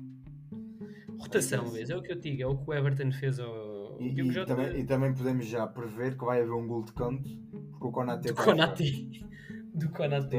Rotação, 1.20 1.66
vês? 1.70 1.90
É 1.90 1.96
o 1.98 2.02
que 2.02 2.12
eu 2.12 2.20
digo, 2.20 2.42
é 2.42 2.48
o 2.48 2.58
que 2.58 2.70
o 2.70 2.74
Everton 2.74 3.12
fez 3.12 3.40
ao. 3.40 3.98
E, 4.00 4.14
Diogo 4.14 4.32
e 4.32 4.34
Jota- 4.34 4.56
também, 4.56 4.80
e 4.80 4.86
também 4.86 5.14
podemos 5.14 5.46
já 5.46 5.68
prever 5.68 6.18
que 6.18 6.24
vai 6.26 6.42
haver 6.42 6.54
um 6.54 6.66
gol 6.68 6.84
de 6.84 6.94
canto, 6.94 7.30
porque 7.72 7.88
o 7.88 7.92
Konaté 7.92 8.30
Do. 8.30 8.36
Konate. 8.36 9.26
Do 9.76 9.90
Konate. 9.90 10.38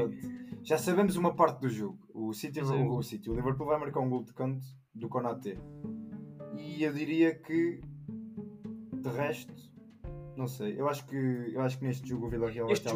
Já 0.63 0.77
sabemos 0.77 1.15
uma 1.15 1.35
parte 1.35 1.59
do 1.61 1.69
jogo. 1.69 1.99
O 2.13 2.33
City, 2.33 2.63
sabemos. 2.63 2.97
o, 2.97 3.01
City, 3.01 3.29
o 3.29 3.33
Liverpool 3.33 3.65
vai 3.65 3.79
marcar 3.79 3.99
um 3.99 4.09
gol 4.09 4.23
de 4.23 4.33
canto 4.33 4.65
do 4.93 5.09
Konaté. 5.09 5.57
E 6.55 6.83
eu 6.83 6.93
diria 6.93 7.33
que 7.33 7.81
de 9.01 9.09
resto, 9.09 9.53
não 10.35 10.47
sei. 10.47 10.79
Eu 10.79 10.87
acho 10.87 11.05
que, 11.07 11.15
eu 11.15 11.61
acho 11.61 11.79
que 11.79 11.85
neste 11.85 12.07
jogo 12.07 12.27
o 12.27 12.29
Villarreal 12.29 12.67
vai 12.67 12.73
estar. 12.73 12.93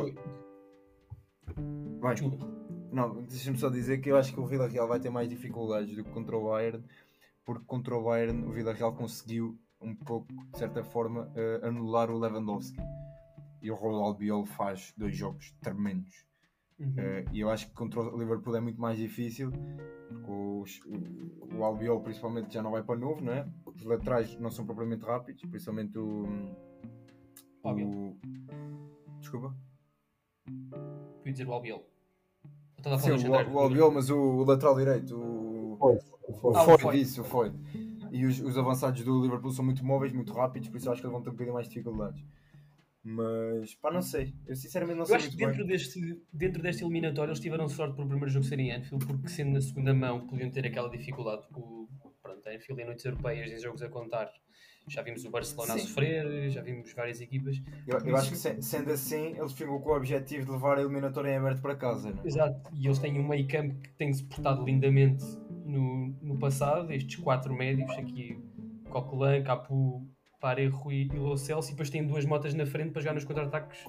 Vai. 1.99 2.15
Não, 2.91 3.23
deixa-me 3.23 3.57
só 3.57 3.69
dizer 3.69 3.99
que 3.99 4.11
eu 4.11 4.17
acho 4.17 4.33
que 4.33 4.39
o 4.39 4.45
Villarreal 4.45 4.87
vai 4.87 4.99
ter 4.99 5.09
mais 5.09 5.27
dificuldades 5.27 5.95
do 5.95 6.03
que 6.03 6.11
contra 6.11 6.37
o 6.37 6.49
Bayern, 6.49 6.83
porque 7.43 7.65
contra 7.65 7.95
o 7.95 8.03
Bayern 8.03 8.45
o 8.45 8.51
Villarreal 8.51 8.95
conseguiu 8.95 9.57
um 9.81 9.95
pouco, 9.95 10.31
de 10.51 10.57
certa 10.57 10.83
forma, 10.83 11.31
eh, 11.35 11.61
anular 11.63 12.09
o 12.09 12.17
Lewandowski. 12.17 12.79
E 13.61 13.71
o 13.71 13.75
Raul 13.75 14.03
Albiol 14.03 14.45
faz 14.45 14.93
dois 14.95 15.15
jogos 15.15 15.51
tremendos. 15.61 16.25
Uhum. 16.77 16.93
Eh, 16.97 17.25
e 17.31 17.39
eu 17.39 17.49
acho 17.49 17.67
que 17.69 17.73
contra 17.73 18.01
o 18.01 18.17
Liverpool 18.17 18.55
é 18.55 18.59
muito 18.59 18.79
mais 18.81 18.97
difícil, 18.97 19.49
porque 20.09 20.29
os- 20.31 20.81
o, 20.85 21.55
o 21.57 21.63
Albiol 21.63 22.01
principalmente 22.01 22.53
já 22.53 22.61
não 22.61 22.71
vai 22.71 22.83
para 22.83 22.99
novo, 22.99 23.21
não 23.23 23.31
é? 23.31 23.47
Os 23.65 23.83
laterais 23.83 24.37
não 24.39 24.51
são 24.51 24.65
propriamente 24.65 25.05
rápidos, 25.05 25.41
principalmente 25.49 25.97
o. 25.97 26.23
O 27.63 27.67
Albiol. 27.69 27.89
o 27.89 28.17
desculpa? 29.19 29.55
Fui 31.23 31.31
dizer 31.31 31.47
o 31.47 31.53
Albiol. 31.53 31.79
Eu 32.43 32.49
estava 32.77 32.95
a 32.95 32.99
Sim, 32.99 33.11
o, 33.11 33.19
Xandar. 33.19 33.49
o 33.51 33.57
Albiol, 33.59 33.91
mas 33.91 34.09
o, 34.09 34.17
o 34.17 34.43
lateral 34.43 34.75
direito, 34.75 35.15
o. 35.17 35.77
Foi, 35.79 35.97
O 36.27 36.33
foi. 36.77 36.89
Ah, 36.91 36.95
isso, 36.95 37.23
Foyt. 37.23 37.55
E 38.11 38.25
os, 38.25 38.39
os 38.39 38.57
avançados 38.57 39.03
do 39.03 39.21
Liverpool 39.21 39.51
são 39.51 39.63
muito 39.65 39.83
móveis, 39.85 40.13
muito 40.13 40.33
rápidos, 40.33 40.69
por 40.69 40.77
isso 40.77 40.87
eu 40.87 40.91
acho 40.93 41.01
que 41.01 41.07
eles 41.07 41.13
vão 41.13 41.21
ter 41.23 41.29
um 41.29 41.33
bocadinho 41.33 41.53
mais 41.53 41.67
de 41.67 41.73
dificuldades. 41.73 42.23
Mas, 43.07 43.75
pá, 43.75 43.91
não 43.91 44.01
sei. 44.01 44.33
Eu 44.47 44.55
sinceramente 44.55 44.95
não 44.97 45.03
Eu 45.03 45.07
sei 45.07 45.15
acho 45.17 45.29
que 45.29 45.37
dentro 45.37 45.57
bem. 45.59 45.67
deste, 45.67 45.99
dentro 46.33 46.61
deste 46.63 46.83
eliminatório 46.83 47.29
eles 47.29 47.39
tiveram 47.39 47.69
sorte 47.69 47.95
para 47.95 48.03
o 48.03 48.07
primeiro 48.07 48.31
jogo 48.31 48.43
ser 48.43 48.59
em 48.59 48.71
Anfield, 48.71 49.05
porque 49.05 49.27
sendo 49.29 49.51
na 49.53 49.61
segunda 49.61 49.93
mão 49.93 50.25
podiam 50.25 50.49
ter 50.49 50.65
aquela 50.65 50.89
dificuldade. 50.89 51.45
O, 51.53 51.87
pronto, 52.21 52.49
a 52.49 52.51
Anfield 52.51 52.81
em 52.81 52.85
noites 52.85 53.05
europeias, 53.05 53.51
em 53.51 53.59
jogos 53.61 53.83
a 53.83 53.89
contar, 53.89 54.27
já 54.87 55.03
vimos 55.03 55.23
o 55.23 55.29
Barcelona 55.29 55.75
a 55.75 55.77
Sim. 55.77 55.87
sofrer, 55.87 56.49
já 56.49 56.63
vimos 56.63 56.91
várias 56.93 57.21
equipas. 57.21 57.61
Eu, 57.87 57.99
eu 57.99 58.17
acho 58.17 58.31
que 58.31 58.37
se- 58.37 58.59
sendo 58.63 58.91
assim, 58.91 59.37
eles 59.37 59.53
ficam 59.53 59.79
com 59.79 59.89
o 59.91 59.95
objetivo 59.95 60.45
de 60.45 60.51
levar 60.51 60.79
a 60.79 60.81
eliminatória 60.81 61.29
em 61.29 61.37
aberto 61.37 61.61
para 61.61 61.75
casa, 61.75 62.11
né? 62.11 62.19
Exato. 62.25 62.71
E 62.73 62.87
eles 62.87 62.97
têm 62.97 63.19
um 63.19 63.27
meio 63.27 63.47
campo 63.47 63.79
que 63.81 63.93
tem-se 63.93 64.23
portado 64.23 64.65
lindamente 64.65 65.23
no, 65.63 66.07
no 66.23 66.39
passado, 66.39 66.91
estes 66.91 67.17
quatro 67.17 67.53
médios, 67.53 67.91
aqui 67.91 68.39
Coquelin, 68.89 69.43
Capu, 69.43 70.07
Parejo 70.39 70.91
e, 70.91 71.07
e 71.07 71.17
Lo 71.17 71.37
Celso, 71.37 71.69
e 71.69 71.71
depois 71.71 71.89
têm 71.89 72.05
duas 72.05 72.25
motas 72.25 72.53
na 72.53 72.65
frente 72.65 72.91
para 72.91 73.01
jogar 73.01 73.13
nos 73.13 73.23
contra-ataques, 73.25 73.85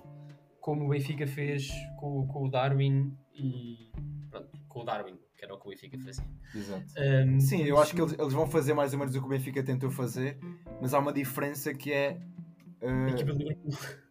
como 0.61 0.85
o 0.85 0.89
Benfica 0.89 1.27
fez 1.27 1.71
com, 1.99 2.27
com 2.27 2.45
o 2.45 2.51
Darwin 2.51 3.17
e 3.35 3.91
pronto, 4.31 4.49
com 4.69 4.81
o 4.81 4.85
Darwin, 4.85 5.19
que 5.37 5.45
era 5.45 5.55
o 5.55 5.59
que 5.59 5.67
o 5.67 5.71
Benfica 5.71 5.99
fazia. 5.99 6.25
Exato. 6.55 6.85
Um, 6.99 7.41
Sim, 7.41 7.63
eu 7.63 7.79
acho 7.79 7.95
que 7.95 8.01
eles, 8.01 8.17
eles 8.19 8.33
vão 8.33 8.47
fazer 8.47 8.75
mais 8.75 8.93
ou 8.93 8.99
menos 8.99 9.15
o 9.15 9.21
que 9.21 9.27
o 9.27 9.29
Benfica 9.29 9.63
tentou 9.63 9.91
fazer, 9.91 10.39
mas 10.81 10.95
há 10.95 10.99
uma 10.99 11.13
diferença 11.13 11.73
que 11.75 11.93
é. 11.93 12.21
A 12.83 12.87
eh, 12.87 13.11
equipa 13.11 13.33
do 13.33 13.39
Liverpool. 13.39 13.73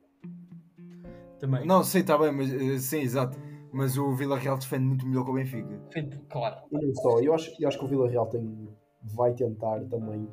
Também. 1.40 1.66
não, 1.66 1.84
sei, 1.84 2.02
está 2.02 2.18
bem, 2.18 2.32
mas 2.32 2.52
eh, 2.52 2.80
sim, 2.80 3.00
exato. 3.00 3.38
Mas 3.74 3.98
o 3.98 4.16
Villarreal 4.16 4.58
defende 4.58 4.86
muito 4.86 5.06
melhor 5.06 5.26
que 5.26 5.32
o 5.32 5.34
Benfica. 5.34 5.82
Feito- 5.92 6.18
Claro. 6.30 6.62
E 6.72 6.78
não 6.78 6.96
só, 6.96 7.20
eu 7.20 7.34
acho, 7.34 7.52
eu 7.60 7.68
acho 7.68 7.78
que 7.78 7.84
o 7.84 7.88
Vila 7.90 8.08
Real 8.10 8.26
tem, 8.28 8.70
vai 9.04 9.34
tentar 9.34 9.84
também, 9.90 10.28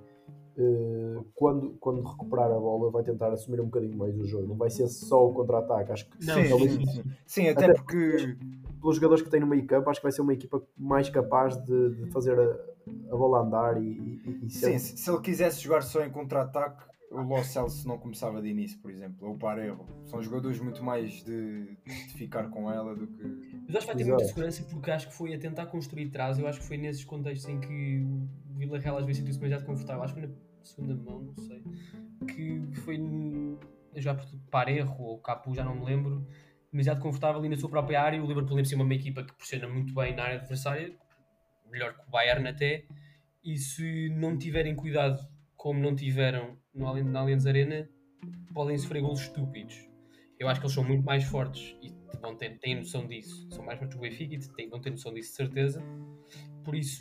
eh, 0.58 1.20
quando, 1.34 1.70
quando 1.80 2.02
recuperar 2.02 2.50
a 2.50 2.58
bola, 2.58 2.90
vai 2.90 3.02
tentar 3.02 3.32
assumir 3.32 3.60
um 3.60 3.66
bocadinho 3.66 3.96
mais 3.96 4.14
o 4.18 4.26
jogo. 4.26 4.46
Não 4.48 4.56
vai 4.56 4.70
ser 4.70 4.88
só 4.88 5.26
o 5.26 5.32
contra-ataque. 5.32 5.92
Acho 5.92 6.08
que 6.08 6.26
Não, 6.26 6.34
sim, 6.34 6.54
ele- 6.64 6.68
sim, 6.68 6.86
sim. 6.86 7.02
Sim, 7.26 7.48
até, 7.48 7.64
Até 7.66 7.74
porque. 7.74 8.36
pelos 8.80 8.96
jogadores 8.96 9.22
que 9.22 9.30
tem 9.30 9.40
no 9.40 9.46
meio 9.46 9.66
campo, 9.66 9.88
acho 9.90 10.00
que 10.00 10.04
vai 10.04 10.12
ser 10.12 10.22
uma 10.22 10.32
equipa 10.34 10.62
mais 10.76 11.08
capaz 11.08 11.56
de, 11.64 11.90
de 11.94 12.06
fazer 12.10 12.38
a, 12.38 12.44
a 13.14 13.16
bola 13.16 13.40
andar 13.42 13.80
e, 13.80 13.86
e, 13.86 14.40
e 14.46 14.50
ser- 14.50 14.78
Sim, 14.78 14.96
se 14.96 15.10
ele 15.10 15.20
quisesse 15.20 15.60
jogar 15.60 15.82
só 15.82 16.04
em 16.04 16.10
contra-ataque, 16.10 16.82
o 17.12 17.20
Lo 17.20 17.44
Celso 17.44 17.86
não 17.86 17.98
começava 17.98 18.40
de 18.40 18.48
início, 18.48 18.78
por 18.78 18.90
exemplo, 18.90 19.28
ou 19.28 19.34
o 19.34 19.38
Parejo. 19.38 19.84
São 20.06 20.22
jogadores 20.22 20.58
muito 20.58 20.82
mais 20.82 21.22
de, 21.22 21.76
de 21.84 22.14
ficar 22.14 22.48
com 22.48 22.70
ela 22.70 22.94
do 22.96 23.06
que. 23.06 23.22
Mas 23.66 23.76
acho 23.76 23.86
que 23.86 23.92
vai 23.92 23.96
ter 23.96 24.02
Exato. 24.02 24.08
muita 24.08 24.24
segurança 24.24 24.62
porque 24.64 24.90
acho 24.90 25.08
que 25.08 25.14
foi 25.14 25.34
a 25.34 25.38
tentar 25.38 25.66
construir 25.66 26.08
trás. 26.08 26.38
Eu 26.38 26.46
acho 26.46 26.60
que 26.60 26.66
foi 26.66 26.78
nesses 26.78 27.04
contextos 27.04 27.48
em 27.48 27.60
que 27.60 28.02
o 28.02 28.58
Vila 28.58 28.78
Real 28.78 28.96
às 28.96 29.04
vezes 29.04 29.18
sentiu-se 29.18 29.38
demasiado 29.38 29.66
confortável. 29.66 30.02
Acho 30.02 30.14
que 30.14 30.20
foi 30.20 30.28
na 30.28 30.34
segunda 30.62 30.94
mão, 30.94 31.22
não 31.22 31.36
sei. 31.36 31.62
Que 32.26 32.62
foi 32.80 32.98
já 33.96 34.14
por 34.14 34.26
Parejo 34.50 34.94
ou 34.98 35.18
Capu, 35.18 35.54
já 35.54 35.64
não 35.64 35.74
me 35.74 35.84
lembro. 35.84 36.26
Demasiado 36.72 37.00
confortável 37.00 37.38
ali 37.38 37.50
na 37.50 37.56
sua 37.56 37.68
própria 37.68 38.00
área. 38.00 38.22
O 38.22 38.26
Liverpool 38.26 38.58
em 38.58 38.64
cima 38.64 38.82
é 38.82 38.84
uma 38.84 38.94
equipa 38.94 39.22
que 39.22 39.34
pressiona 39.34 39.68
muito 39.68 39.92
bem 39.92 40.16
na 40.16 40.22
área 40.22 40.38
adversária, 40.38 40.96
melhor 41.70 41.92
que 41.94 42.08
o 42.08 42.10
Bayern 42.10 42.48
até. 42.48 42.86
E 43.44 43.58
se 43.58 44.08
não 44.08 44.38
tiverem 44.38 44.74
cuidado, 44.74 45.20
como 45.62 45.78
não 45.78 45.94
tiveram 45.94 46.58
no, 46.74 46.92
na 47.04 47.20
Allianz 47.20 47.46
Arena, 47.46 47.88
podem 48.52 48.76
sofrer 48.76 49.00
golos 49.00 49.20
estúpidos. 49.20 49.88
Eu 50.36 50.48
acho 50.48 50.58
que 50.58 50.66
eles 50.66 50.74
são 50.74 50.82
muito 50.82 51.04
mais 51.04 51.22
fortes 51.22 51.76
e 51.80 51.94
vão 52.20 52.34
ter, 52.36 52.58
têm 52.58 52.74
noção 52.74 53.06
disso. 53.06 53.46
São 53.48 53.64
mais 53.64 53.78
fortes 53.78 53.94
que 53.96 54.04
o 54.04 54.10
Benfica 54.10 54.34
e 54.34 54.38
têm, 54.56 54.68
vão 54.68 54.80
ter 54.80 54.90
noção 54.90 55.14
disso 55.14 55.30
de 55.30 55.36
certeza. 55.36 55.80
Por 56.64 56.74
isso, 56.74 56.98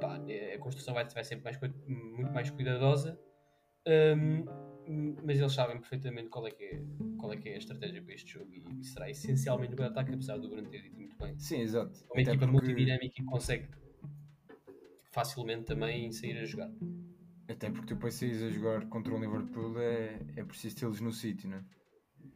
pá, 0.00 0.16
a 0.54 0.58
construção 0.58 0.94
vai, 0.94 1.06
vai 1.06 1.22
ser 1.22 1.36
mais, 1.42 1.60
muito 1.86 2.32
mais 2.32 2.48
cuidadosa. 2.48 3.20
Hum, 3.86 4.46
mas 5.22 5.38
eles 5.38 5.52
sabem 5.52 5.76
perfeitamente 5.78 6.30
qual 6.30 6.46
é, 6.46 6.50
que 6.52 6.64
é, 6.64 6.82
qual 7.18 7.30
é 7.30 7.36
que 7.36 7.50
é 7.50 7.56
a 7.56 7.58
estratégia 7.58 8.00
para 8.02 8.14
este 8.14 8.32
jogo 8.32 8.50
e 8.54 8.82
será 8.84 9.10
essencialmente 9.10 9.76
no 9.76 9.84
ataque, 9.84 10.14
apesar 10.14 10.38
do 10.38 10.48
Bruno 10.48 10.66
ter 10.70 10.80
dito 10.80 10.96
muito 10.96 11.14
bem. 11.18 11.38
Sim, 11.38 11.60
exato. 11.60 11.92
É 11.92 12.04
uma 12.04 12.22
Até 12.22 12.22
equipa 12.22 12.38
porque- 12.38 12.52
multidinâmica 12.52 13.04
e 13.04 13.10
que 13.10 13.24
consegue 13.24 13.68
facilmente 15.12 15.64
também 15.64 16.10
sair 16.10 16.38
a 16.38 16.46
jogar. 16.46 16.70
Até 17.50 17.70
porque 17.70 17.94
depois 17.94 18.14
saís 18.14 18.42
a 18.42 18.48
jogar 18.50 18.86
contra 18.88 19.12
o 19.14 19.18
Liverpool 19.18 19.78
é, 19.80 20.20
é 20.36 20.44
preciso 20.44 20.76
tê-los 20.76 21.00
no 21.00 21.12
sítio, 21.12 21.48
né? 21.48 21.64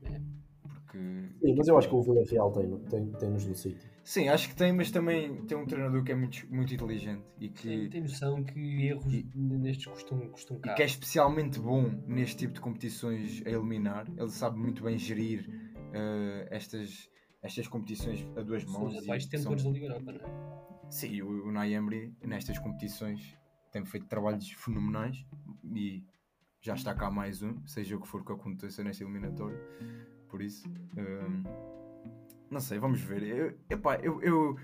É. 0.03 0.21
Porque. 0.63 0.99
Sim, 1.41 1.55
mas 1.57 1.69
eu 1.69 1.79
acho 1.79 1.89
que 1.89 1.95
o 1.95 2.03
Vila 2.03 2.25
Real 2.25 2.51
tem, 2.53 2.79
tem, 2.87 3.13
tem-nos 3.13 3.47
no 3.47 3.55
sítio. 3.55 3.89
Sim, 4.03 4.29
acho 4.29 4.49
que 4.49 4.57
tem, 4.57 4.73
mas 4.73 4.91
também 4.91 5.45
tem 5.47 5.57
um 5.57 5.67
treinador 5.67 6.03
que 6.05 6.13
é 6.13 6.15
muito, 6.15 6.47
muito 6.53 6.75
inteligente 6.75 7.23
e 7.41 7.49
que, 7.49 7.69
Tem, 7.69 7.91
tem 7.91 8.01
noção 8.03 8.43
que 8.45 8.87
erros 8.87 9.13
E- 9.13 9.27
nestes 9.35 9.87
custam, 9.87 10.19
custam 10.31 10.57
e 10.59 10.61
que 10.75 10.83
é 10.83 10.85
especialmente 10.85 11.59
bom 11.59 11.85
neste 12.07 12.37
tipo 12.39 12.55
de 12.55 12.61
competições 12.61 13.43
a 13.47 13.51
eliminar. 13.51 14.07
Ele 14.17 14.31
sabe 14.31 14.59
muito 14.59 14.83
bem 14.83 14.99
gerir 14.99 15.49
eh, 15.93 16.49
estas, 16.51 17.09
estas 17.43 17.67
competições 17.69 18.27
a 18.37 18.43
duas 18.43 18.63
São 18.65 18.73
mãos. 18.73 18.93
os 18.93 18.99
e 18.99 19.03
atuais 19.05 19.29
são- 19.41 19.55
da 19.55 19.63
Liga 19.71 19.87
Europa, 19.87 20.13
não 20.13 20.21
é? 20.21 20.91
Sim, 20.91 21.23
o, 21.23 21.47
o 21.49 21.53
Naemri 21.53 22.15
nestas 22.23 22.59
competições 22.59 23.37
tem 23.75 23.85
feito 23.85 24.07
trabalhos 24.07 24.49
fenomenais 24.53 25.27
e 25.75 26.05
já 26.61 26.75
está 26.75 26.95
cá 26.95 27.11
mais 27.11 27.43
um, 27.43 27.61
seja 27.67 27.97
o 27.97 28.01
que 28.01 28.07
for 28.07 28.25
que 28.25 28.33
aconteça 28.33 28.85
nesta 28.85 29.03
eliminatória. 29.03 29.59
Por 30.29 30.41
isso, 30.41 30.69
hum, 30.97 31.43
não 32.49 32.61
sei, 32.61 32.79
vamos 32.79 33.01
ver. 33.01 33.23
Eu, 33.25 33.59
epá, 33.69 33.97
eu, 33.97 34.23
eu, 34.23 34.57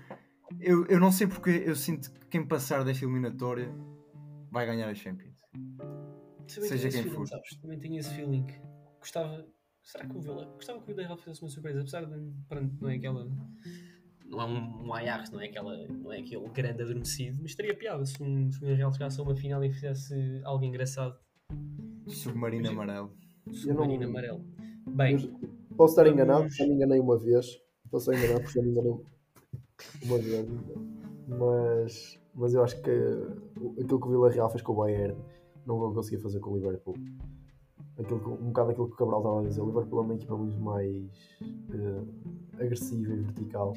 eu, 0.61 0.85
eu 0.85 0.99
não 0.99 1.11
sei 1.11 1.27
porque 1.27 1.49
eu 1.49 1.75
sinto 1.75 2.09
que 2.09 2.25
quem 2.27 2.47
passar 2.47 2.85
desta 2.85 3.03
eliminatória 3.03 3.69
vai 4.49 4.65
ganhar 4.65 4.87
a 4.87 4.95
Champions. 4.95 5.41
Também 5.51 6.69
Seja 6.69 6.89
quem 6.89 7.03
feeling, 7.03 7.15
for. 7.15 7.27
sabes? 7.27 7.55
Também 7.57 7.79
tenho 7.79 7.99
esse 7.99 8.13
feeling. 8.15 8.47
gostava. 8.97 9.45
Será 9.83 10.07
que 10.07 10.15
o 10.15 10.21
Vila. 10.21 10.45
Gostava 10.55 10.79
que 10.79 10.83
o 10.85 10.87
Vila 10.95 11.05
Real 11.05 11.17
fizesse 11.17 11.41
uma 11.43 11.49
surpresa, 11.49 11.81
apesar 11.81 12.05
de. 12.05 12.33
Pronto, 12.47 12.77
não 12.79 12.89
é 12.89 12.95
aquela. 12.95 13.29
Não 14.31 14.41
é 14.41 14.45
um, 14.45 14.87
um 14.87 14.93
Ajax, 14.93 15.29
não 15.29 15.41
é, 15.41 15.45
aquela, 15.47 15.85
não 15.87 16.11
é 16.11 16.19
aquele 16.19 16.47
grande 16.49 16.81
adormecido, 16.81 17.37
mas 17.41 17.53
teria 17.53 17.75
piada 17.75 18.05
se 18.05 18.21
um, 18.23 18.49
se 18.49 18.57
o 18.57 18.61
Vila 18.61 18.75
Real 18.77 18.93
chegasse 18.93 19.19
a 19.19 19.23
uma 19.23 19.35
final 19.35 19.61
e 19.63 19.69
fizesse 19.71 20.13
algo 20.45 20.63
engraçado. 20.63 21.15
Submarino 22.07 22.69
amarelo. 22.69 23.11
Submarino 23.51 24.05
amarelo. 24.05 24.41
Bem, 24.87 25.17
Posso 25.77 25.93
estar 25.93 26.03
Vamos- 26.03 26.13
enganado, 26.15 26.49
já 26.49 26.65
me 26.65 26.73
enganei 26.75 26.99
uma 26.99 27.17
vez. 27.17 27.45
Posso 27.89 28.11
estar 28.11 28.23
enganado 28.23 28.43
porque 28.45 28.59
já 28.59 28.65
me 28.65 28.71
enganei 28.71 28.91
uma 30.03 30.17
vez. 30.17 30.47
Mas, 31.27 32.19
mas 32.33 32.53
eu 32.53 32.63
acho 32.63 32.81
que 32.81 32.89
aquilo 33.81 33.99
que 33.99 34.07
o 34.07 34.09
Vila 34.09 34.29
Real 34.29 34.49
fez 34.49 34.61
com 34.61 34.73
o 34.73 34.75
Bayern 34.75 35.15
não 35.65 35.77
vão 35.79 35.93
conseguir 35.93 36.21
fazer 36.21 36.39
com 36.39 36.51
o 36.51 36.55
Liverpool. 36.55 36.95
Aquilo, 37.97 38.19
que- 38.19 38.29
um 38.29 38.47
bocado 38.47 38.71
aquilo 38.71 38.87
que 38.87 38.93
o 38.93 38.97
Cabral 38.97 39.19
estava 39.19 39.39
a 39.41 39.43
dizer. 39.47 39.61
O 39.61 39.65
Liverpool 39.67 39.99
é 39.99 40.03
uma 40.03 40.13
equipa 40.15 40.37
muito 40.37 40.59
mais 40.59 41.11
eh, 41.73 42.63
agressiva 42.63 43.13
e 43.13 43.17
vertical. 43.21 43.73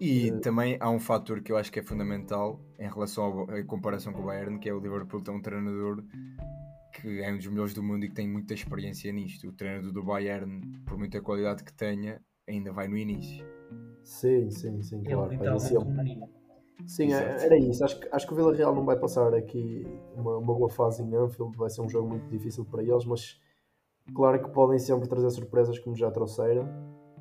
E 0.00 0.28
Eh, 0.28 0.38
também 0.40 0.76
há 0.80 0.90
um 0.90 0.98
fator 0.98 1.40
que 1.40 1.52
eu 1.52 1.56
acho 1.56 1.70
que 1.72 1.78
é 1.78 1.82
fundamental 1.82 2.60
em 2.78 2.88
relação 2.88 3.24
ao, 3.24 3.56
em 3.56 3.64
comparação 3.64 4.12
com 4.12 4.22
o 4.22 4.26
Bayern, 4.26 4.58
que 4.58 4.68
é 4.68 4.74
o 4.74 4.80
Liverpool 4.80 5.22
tem 5.22 5.34
um 5.34 5.40
treinador 5.40 6.02
que 6.92 7.20
é 7.20 7.32
um 7.32 7.36
dos 7.36 7.46
melhores 7.48 7.74
do 7.74 7.82
mundo 7.82 8.04
e 8.04 8.08
que 8.08 8.14
tem 8.14 8.28
muita 8.28 8.54
experiência 8.54 9.12
nisto. 9.12 9.48
O 9.48 9.52
treinador 9.52 9.92
do 9.92 10.02
Bayern, 10.02 10.60
por 10.86 10.96
muita 10.96 11.20
qualidade 11.20 11.64
que 11.64 11.72
tenha, 11.72 12.20
ainda 12.48 12.72
vai 12.72 12.86
no 12.86 12.96
início. 12.96 13.44
Sim, 14.02 14.50
sim, 14.50 14.82
sim, 14.82 14.96
ele 14.98 15.14
claro. 15.14 15.28
Vai 15.28 15.36
literalmente 15.36 15.78
um. 15.78 16.28
Sim, 16.86 17.04
é- 17.04 17.06
Exato. 17.08 17.44
era 17.44 17.58
isso. 17.58 17.84
Acho 17.84 18.00
que, 18.00 18.08
acho 18.12 18.26
que 18.26 18.32
o 18.32 18.36
Vila 18.36 18.54
Real 18.54 18.74
não 18.74 18.84
vai 18.84 18.96
passar 18.96 19.32
aqui 19.34 19.86
uma, 20.14 20.36
uma 20.36 20.54
boa 20.54 20.68
fase 20.68 21.02
em 21.02 21.14
Anfield. 21.14 21.56
Vai 21.56 21.70
ser 21.70 21.80
um 21.80 21.88
jogo 21.88 22.08
muito 22.08 22.28
difícil 22.28 22.64
para 22.64 22.82
eles, 22.82 23.04
mas 23.04 23.40
claro 24.14 24.42
que 24.42 24.50
podem 24.50 24.78
sempre 24.78 25.08
trazer 25.08 25.30
surpresas 25.30 25.78
como 25.78 25.96
já 25.96 26.10
trouxeram 26.10 26.68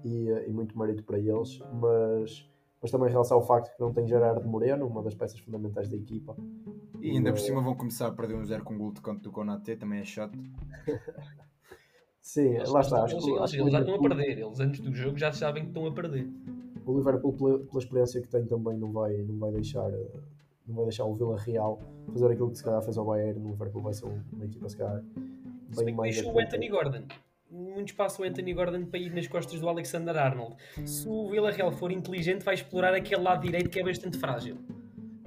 e, 0.04 0.30
eh, 0.30 0.50
e 0.50 0.52
muito 0.52 0.78
mérito 0.78 1.04
para 1.04 1.18
eles. 1.18 1.60
Mas, 1.72 2.48
mas 2.84 2.92
também 2.92 3.10
realçar 3.10 3.36
o 3.38 3.42
facto 3.42 3.74
que 3.76 3.82
não 3.82 3.92
tem 3.92 4.06
Gerardo 4.06 4.48
Moreno, 4.48 4.86
uma 4.86 5.02
das 5.02 5.16
peças 5.16 5.40
fundamentais 5.40 5.88
da 5.90 5.96
equipa. 5.96 6.36
E 7.02 7.12
ainda 7.12 7.32
por 7.32 7.40
cima 7.40 7.62
vão 7.62 7.74
começar 7.76 8.08
a 8.08 8.12
perder 8.12 8.36
um 8.36 8.46
zero 8.46 8.64
com 8.64 8.78
gol 8.78 8.92
de 8.92 9.02
canto 9.02 9.22
do 9.24 9.32
Konaté, 9.32 9.76
também 9.76 10.00
é 10.02 10.04
chato. 10.04 10.38
Sim, 12.22 12.56
Eles, 12.56 12.70
lá 12.70 12.82
está. 12.82 13.04
Acho 13.04 13.16
eles, 13.16 13.26
que, 13.26 13.32
eles- 13.32 13.42
acho 13.42 13.54
que 13.54 13.60
eles 13.62 13.68
o 13.68 13.72
já 13.72 13.80
estão 13.80 13.96
a 13.96 14.00
perder. 14.00 14.38
Eles 14.40 14.60
antes 14.60 14.80
do 14.80 14.94
jogo 14.94 15.18
já 15.18 15.32
sabem 15.34 15.64
que 15.64 15.70
estão 15.70 15.86
a 15.88 15.92
perder. 15.92 16.30
O 16.86 16.98
Liverpool, 16.98 17.34
pela, 17.34 17.60
pela 17.60 17.80
experiência 17.80 18.22
que 18.22 18.28
tem, 18.30 18.46
também 18.46 18.78
não 18.78 18.92
vai, 18.92 19.18
não 19.24 19.38
vai 19.40 19.52
deixar. 19.52 19.90
Não 20.66 20.76
vai 20.76 20.86
deixar 20.86 21.04
o 21.06 21.14
Vila 21.16 21.38
Real 21.38 21.82
fazer 22.14 22.32
aquilo 22.32 22.50
que 22.52 22.58
se 22.58 22.64
calhar 22.64 22.82
fez 22.82 22.98
ao 22.98 23.06
Bayern. 23.06 23.42
O 23.46 23.50
Liverpool 23.52 23.82
vai 23.82 23.94
ser 23.94 24.06
um- 24.06 24.22
uma 24.32 24.46
equipa, 24.46 24.70
se 24.70 24.78
calhar, 24.78 25.02
Se 25.02 25.78
bem 25.78 25.86
bem 25.86 25.86
que 25.88 25.94
mais 25.94 26.16
deixou 26.16 26.34
o. 26.34 26.40
Anthony 26.40 26.70
Gordon. 26.70 27.04
Muito 27.84 27.90
espaço 27.90 28.22
o 28.22 28.26
Anthony 28.26 28.54
Gordon 28.54 28.86
para 28.86 28.98
ir 28.98 29.14
nas 29.14 29.28
costas 29.28 29.60
do 29.60 29.68
Alexander 29.68 30.16
Arnold. 30.16 30.56
Se 30.86 31.06
o 31.06 31.30
Villarreal 31.30 31.70
for 31.70 31.92
inteligente, 31.92 32.42
vai 32.42 32.54
explorar 32.54 32.94
aquele 32.96 33.22
lado 33.22 33.42
direito 33.42 33.70
que 33.70 33.78
é 33.78 33.84
bastante 33.84 34.18
frágil. 34.18 34.58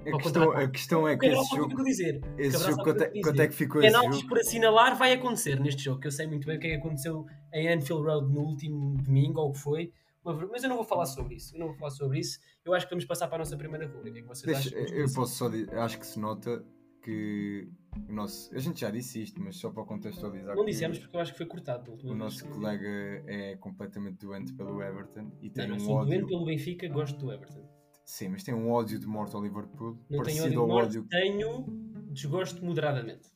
A 0.06 0.16
questão, 0.16 0.50
a 0.52 0.68
questão 0.68 1.06
é 1.08 1.18
que 1.18 1.26
Cabral 1.26 1.42
esse 1.42 1.56
jogo, 1.56 1.84
dizer. 1.84 2.20
esse 2.38 2.52
Cabral 2.52 2.70
jogo 2.70 2.82
quanto, 2.84 3.02
é, 3.02 3.08
quanto 3.20 3.32
dizer. 3.32 3.42
é 3.42 3.48
que 3.48 3.54
ficou 3.54 3.82
esse 3.82 3.90
Penaltis 3.92 4.16
jogo? 4.20 4.28
por 4.30 4.38
assinalar 4.38 4.96
vai 4.96 5.12
acontecer 5.12 5.60
neste 5.60 5.82
jogo, 5.84 6.00
que 6.00 6.06
eu 6.06 6.10
sei 6.12 6.26
muito 6.26 6.46
bem 6.46 6.56
o 6.56 6.60
que 6.60 6.66
é 6.68 6.70
que 6.70 6.76
aconteceu 6.76 7.26
em 7.52 7.68
Anfield 7.68 8.02
Road 8.06 8.32
no 8.32 8.40
último 8.40 8.96
domingo, 9.02 9.38
ou 9.40 9.50
o 9.50 9.52
que 9.52 9.58
foi. 9.58 9.92
Mas 10.24 10.62
eu 10.62 10.68
não 10.70 10.76
vou 10.76 10.84
falar 10.86 11.04
sobre 11.06 11.34
isso. 11.34 11.54
Eu 11.54 11.60
não 11.60 11.66
vou 11.68 11.76
falar 11.76 11.90
sobre 11.90 12.20
isso. 12.20 12.38
Eu 12.64 12.72
acho 12.72 12.86
que 12.86 12.90
vamos 12.90 13.04
passar 13.04 13.26
para 13.28 13.36
a 13.36 13.38
nossa 13.40 13.56
primeira 13.56 13.86
rubrica. 13.86 14.18
É 14.18 14.22
que 14.22 14.28
vocês 14.28 14.62
Deixa- 14.62 14.78
acham? 14.78 14.96
eu 14.96 15.12
posso 15.12 15.34
só 15.34 15.48
dizer, 15.50 15.74
acho 15.74 15.98
que 15.98 16.06
se 16.06 16.18
nota 16.18 16.64
que 17.02 17.68
o 18.08 18.12
nosso, 18.12 18.54
a 18.54 18.58
gente 18.58 18.80
já 18.80 18.90
disse 18.90 19.22
isto, 19.22 19.40
mas 19.42 19.56
só 19.56 19.70
para 19.70 19.84
contextualizar 19.84 20.54
Não 20.56 20.64
dissemos 20.64 20.98
porque 20.98 21.16
eu 21.16 21.20
acho 21.20 21.32
que 21.32 21.38
foi 21.38 21.46
cortado. 21.46 21.92
o 22.04 22.14
nosso 22.14 22.46
colega 22.48 22.86
é 23.26 23.56
completamente 23.56 24.18
doente 24.24 24.52
pelo 24.54 24.82
Everton 24.82 25.30
e 25.40 25.50
tem 25.50 25.68
não, 25.68 25.76
um 25.76 25.80
sou 25.80 25.94
ódio. 25.96 26.10
doente 26.16 26.28
pelo 26.28 26.44
Benfica, 26.44 26.88
gosto 26.88 27.18
do 27.18 27.32
Everton. 27.32 27.66
Sim, 28.04 28.28
mas 28.28 28.44
tem 28.44 28.54
um 28.54 28.70
ódio 28.70 28.98
de 29.00 29.06
morte 29.06 29.34
ao 29.34 29.42
Liverpool, 29.42 29.92
Não 29.94 29.96
tenho 30.08 30.18
parecido 30.22 30.46
ódio 30.46 30.60
ao 30.60 30.66
morte, 30.68 30.98
ódio. 30.98 31.08
tenho 31.08 31.64
desgosto 32.12 32.64
moderadamente. 32.64 33.28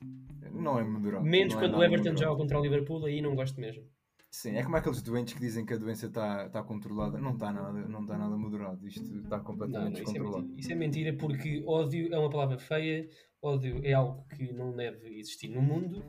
Não 0.52 0.78
é 0.78 0.84
moderado. 0.84 1.24
Menos 1.24 1.54
não 1.54 1.61
é 1.61 1.64
quando 1.64 1.78
o 1.78 1.82
Everton 1.84 2.11
moderado. 2.11 2.18
joga 2.22 2.36
contra 2.36 2.58
o 2.58 2.62
Liverpool, 2.62 3.04
aí 3.06 3.20
não 3.20 3.34
gosto 3.34 3.61
mesmo. 3.61 3.84
Sim, 4.32 4.56
é 4.56 4.62
como 4.62 4.76
aqueles 4.76 5.02
doentes 5.02 5.34
que 5.34 5.40
dizem 5.40 5.66
que 5.66 5.74
a 5.74 5.76
doença 5.76 6.06
está 6.06 6.48
tá 6.48 6.62
controlada. 6.62 7.18
Não 7.18 7.32
está 7.32 7.52
nada, 7.52 7.72
não 7.88 8.06
tá 8.06 8.16
nada 8.16 8.36
moderado. 8.36 8.86
Isto 8.86 9.02
está 9.18 9.38
Não, 9.38 9.44
completamente 9.44 9.84
não, 9.84 9.92
isso 9.92 10.00
é 10.02 10.04
descontrolado. 10.04 10.42
mentira. 10.42 10.60
Isso 10.60 10.72
é 10.72 10.74
mentira 10.76 11.12
porque 11.14 11.64
ódio 11.66 12.14
é 12.14 12.18
uma 12.18 12.30
palavra 12.30 12.58
feia, 12.58 13.08
ódio 13.42 13.80
é 13.84 13.92
algo 13.92 14.24
que 14.28 14.52
não 14.52 14.74
deve 14.74 15.18
existir 15.18 15.48
no 15.48 15.60
mundo 15.60 16.04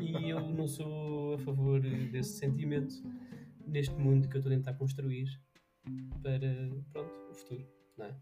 e 0.00 0.28
eu 0.30 0.40
não 0.50 0.68
sou 0.68 1.34
a 1.34 1.38
favor 1.38 1.80
desse 1.80 2.38
sentimento 2.38 2.94
neste 3.66 3.94
mundo 3.94 4.28
que 4.28 4.36
eu 4.36 4.40
estou 4.40 4.52
a 4.52 4.56
tentar 4.56 4.74
construir 4.74 5.26
para 6.22 6.38
pronto, 6.92 7.10
o 7.30 7.34
futuro. 7.34 7.66
Não 7.96 8.06
é? 8.06 8.16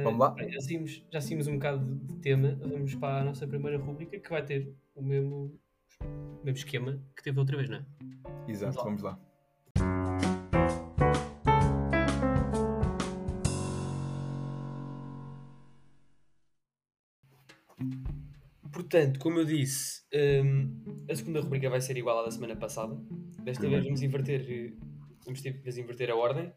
Ah, 0.00 0.02
Vamos 0.04 0.20
lá? 0.20 0.34
já, 0.48 0.60
saímos, 0.60 1.06
já 1.12 1.20
saímos 1.20 1.46
um 1.46 1.54
bocado 1.54 1.94
de 1.96 2.16
tema, 2.20 2.54
vamos 2.62 2.94
para 2.94 3.20
a 3.20 3.24
nossa 3.24 3.46
primeira 3.46 3.78
rubrica 3.78 4.18
que 4.18 4.30
vai 4.30 4.44
ter 4.44 4.74
o 4.94 5.02
mesmo, 5.02 5.58
mesmo 6.42 6.58
esquema 6.58 7.00
que 7.16 7.22
teve 7.22 7.38
outra 7.38 7.56
vez, 7.56 7.68
não 7.68 7.78
é? 7.78 7.84
Exato, 8.48 8.82
Vamos 8.84 9.02
lá. 9.02 9.18
Portanto, 18.72 19.20
como 19.20 19.38
eu 19.38 19.44
disse, 19.44 20.02
hum, 20.44 21.04
a 21.08 21.14
segunda 21.14 21.40
rubrica 21.40 21.70
vai 21.70 21.80
ser 21.80 21.96
igual 21.96 22.18
à 22.20 22.24
da 22.24 22.30
semana 22.30 22.56
passada. 22.56 22.96
Desta 23.42 23.64
Uhum. 23.64 23.70
vez 23.70 23.84
vamos 23.84 24.02
inverter, 24.02 24.40
eh, 24.48 24.72
vamos 25.24 25.40
ter 25.42 25.60
inverter 25.78 26.10
a 26.10 26.16
ordem. 26.16 26.52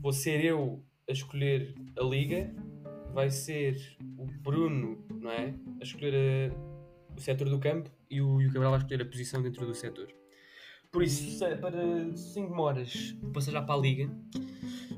Vou 0.00 0.12
ser 0.12 0.44
eu 0.44 0.84
a 1.08 1.12
escolher 1.12 1.74
a 1.96 2.02
liga, 2.02 2.54
vai 3.14 3.30
ser 3.30 3.76
o 4.18 4.26
Bruno, 4.26 5.06
não 5.20 5.30
é? 5.30 5.54
A 5.80 5.82
escolher 5.84 6.50
a- 6.52 7.14
o 7.16 7.20
setor 7.20 7.48
do 7.48 7.58
campo 7.58 7.88
e 8.10 8.20
o, 8.20 8.40
e 8.40 8.46
o 8.46 8.52
Cabral 8.52 8.70
vai 8.72 8.80
escolher 8.80 9.02
a 9.02 9.06
posição 9.06 9.42
dentro 9.42 9.66
do 9.66 9.74
setor. 9.74 10.08
Por 10.90 11.02
isso, 11.02 11.30
se- 11.38 11.56
para 11.56 12.16
5 12.16 12.54
horas, 12.62 13.14
passar 13.34 13.52
já 13.52 13.62
para 13.62 13.74
a 13.74 13.78
liga. 13.78 14.10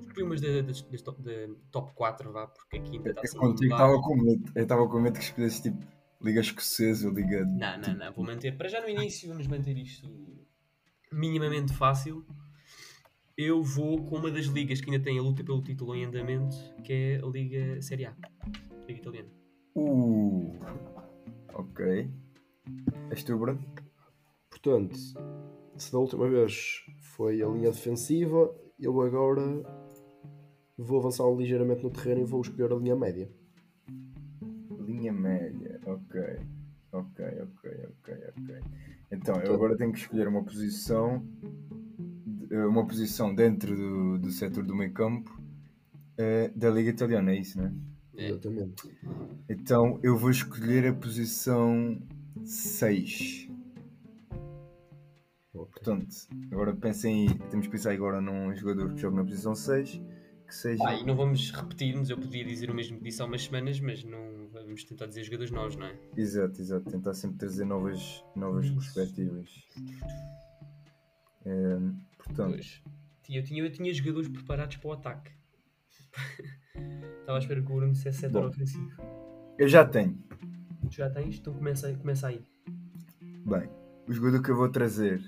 Escolhi 0.06 0.22
umas 0.22 0.40
da- 0.40 0.60
das, 0.62 0.82
top, 1.02 1.22
da 1.22 1.30
top 1.70 1.92
4, 1.94 2.32
vá, 2.32 2.46
porque 2.46 2.76
aqui 2.78 2.96
ainda 2.96 3.10
está 3.10 3.20
Eu 3.20 3.24
assim 3.24 3.38
contigo 3.38 3.70
lá. 3.72 3.76
estava 3.76 4.00
com 4.02 4.16
medo. 4.16 4.52
Eu 4.54 4.62
estava 4.62 4.88
com 4.88 5.00
medo 5.00 5.18
que 5.18 5.24
escolhesse 5.24 5.62
tipo 5.62 5.84
Liga 6.22 6.40
Escocesa 6.40 7.08
ou 7.08 7.14
Liga. 7.14 7.44
Não, 7.44 7.78
não, 7.80 7.94
não. 7.94 8.12
Vou 8.12 8.24
manter. 8.24 8.56
Para 8.56 8.68
já 8.68 8.80
no 8.80 8.88
início, 8.88 9.28
vamos 9.28 9.46
manter 9.46 9.76
isto 9.76 10.08
minimamente 11.12 11.72
fácil. 11.72 12.24
Eu 13.36 13.62
vou 13.62 14.04
com 14.04 14.16
uma 14.18 14.30
das 14.30 14.44
ligas 14.46 14.80
que 14.80 14.90
ainda 14.90 15.02
tem 15.02 15.18
a 15.18 15.22
luta 15.22 15.42
pelo 15.42 15.62
título 15.62 15.94
em 15.94 16.04
andamento, 16.04 16.54
que 16.84 16.92
é 16.92 17.20
a 17.22 17.26
Liga 17.26 17.80
Série 17.80 18.04
A, 18.04 18.14
Liga 18.86 19.00
Italiana. 19.00 19.30
Uh, 19.74 20.52
ok. 21.54 22.10
És 23.10 23.22
tu, 23.24 23.36
Bruno? 23.38 23.60
Portanto, 24.48 24.96
se 25.76 25.92
da 25.92 25.98
última 25.98 26.28
vez 26.28 26.84
foi 27.16 27.42
a 27.42 27.48
linha 27.48 27.70
defensiva, 27.70 28.54
eu 28.78 29.00
agora 29.00 29.62
vou 30.76 30.98
avançar 30.98 31.24
ligeiramente 31.30 31.82
no 31.82 31.90
terreno 31.90 32.20
e 32.22 32.24
vou 32.24 32.40
escolher 32.40 32.72
a 32.72 32.76
linha 32.76 32.96
média. 32.96 33.30
Linha 34.80 35.12
média, 35.12 35.80
ok. 35.86 36.20
Ok, 36.92 37.24
ok, 37.24 37.70
ok, 38.00 38.14
ok. 38.36 38.60
Então, 39.12 39.40
eu 39.42 39.54
agora 39.54 39.76
tenho 39.76 39.92
que 39.92 39.98
escolher 40.00 40.26
uma 40.26 40.42
posição, 40.44 41.22
de- 42.48 42.56
uma 42.56 42.84
posição 42.86 43.32
dentro 43.34 43.76
do, 43.76 44.18
do 44.18 44.30
setor 44.30 44.64
do 44.64 44.74
meio 44.74 44.92
campo 44.92 45.40
eh, 46.18 46.48
da 46.54 46.68
Liga 46.70 46.90
Italiana, 46.90 47.30
é 47.32 47.38
isso, 47.38 47.58
não? 47.60 47.72
É. 48.16 48.28
Exatamente. 48.28 48.82
Então, 49.48 50.00
eu 50.02 50.16
vou 50.16 50.30
escolher 50.30 50.86
a 50.88 50.92
posição 50.92 52.00
6. 52.44 53.48
Ok. 55.54 55.70
Portanto, 55.72 56.14
agora 56.50 56.74
pensem 56.74 57.28
aí, 57.28 57.38
temos 57.50 57.66
que 57.66 57.72
pensar 57.72 57.92
agora 57.92 58.20
num 58.20 58.54
jogador 58.54 58.94
que 58.94 59.00
joga 59.00 59.16
na 59.16 59.24
posição 59.24 59.54
6, 59.54 60.00
que 60.46 60.54
seja. 60.54 60.82
Ah, 60.86 60.94
e 60.94 61.04
não 61.04 61.16
vamos 61.16 61.50
repetir-nos, 61.50 62.08
eu 62.10 62.16
podia 62.18 62.44
dizer 62.44 62.70
o 62.70 62.74
mesmo 62.74 62.98
que 62.98 63.04
disse 63.04 63.20
há 63.20 63.24
umas 63.24 63.42
semanas, 63.44 63.78
mas 63.80 64.04
não 64.04 64.48
vamos 64.52 64.84
tentar 64.84 65.06
dizer 65.06 65.24
jogadores 65.24 65.50
novos, 65.52 65.76
não 65.76 65.86
é? 65.86 65.94
Exato, 66.16 66.60
exato. 66.60 66.90
Tentar 66.90 67.14
sempre 67.14 67.38
trazer 67.38 67.64
novas, 67.64 68.24
novas 68.36 68.64
Isso. 68.66 68.74
perspectivas. 68.74 69.48
Ehm, 71.46 71.92
portanto, 72.18 72.52
Pois. 72.54 72.82
Eu 73.28 73.44
tinha, 73.44 73.62
eu 73.62 73.70
tinha 73.70 73.94
jogadores 73.94 74.28
preparados 74.28 74.76
para 74.78 74.88
o 74.88 74.92
ataque. 74.92 75.30
Estava 77.20 77.38
à 77.38 77.40
espera 77.40 77.62
que 77.62 77.70
o 77.70 77.76
Bruno 77.76 77.92
dissesse 77.92 78.18
setor 78.18 78.46
ofensivo. 78.46 78.90
eu 79.56 79.68
já 79.68 79.84
tenho. 79.84 80.18
Tu 80.90 80.96
já 80.96 81.08
tens? 81.10 81.36
Então 81.38 81.54
começa, 81.54 81.86
aí- 81.86 81.96
começa 81.96 82.26
aí. 82.28 82.42
Bem, 83.46 83.68
o 84.08 84.12
jogador 84.12 84.42
que 84.42 84.50
eu 84.50 84.56
vou 84.56 84.68
trazer. 84.68 85.22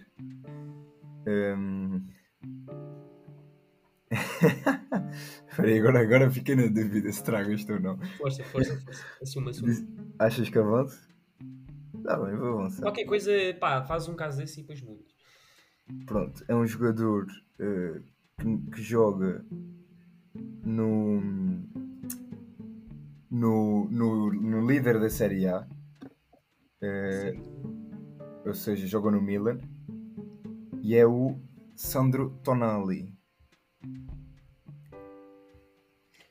ehm, 1.26 2.00
Espera 5.48 5.68
aí, 5.68 5.78
agora, 5.78 6.00
agora 6.00 6.30
fiquei 6.30 6.54
na 6.54 6.66
dúvida 6.66 7.10
se 7.12 7.22
trago 7.24 7.50
isto 7.52 7.72
ou 7.72 7.80
não. 7.80 7.98
Força, 8.18 8.42
força, 8.44 8.78
força. 8.80 9.04
Assuma, 9.22 9.50
assuma. 9.50 9.72
Achas 10.18 10.48
que 10.50 10.58
avanço? 10.58 11.08
Tá 12.02 12.18
bem, 12.18 12.36
vou 12.36 12.58
avançar. 12.60 12.82
Qualquer 12.82 13.04
coisa, 13.04 13.30
pá, 13.60 13.82
faz 13.84 14.08
um 14.08 14.14
caso 14.14 14.38
desse 14.38 14.60
e 14.60 14.62
depois 14.62 14.82
mudas. 14.82 15.12
pronto, 16.06 16.44
é 16.48 16.54
um 16.54 16.66
jogador 16.66 17.26
eh, 17.58 18.00
que, 18.40 18.58
que 18.72 18.82
joga 18.82 19.44
no, 20.64 21.20
no, 23.32 23.88
no, 23.90 24.30
no 24.32 24.66
líder 24.70 25.00
da 25.00 25.08
Série 25.08 25.46
A, 25.48 25.66
eh, 26.82 27.32
ou 28.44 28.52
seja, 28.54 28.86
joga 28.86 29.10
no 29.10 29.20
Milan, 29.22 29.58
e 30.82 30.94
é 30.94 31.06
o 31.06 31.36
Sandro 31.74 32.38
Tonali. 32.44 33.12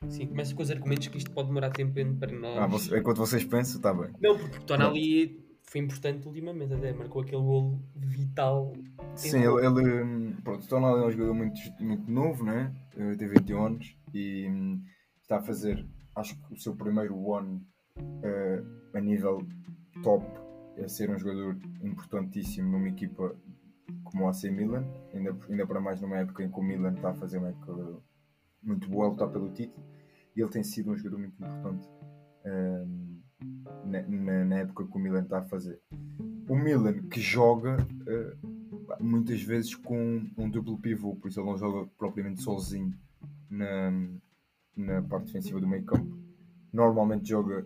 Sim, 0.09 0.27
começa 0.27 0.53
com 0.53 0.61
os 0.61 0.69
argumentos 0.71 1.07
que 1.07 1.17
isto 1.17 1.31
pode 1.31 1.47
demorar 1.47 1.69
tempo 1.71 1.97
em- 1.99 2.15
para 2.15 2.31
nós. 2.31 2.57
Ah, 2.57 2.67
você- 2.67 2.97
enquanto 2.99 3.17
vocês 3.17 3.43
pensam, 3.45 3.77
está 3.77 3.93
bem. 3.93 4.11
Não, 4.21 4.37
porque 4.37 4.59
Tonali 4.65 5.39
foi 5.63 5.79
importante 5.81 6.27
ultimamente, 6.27 6.73
até 6.73 6.91
marcou 6.91 7.21
aquele 7.21 7.41
golo 7.41 7.81
vital. 7.95 8.73
Sim, 9.15 9.37
ele, 9.39 9.65
ele 9.65 10.35
pronto, 10.43 10.67
Tonali 10.67 11.03
é 11.03 11.07
um 11.07 11.11
jogador 11.11 11.33
muito, 11.33 11.59
muito 11.79 12.11
novo, 12.11 12.43
né? 12.43 12.73
Eh, 12.97 13.15
tem 13.15 13.27
21 13.27 13.65
anos 13.65 13.95
e 14.13 14.47
hum, 14.49 14.83
está 15.21 15.37
a 15.37 15.41
fazer, 15.41 15.85
acho 16.21 16.35
que 16.47 16.53
o 16.53 16.57
seu 16.57 16.75
primeiro 16.75 17.17
one 17.17 17.61
eh, 18.23 18.63
a 18.93 19.01
nível 19.01 19.45
top 20.03 20.25
é 20.77 20.87
ser 20.87 21.09
um 21.09 21.17
jogador 21.17 21.57
importantíssimo 21.83 22.69
numa 22.71 22.87
equipa 22.87 23.35
como 24.03 24.23
o 24.25 24.29
AC 24.29 24.43
Milan, 24.45 24.85
ainda, 25.13 25.35
ainda 25.49 25.67
para 25.67 25.81
mais 25.81 25.99
numa 26.01 26.17
época 26.17 26.43
em 26.43 26.49
que 26.49 26.59
o 26.59 26.63
Milan 26.63 26.93
está 26.93 27.09
a 27.09 27.13
fazer 27.15 27.37
uma 27.39 27.49
época 27.49 28.01
muito 28.63 28.89
boa 28.89 29.07
a 29.07 29.09
lutar 29.09 29.29
pelo 29.29 29.51
título 29.51 29.83
e 30.35 30.41
ele 30.41 30.49
tem 30.49 30.63
sido 30.63 30.91
um 30.91 30.95
jogador 30.97 31.17
muito 31.19 31.33
importante 31.35 31.89
hum, 32.45 33.19
na, 33.85 34.01
na- 34.03 34.45
na 34.45 34.55
época 34.59 34.85
que 34.87 34.95
o 34.97 34.99
Milan 34.99 35.23
está 35.23 35.39
a 35.39 35.43
fazer. 35.43 35.79
O 36.47 36.55
Milan 36.55 37.01
que 37.09 37.19
joga 37.19 37.77
eh, 38.07 38.35
muitas 38.99 39.41
vezes 39.41 39.75
com 39.75 40.25
um 40.37 40.49
duplo 40.49 40.77
pivô, 40.77 41.15
por 41.15 41.27
isso 41.29 41.39
ele 41.39 41.49
não 41.49 41.57
joga 41.57 41.89
propriamente 41.97 42.41
sozinho 42.41 42.93
na, 43.49 43.91
na 44.75 45.01
parte 45.01 45.27
defensiva 45.27 45.59
do 45.59 45.67
meio 45.67 45.83
campo. 45.83 46.17
Normalmente 46.71 47.29
joga, 47.29 47.65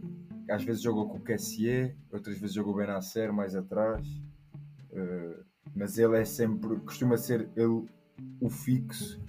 às 0.50 0.64
vezes 0.64 0.82
joga 0.82 1.10
com 1.10 1.18
o 1.18 1.22
Cassier, 1.22 1.96
outras 2.12 2.38
vezes 2.38 2.56
joga 2.56 2.70
o 2.70 2.76
Benacer 2.76 3.32
mais 3.32 3.56
atrás, 3.56 4.08
eh, 4.92 5.40
mas 5.76 5.98
ele 5.98 6.18
é 6.18 6.26
sempre, 6.26 6.80
costuma 6.80 7.18
ser 7.18 7.50
ele 7.56 7.86
o 8.40 8.50
fixo, 8.50 9.22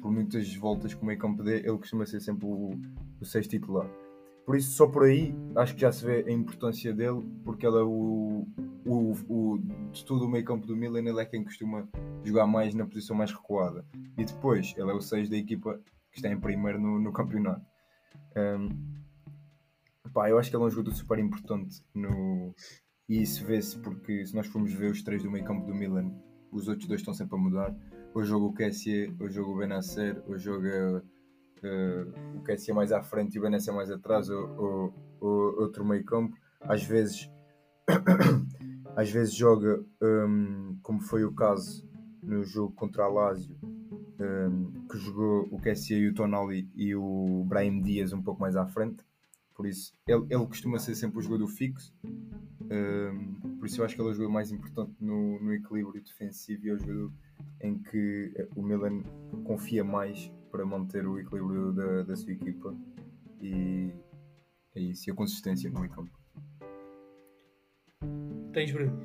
por 0.00 0.10
muitas 0.10 0.54
voltas 0.54 0.94
que 0.94 1.02
o 1.02 1.06
meio 1.06 1.18
campo 1.18 1.42
dê, 1.42 1.58
ele 1.58 1.78
costuma 1.78 2.06
ser 2.06 2.20
sempre 2.20 2.46
o, 2.46 2.78
o 3.20 3.24
sexto 3.24 3.50
titular. 3.50 3.88
Por 4.46 4.56
isso, 4.56 4.72
só 4.72 4.86
por 4.86 5.04
aí, 5.04 5.34
acho 5.56 5.74
que 5.74 5.82
já 5.82 5.92
se 5.92 6.04
vê 6.04 6.24
a 6.26 6.32
importância 6.32 6.92
dele, 6.92 7.22
porque 7.44 7.66
ele 7.66 7.76
é 7.76 7.82
o, 7.82 8.46
o, 8.84 9.12
o 9.28 9.58
de 9.92 10.04
todo 10.04 10.24
o 10.24 10.28
meio 10.28 10.44
campo 10.44 10.66
do 10.66 10.76
Milan, 10.76 11.00
ele 11.00 11.20
é 11.20 11.24
quem 11.24 11.44
costuma 11.44 11.86
jogar 12.24 12.46
mais 12.46 12.74
na 12.74 12.86
posição 12.86 13.14
mais 13.14 13.30
recuada. 13.30 13.84
E 14.18 14.24
depois, 14.24 14.74
ele 14.76 14.90
é 14.90 14.94
o 14.94 15.00
6 15.00 15.28
da 15.28 15.36
equipa 15.36 15.80
que 16.10 16.18
está 16.18 16.28
em 16.28 16.38
primeiro 16.38 16.80
no, 16.80 17.00
no 17.00 17.12
campeonato. 17.12 17.64
Um, 18.36 18.68
pá, 20.12 20.28
eu 20.28 20.38
acho 20.38 20.50
que 20.50 20.56
ele 20.56 20.64
é 20.64 20.66
um 20.66 20.70
jogador 20.70 20.94
super 20.94 21.18
importante 21.18 21.82
no... 21.94 22.54
e 23.08 23.22
isso 23.22 23.44
vê-se 23.44 23.78
porque 23.78 24.26
se 24.26 24.34
nós 24.34 24.46
formos 24.46 24.72
ver 24.72 24.90
os 24.90 25.02
três 25.02 25.22
do 25.22 25.30
meio 25.30 25.44
campo 25.44 25.66
do 25.66 25.74
Milan, 25.74 26.12
os 26.50 26.68
outros 26.68 26.88
dois 26.88 27.00
estão 27.00 27.14
sempre 27.14 27.36
a 27.36 27.38
mudar. 27.38 27.74
Hoje 28.12 28.30
joga 28.30 28.44
o 28.46 28.52
Kessie, 28.52 29.14
hoje 29.20 29.36
joga 29.36 29.50
o 29.50 29.56
Benacer, 29.56 30.22
hoje 30.26 30.44
joga 30.44 31.04
uh, 31.62 32.38
o 32.38 32.42
Kessie 32.42 32.74
mais 32.74 32.90
à 32.90 33.02
frente 33.02 33.36
e 33.36 33.38
o 33.38 33.42
Benacer 33.42 33.72
mais 33.72 33.90
atrás, 33.90 34.28
ou, 34.28 34.48
ou, 34.58 34.94
ou 35.20 35.60
outro 35.60 35.84
meio 35.84 36.04
campo. 36.04 36.36
Às 36.60 36.82
vezes 36.82 37.30
às 38.96 39.10
vezes 39.10 39.34
joga 39.34 39.84
um, 40.02 40.78
como 40.82 41.00
foi 41.00 41.24
o 41.24 41.32
caso 41.32 41.88
no 42.22 42.44
jogo 42.44 42.74
contra 42.74 43.04
a 43.04 43.08
Lazio 43.08 43.56
um, 44.20 44.86
que 44.86 44.98
jogou 44.98 45.48
o 45.50 45.60
Kessie 45.60 45.96
e 45.96 46.08
o 46.08 46.14
Tonali 46.14 46.68
e 46.74 46.94
o 46.94 47.44
Brahim 47.46 47.80
Dias 47.80 48.12
um 48.12 48.22
pouco 48.22 48.40
mais 48.40 48.56
à 48.56 48.66
frente 48.66 49.02
por 49.54 49.66
isso 49.66 49.92
ele, 50.06 50.24
ele 50.30 50.46
costuma 50.46 50.78
ser 50.78 50.94
sempre 50.94 51.18
o 51.18 51.22
jogador 51.22 51.48
fixo 51.48 51.92
um, 52.04 53.56
por 53.58 53.66
isso 53.66 53.80
eu 53.80 53.84
acho 53.84 53.94
que 53.94 54.00
ele 54.00 54.08
é 54.08 54.12
o 54.12 54.14
jogador 54.14 54.32
mais 54.32 54.52
importante 54.52 54.92
no, 55.00 55.40
no 55.40 55.52
equilíbrio 55.52 56.02
defensivo 56.02 56.66
e 56.66 56.70
é 56.70 56.74
o 56.74 56.78
jogador 56.78 57.12
em 57.62 57.78
que 57.78 58.32
o 58.54 58.62
Milan 58.62 59.02
confia 59.44 59.82
mais 59.82 60.30
para 60.50 60.64
manter 60.64 61.06
o 61.06 61.18
equilíbrio 61.18 61.72
da, 61.72 62.02
da 62.02 62.16
sua 62.16 62.32
equipa 62.32 62.74
e 63.40 63.90
é 64.74 64.80
isso, 64.80 65.08
e 65.08 65.12
a 65.12 65.14
consistência 65.14 65.70
no 65.70 65.80
meio 65.80 65.92
campo 65.92 66.20
Tens, 68.52 68.72
Bruno? 68.72 69.00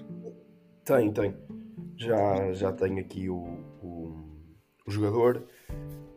Tenho, 0.83 1.13
tenho. 1.13 1.37
Já, 1.97 2.51
já 2.51 2.73
tenho 2.73 2.99
aqui 2.99 3.29
o, 3.29 3.37
o, 3.81 4.24
o 4.85 4.91
jogador 4.91 5.43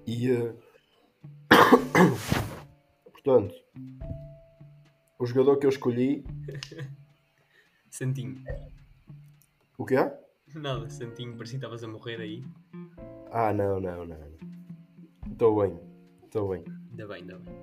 e 0.07 0.31
eh, 0.31 0.55
portanto 3.12 3.55
o 5.19 5.27
jogador 5.27 5.57
que 5.59 5.66
eu 5.66 5.71
escolhi 5.71 6.25
Santinho. 7.91 8.43
o 9.77 9.85
que 9.85 9.97
é? 9.97 10.16
Nada, 10.55 10.89
Santinho, 10.89 11.33
parecia 11.37 11.59
que 11.59 11.64
estavas 11.64 11.83
a 11.83 11.89
morrer 11.89 12.21
aí. 12.21 12.45
Ah 13.31 13.53
não, 13.53 13.81
não, 13.81 14.07
não. 14.07 14.16
Estou 15.31 15.61
bem, 15.61 15.79
estou 16.25 16.49
bem. 16.51 16.64
Ainda 16.91 17.07
bem, 17.07 17.16
ainda 17.21 17.39
bem. 17.39 17.55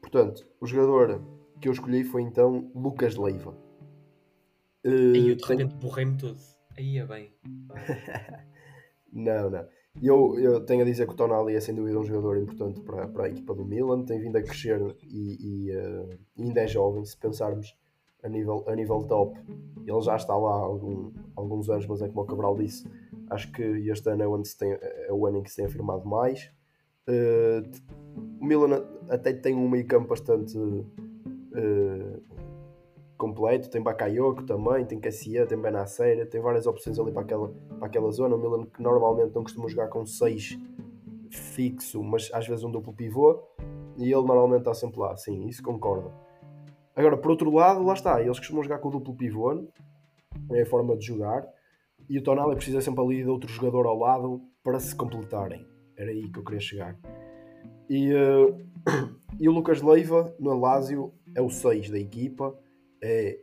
Portanto, 0.00 0.46
o 0.60 0.66
jogador 0.66 1.20
que 1.60 1.68
eu 1.68 1.72
escolhi 1.72 2.04
foi 2.04 2.22
então 2.22 2.70
Lucas 2.74 3.16
Leiva. 3.16 3.56
Eh, 4.84 4.88
Aí 4.90 5.28
eu 5.30 5.36
de 5.36 5.46
tenho- 5.46 5.58
repente 5.60 5.74
borrei-me 5.80 6.16
todo. 6.18 6.38
Aí 6.76 6.98
é 6.98 7.06
bem. 7.06 7.32
Não, 9.16 9.48
não. 9.48 9.64
Eu, 10.02 10.38
eu 10.38 10.64
tenho 10.64 10.82
a 10.82 10.84
dizer 10.84 11.06
que 11.06 11.12
o 11.12 11.16
Tonali 11.16 11.54
é 11.54 11.60
sem 11.60 11.74
dúvida 11.74 11.98
um 11.98 12.04
jogador 12.04 12.36
importante 12.38 12.80
para, 12.80 13.06
para 13.06 13.24
a 13.24 13.28
equipa 13.28 13.54
do 13.54 13.64
Milan, 13.64 14.04
tem 14.04 14.18
vindo 14.18 14.36
a 14.36 14.42
crescer 14.42 14.80
e, 15.02 15.68
e, 15.68 15.70
eh, 15.70 16.18
ainda 16.38 16.62
é 16.62 16.66
jovem, 16.66 17.04
se 17.04 17.16
pensarmos 17.16 17.76
a 18.22 18.28
nível, 18.28 18.64
a 18.66 18.74
nível 18.74 19.02
top. 19.04 19.38
Ele 19.86 20.00
já 20.00 20.16
está 20.16 20.36
lá 20.36 20.50
há 20.50 20.64
algum, 20.64 21.12
alguns 21.36 21.70
anos, 21.70 21.86
mas 21.86 22.02
é 22.02 22.08
como 22.08 22.22
o 22.22 22.26
Cabral 22.26 22.56
disse, 22.56 22.88
acho 23.30 23.52
que 23.52 23.62
este 23.62 24.10
ano 24.10 24.22
é 24.22 24.26
o 24.26 24.34
ano, 24.34 24.44
tem, 24.58 24.72
é 24.72 25.12
o 25.12 25.26
ano 25.26 25.38
em 25.38 25.42
que 25.42 25.50
se 25.50 25.56
tem 25.56 25.66
afirmado 25.66 26.04
mais. 26.06 26.50
Eh, 27.06 27.62
o 28.40 28.44
Milan 28.44 28.84
até 29.08 29.32
tem 29.32 29.54
um 29.54 29.68
meio 29.68 29.86
campo 29.86 30.08
bastante 30.08 30.58
eh, 31.54 32.20
completo, 33.24 33.70
tem 33.70 33.82
Bakayoko 33.82 34.42
também, 34.42 34.84
tem 34.84 35.00
Cassia, 35.00 35.46
tem 35.46 35.58
Benacer, 35.58 36.28
tem 36.28 36.40
várias 36.42 36.66
opções 36.66 36.98
ali 36.98 37.10
para 37.10 37.22
aquela, 37.22 37.48
para 37.78 37.86
aquela 37.86 38.10
zona. 38.10 38.36
O 38.36 38.38
Milan 38.38 38.66
que 38.66 38.82
normalmente 38.82 39.34
não 39.34 39.42
costuma 39.42 39.66
jogar 39.66 39.88
com 39.88 40.04
6 40.04 40.58
fixo, 41.30 42.02
mas 42.02 42.30
às 42.32 42.46
vezes 42.46 42.62
um 42.62 42.70
duplo 42.70 42.92
pivô, 42.92 43.42
e 43.96 44.04
ele 44.04 44.26
normalmente 44.26 44.60
está 44.60 44.74
sempre 44.74 45.00
lá, 45.00 45.16
sim, 45.16 45.46
isso 45.46 45.62
concordo. 45.62 46.12
Agora, 46.94 47.16
por 47.16 47.30
outro 47.30 47.50
lado, 47.50 47.82
lá 47.82 47.94
está, 47.94 48.20
eles 48.20 48.38
costumam 48.38 48.62
jogar 48.62 48.78
com 48.78 48.88
o 48.88 48.92
duplo 48.92 49.16
pivô, 49.16 49.66
é 50.52 50.62
a 50.62 50.66
forma 50.66 50.96
de 50.96 51.06
jogar, 51.06 51.46
e 52.08 52.18
o 52.18 52.22
Tonali 52.22 52.54
precisa 52.54 52.80
sempre 52.80 53.02
ali 53.02 53.22
de 53.22 53.28
outro 53.28 53.50
jogador 53.50 53.86
ao 53.86 53.98
lado 53.98 54.42
para 54.62 54.78
se 54.78 54.94
completarem. 54.94 55.66
Era 55.96 56.10
aí 56.10 56.28
que 56.30 56.38
eu 56.38 56.44
queria 56.44 56.60
chegar. 56.60 56.96
E, 57.88 58.12
eh, 58.12 58.54
e 59.40 59.48
o 59.48 59.52
Lucas 59.52 59.80
Leiva, 59.80 60.34
no 60.38 60.58
Lazio, 60.58 61.12
é 61.34 61.40
o 61.40 61.48
6 61.48 61.90
da 61.90 61.98
equipa, 61.98 62.56
é, 63.04 63.38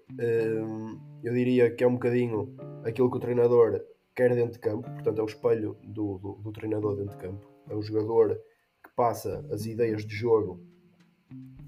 hum, 0.63 0.99
eu 1.23 1.33
diria 1.33 1.69
que 1.69 1.83
é 1.83 1.87
um 1.87 1.93
bocadinho 1.93 2.55
aquilo 2.83 3.11
que 3.11 3.17
o 3.17 3.19
treinador 3.19 3.79
quer 4.15 4.33
dentro 4.33 4.53
de 4.53 4.59
campo, 4.59 4.89
portanto 4.89 5.19
é 5.19 5.21
o 5.21 5.27
espelho 5.27 5.77
do, 5.83 6.17
do, 6.17 6.33
do 6.41 6.51
treinador 6.51 6.95
dentro 6.95 7.15
de 7.15 7.23
campo, 7.23 7.47
é 7.69 7.75
o 7.75 7.81
jogador 7.81 8.35
que 8.83 8.89
passa 8.95 9.45
as 9.51 9.67
ideias 9.67 10.03
de 10.03 10.15
jogo 10.15 10.59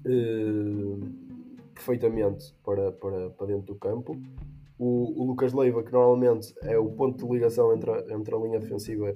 hum, 0.04 1.00
perfeitamente 1.72 2.52
para, 2.64 2.90
para, 2.92 3.30
para 3.30 3.46
dentro 3.46 3.74
do 3.74 3.76
campo. 3.76 4.20
O, 4.76 5.22
o 5.22 5.26
Lucas 5.28 5.52
Leiva, 5.52 5.84
que 5.84 5.92
normalmente 5.92 6.52
é 6.62 6.76
o 6.76 6.90
ponto 6.90 7.24
de 7.24 7.32
ligação 7.32 7.72
entre 7.72 7.90
a, 7.92 8.12
entre 8.12 8.34
a 8.34 8.38
linha 8.38 8.58
defensiva 8.58 9.14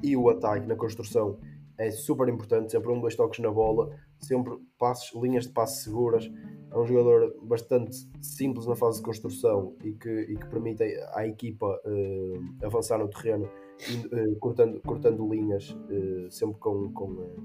e 0.00 0.16
o 0.16 0.28
ataque 0.28 0.66
na 0.66 0.76
construção, 0.76 1.40
é 1.76 1.90
super 1.90 2.28
importante, 2.28 2.70
sempre 2.70 2.92
um, 2.92 3.00
dois 3.00 3.16
toques 3.16 3.40
na 3.40 3.50
bola, 3.50 3.90
sempre 4.20 4.56
passes, 4.78 5.12
linhas 5.14 5.48
de 5.48 5.52
passe 5.52 5.82
seguras. 5.82 6.30
É 6.72 6.78
um 6.78 6.86
jogador 6.86 7.36
bastante 7.42 8.08
simples 8.22 8.66
na 8.66 8.74
fase 8.74 8.98
de 8.98 9.04
construção 9.04 9.76
e 9.84 9.92
que, 9.92 10.08
e 10.08 10.36
que 10.36 10.46
permite 10.46 10.82
à 11.12 11.26
equipa 11.26 11.78
eh, 11.84 12.64
avançar 12.64 12.98
no 12.98 13.08
terreno, 13.08 13.46
eh, 14.10 14.34
cortando, 14.40 14.80
cortando 14.80 15.28
linhas, 15.28 15.76
eh, 15.90 16.30
sempre 16.30 16.58
com, 16.58 16.90
com, 16.92 17.36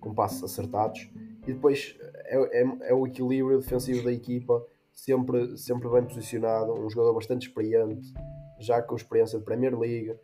com 0.00 0.12
passos 0.12 0.42
acertados. 0.42 1.08
E 1.46 1.52
depois 1.52 1.96
é, 2.24 2.62
é, 2.62 2.78
é 2.90 2.94
o 2.94 3.06
equilíbrio 3.06 3.60
defensivo 3.60 4.02
da 4.04 4.12
equipa, 4.12 4.66
sempre, 4.92 5.56
sempre 5.56 5.88
bem 5.88 6.04
posicionado. 6.04 6.72
Um 6.72 6.90
jogador 6.90 7.14
bastante 7.14 7.46
experiente, 7.46 8.12
já 8.58 8.82
com 8.82 8.96
experiência 8.96 9.38
de 9.38 9.44
Premier 9.44 9.78
League. 9.78 10.16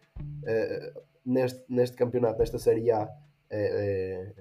Neste, 1.25 1.63
neste 1.69 1.97
campeonato, 1.97 2.39
nesta 2.39 2.59
Série 2.59 2.91
A, 2.91 3.09
é, 3.51 4.33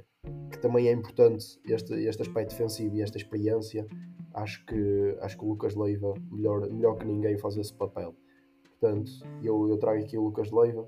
que 0.52 0.58
também 0.60 0.88
é 0.88 0.92
importante 0.92 1.60
este, 1.66 1.94
este 1.94 2.22
aspecto 2.22 2.52
defensivo 2.52 2.96
e 2.96 3.02
esta 3.02 3.18
experiência. 3.18 3.86
Acho 4.34 4.64
que, 4.66 5.18
acho 5.22 5.38
que 5.38 5.44
o 5.44 5.50
Lucas 5.50 5.76
Leiva, 5.76 6.14
melhor, 6.32 6.70
melhor 6.72 6.98
que 6.98 7.06
ninguém, 7.06 7.38
faz 7.38 7.58
esse 7.58 7.74
papel. 7.74 8.16
Portanto, 8.80 9.12
eu, 9.42 9.68
eu 9.70 9.78
trago 9.78 10.00
aqui 10.00 10.18
o 10.18 10.24
Lucas 10.24 10.52
Leiva, 10.52 10.88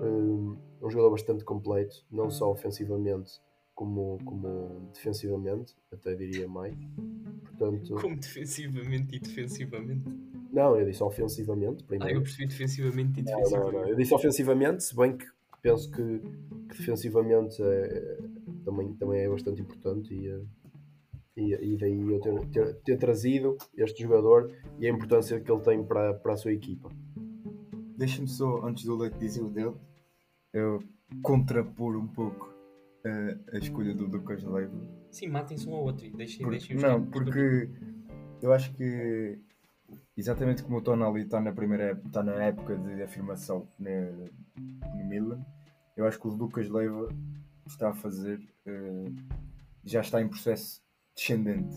um, 0.00 0.56
um 0.80 0.90
jogador 0.90 1.10
bastante 1.10 1.44
completo, 1.44 1.96
não 2.10 2.30
só 2.30 2.50
ofensivamente 2.50 3.32
como, 3.74 4.18
como 4.24 4.88
defensivamente, 4.94 5.74
até 5.92 6.14
diria 6.14 6.48
mais. 6.48 6.74
Portanto, 7.44 7.94
Como 8.00 8.16
defensivamente 8.16 9.16
e 9.16 9.20
defensivamente. 9.20 10.04
não, 10.52 10.76
eu 10.78 10.86
disse 10.86 11.02
ofensivamente 11.02 11.82
Ah, 11.84 11.86
primeiro. 11.88 12.14
eu 12.18 12.22
percebi 12.22 12.46
defensivamente 12.46 13.20
e 13.20 13.22
Não, 13.24 13.32
não, 13.32 13.38
defensivamente. 13.40 13.74
não. 13.82 13.88
Eu 13.88 13.96
disse 13.96 14.14
ofensivamente, 14.14 14.84
se 14.84 14.96
bem 14.96 15.16
que 15.16 15.26
penso 15.62 15.90
que, 15.90 16.20
que 16.70 16.78
defensivamente 16.78 17.62
é- 17.62 18.18
também, 18.70 18.92
também 18.94 19.20
é 19.20 19.28
bastante 19.28 19.62
importante 19.62 20.12
e, 20.14 20.28
eh, 20.28 20.42
e, 21.36 21.54
e 21.74 21.76
daí 21.78 21.98
eu 22.12 22.20
ter, 22.20 22.46
ter, 22.48 22.74
ter 22.82 22.98
trazido 22.98 23.56
este 23.76 24.02
jogador 24.02 24.50
e 24.78 24.86
a 24.86 24.90
importância 24.90 25.40
que 25.40 25.50
ele 25.50 25.60
tem 25.62 25.82
para, 25.82 26.12
para 26.14 26.34
a 26.34 26.36
sua 26.36 26.52
equipa. 26.52 26.90
Deixa-me 27.96 28.28
só, 28.28 28.64
antes 28.66 28.84
do 28.84 28.96
Leite 28.96 29.18
dizer 29.18 29.42
o 29.42 29.50
dele, 29.50 29.74
eu 30.52 30.82
contrapor 31.22 31.96
um 31.96 32.06
pouco 32.06 32.52
eh, 33.04 33.38
a 33.52 33.58
escolha 33.58 33.94
do 33.94 34.06
Lucas 34.06 34.42
Leiva. 34.44 34.76
Sim, 35.10 35.28
matem-se 35.28 35.68
um 35.68 35.74
ao 35.74 35.84
outro 35.84 36.04
e 36.06 36.10
deixem, 36.10 36.42
Por- 36.44 36.50
deixem 36.50 36.76
não, 36.76 37.04
porque 37.06 37.70
eu 38.42 38.52
acho 38.52 38.72
que 38.74 39.38
exatamente 40.16 40.62
como 40.62 40.76
o 40.78 40.82
Tonali 40.82 41.22
está 41.22 41.40
na 41.40 41.52
primeira 41.52 41.92
ép- 41.92 42.06
está 42.06 42.22
na 42.22 42.34
época 42.44 42.76
de 42.76 43.02
afirmação 43.02 43.66
né, 43.78 44.12
no 44.56 45.04
Milan, 45.08 45.40
eu 45.96 46.06
acho 46.06 46.20
que 46.20 46.28
o 46.28 46.30
Lucas 46.30 46.68
Leiva 46.68 47.08
está 47.66 47.88
a 47.90 47.94
fazer 47.94 48.38
já 49.84 50.00
está 50.00 50.20
em 50.20 50.28
processo 50.28 50.82
descendente, 51.14 51.76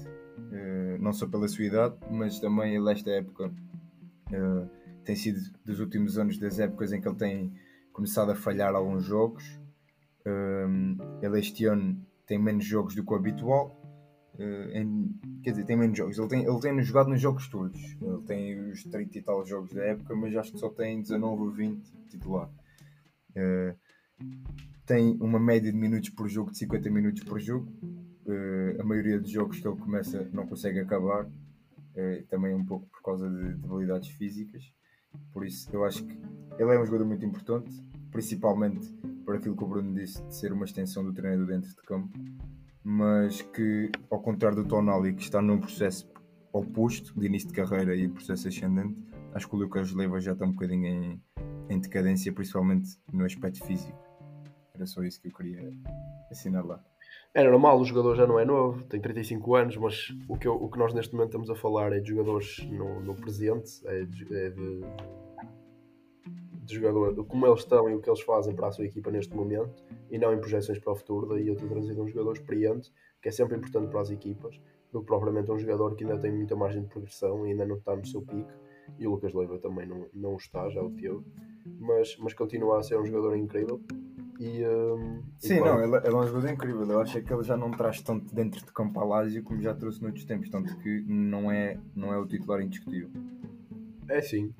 eh, 0.51 0.97
não 0.99 1.13
só 1.13 1.27
pela 1.27 1.47
sua 1.47 1.65
idade, 1.65 1.95
mas 2.09 2.39
também 2.39 2.75
ele 2.75 2.91
esta 2.91 3.09
época 3.09 3.51
eh, 4.31 4.67
tem 5.03 5.15
sido 5.15 5.39
dos 5.65 5.79
últimos 5.79 6.17
anos 6.17 6.37
das 6.37 6.59
épocas 6.59 6.91
em 6.93 7.01
que 7.01 7.07
ele 7.07 7.17
tem 7.17 7.53
começado 7.91 8.31
a 8.31 8.35
falhar 8.35 8.75
alguns 8.75 9.03
jogos. 9.03 9.59
Ele 11.21 11.39
este 11.39 11.65
ano 11.65 11.99
tem 12.27 12.37
menos 12.37 12.63
jogos 12.63 12.93
do 12.93 13.03
que 13.03 13.11
o 13.11 13.15
habitual. 13.15 13.75
Em- 14.73 15.19
quer 15.43 15.51
dizer, 15.51 15.65
tem 15.65 15.75
menos 15.75 15.97
jogos. 15.97 16.17
Ele 16.19 16.27
tem, 16.27 16.45
ele 16.45 16.59
tem 16.59 16.81
jogado 16.83 17.09
nos 17.09 17.19
jogos 17.19 17.47
todos. 17.47 17.97
Ele 17.99 18.21
tem 18.27 18.69
os 18.69 18.83
30 18.83 19.17
e 19.17 19.21
tal 19.23 19.43
jogos 19.45 19.73
da 19.73 19.83
época, 19.83 20.15
mas 20.15 20.35
acho 20.35 20.51
que 20.51 20.59
só 20.59 20.69
tem 20.69 21.01
19 21.01 21.41
ou 21.41 21.51
20 21.51 21.91
titular. 22.09 22.49
Uh, 23.31 23.75
tem 24.85 25.17
uma 25.21 25.39
média 25.39 25.71
de 25.71 25.77
minutos 25.77 26.09
por 26.09 26.27
jogo 26.27 26.51
de 26.51 26.57
50 26.57 26.89
minutos 26.89 27.23
por 27.23 27.39
jogo. 27.39 27.71
Uh, 28.25 28.79
a 28.79 28.83
maioria 28.83 29.19
dos 29.19 29.29
jogos 29.29 29.59
que 29.59 29.67
ele 29.67 29.77
começa 29.77 30.29
não 30.33 30.45
consegue 30.47 30.79
acabar. 30.79 31.25
Uh, 31.25 32.25
também 32.29 32.53
um 32.53 32.65
pouco 32.65 32.87
por 32.87 33.01
causa 33.01 33.29
de 33.29 33.53
debilidades 33.55 34.09
físicas. 34.09 34.63
Por 35.33 35.45
isso, 35.45 35.69
eu 35.73 35.83
acho 35.83 36.05
que 36.05 36.17
ele 36.57 36.75
é 36.75 36.79
um 36.79 36.85
jogador 36.85 37.05
muito 37.05 37.25
importante, 37.25 37.69
principalmente 38.11 38.87
por 39.25 39.35
aquilo 39.35 39.55
que 39.55 39.63
o 39.63 39.67
Bruno 39.67 39.93
disse 39.93 40.23
de 40.23 40.35
ser 40.35 40.53
uma 40.53 40.65
extensão 40.65 41.03
do 41.03 41.13
treinador 41.13 41.47
dentro 41.47 41.69
de 41.69 41.81
campo, 41.83 42.17
mas 42.83 43.41
que, 43.41 43.91
ao 44.09 44.21
contrário 44.21 44.63
do 44.63 44.67
Tonali, 44.67 45.13
que 45.13 45.23
está 45.23 45.41
num 45.41 45.59
processo 45.59 46.09
oposto 46.53 47.17
de 47.19 47.25
início 47.25 47.49
de 47.49 47.53
carreira 47.53 47.95
e 47.95 48.07
processo 48.07 48.47
ascendente, 48.47 49.03
acho 49.33 49.47
que 49.47 49.55
o 49.55 49.59
Lucas 49.59 49.91
Leiva 49.91 50.19
já 50.19 50.33
está 50.33 50.45
um 50.45 50.51
bocadinho 50.51 50.85
em, 50.87 51.21
em 51.69 51.79
decadência, 51.79 52.31
principalmente 52.33 52.97
no 53.11 53.25
aspecto 53.25 53.65
físico. 53.65 54.10
Era 54.81 54.87
só 54.87 55.03
isso 55.03 55.21
que 55.21 55.27
eu 55.27 55.31
queria 55.31 55.71
assinalar. 56.31 56.83
É 57.35 57.43
normal, 57.43 57.79
o 57.79 57.85
jogador 57.85 58.15
já 58.15 58.25
não 58.25 58.39
é 58.39 58.43
novo, 58.43 58.81
tem 58.85 58.99
35 58.99 59.53
anos, 59.55 59.77
mas 59.77 60.07
o 60.27 60.35
que, 60.35 60.47
eu- 60.47 60.55
o 60.55 60.69
que 60.71 60.79
nós 60.79 60.91
neste 60.91 61.13
momento 61.13 61.27
estamos 61.29 61.51
a 61.51 61.55
falar 61.55 61.93
é 61.93 61.99
de 61.99 62.09
jogadores 62.09 62.57
no, 62.67 62.99
no 62.99 63.13
presente, 63.13 63.79
é 63.85 64.03
de, 64.05 64.35
é 64.35 64.49
de, 64.49 64.81
de 66.65 66.73
jogador, 66.75 67.13
de 67.13 67.23
como 67.23 67.45
eles 67.45 67.59
estão 67.59 67.87
e 67.91 67.93
o 67.93 68.01
que 68.01 68.09
eles 68.09 68.21
fazem 68.21 68.55
para 68.55 68.69
a 68.69 68.71
sua 68.71 68.85
equipa 68.85 69.11
neste 69.11 69.35
momento 69.35 69.83
e 70.09 70.17
não 70.17 70.33
em 70.33 70.39
projeções 70.39 70.79
para 70.79 70.93
o 70.93 70.95
futuro. 70.95 71.27
Daí 71.27 71.47
eu 71.47 71.55
tenho 71.55 71.69
trazido 71.69 72.01
um 72.01 72.07
jogador 72.07 72.33
experiente, 72.33 72.91
que 73.21 73.29
é 73.29 73.31
sempre 73.31 73.55
importante 73.57 73.87
para 73.91 74.01
as 74.01 74.09
equipas, 74.09 74.59
do 74.91 75.01
que 75.01 75.05
propriamente 75.05 75.51
um 75.51 75.59
jogador 75.59 75.95
que 75.95 76.03
ainda 76.03 76.17
tem 76.17 76.31
muita 76.31 76.55
margem 76.55 76.81
de 76.81 76.87
progressão 76.87 77.45
e 77.45 77.51
ainda 77.51 77.67
não 77.67 77.75
está 77.77 77.95
no 77.95 78.03
seu 78.05 78.23
pico. 78.23 78.49
E 78.97 79.05
o 79.07 79.11
Lucas 79.11 79.31
Leiva 79.33 79.59
também 79.59 79.85
não, 79.87 80.07
não 80.11 80.35
está, 80.37 80.67
já 80.69 80.81
o 80.81 80.89
teve, 80.89 81.21
mas, 81.79 82.17
mas 82.17 82.33
continua 82.33 82.79
a 82.79 82.83
ser 82.83 82.99
um 82.99 83.05
jogador 83.05 83.37
incrível. 83.37 83.79
E, 84.41 84.63
e 84.63 85.47
Sim, 85.47 85.59
pronto. 85.59 85.65
não, 85.65 85.83
ele, 85.83 85.97
ele 85.97 86.15
é 86.15 86.17
um 86.17 86.25
jogador 86.25 86.49
incrível. 86.49 86.81
Eu 86.89 86.99
acho 86.99 87.21
que 87.21 87.31
ele 87.31 87.43
já 87.43 87.55
não 87.55 87.69
traz 87.69 88.01
tanto 88.01 88.33
dentro 88.33 88.65
de 88.65 88.73
campo 88.73 88.99
a 88.99 89.05
Lásio 89.05 89.43
como 89.43 89.61
já 89.61 89.71
trouxe 89.71 90.01
noutros 90.01 90.25
tempos, 90.25 90.49
tanto 90.49 90.75
que 90.79 91.03
não 91.07 91.51
é, 91.51 91.77
não 91.95 92.11
é 92.11 92.17
o 92.17 92.25
titular 92.25 92.59
indiscutível. 92.59 93.11
É 94.09 94.19
sim. 94.19 94.51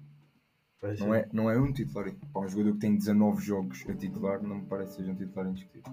É 0.83 0.95
sim. 0.95 1.03
Não 1.03 1.15
é, 1.15 1.27
não 1.33 1.49
é 1.49 1.59
um 1.59 1.73
titular. 1.73 2.13
Para 2.31 2.43
um 2.43 2.47
jogador 2.47 2.73
que 2.73 2.79
tem 2.79 2.95
19 2.95 3.43
jogos 3.43 3.83
a 3.89 3.95
titular, 3.95 4.43
não 4.43 4.57
me 4.57 4.65
parece 4.67 4.91
que 4.91 4.97
seja 4.97 5.13
um 5.13 5.15
titular 5.15 5.47
indiscutível. 5.47 5.91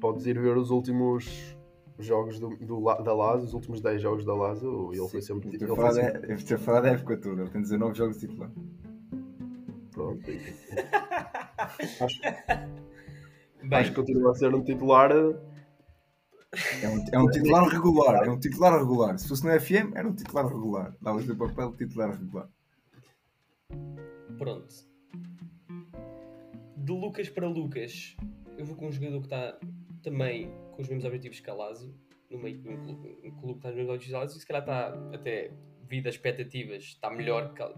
Podes 0.00 0.24
ir 0.24 0.40
ver 0.40 0.56
os 0.56 0.70
últimos 0.70 1.54
jogos 1.98 2.40
do, 2.40 2.56
do, 2.56 2.82
da 3.02 3.12
Lazio, 3.12 3.48
os 3.48 3.52
últimos 3.52 3.82
10 3.82 4.00
jogos 4.00 4.24
da 4.24 4.32
Lazio, 4.32 4.94
ele 4.94 5.08
foi 5.08 5.20
sempre. 5.20 5.48
Ele 5.48 5.56
estou 5.56 5.74
a 5.74 5.76
falar 5.76 5.92
sempre 5.92 6.56
falar 6.56 6.80
da 6.80 6.88
época 6.88 7.18
toda, 7.18 7.42
ele 7.42 7.50
tem 7.50 7.60
19 7.60 7.98
jogos 7.98 8.18
de 8.18 8.28
titular. 8.28 8.50
pronto. 9.90 10.22
acho, 11.62 12.20
Bem, 13.62 13.78
acho 13.78 13.90
que 13.90 13.96
continua 13.96 14.32
a 14.32 14.34
ser 14.34 14.54
um 14.54 14.62
titular. 14.64 15.10
É 15.12 16.88
um, 16.88 17.04
é 17.12 17.18
um 17.18 17.30
titular 17.30 17.64
regular, 17.68 18.26
é 18.26 18.30
um 18.30 18.38
titular 18.38 18.78
regular. 18.78 19.18
Se 19.18 19.28
fosse 19.28 19.44
no 19.46 19.58
FM, 19.60 19.94
era 19.94 20.06
um 20.06 20.14
titular 20.14 20.46
regular. 20.46 20.94
Dava-lhe 21.00 21.30
o 21.30 21.36
papel 21.36 21.70
de 21.72 21.78
titular 21.78 22.10
regular. 22.10 22.48
pronto. 24.38 24.74
De 26.76 26.92
Lucas 26.92 27.28
para 27.28 27.46
Lucas, 27.48 28.16
eu 28.58 28.64
vou 28.66 28.74
com 28.76 28.88
um 28.88 28.92
jogador 28.92 29.20
que 29.20 29.26
está 29.26 29.58
também 30.02 30.50
com 30.72 30.82
os 30.82 30.88
mesmos 30.88 31.04
objetivos 31.04 31.38
que 31.40 31.48
a 31.48 31.54
Lazio, 31.54 31.94
no 32.30 32.38
meio 32.38 32.58
de 32.58 32.68
um 32.68 32.76
clube, 32.82 33.16
um 33.24 33.30
clube 33.30 33.52
que 33.52 33.58
está 33.58 33.68
nos 33.68 33.76
mesmos 33.76 33.94
objetivos 33.94 34.08
que 34.10 34.14
a 34.14 34.18
Lazio, 34.18 34.36
e 34.36 34.40
se 34.40 34.46
calhar 34.46 34.62
está 34.62 34.88
até 35.14 35.52
devido 35.82 36.08
às 36.08 36.14
expectativas, 36.16 36.82
está 36.82 37.08
melhor, 37.10 37.54
que, 37.54 37.62
a- 37.62 37.72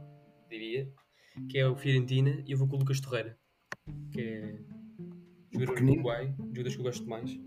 diria, 0.48 0.88
que 1.50 1.58
é 1.58 1.68
o 1.68 1.76
Fiorentina, 1.76 2.42
e 2.46 2.52
eu 2.52 2.58
vou 2.58 2.66
com 2.66 2.76
o 2.76 2.78
Lucas 2.78 2.98
Torreira, 3.00 3.36
que 4.12 4.20
é 4.20 4.58
jogador 5.52 5.74
pequenino. 5.74 5.92
uruguai, 5.94 6.34
jogadores 6.38 6.74
que 6.74 6.80
eu 6.80 6.84
gosto 6.84 7.08
mais. 7.08 7.38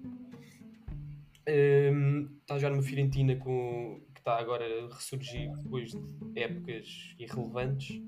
Hum, 1.49 2.29
está 2.41 2.55
a 2.55 2.59
jogar 2.59 2.71
numa 2.71 2.83
Fiorentina 2.83 3.35
com, 3.37 4.01
que 4.13 4.19
está 4.19 4.37
agora 4.37 4.65
a 4.65 4.93
ressurgir 4.93 5.51
depois 5.57 5.91
de 5.91 6.01
épocas 6.35 7.15
irrelevantes. 7.17 8.01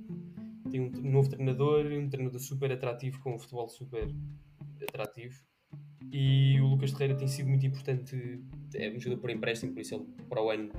Tem 0.69 0.81
um, 0.81 0.91
um 0.97 1.11
novo 1.11 1.29
treinador, 1.29 1.85
um 1.85 2.09
treinador 2.09 2.39
super 2.39 2.71
atrativo 2.71 3.19
com 3.21 3.35
um 3.35 3.39
futebol 3.39 3.69
super 3.69 4.07
atrativo. 4.81 5.41
E 6.11 6.59
o 6.59 6.67
Lucas 6.67 6.91
Terreira 6.91 7.15
tem 7.15 7.27
sido 7.27 7.49
muito 7.49 7.65
importante. 7.65 8.15
É 8.75 8.89
um 8.89 8.99
jogador 8.99 9.21
por 9.21 9.29
empréstimo, 9.29 9.73
por 9.73 9.81
isso 9.81 9.95
ele 9.95 10.05
para 10.27 10.41
o 10.41 10.49
ano 10.49 10.71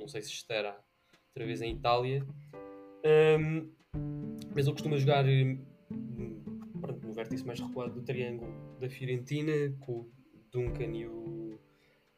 não 0.00 0.08
sei 0.08 0.22
se 0.22 0.30
estará 0.30 0.80
outra 1.28 1.46
vez 1.46 1.60
em 1.60 1.74
Itália. 1.74 2.26
Hum, 3.38 3.70
mas 4.54 4.66
ele 4.66 4.72
costuma 4.72 4.96
jogar 4.96 5.24
hum, 5.26 5.64
vértice 7.22 7.44
mais 7.46 7.60
recuado 7.60 7.92
do 7.94 8.02
triângulo 8.02 8.78
da 8.80 8.88
Fiorentina, 8.88 9.52
com 9.80 9.92
o 10.00 10.12
Duncan 10.50 10.92
e 10.96 11.06
o. 11.06 11.58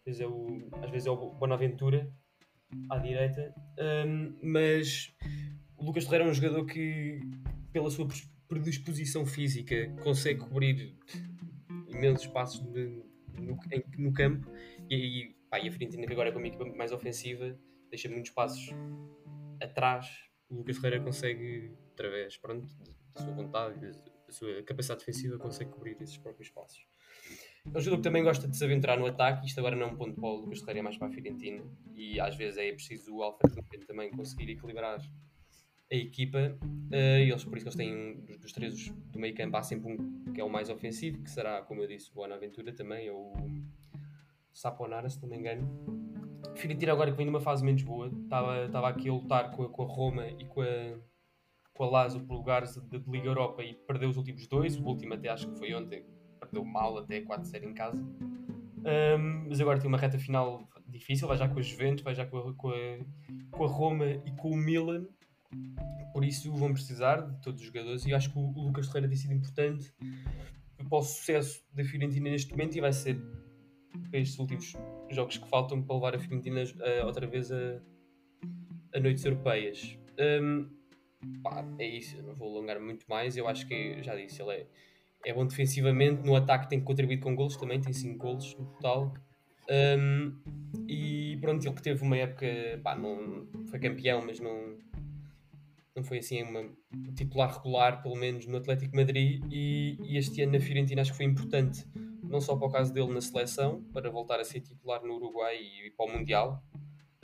Às 0.01 0.05
vezes 0.07 0.21
é 0.21 0.27
o, 0.27 0.69
às 0.83 0.91
vezes 0.91 1.07
é 1.07 1.11
o 1.11 1.31
Bonaventura 1.35 2.13
à 2.91 2.99
direita. 2.99 3.55
Hum, 4.07 4.37
mas 4.43 5.15
o 5.77 5.85
Lucas 5.85 6.05
Torreira 6.05 6.25
é 6.25 6.31
um 6.31 6.35
jogador 6.35 6.65
que, 6.67 7.21
pela 7.73 7.91
sua 7.91 8.09
predisposição 8.49 9.25
física, 9.27 9.89
consegue 10.03 10.41
cobrir 10.41 10.97
imensos 11.89 12.27
espaços 12.27 12.61
de- 12.73 13.03
no, 13.39 13.59
em- 13.73 13.85
no 14.03 14.13
campo. 14.13 14.51
E, 14.91 14.95
e, 14.97 15.37
pá, 15.51 15.59
e 15.61 15.69
a 15.69 15.73
Fiorentina, 15.73 16.07
que 16.07 16.13
agora 16.13 16.29
é 16.31 16.33
com 16.33 16.39
uma 16.39 16.49
equipa 16.49 16.65
mais 16.77 16.91
ofensiva, 16.93 17.57
deixa 17.91 18.09
muitos 18.09 18.31
passos 18.33 18.71
atrás. 19.61 20.07
O 20.51 20.57
Lucas 20.57 20.77
Ferreira 20.79 21.03
consegue, 21.05 21.73
através 21.93 22.37
pronto, 22.37 22.67
da 23.15 23.23
sua 23.23 23.33
vontade, 23.33 23.91
da 24.33 24.39
sua 24.39 24.63
capacidade 24.63 25.01
defensiva, 25.01 25.39
consegue 25.39 25.71
cobrir 25.71 25.97
esses 26.01 26.17
próprios 26.17 26.49
espaços. 26.49 26.87
É 27.67 27.79
um 27.79 27.81
jogador 27.81 27.97
que 27.99 28.03
também 28.03 28.25
gosta 28.25 28.49
de 28.49 28.57
se 28.57 28.65
aventurar 28.65 28.99
no 28.99 29.07
ataque. 29.07 29.47
Isto 29.47 29.61
agora 29.61 29.77
não 29.77 29.87
é 29.87 29.91
um 29.91 29.97
ponto 29.97 30.15
para 30.15 30.29
o 30.29 30.37
Lucas 30.37 30.61
Ferreira, 30.61 30.81
é 30.81 30.83
mais 30.83 30.97
para 30.97 31.09
a 31.09 31.11
Fiorentina. 31.11 31.63
E 31.95 32.19
às 32.19 32.35
vezes 32.35 32.59
é 32.59 32.73
preciso 32.73 33.15
o 33.15 33.23
Alfred 33.23 33.55
Duncan 33.55 33.87
também 33.87 34.11
conseguir 34.11 34.51
equilibrar 34.51 34.99
a 35.91 35.95
equipa. 35.95 36.59
E 36.91 37.31
eles, 37.31 37.45
por 37.45 37.57
isso 37.57 37.65
que 37.65 37.69
eles 37.69 37.77
têm 37.77 38.21
dos, 38.25 38.39
dos 38.39 38.53
três 38.53 38.89
do 38.89 39.19
meio 39.19 39.35
campo, 39.35 39.57
há 39.57 39.63
sempre 39.63 39.93
um 39.93 40.33
que 40.33 40.41
é 40.41 40.45
o 40.45 40.49
mais 40.49 40.71
ofensivo, 40.71 41.23
que 41.23 41.31
será, 41.31 41.63
como 41.63 41.83
eu 41.83 41.87
disse, 41.87 42.11
o 42.11 42.15
Bonaventura 42.15 42.73
também, 42.73 43.11
ou 43.11 43.33
o 43.33 43.63
Saponara, 44.53 45.09
se 45.09 45.21
não 45.23 45.29
me 45.29 45.37
engano. 45.37 45.69
Fiorentina 46.57 46.93
agora 46.93 47.11
que 47.11 47.17
vem 47.17 47.27
numa 47.27 47.41
fase 47.41 47.65
menos 47.65 47.83
boa, 47.83 48.09
estava 48.09 48.67
estava 48.67 48.89
aqui 48.89 49.09
a 49.09 49.13
lutar 49.13 49.51
com 49.53 49.63
a, 49.63 49.69
com 49.69 49.83
a 49.83 49.87
Roma 49.87 50.27
e 50.27 50.45
com 50.45 50.63
a, 50.63 50.99
com 51.89 51.97
a 51.97 52.21
por 52.21 52.37
lugares 52.37 52.75
de, 52.75 52.99
de 52.99 53.11
Liga 53.11 53.27
Europa 53.27 53.63
e 53.63 53.75
perdeu 53.75 54.09
os 54.09 54.17
últimos 54.17 54.47
dois, 54.47 54.77
o 54.79 54.85
último 54.85 55.15
até 55.15 55.29
acho 55.29 55.49
que 55.49 55.59
foi 55.59 55.75
ontem, 55.75 56.05
perdeu 56.39 56.65
mal 56.65 56.97
até 56.99 57.21
4-0 57.21 57.65
em 57.65 57.75
casa. 57.75 57.99
Ahm, 58.85 59.47
mas 59.49 59.61
agora 59.61 59.81
tem 59.81 59.89
uma 59.89 59.99
reta 59.99 60.19
final 60.19 60.69
difícil, 60.87 61.27
vai 61.27 61.37
já 61.37 61.49
com 61.49 61.59
a 61.59 61.63
Juventus, 61.63 62.05
vai 62.05 62.15
já 62.15 62.25
com 62.25 62.39
a, 62.39 62.55
com 62.55 62.69
a, 62.71 62.99
com 63.51 63.65
a 63.65 63.67
Roma 63.67 64.07
e 64.07 64.31
com 64.37 64.51
o 64.51 64.57
Milan. 64.57 65.07
Por 66.13 66.25
isso 66.25 66.53
vão 66.53 66.73
precisar 66.73 67.23
de 67.23 67.41
todos 67.41 67.61
os 67.61 67.67
jogadores 67.67 68.07
e 68.07 68.15
acho 68.15 68.31
que 68.31 68.39
o, 68.39 68.43
o 68.43 68.67
Lucas 68.67 68.87
Torreira 68.87 69.09
tem 69.09 69.17
sido 69.17 69.33
importante 69.33 69.93
para 70.89 70.99
o 70.99 71.03
sucesso 71.03 71.65
da 71.73 71.85
Fiorentina 71.85 72.31
neste 72.31 72.53
momento 72.53 72.77
e 72.77 72.81
vai 72.81 72.93
ser 72.93 73.19
para 74.11 74.21
estes 74.21 74.39
últimos 74.39 74.73
jogos 75.11 75.39
que 75.39 75.49
faltam 75.49 75.83
para 75.83 75.95
levar 75.95 76.15
a 76.15 76.19
Fiorentina 76.19 76.63
uh, 76.63 77.07
outra 77.07 77.27
vez 77.27 77.51
a, 77.51 77.81
a 78.95 79.01
noites 79.01 79.25
europeias. 79.25 79.99
Um, 80.19 80.82
pá, 81.43 81.65
é 81.79 81.87
isso, 81.87 82.17
eu 82.17 82.23
não 82.23 82.35
vou 82.35 82.49
alongar 82.49 82.81
muito 82.81 83.05
mais. 83.09 83.37
Eu 83.37 83.49
acho 83.49 83.67
que, 83.67 84.03
já 84.03 84.15
disse, 84.15 84.43
ele 84.43 84.53
é, 84.53 84.67
é 85.27 85.33
bom 85.33 85.47
defensivamente. 85.47 86.25
No 86.25 86.35
ataque 86.37 86.69
tem 86.69 86.81
contribuído 86.81 87.23
com 87.23 87.35
golos 87.35 87.57
também, 87.57 87.81
tem 87.81 87.93
5 87.93 88.19
golos 88.19 88.55
no 88.57 88.67
total. 88.67 89.15
Um, 89.71 90.37
e 90.89 91.39
pronto, 91.41 91.65
ele 91.65 91.75
que 91.75 91.83
teve 91.83 92.03
uma 92.03 92.17
época, 92.17 92.47
pá, 92.83 92.97
não, 92.97 93.47
foi 93.67 93.79
campeão, 93.79 94.23
mas 94.25 94.41
não, 94.41 94.77
não 95.95 96.03
foi 96.03 96.19
assim 96.19 96.43
uma 96.43 96.69
titular 97.15 97.57
regular, 97.57 98.03
pelo 98.03 98.17
menos 98.17 98.47
no 98.47 98.57
Atlético 98.57 98.97
Madrid. 98.97 99.43
E, 99.51 99.99
e 100.03 100.17
este 100.17 100.43
ano 100.43 100.53
na 100.53 100.61
Fiorentina 100.61 101.03
acho 101.03 101.13
que 101.13 101.17
foi 101.17 101.27
importante, 101.27 101.87
não 102.23 102.41
só 102.41 102.57
para 102.57 102.67
o 102.67 102.71
caso 102.71 102.93
dele 102.93 103.13
na 103.13 103.21
seleção, 103.21 103.83
para 103.93 104.11
voltar 104.11 104.41
a 104.41 104.45
ser 104.45 104.61
titular 104.61 105.03
no 105.05 105.15
Uruguai 105.15 105.57
e, 105.57 105.87
e 105.87 105.91
para 105.91 106.07
o 106.07 106.19
Mundial, 106.19 106.63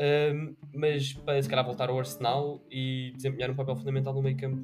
um, 0.01 0.57
mas 0.75 1.13
para 1.13 1.43
se 1.43 1.49
calhar 1.49 1.65
voltar 1.65 1.89
ao 1.89 1.99
Arsenal 1.99 2.65
e 2.71 3.13
desempenhar 3.17 3.51
um 3.51 3.57
papel 3.57 3.77
fundamental 3.77 4.15
no 4.15 4.23
meio 4.23 4.37
campo 4.37 4.63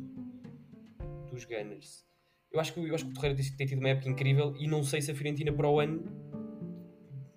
dos 1.30 1.44
Gunners. 1.44 2.04
Eu 2.52 2.60
acho 2.60 2.72
que, 2.72 2.80
eu 2.80 2.94
acho 2.94 3.04
que 3.04 3.10
o 3.10 3.14
Torreira 3.14 3.36
disse 3.36 3.50
que 3.50 3.56
tem 3.56 3.66
tido 3.66 3.80
uma 3.80 3.88
época 3.88 4.08
incrível 4.08 4.54
e 4.56 4.68
não 4.68 4.82
sei 4.82 5.02
se 5.02 5.10
a 5.10 5.14
Fiorentina 5.14 5.52
para 5.52 5.68
o 5.68 5.80
ano 5.80 6.04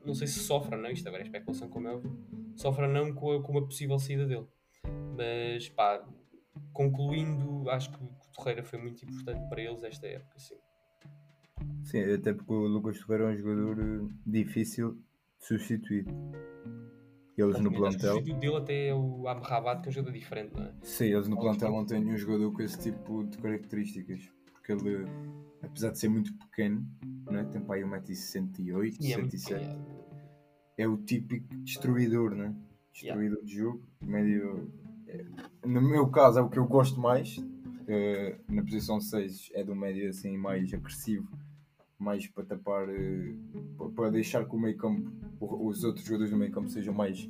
não 0.07 0.15
sei 0.15 0.25
se 0.25 0.39
sofre 0.39 0.75
ou 0.75 0.81
não, 0.81 0.89
isto 0.89 1.05
agora 1.07 1.21
é 1.21 1.25
especulação 1.25 1.67
como 1.67 1.87
é 1.89 1.93
óbvio, 1.93 2.17
sofre 2.55 2.85
ou 2.85 2.91
não 2.91 3.13
com, 3.13 3.33
a, 3.33 3.43
com 3.43 3.51
uma 3.51 3.65
possível 3.65 3.99
saída 3.99 4.25
dele. 4.25 4.47
Mas 5.17 5.67
pá, 5.69 6.01
concluindo, 6.71 7.69
acho 7.69 7.91
que 7.91 8.01
o 8.01 8.09
Torreira 8.33 8.63
foi 8.63 8.79
muito 8.79 9.03
importante 9.03 9.47
para 9.49 9.61
eles 9.61 9.83
esta 9.83 10.07
época, 10.07 10.39
sim. 10.39 10.55
Sim, 11.83 12.13
até 12.13 12.33
porque 12.33 12.53
o 12.53 12.67
Lucas 12.67 12.99
Torreira 12.99 13.25
é 13.25 13.33
um 13.33 13.37
jogador 13.37 13.79
eh, 13.79 14.07
difícil 14.25 14.93
de 14.93 15.45
substituir. 15.45 16.05
Eles 17.37 17.59
no 17.59 17.71
plantel. 17.71 18.17
O 18.17 18.21
dele 18.21 18.55
até 18.55 18.87
é 18.87 18.95
o 18.95 19.27
Amrabat, 19.27 19.81
que 19.81 19.87
é 19.87 19.91
um 19.91 19.93
jogador 19.93 20.17
diferente, 20.17 20.55
não 20.55 20.63
é? 20.63 20.73
Sim, 20.81 21.05
eles 21.05 21.27
no 21.27 21.39
plantel 21.39 21.71
não 21.71 21.85
têm 21.85 22.03
nenhum 22.03 22.17
jogador 22.17 22.51
com 22.51 22.63
esse 22.63 22.79
tipo 22.79 23.23
de 23.25 23.37
características. 23.37 24.31
Porque 24.53 24.71
ele, 24.71 25.05
apesar 25.61 25.91
de 25.91 25.99
ser 25.99 26.09
muito 26.09 26.33
pequeno, 26.33 26.83
não 27.25 27.39
é? 27.39 27.45
tem 27.45 27.61
para 27.61 27.75
aí 27.75 27.83
1,68m, 27.83 28.91
67 28.99 29.65
é, 30.77 30.83
é 30.83 30.87
o 30.87 30.97
típico 30.97 31.55
destruidor, 31.57 32.33
né? 32.33 32.55
Destruidor 32.91 33.37
yeah. 33.37 33.45
de 33.45 33.55
jogo, 33.55 33.87
médio. 34.01 34.71
É, 35.07 35.23
no 35.63 35.81
meu 35.81 36.07
caso, 36.09 36.39
é 36.39 36.41
o 36.41 36.49
que 36.49 36.57
eu 36.57 36.65
gosto 36.65 36.99
mais. 36.99 37.37
Uh, 37.37 38.35
na 38.49 38.63
posição 38.63 38.99
6 38.99 39.51
é 39.53 39.63
do 39.63 39.73
médio 39.73 40.09
assim 40.09 40.35
mais 40.35 40.73
agressivo, 40.73 41.29
mais 41.99 42.27
para 42.27 42.45
tapar, 42.45 42.87
uh, 42.89 43.91
para 43.95 44.09
deixar 44.09 44.45
que 44.45 44.55
o 44.55 44.59
meio 44.59 44.77
campo, 44.77 45.11
os 45.39 45.83
outros 45.83 46.05
jogadores 46.05 46.31
do 46.31 46.37
meio 46.37 46.51
campo 46.51 46.69
sejam 46.69 46.93
mais 46.93 47.29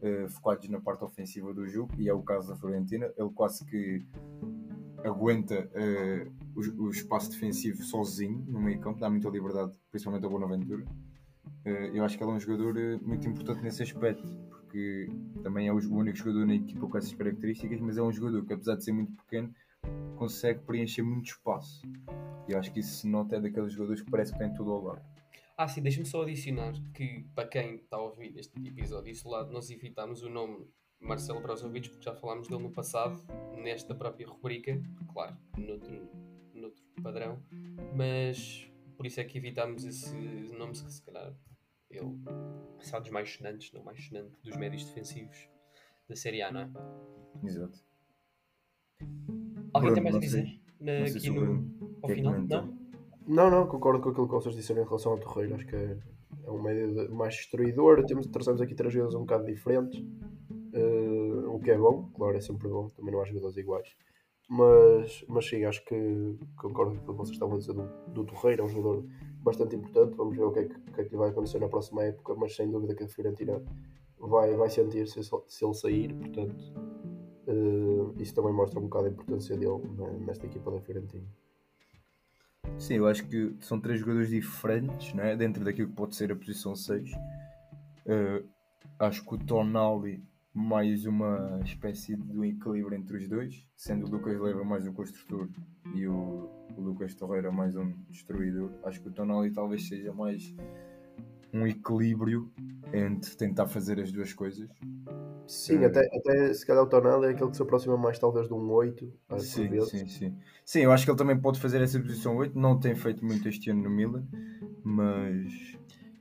uh, 0.00 0.28
focados 0.30 0.68
na 0.68 0.80
parte 0.80 1.04
ofensiva 1.04 1.52
do 1.52 1.66
jogo, 1.66 1.92
e 1.98 2.08
é 2.08 2.14
o 2.14 2.22
caso 2.22 2.48
da 2.48 2.56
Florentina. 2.56 3.12
Ele 3.16 3.30
quase 3.30 3.64
que 3.64 4.04
aguenta 5.04 5.70
o, 6.56 6.84
o, 6.84 6.90
espaço 6.90 7.30
defensivo 7.30 7.82
sozinho 7.82 8.44
no 8.48 8.60
meio 8.60 8.80
campo, 8.80 8.98
dá 8.98 9.08
muita 9.08 9.28
liberdade, 9.28 9.72
principalmente 9.90 10.24
ao 10.24 10.30
Bonaventura. 10.30 10.84
Uh, 11.66 11.90
eu 11.92 12.04
acho 12.04 12.16
que 12.16 12.22
ele 12.22 12.30
é 12.30 12.34
um 12.34 12.38
jogador 12.38 12.76
uh, 12.76 13.00
muito 13.04 13.28
importante 13.28 13.60
nesse 13.60 13.82
aspecto, 13.82 14.24
porque 14.50 15.10
também 15.42 15.66
é 15.66 15.72
o, 15.72 15.76
único 15.76 16.16
jogador 16.16 16.46
na 16.46 16.54
equipa 16.54 16.86
com 16.86 16.96
essas 16.96 17.12
características, 17.12 17.80
mas 17.80 17.98
é 17.98 18.02
um 18.02 18.12
jogador 18.12 18.46
que, 18.46 18.52
apesar 18.52 18.76
de 18.76 18.84
ser 18.84 18.92
muito 18.92 19.12
pequeno, 19.16 19.52
consegue 20.14 20.60
preencher 20.60 21.02
muito 21.02 21.26
espaço. 21.26 21.82
E 22.48 22.52
eu 22.52 22.58
acho 22.58 22.72
que 22.72 22.80
isso 22.80 23.00
se 23.00 23.08
nota 23.08 23.36
é 23.36 23.40
daqueles 23.40 23.72
jogadores 23.72 24.02
que 24.02 24.10
parece 24.10 24.32
que 24.32 24.38
tem 24.38 24.52
tudo 24.52 24.72
ao 24.72 24.82
lado. 24.82 25.02
Ah, 25.56 25.66
sim, 25.66 25.80
deixa-me 25.80 26.06
só 26.06 26.22
adicionar 26.22 26.72
que, 26.92 27.26
para 27.34 27.48
quem 27.48 27.76
está 27.76 27.96
a 27.96 28.02
ouvir 28.02 28.36
este 28.36 28.58
episódio 28.66 29.10
isolado, 29.10 29.52
nós 29.52 29.70
evitámos 29.70 30.22
o 30.22 30.28
nome 30.28 30.66
Marcelo 31.00 31.40
Brozovic, 31.40 31.88
porque 31.88 32.04
já 32.04 32.14
falámos 32.14 32.48
dele 32.48 32.62
no 32.62 32.70
passado, 32.70 33.18
nesta 33.56 33.94
própria 33.94 34.28
rubrica, 34.28 34.80
claro, 35.12 35.36
noutro, 35.56 36.10
noutro 36.52 36.84
padrão, 37.02 37.42
mas 37.94 38.70
por 38.96 39.06
isso 39.06 39.20
é 39.20 39.24
que 39.24 39.38
evitámos 39.38 39.84
esse 39.84 40.14
nome, 40.56 40.74
se 40.74 41.02
calhar 41.02 41.34
ele 41.90 42.18
será 42.80 42.98
dos 42.98 43.10
mais 43.10 43.30
sonantes, 43.30 43.72
não 43.72 43.82
mais 43.82 44.02
sonante 44.04 44.38
dos 44.42 44.56
médios 44.56 44.84
defensivos 44.84 45.48
da 46.08 46.16
Série 46.16 46.42
A, 46.42 46.52
não 46.52 46.60
é? 46.60 46.70
Exato. 47.44 47.78
Alguém 49.72 49.94
tem 49.94 50.02
mais 50.02 50.16
a 50.16 50.18
dizer? 50.18 50.60
Na, 50.80 51.04
aqui 51.04 51.30
no, 51.30 51.64
ao 52.02 52.10
final? 52.10 52.40
Não? 52.40 52.86
Não, 53.26 53.50
não, 53.50 53.66
concordo 53.66 54.00
com 54.00 54.10
aquilo 54.10 54.28
que 54.28 54.34
vocês 54.34 54.54
disseram 54.54 54.82
em 54.82 54.86
relação 54.86 55.12
ao 55.12 55.18
Torreiro. 55.18 55.56
Acho 55.56 55.66
que 55.66 55.74
é, 55.74 55.98
é 56.44 56.50
um 56.50 56.62
médio 56.62 57.12
mais 57.12 57.34
destruidor. 57.34 58.04
Temos, 58.06 58.26
traçamos 58.28 58.60
aqui 58.60 58.74
três 58.74 58.92
jogadores 58.92 59.16
um 59.16 59.24
bocado 59.24 59.44
diferentes, 59.46 60.00
uh, 60.00 61.50
o 61.50 61.58
que 61.58 61.72
é 61.72 61.78
bom, 61.78 62.08
claro, 62.14 62.36
é 62.36 62.40
sempre 62.40 62.68
bom. 62.68 62.88
Também 62.90 63.12
não 63.12 63.20
há 63.20 63.24
jogadores 63.24 63.56
iguais. 63.56 63.88
Mas, 64.48 65.24
mas 65.28 65.48
sim, 65.48 65.64
acho 65.64 65.84
que 65.84 66.38
concordo 66.56 67.00
com 67.00 67.10
o 67.10 67.14
que 67.14 67.18
vocês 67.18 67.34
estavam 67.34 67.56
a 67.56 67.58
dizer 67.58 67.72
do, 67.72 67.88
do 68.12 68.24
Torreiro. 68.24 68.62
É 68.62 68.64
um 68.64 68.68
jogador 68.68 69.04
bastante 69.42 69.74
importante. 69.74 70.16
Vamos 70.16 70.36
ver 70.36 70.44
o 70.44 70.52
que 70.52 70.60
é 70.60 70.64
que, 70.66 70.78
que, 70.78 71.00
é 71.00 71.04
que 71.04 71.16
vai 71.16 71.30
acontecer 71.30 71.58
na 71.58 71.68
próxima 71.68 72.04
época, 72.04 72.34
mas 72.36 72.54
sem 72.54 72.70
dúvida 72.70 72.94
que 72.94 73.02
a 73.02 73.08
Fiorentina 73.08 73.60
vai, 74.20 74.54
vai 74.54 74.70
sentir 74.70 75.08
se, 75.08 75.20
se 75.22 75.64
ele 75.64 75.74
sair. 75.74 76.14
Portanto, 76.14 76.54
uh, 77.46 78.14
isso 78.20 78.34
também 78.34 78.52
mostra 78.52 78.78
um 78.78 78.84
bocado 78.84 79.06
a 79.06 79.10
importância 79.10 79.56
dele 79.56 79.80
nesta 80.20 80.46
equipa 80.46 80.70
da 80.70 80.80
Fiorentina. 80.80 81.24
Sim, 82.78 82.94
eu 82.94 83.06
acho 83.06 83.26
que 83.26 83.56
são 83.60 83.80
três 83.80 84.00
jogadores 84.00 84.28
diferentes 84.28 85.14
né? 85.14 85.34
dentro 85.36 85.64
daquilo 85.64 85.88
que 85.88 85.94
pode 85.94 86.14
ser 86.14 86.30
a 86.32 86.36
posição 86.36 86.76
6. 86.76 87.12
Uh, 87.12 87.16
eh, 88.06 88.42
acho 88.98 89.24
que 89.24 89.34
o 89.34 89.38
Tonali 89.38 90.22
mais 90.52 91.04
uma 91.04 91.60
espécie 91.64 92.16
de 92.16 92.38
um 92.38 92.42
equilíbrio 92.42 92.96
entre 92.96 93.18
os 93.18 93.28
dois, 93.28 93.62
sendo 93.76 94.06
o 94.06 94.10
Lucas 94.10 94.40
Leiva 94.40 94.64
mais 94.64 94.86
um 94.86 94.92
construtor 94.92 95.48
e 95.94 96.08
o, 96.08 96.48
o 96.74 96.80
Lucas 96.80 97.14
Torreira 97.14 97.52
mais 97.52 97.76
um 97.76 97.92
destruidor. 98.08 98.70
Acho 98.82 99.02
que 99.02 99.08
o 99.08 99.12
Tonali 99.12 99.50
talvez 99.50 99.86
seja 99.86 100.14
mais 100.14 100.54
um 101.52 101.66
equilíbrio 101.66 102.50
entre 102.92 103.36
tentar 103.36 103.66
fazer 103.66 104.00
as 104.00 104.10
duas 104.10 104.32
coisas. 104.32 104.68
Sim, 105.46 105.78
uh, 105.78 105.86
até, 105.86 106.00
até 106.16 106.54
se 106.54 106.66
calhar 106.66 106.82
o 106.82 106.86
Tonali 106.86 107.26
é 107.26 107.30
aquele 107.30 107.50
que 107.50 107.56
se 107.56 107.62
aproxima 107.62 107.96
mais 107.96 108.18
talvez 108.18 108.48
de 108.48 108.54
um 108.54 108.70
8. 108.70 109.12
Sim, 109.38 109.80
sim, 109.82 110.06
sim. 110.06 110.38
Sim, 110.64 110.80
eu 110.80 110.92
acho 110.92 111.04
que 111.04 111.10
ele 111.10 111.18
também 111.18 111.38
pode 111.38 111.60
fazer 111.60 111.80
essa 111.80 112.00
posição 112.00 112.36
8. 112.36 112.58
Não 112.58 112.78
tem 112.78 112.94
feito 112.94 113.24
muito 113.24 113.48
este 113.48 113.70
ano 113.70 113.82
no 113.82 113.90
Milan, 113.90 114.24
mas 114.82 115.76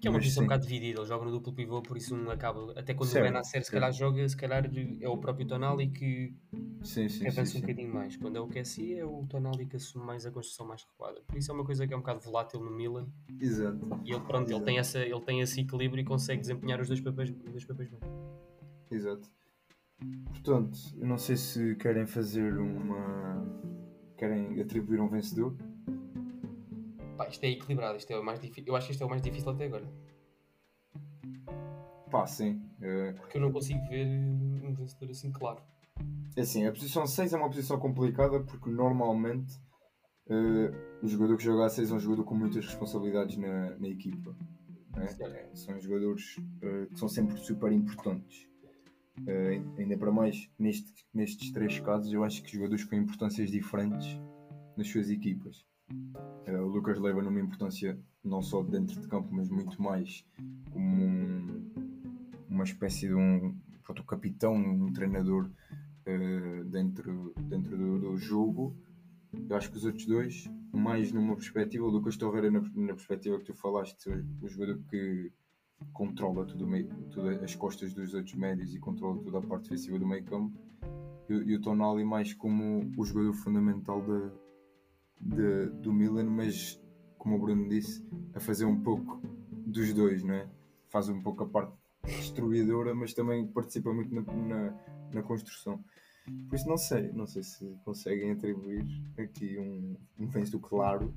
que 0.05 0.07
é 0.07 0.11
uma 0.11 0.19
posição 0.19 0.43
um 0.43 0.45
bocado 0.45 0.67
dividida, 0.67 0.99
ele 0.99 1.07
joga 1.07 1.25
no 1.25 1.31
duplo 1.31 1.51
pivô, 1.51 1.81
por 1.81 1.97
isso 1.97 2.15
um 2.15 2.29
acaba. 2.29 2.73
Até 2.75 2.93
quando 2.93 3.09
certo, 3.09 3.25
o 3.25 3.27
Benacer 3.27 3.65
se 3.65 3.71
calhar 3.71 3.91
joga, 3.91 4.29
se 4.29 4.37
calhar 4.37 4.69
é 5.01 5.09
o 5.09 5.17
próprio 5.17 5.47
Tonali 5.47 5.89
que, 5.89 6.31
sim, 6.83 7.09
sim, 7.09 7.21
que 7.21 7.27
avança 7.27 7.53
sim, 7.53 7.57
um 7.57 7.61
bocadinho 7.61 7.93
mais. 7.93 8.15
Quando 8.15 8.35
é 8.35 8.39
o 8.39 8.47
QSI 8.47 8.99
é 8.99 9.05
o 9.05 9.25
Tonali 9.27 9.65
que 9.65 9.77
assume 9.77 10.05
mais 10.05 10.25
a 10.25 10.31
construção 10.31 10.67
mais 10.67 10.83
recuada. 10.83 11.21
Por 11.25 11.37
isso 11.37 11.49
é 11.49 11.53
uma 11.55 11.65
coisa 11.65 11.87
que 11.87 11.93
é 11.93 11.97
um 11.97 12.01
bocado 12.01 12.19
volátil 12.19 12.59
no 12.59 12.69
Milan. 12.69 13.07
Exato. 13.39 13.99
E 14.05 14.11
ele, 14.11 14.21
pronto, 14.21 14.47
Exato. 14.47 14.53
Ele, 14.53 14.65
tem 14.65 14.77
essa, 14.77 14.99
ele 14.99 15.21
tem 15.21 15.41
esse 15.41 15.61
equilíbrio 15.61 16.01
e 16.01 16.05
consegue 16.05 16.41
desempenhar 16.41 16.79
os 16.79 16.87
dois 16.87 17.01
papéis, 17.01 17.31
os 17.31 17.51
dois 17.51 17.65
papéis 17.65 17.89
bem. 17.89 17.99
Exato. 18.95 19.29
Portanto, 20.27 20.77
eu 20.97 21.07
não 21.07 21.17
sei 21.17 21.37
se 21.37 21.75
querem 21.75 22.05
fazer 22.05 22.57
uma. 22.57 23.45
querem 24.17 24.59
atribuir 24.61 24.99
um 24.99 25.09
vencedor. 25.09 25.55
Pá, 27.17 27.27
isto 27.27 27.43
é 27.43 27.49
equilibrado, 27.49 27.97
isto 27.97 28.11
é 28.11 28.19
o 28.19 28.23
mais 28.23 28.39
difícil. 28.39 28.65
Eu 28.67 28.75
acho 28.75 28.87
que 28.87 28.93
isto 28.93 29.01
é 29.01 29.05
o 29.05 29.09
mais 29.09 29.21
difícil 29.21 29.49
até 29.49 29.65
agora. 29.65 29.89
Pá, 32.11 32.25
sim. 32.27 32.61
Uh... 32.79 33.13
Porque 33.17 33.37
eu 33.37 33.41
não 33.41 33.51
consigo 33.51 33.79
ver 33.87 34.07
um 34.07 34.73
vencedor 34.73 35.09
assim 35.09 35.31
claro. 35.31 35.61
É 36.35 36.41
assim, 36.41 36.65
a 36.65 36.71
posição 36.71 37.07
6 37.07 37.33
é 37.33 37.37
uma 37.37 37.49
posição 37.49 37.79
complicada 37.79 38.41
porque 38.41 38.69
normalmente 38.69 39.57
uh, 40.27 41.03
o 41.03 41.07
jogador 41.07 41.37
que 41.37 41.43
joga 41.43 41.65
a 41.65 41.69
6 41.69 41.91
é 41.91 41.93
um 41.95 41.99
jogador 41.99 42.25
com 42.25 42.35
muitas 42.35 42.65
responsabilidades 42.65 43.37
na, 43.37 43.77
na 43.77 43.87
equipa. 43.87 44.35
É? 44.97 45.55
São 45.55 45.79
jogadores 45.79 46.37
uh, 46.37 46.87
que 46.87 46.99
são 46.99 47.07
sempre 47.07 47.37
super 47.37 47.71
importantes. 47.71 48.47
Uh, 49.21 49.79
ainda 49.79 49.97
para 49.97 50.11
mais 50.11 50.49
neste, 50.59 51.05
nestes 51.13 51.51
três 51.51 51.79
casos, 51.79 52.11
eu 52.11 52.23
acho 52.23 52.43
que 52.43 52.51
jogadores 52.51 52.83
com 52.83 52.95
importâncias 52.95 53.49
diferentes 53.49 54.19
nas 54.75 54.87
suas 54.87 55.09
equipas. 55.09 55.65
Uh, 56.47 56.61
o 56.61 56.67
Lucas 56.67 56.99
leva 56.99 57.21
numa 57.21 57.39
importância 57.39 57.97
não 58.23 58.41
só 58.41 58.61
dentro 58.61 58.99
de 58.99 59.07
campo, 59.07 59.29
mas 59.31 59.49
muito 59.49 59.81
mais 59.81 60.25
como 60.71 61.03
um, 61.05 61.71
uma 62.49 62.63
espécie 62.63 63.07
de 63.07 63.15
um 63.15 63.55
pronto, 63.83 64.03
capitão, 64.03 64.55
um 64.55 64.91
treinador 64.91 65.49
uh, 66.07 66.63
dentro, 66.65 67.33
dentro 67.47 67.77
do, 67.77 67.99
do, 67.99 68.17
jogo. 68.17 68.75
Eu 69.49 69.55
acho 69.55 69.69
que 69.69 69.77
os 69.77 69.85
outros 69.85 70.05
dois, 70.05 70.49
mais 70.73 71.11
numa 71.11 71.35
perspectiva, 71.35 71.85
o 71.85 71.89
Lucas 71.89 72.17
Torreira 72.17 72.49
na, 72.51 72.61
na 72.61 72.93
perspectiva 72.93 73.37
que 73.37 73.45
tu 73.45 73.53
falaste, 73.53 74.09
o, 74.09 74.45
o 74.45 74.47
jogador 74.49 74.81
que 74.89 75.31
controla 75.93 76.45
tudo, 76.45 76.67
meio, 76.67 76.87
todas 77.11 77.41
as 77.41 77.55
costas 77.55 77.93
dos 77.93 78.13
outros 78.13 78.35
médios 78.35 78.73
e 78.75 78.79
controla 78.79 79.21
toda 79.23 79.37
a 79.39 79.41
parte 79.41 79.63
defensiva 79.63 79.97
do 79.99 80.07
meio 80.07 80.23
campo. 80.23 80.53
e, 81.27 81.55
o- 81.55 81.61
Tonali 81.61 82.03
mais 82.05 82.33
como 82.35 82.91
o 82.95 83.03
jogador 83.03 83.33
fundamental 83.33 83.99
da- 84.01 84.31
de- 85.19 85.69
do 85.81 85.91
Milan, 85.91 86.25
mas 86.29 86.79
como 87.17 87.35
o 87.35 87.39
Bruno 87.39 87.67
disse, 87.67 88.05
a 88.35 88.39
fazer 88.39 88.65
um 88.65 88.79
pouco 88.79 89.19
dos 89.65 89.91
dois, 89.93 90.21
não 90.23 90.35
é? 90.35 90.47
Faz 90.87 91.09
um 91.09 91.19
pouco 91.23 91.43
a 91.43 91.47
parte 91.47 91.73
destruidora, 92.03 92.93
mas 92.93 93.13
também 93.15 93.47
participa 93.47 93.91
muito 93.91 94.13
na, 94.13 94.21
na, 94.21 94.73
na 95.13 95.23
construção. 95.23 95.83
Por 96.47 96.55
isso 96.55 96.67
não 96.69 96.77
sei, 96.77 97.11
não 97.11 97.25
sei 97.25 97.41
se 97.41 97.65
conseguem 97.83 98.31
atribuir 98.31 98.85
aqui 99.17 99.57
um, 99.57 99.95
um 100.19 100.27
vencedor 100.27 100.59
claro. 100.59 101.11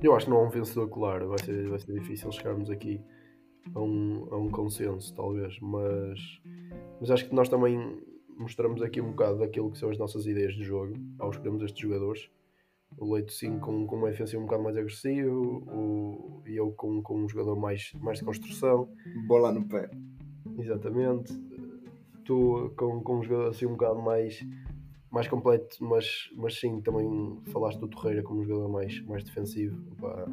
Eu 0.00 0.14
acho 0.14 0.26
que 0.26 0.30
não 0.30 0.38
há 0.38 0.42
um 0.44 0.50
vencedor 0.50 0.88
claro, 0.88 1.28
vai 1.28 1.38
ser, 1.38 1.68
vai 1.68 1.78
ser 1.80 1.92
difícil 1.92 2.30
chegarmos 2.30 2.70
aqui 2.70 3.00
a 3.74 3.80
um, 3.80 4.28
a 4.30 4.36
um 4.36 4.48
consenso, 4.48 5.12
talvez, 5.12 5.58
mas, 5.60 6.20
mas 7.00 7.10
acho 7.10 7.28
que 7.28 7.34
nós 7.34 7.48
também 7.48 8.00
mostramos 8.38 8.80
aqui 8.80 9.00
um 9.00 9.10
bocado 9.10 9.38
daquilo 9.38 9.72
que 9.72 9.78
são 9.78 9.90
as 9.90 9.98
nossas 9.98 10.24
ideias 10.26 10.54
de 10.54 10.62
jogo 10.62 10.94
ao 11.18 11.30
escolhermos 11.30 11.62
estes 11.64 11.80
jogadores. 11.80 12.30
O 12.96 13.12
Leito 13.12 13.32
sim 13.32 13.58
com, 13.58 13.88
com 13.88 13.96
uma 13.96 14.10
defensiva 14.10 14.40
um 14.40 14.46
bocado 14.46 14.62
mais 14.62 14.76
agressivo, 14.76 15.64
o, 15.66 16.42
e 16.46 16.56
eu 16.56 16.70
com, 16.70 17.02
com 17.02 17.24
um 17.24 17.28
jogador 17.28 17.56
mais, 17.56 17.92
mais 17.94 18.18
de 18.18 18.24
construção, 18.24 18.88
Bola 19.26 19.52
no 19.52 19.66
pé. 19.66 19.90
exatamente. 20.58 21.32
Tu 22.24 22.72
com, 22.76 23.02
com 23.02 23.18
um 23.18 23.22
jogador 23.24 23.48
assim 23.48 23.66
um 23.66 23.72
bocado 23.72 24.00
mais, 24.00 24.46
mais 25.10 25.26
completo, 25.28 25.76
mas, 25.82 26.30
mas 26.36 26.58
sim, 26.58 26.80
também 26.80 27.38
falaste 27.52 27.78
do 27.78 27.88
Torreira 27.88 28.22
como 28.22 28.40
um 28.40 28.44
jogador 28.44 28.68
mais, 28.68 29.00
mais 29.06 29.24
defensivo. 29.24 29.80
Pá, 29.96 30.26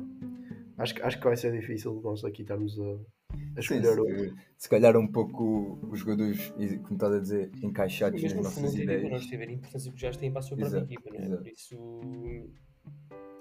acho, 0.78 0.96
que- 0.96 1.02
acho 1.02 1.18
que 1.18 1.24
vai 1.24 1.38
ser 1.38 1.52
difícil 1.52 2.00
nós 2.04 2.24
aqui 2.26 2.42
estarmos 2.42 2.78
a, 2.80 2.84
a 2.84 3.62
Sim, 3.62 3.80
escolher 3.80 4.00
o. 4.00 4.06
se, 4.06 4.34
se 4.58 4.70
calhar 4.70 4.98
um 4.98 5.08
pouco 5.08 5.80
os 5.90 6.00
jogadores, 6.00 6.50
como 6.84 6.94
estás 6.96 7.14
a 7.14 7.20
dizer, 7.20 7.52
encaixados 7.64 8.22
Mas 8.22 8.34
nas 8.34 8.44
no 8.44 8.50
fundo, 8.52 8.66
nossas 8.68 8.80
ideias. 8.80 9.12
nós 9.12 9.26
ter 9.28 9.42
a 9.42 9.52
importância 9.52 9.92
que 9.92 10.02
gajos 10.02 10.18
têm 10.18 10.32
para 10.32 10.40
a 10.40 10.44
sua 10.44 10.58
própria 10.58 10.80
equipa, 10.80 11.10
não 11.10 11.20
é? 11.20 11.26
exato. 11.26 11.44
Por 11.44 11.48
isso. 11.48 12.50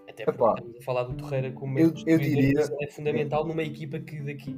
Até 0.08 0.22
Epá, 0.22 0.32
porque 0.32 0.60
estamos 0.60 0.76
a 0.76 0.82
falar 0.84 1.02
do 1.04 1.16
Torreira 1.16 1.50
como 1.52 1.78
eu- 1.78 1.92
eu 2.06 2.18
diria- 2.18 2.52
mas 2.54 2.70
é 2.80 2.90
fundamental 2.92 3.44
numa 3.44 3.62
equipa 3.64 3.98
que 3.98 4.20
daqui, 4.20 4.56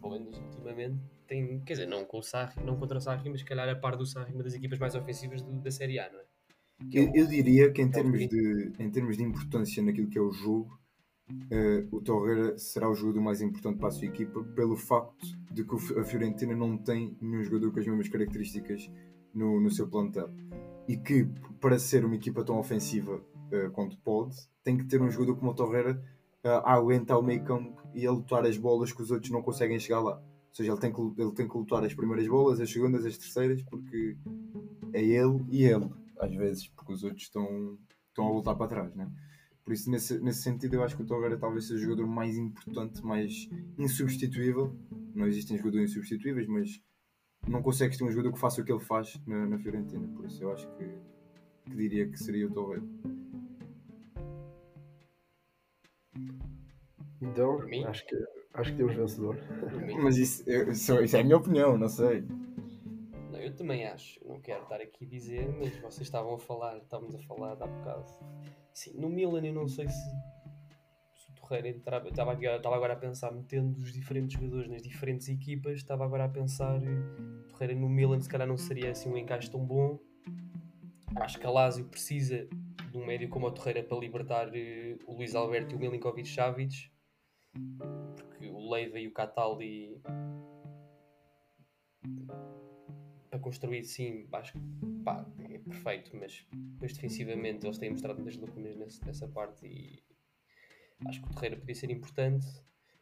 pelo 0.00 0.12
menos 0.14 0.38
ultimamente, 0.38 0.98
tem. 1.28 1.60
Quer 1.64 1.74
dizer, 1.74 1.86
não 1.86 2.04
com 2.04 2.18
o 2.18 2.22
Sarri, 2.22 2.64
não 2.64 2.78
contra 2.78 2.98
o 2.98 3.00
Sarri, 3.00 3.30
mas 3.30 3.40
se 3.40 3.46
calhar 3.46 3.68
a 3.68 3.76
par 3.76 3.96
do 3.96 4.06
Sarri, 4.06 4.34
uma 4.34 4.42
das 4.44 4.54
equipas 4.54 4.78
mais 4.78 4.94
ofensivas 4.94 5.42
do- 5.42 5.60
da 5.60 5.70
Série 5.70 5.98
A, 6.00 6.10
não 6.12 6.20
é? 6.20 6.24
É 6.94 6.98
Eu, 7.00 7.10
eu 7.14 7.26
diria 7.26 7.72
que 7.72 7.82
em 7.82 7.90
é 7.90 7.90
termos, 7.90 8.26
de, 8.28 8.72
em 8.78 8.90
termos 8.90 9.16
de 9.16 9.22
importância 9.22 9.82
naquilo 9.82 10.08
que 10.08 10.18
é 10.18 10.20
o 10.20 10.30
jogo, 10.32 10.78
eh, 11.50 11.86
o 11.92 12.00
Torreira 12.00 12.58
será 12.58 12.88
o 12.90 12.94
jogador 12.94 13.20
mais 13.22 13.42
importante 13.42 13.78
para 13.78 13.88
a 13.88 13.92
sua 13.92 14.06
equipa 14.08 14.42
pelo 14.54 14.76
facto 14.76 15.26
de 15.52 15.64
que 15.64 15.74
a 15.98 16.04
Fiorentina 16.04 16.54
não 16.56 16.78
tem 16.78 17.16
nenhum 17.20 17.44
jogador 17.44 17.72
com 17.72 17.80
as 17.80 17.86
mesmas 17.86 18.08
características 18.08 18.90
no, 19.34 19.60
no 19.60 19.70
seu 19.70 19.88
plantel. 19.88 20.30
E 20.88 20.96
que, 20.96 21.26
para 21.60 21.78
ser 21.78 22.04
uma 22.04 22.16
equipa 22.16 22.44
tão 22.44 22.58
ofensiva 22.58 23.22
eh, 23.52 23.68
quanto 23.70 23.98
pode, 23.98 24.36
tem 24.64 24.76
que 24.78 24.84
ter 24.86 25.02
um 25.02 25.10
jogador 25.10 25.36
como 25.36 25.52
o 25.52 25.54
Torreira 25.54 26.02
eh, 26.44 26.48
a 26.48 26.74
aguentar 26.74 27.18
o 27.18 27.22
meio 27.22 27.44
campo 27.44 27.82
e 27.94 28.06
a 28.06 28.10
lutar 28.12 28.46
as 28.46 28.56
bolas 28.56 28.92
que 28.92 29.02
os 29.02 29.10
outros 29.10 29.30
não 29.32 29.42
conseguem 29.42 29.78
chegar 29.80 30.00
lá. 30.00 30.22
Ou 30.58 30.64
seja, 30.64 30.72
ele 30.72 30.80
tem 30.80 30.92
que, 30.92 31.22
ele 31.22 31.32
tem 31.32 31.48
que 31.48 31.56
lutar 31.56 31.84
as 31.84 31.94
primeiras 31.94 32.26
bolas, 32.26 32.60
as 32.60 32.68
segundas, 32.68 33.06
as 33.06 33.16
terceiras, 33.16 33.62
porque 33.62 34.16
é 34.92 35.00
ele 35.00 35.44
e 35.50 35.64
ele, 35.64 35.88
às 36.18 36.34
vezes, 36.34 36.66
porque 36.66 36.92
os 36.92 37.04
outros 37.04 37.22
estão, 37.22 37.78
estão 38.08 38.26
a 38.26 38.32
lutar 38.32 38.56
para 38.56 38.66
trás, 38.66 38.92
né? 38.96 39.08
Por 39.64 39.72
isso, 39.72 39.88
nesse, 39.88 40.18
nesse 40.18 40.42
sentido, 40.42 40.74
eu 40.74 40.82
acho 40.82 40.96
que 40.96 41.02
o 41.02 41.06
Torreira 41.06 41.38
talvez 41.38 41.68
seja 41.68 41.78
o 41.78 41.90
jogador 41.90 42.08
mais 42.08 42.36
importante, 42.36 43.04
mais 43.04 43.48
insubstituível. 43.78 44.74
Não 45.14 45.28
existem 45.28 45.56
jogadores 45.58 45.92
insubstituíveis, 45.92 46.48
mas 46.48 46.82
não 47.46 47.62
consegues 47.62 47.96
ter 47.96 48.02
um 48.02 48.10
jogador 48.10 48.32
que 48.32 48.40
faça 48.40 48.60
o 48.60 48.64
que 48.64 48.72
ele 48.72 48.80
faz 48.80 49.16
na, 49.26 49.46
na 49.46 49.58
Fiorentina. 49.58 50.08
Por 50.08 50.24
isso, 50.24 50.42
eu 50.42 50.52
acho 50.52 50.66
que, 50.76 50.90
que 51.66 51.76
diria 51.76 52.08
que 52.08 52.18
seria 52.18 52.48
o 52.48 52.50
Torreira. 52.50 52.84
Então, 57.20 57.60
acho 57.86 58.06
que, 58.06 58.16
acho 58.60 58.70
que 58.72 58.76
temos 58.76 58.94
vencedor. 58.94 59.36
Mas 60.02 60.16
isso, 60.16 60.42
eu- 60.48 60.70
isso, 60.72 61.00
isso 61.02 61.16
é 61.16 61.20
a 61.20 61.24
minha 61.24 61.36
opinião, 61.36 61.76
não 61.78 61.88
sei. 61.88 62.24
Não, 63.30 63.38
eu 63.38 63.54
também 63.54 63.84
acho, 63.86 64.18
não 64.26 64.40
quero 64.40 64.62
estar 64.62 64.80
aqui 64.80 65.04
a 65.04 65.08
dizer, 65.08 65.48
mas 65.58 65.76
vocês 65.76 66.00
estavam 66.06 66.34
a 66.34 66.38
falar, 66.38 66.78
estávamos 66.78 67.14
a 67.14 67.20
falar 67.20 67.52
há 67.52 67.66
bocado. 67.66 68.04
Sim, 68.72 68.92
no 68.98 69.08
Milan 69.08 69.44
eu 69.44 69.52
não 69.54 69.66
sei 69.68 69.88
se, 69.88 70.10
se 71.14 71.30
o 71.30 71.34
Torreira 71.34 71.68
entrava, 71.68 72.08
estava, 72.08 72.32
estava 72.34 72.76
agora 72.76 72.92
a 72.94 72.96
pensar, 72.96 73.30
metendo 73.32 73.76
os 73.80 73.92
diferentes 73.92 74.38
jogadores 74.38 74.68
nas 74.70 74.82
diferentes 74.82 75.28
equipas, 75.28 75.74
estava 75.76 76.04
agora 76.04 76.24
a 76.24 76.28
pensar, 76.28 76.80
o 76.80 77.48
Torreira 77.48 77.74
no 77.74 77.88
Milan 77.88 78.20
se 78.20 78.28
calhar 78.28 78.46
não 78.46 78.56
seria 78.56 78.90
assim 78.92 79.10
um 79.10 79.16
encaixe 79.16 79.50
tão 79.50 79.64
bom. 79.64 79.98
Acho 81.16 81.38
que 81.40 81.46
a 81.46 81.50
Lazio 81.50 81.84
precisa 81.86 82.46
de 82.90 82.96
um 82.96 83.04
médio 83.04 83.28
como 83.28 83.46
o 83.46 83.50
Torreira 83.50 83.82
para 83.82 83.98
libertar 83.98 84.50
eh, 84.54 84.96
o 85.06 85.14
Luís 85.14 85.34
Alberto 85.34 85.74
e 85.74 85.76
o 85.76 85.80
Milinkovic 85.80 86.28
Savic, 86.28 86.90
o 88.68 88.70
Leiva 88.70 88.98
e 88.98 89.08
o 89.08 89.12
Cataldi 89.12 89.98
para 93.30 93.38
construir, 93.40 93.84
sim, 93.84 94.26
acho 94.32 94.52
que 94.52 94.60
pá, 95.04 95.26
é 95.50 95.58
perfeito, 95.58 96.10
mas 96.16 96.46
depois 96.52 96.92
defensivamente 96.92 97.66
eles 97.66 97.78
têm 97.78 97.90
mostrado 97.90 98.20
muitas 98.20 98.40
lacunas 98.40 98.76
nesse- 98.76 99.04
nessa 99.04 99.28
parte 99.28 99.66
e 99.66 100.02
acho 101.06 101.22
que 101.22 101.28
o 101.30 101.34
Terreira 101.34 101.56
podia 101.56 101.74
ser 101.74 101.90
importante. 101.90 102.46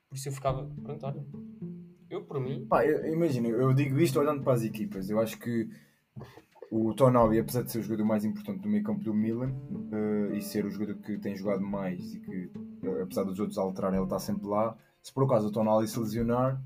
Por 0.09 0.17
isso 0.17 0.29
eu 0.29 0.33
ficava, 0.33 0.69
pronto, 0.83 1.07
olha, 1.07 1.25
eu 2.11 2.25
por 2.25 2.41
mim, 2.41 2.67
Pá, 2.67 2.85
imagina, 2.85 3.49
eu 3.49 3.73
digo 3.73 3.99
isto 4.01 4.19
olhando 4.19 4.43
para 4.43 4.55
as 4.55 4.62
equipas. 4.62 5.09
Eu 5.11 5.21
acho 5.21 5.39
que 5.39 5.69
o 6.71 6.93
Tonali, 6.95 7.39
apesar 7.39 7.62
de 7.62 7.71
ser 7.71 7.79
o 7.79 7.83
jogador 7.83 8.05
mais 8.05 8.25
importante 8.25 8.61
do 8.62 8.69
meio 8.69 8.83
campo 8.83 9.03
do 9.03 9.14
Milan 9.14 9.53
eh, 9.93 10.37
e 10.37 10.43
ser 10.43 10.64
o 10.64 10.71
jogador 10.71 10.97
que 11.03 11.19
tem 11.19 11.37
jogado 11.37 11.62
mais 11.62 12.14
e 12.14 12.21
que, 12.21 12.51
eh, 12.83 13.03
apesar 13.03 13.23
dos 13.25 13.39
outros 13.39 13.59
alterarem, 13.59 13.99
ele 13.99 14.07
está 14.07 14.19
sempre 14.19 14.47
lá. 14.47 14.77
Se 15.07 15.12
por 15.12 15.22
acaso 15.22 15.46
o 15.46 15.52
Tonali 15.52 15.86
se 15.86 16.00
lesionar, 16.00 16.61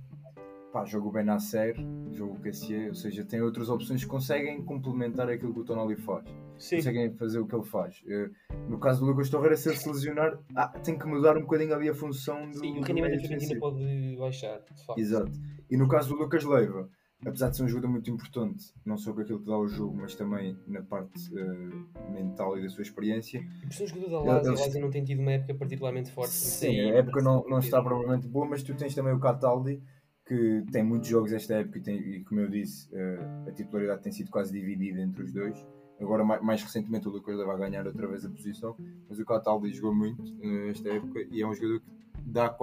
pá, 0.73 0.83
joga 0.87 1.09
o 1.09 1.13
Benacer, 1.13 1.77
joga 2.11 2.33
o 2.33 2.41
Cassier, 2.41 2.89
ou 2.89 2.95
seja, 2.95 3.23
tem 3.23 3.43
outras 3.43 3.69
opções 3.69 4.03
que 4.03 4.09
conseguem 4.09 4.65
complementar 4.65 5.29
aquilo 5.29 5.53
que 5.53 5.61
o 5.61 5.65
Tonali 5.65 5.95
faz. 5.95 6.25
sim, 6.57 6.77
Conseguem 6.77 7.13
fazer 7.17 7.39
o 7.39 7.47
que 7.47 7.55
ele 7.55 7.67
faz. 7.67 8.03
Eh, 8.09 8.31
no 8.67 8.81
caso 8.81 9.01
do 9.01 9.11
Lucas 9.11 9.29
Torreira, 9.29 9.59
se 9.59 9.69
ele 9.69 9.77
se 9.77 9.87
lesionar, 9.87 10.39
ah, 10.57 10.69
tem 10.69 10.97
que 10.97 11.07
mudar 11.07 11.37
um 11.37 11.43
bocadinho 11.43 11.75
ali 11.75 11.91
a 11.91 11.95
função 11.95 12.51
do, 12.51 12.61
sim, 12.61 12.79
o 12.79 12.83
rendimento 12.83 13.13
da 13.13 13.29
Fiorentina 13.29 13.61
pode 13.61 14.17
baixar, 14.19 14.59
de 14.75 14.87
facto. 14.87 14.99
Exato. 14.99 15.33
E 15.71 15.77
no 15.77 15.87
caso 15.87 16.09
do 16.09 16.15
Lucas 16.15 16.43
Leiva, 16.43 16.89
apesar 17.27 17.51
de 17.51 17.57
ser 17.57 17.65
um 17.65 17.69
jogador 17.69 17.89
muito 17.89 18.11
importante, 18.11 18.73
não 18.85 18.97
só 18.97 19.13
com 19.13 19.21
aquilo 19.21 19.41
que 19.41 19.47
dá 19.47 19.55
ao 19.55 19.69
jogo, 19.69 19.97
mas 19.97 20.15
também 20.15 20.57
na 20.67 20.83
parte 20.83 21.31
eh, 21.37 22.11
mental 22.11 22.59
e 22.59 22.63
da 22.63 22.69
sua 22.69 22.83
experiência, 22.83 23.43
por 23.63 23.73
ser 23.73 23.85
um 23.85 23.87
jogador 23.89 24.11
da 24.25 24.33
Lazio, 24.35 24.53
a 24.53 24.61
Lazio 24.61 24.81
não 24.81 24.91
tem 24.91 25.05
tido 25.05 25.21
uma 25.21 25.33
época 25.33 25.55
particularmente 25.55 26.11
forte. 26.11 26.31
sim, 26.31 26.67
Daí- 26.69 26.91
a 26.93 26.95
época 26.97 27.23
não, 27.23 27.45
não 27.49 27.59
está 27.59 27.83
propriamente 27.83 28.27
boa, 28.27 28.47
mas 28.47 28.63
tu 28.63 28.75
tens 28.75 28.95
também 28.95 29.13
o 29.13 29.21
Cataldi, 29.21 29.83
que 30.27 30.65
tem 30.71 30.83
muitos 30.83 31.09
jogos 31.09 31.33
esta 31.33 31.55
época 31.55 31.79
e, 31.79 31.83
tem, 31.83 31.99
e 31.99 32.25
como 32.25 32.41
eu 32.41 32.49
disse, 32.49 32.89
eh, 32.93 33.19
a 33.49 33.53
titularidade 33.53 34.03
tem 34.03 34.13
sido 34.13 34.31
quase 34.31 34.53
dividida 34.53 35.01
entre 35.01 35.25
os 35.25 35.33
dois. 35.33 35.67
Agora, 36.01 36.25
mais, 36.25 36.43
mais 36.43 36.63
recentemente, 36.63 37.07
o 37.09 37.11
Lucas 37.11 37.39
a 37.39 37.57
ganhar 37.57 37.87
outra 37.87 38.07
vez 38.07 38.25
a 38.25 38.31
posição, 38.31 38.75
mas 39.09 39.19
o 39.19 39.25
Cataldi 39.25 39.73
jogou 39.73 39.95
muito 39.95 40.23
eh, 40.41 40.71
esta 40.71 40.89
época 40.89 41.21
e 41.31 41.43
é 41.43 41.47
um 41.47 41.53
jogador 41.53 41.81
que 41.81 41.91
dá 42.25 42.57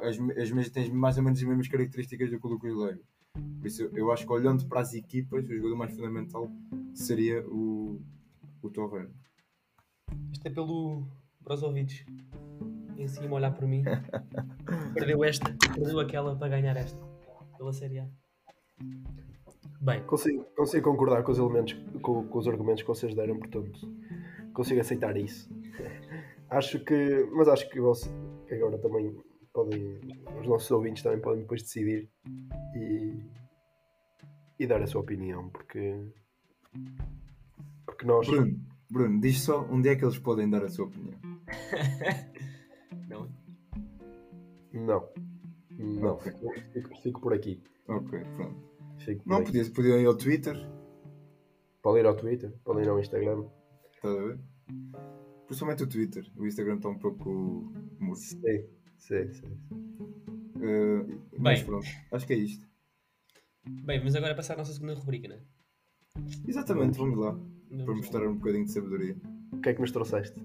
as, 0.00 0.16
as, 0.18 0.70
tem 0.70 0.90
mais 0.92 1.18
ou 1.18 1.24
menos 1.24 1.38
as 1.40 1.44
mesmas 1.46 1.68
características 1.68 2.30
do 2.30 2.40
que 2.40 2.46
o 2.46 2.50
Lucas 2.50 2.74
Leiva. 2.74 3.00
Por 3.34 3.66
isso, 3.66 3.82
eu 3.94 4.10
acho 4.10 4.26
que 4.26 4.32
olhando 4.32 4.66
para 4.66 4.80
as 4.80 4.92
equipas, 4.92 5.44
o 5.44 5.54
jogador 5.54 5.76
mais 5.76 5.94
fundamental 5.94 6.50
seria 6.94 7.46
o, 7.46 8.00
o 8.62 8.70
Torreira. 8.70 9.10
Isto 10.32 10.46
é 10.46 10.50
pelo 10.50 11.06
Brozovic. 11.40 12.04
Em 12.96 13.08
cima 13.08 13.28
a 13.28 13.34
olhar 13.34 13.54
por 13.54 13.66
mim. 13.66 13.82
Perdeu 14.94 15.24
esta, 15.24 15.56
perdeu 15.74 15.98
aquela 15.98 16.36
para 16.36 16.48
ganhar 16.48 16.76
esta. 16.76 16.98
Pela 17.56 17.72
Série 17.72 18.00
A. 18.00 18.08
Bem, 19.80 20.04
Consigo, 20.04 20.44
consigo 20.56 20.90
concordar 20.90 21.24
com 21.24 21.32
os 21.32 21.38
elementos, 21.38 21.76
com, 22.00 22.26
com 22.28 22.38
os 22.38 22.46
argumentos 22.46 22.82
que 22.82 22.88
vocês 22.88 23.14
deram, 23.14 23.38
portanto, 23.38 23.80
consigo 24.52 24.80
aceitar 24.80 25.16
isso. 25.16 25.50
Acho 26.48 26.78
que, 26.84 27.26
mas 27.32 27.48
acho 27.48 27.66
que 27.70 27.80
você, 27.80 28.10
que 28.46 28.54
agora 28.54 28.76
também 28.76 29.16
podem, 29.52 30.00
os 30.40 30.46
nossos 30.46 30.70
ouvintes 30.70 31.02
também 31.02 31.20
podem 31.20 31.42
depois 31.42 31.62
decidir 31.62 32.08
e, 32.74 33.22
e 34.58 34.66
dar 34.66 34.82
a 34.82 34.86
sua 34.86 35.00
opinião, 35.00 35.48
porque, 35.50 35.94
porque 37.86 38.06
nós, 38.06 38.26
Bruno, 38.26 38.60
Bruno, 38.90 39.20
diz 39.20 39.40
só 39.42 39.62
onde 39.70 39.88
é 39.88 39.96
que 39.96 40.04
eles 40.04 40.18
podem 40.18 40.48
dar 40.48 40.64
a 40.64 40.68
sua 40.68 40.86
opinião. 40.86 41.18
não. 43.08 43.28
não, 44.72 45.08
não, 45.78 46.18
fico, 46.18 46.52
fico- 46.72 46.96
fico 47.02 47.20
por 47.20 47.32
aqui. 47.34 47.62
Ok, 47.88 48.18
pronto. 48.36 48.72
Fico 48.98 49.28
Não, 49.28 49.38
aqui. 49.38 49.68
podiam, 49.70 49.98
ir 49.98 50.06
ao 50.06 50.16
Twitter, 50.16 50.54
Podem 51.82 52.02
ir 52.02 52.06
ao 52.06 52.14
Twitter, 52.16 52.52
podem 52.62 52.84
ir 52.84 52.88
ao 52.88 53.00
Instagram. 53.00 53.44
estás 53.92 54.16
a 54.16 54.22
ver? 54.22 54.38
Principalmente 55.46 55.82
o 55.82 55.88
Twitter. 55.88 56.30
O 56.36 56.46
Instagram 56.46 56.76
está 56.76 56.88
um 56.88 56.98
pouco 56.98 57.72
morto. 57.98 58.20
Sim, 58.20 58.64
sim, 59.06 59.32
sim. 59.32 59.52
Eh, 60.60 61.18
mas 61.38 61.58
Bem. 61.60 61.66
pronto, 61.66 61.86
acho 62.12 62.26
que 62.26 62.32
é 62.32 62.36
isto. 62.36 62.66
Bem, 63.64 63.98
vamos 63.98 64.14
agora 64.16 64.34
passar 64.34 64.54
à 64.54 64.58
nossa 64.58 64.72
segunda 64.72 64.94
rubrica, 64.94 65.28
né? 65.28 65.40
Exatamente, 66.46 66.98
vamos 66.98 67.18
lá. 67.18 67.30
Vamos 67.32 67.84
Para 67.84 67.92
lá. 67.92 67.96
mostrar 67.96 68.28
um 68.28 68.34
bocadinho 68.36 68.64
de 68.64 68.72
sabedoria. 68.72 69.16
O 69.52 69.60
que 69.60 69.68
é 69.70 69.74
que 69.74 69.80
nos 69.80 69.92
trouxeste? 69.92 70.40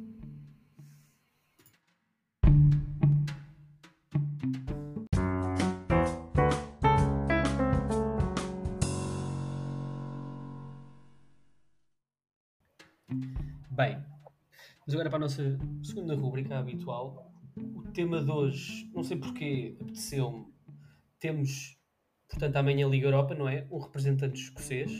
Bem, 13.72 14.03
mas 14.86 14.93
agora 14.93 15.10
para 15.10 15.18
a 15.18 15.22
nossa 15.22 15.58
segunda 15.84 16.16
rubrica 16.16 16.58
habitual. 16.58 17.32
O 17.76 17.84
tema 17.91 18.24
de 18.24 18.32
hoje, 18.32 18.89
não 18.93 19.03
sei 19.03 19.18
porquê, 19.18 19.76
apeteceu-me. 19.82 20.45
Temos, 21.20 21.78
portanto, 22.30 22.55
amanhã 22.55 22.86
a 22.86 22.89
Liga 22.89 23.08
Europa, 23.08 23.34
não 23.34 23.49
é? 23.49 23.68
Um 23.72 23.80
representante 23.80 24.39
escocês, 24.39 24.91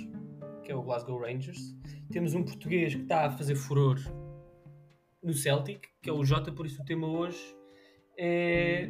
que 0.64 0.72
é 0.72 0.76
o 0.76 0.82
Glasgow 0.82 1.20
Rangers. 1.20 1.76
Temos 2.12 2.34
um 2.34 2.44
português 2.44 2.96
que 2.96 3.02
está 3.02 3.26
a 3.26 3.30
fazer 3.30 3.56
furor 3.56 3.98
no 5.22 5.34
Celtic, 5.34 5.88
que 6.02 6.10
é 6.10 6.14
o 6.14 6.24
Jota, 6.24 6.52
por 6.52 6.66
isso 6.66 6.82
o 6.82 6.86
tema 6.86 7.08
hoje 7.08 7.56
é 8.18 8.90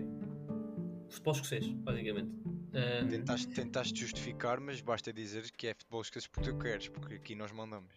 futebol 1.10 1.34
escocês, 1.34 1.68
basicamente. 1.68 2.32
Ahm, 2.74 3.08
Tentaste, 3.10 3.48
tentaste 3.54 4.00
justificar, 4.00 4.60
mas 4.60 4.82
basta 4.82 5.12
dizer 5.12 5.50
que 5.52 5.68
é 5.68 5.74
futebol 5.74 6.02
esquece 6.02 6.30
porque 6.30 6.52
tu 6.52 6.58
queres, 6.58 6.88
porque 6.90 7.16
aqui 7.16 7.36
nós 7.36 7.52
mandamos. 7.52 7.94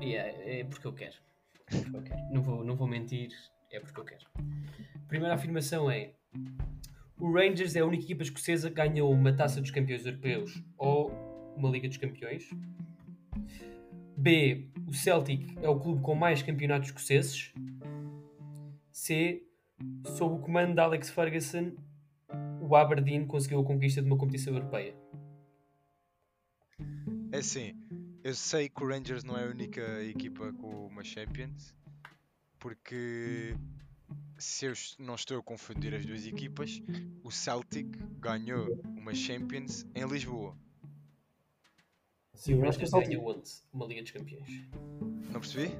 E 0.00 0.14
é, 0.14 0.64
porque 0.64 0.86
eu 0.86 0.92
quero. 0.92 1.16
Porque 1.70 1.96
eu 1.96 2.02
quero. 2.02 2.32
Não, 2.32 2.42
vou, 2.42 2.64
não 2.64 2.74
vou 2.74 2.88
mentir, 2.88 3.30
é 3.72 3.80
porque 3.80 3.98
eu 3.98 4.04
quero. 4.04 4.26
Primeira 5.08 5.34
afirmação 5.34 5.90
é: 5.90 6.12
o 7.18 7.32
Rangers 7.32 7.76
é 7.76 7.80
a 7.80 7.86
única 7.86 8.04
equipa 8.04 8.22
escocesa 8.22 8.68
que 8.68 8.76
ganhou 8.76 9.10
uma 9.12 9.32
taça 9.32 9.60
dos 9.60 9.70
campeões 9.70 10.04
europeus 10.06 10.62
ou 10.76 11.10
uma 11.56 11.70
Liga 11.70 11.88
dos 11.88 11.96
Campeões. 11.96 12.48
B. 14.16 14.68
O 14.86 14.94
Celtic 14.94 15.56
é 15.62 15.68
o 15.68 15.78
clube 15.80 16.02
com 16.02 16.14
mais 16.14 16.42
campeonatos 16.42 16.88
escoceses. 16.88 17.52
C. 18.92 19.42
Sob 20.16 20.36
o 20.36 20.38
comando 20.38 20.74
de 20.74 20.80
Alex 20.80 21.10
Ferguson, 21.10 21.72
o 22.60 22.76
Aberdeen 22.76 23.26
conseguiu 23.26 23.60
a 23.60 23.64
conquista 23.64 24.00
de 24.00 24.06
uma 24.06 24.16
competição 24.16 24.54
europeia. 24.54 24.94
É 27.32 27.38
assim, 27.38 27.74
eu 28.22 28.34
sei 28.34 28.68
que 28.68 28.84
o 28.84 28.86
Rangers 28.86 29.24
não 29.24 29.36
é 29.36 29.44
a 29.44 29.48
única 29.48 30.02
equipa 30.04 30.52
com 30.52 30.86
uma 30.86 31.02
Champions, 31.02 31.74
porque 32.62 33.56
se 34.38 34.66
eu 34.66 34.72
não 35.00 35.16
estou 35.16 35.36
a 35.40 35.42
confundir 35.42 35.92
as 35.94 36.06
duas 36.06 36.24
equipas, 36.24 36.80
o 37.24 37.30
Celtic 37.30 37.88
ganhou 38.20 38.80
uma 38.96 39.12
Champions 39.12 39.84
em 39.96 40.06
Lisboa. 40.06 40.56
O 42.46 42.50
eu 42.50 42.64
acho 42.68 42.78
que 42.78 42.84
Rangers 42.84 42.88
o 42.88 42.90
Celtic- 42.92 43.08
ganhou 43.10 43.28
onde? 43.36 43.50
Uma 43.72 43.86
Liga 43.86 44.02
dos 44.02 44.10
Campeões. 44.12 44.68
Não 45.32 45.40
percebi? 45.40 45.74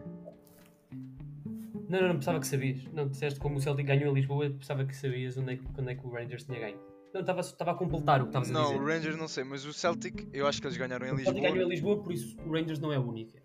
Não, 1.88 2.00
não, 2.00 2.08
não 2.08 2.14
pensava 2.16 2.40
que 2.40 2.46
sabias. 2.48 2.84
Não, 2.92 3.08
disseste 3.08 3.38
como 3.38 3.56
o 3.56 3.60
Celtic 3.60 3.86
ganhou 3.86 4.10
em 4.10 4.14
Lisboa, 4.14 4.50
pensava 4.50 4.84
que 4.84 4.96
sabias 4.96 5.36
onde 5.38 5.52
é 5.52 5.56
que, 5.56 5.64
quando 5.72 5.88
é 5.90 5.94
que 5.94 6.04
o 6.04 6.10
Rangers 6.10 6.44
tinha 6.44 6.58
ganho. 6.58 6.80
Não, 7.14 7.20
estava 7.20 7.40
estava 7.40 7.70
a 7.72 7.74
completar 7.74 8.20
o 8.20 8.24
que 8.24 8.30
estavas 8.30 8.50
a 8.50 8.52
Não, 8.52 8.64
dizer. 8.64 8.80
o 8.80 8.84
Rangers 8.86 9.16
não 9.16 9.28
sei, 9.28 9.44
mas 9.44 9.64
o 9.64 9.72
Celtic, 9.72 10.28
eu 10.32 10.46
acho 10.48 10.60
que 10.60 10.66
eles 10.66 10.76
ganharam 10.76 11.06
em 11.06 11.12
o 11.12 11.16
Celtic 11.18 11.42
ganhou 11.42 11.66
em 11.66 11.68
Lisboa. 11.68 11.94
Lisboa, 11.94 12.02
por 12.02 12.12
isso 12.12 12.40
o 12.40 12.50
Rangers 12.52 12.78
não 12.80 12.92
é 12.92 12.96
a 12.96 13.00
única. 13.00 13.40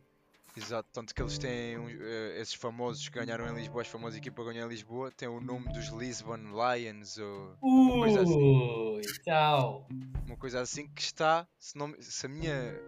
Exato, 0.58 0.90
tanto 0.92 1.14
que 1.14 1.22
eles 1.22 1.38
têm 1.38 1.76
eh, 1.76 2.42
esses 2.42 2.56
famosos 2.56 3.08
que 3.08 3.20
ganharam 3.20 3.48
em 3.48 3.54
Lisboa, 3.54 3.84
as 3.84 3.88
famosas 3.88 4.18
equipas 4.18 4.44
que 4.44 4.52
ganham 4.52 4.66
em 4.66 4.70
Lisboa, 4.70 5.12
têm 5.12 5.28
o 5.28 5.40
nome 5.40 5.72
dos 5.72 5.90
Lisbon 5.90 6.38
Lions 6.38 7.20
ou 7.20 7.56
coisa 8.00 8.22
assim. 8.22 9.02
Tchau. 9.24 9.88
uma 10.26 10.38
coisa 10.38 10.62
assim 10.62 10.88
que 10.88 11.02
está, 11.02 11.48
se, 11.60 11.78
não, 11.78 11.94
se 12.00 12.26
a 12.26 12.30
minha 12.30 12.82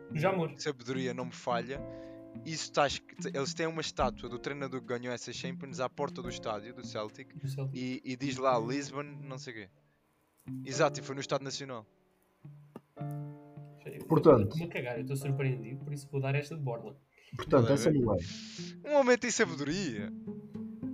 sabedoria 0.57 1.13
não 1.13 1.25
me 1.25 1.31
falha, 1.31 1.79
isso 2.43 2.71
está, 2.71 2.87
eles 3.31 3.53
têm 3.53 3.67
uma 3.67 3.81
estátua 3.81 4.27
do 4.27 4.39
treinador 4.39 4.81
que 4.81 4.87
ganhou 4.87 5.13
essa 5.13 5.31
Champions 5.31 5.79
à 5.79 5.87
porta 5.87 6.23
do 6.23 6.29
estádio 6.29 6.73
do 6.73 6.83
Celtic 6.83 7.31
Do 7.37 7.47
Celtic. 7.47 7.77
e, 7.77 8.01
e 8.03 8.15
diz 8.15 8.37
lá 8.37 8.57
Lisbon, 8.57 9.03
não 9.03 9.37
sei 9.37 9.53
o 9.53 9.55
quê. 9.57 9.69
Exato, 10.65 10.99
e 10.99 11.03
foi 11.03 11.13
no 11.13 11.21
Estado 11.21 11.43
Nacional. 11.43 11.85
Portanto. 14.07 14.43
Estou-me 14.43 14.63
a 14.63 14.67
cagar, 14.67 14.95
eu 14.95 15.01
estou 15.01 15.15
surpreendido, 15.15 15.83
por 15.83 15.93
isso 15.93 16.07
vou 16.11 16.19
dar 16.19 16.33
esta 16.33 16.55
de 16.55 16.61
borla. 16.61 16.97
Portanto, 17.35 17.65
Olha, 17.65 17.73
essa 17.73 17.91
não 17.91 18.15
é. 18.15 18.17
Um 18.85 18.95
homem 18.95 19.17
tem 19.17 19.31
sabedoria. 19.31 20.11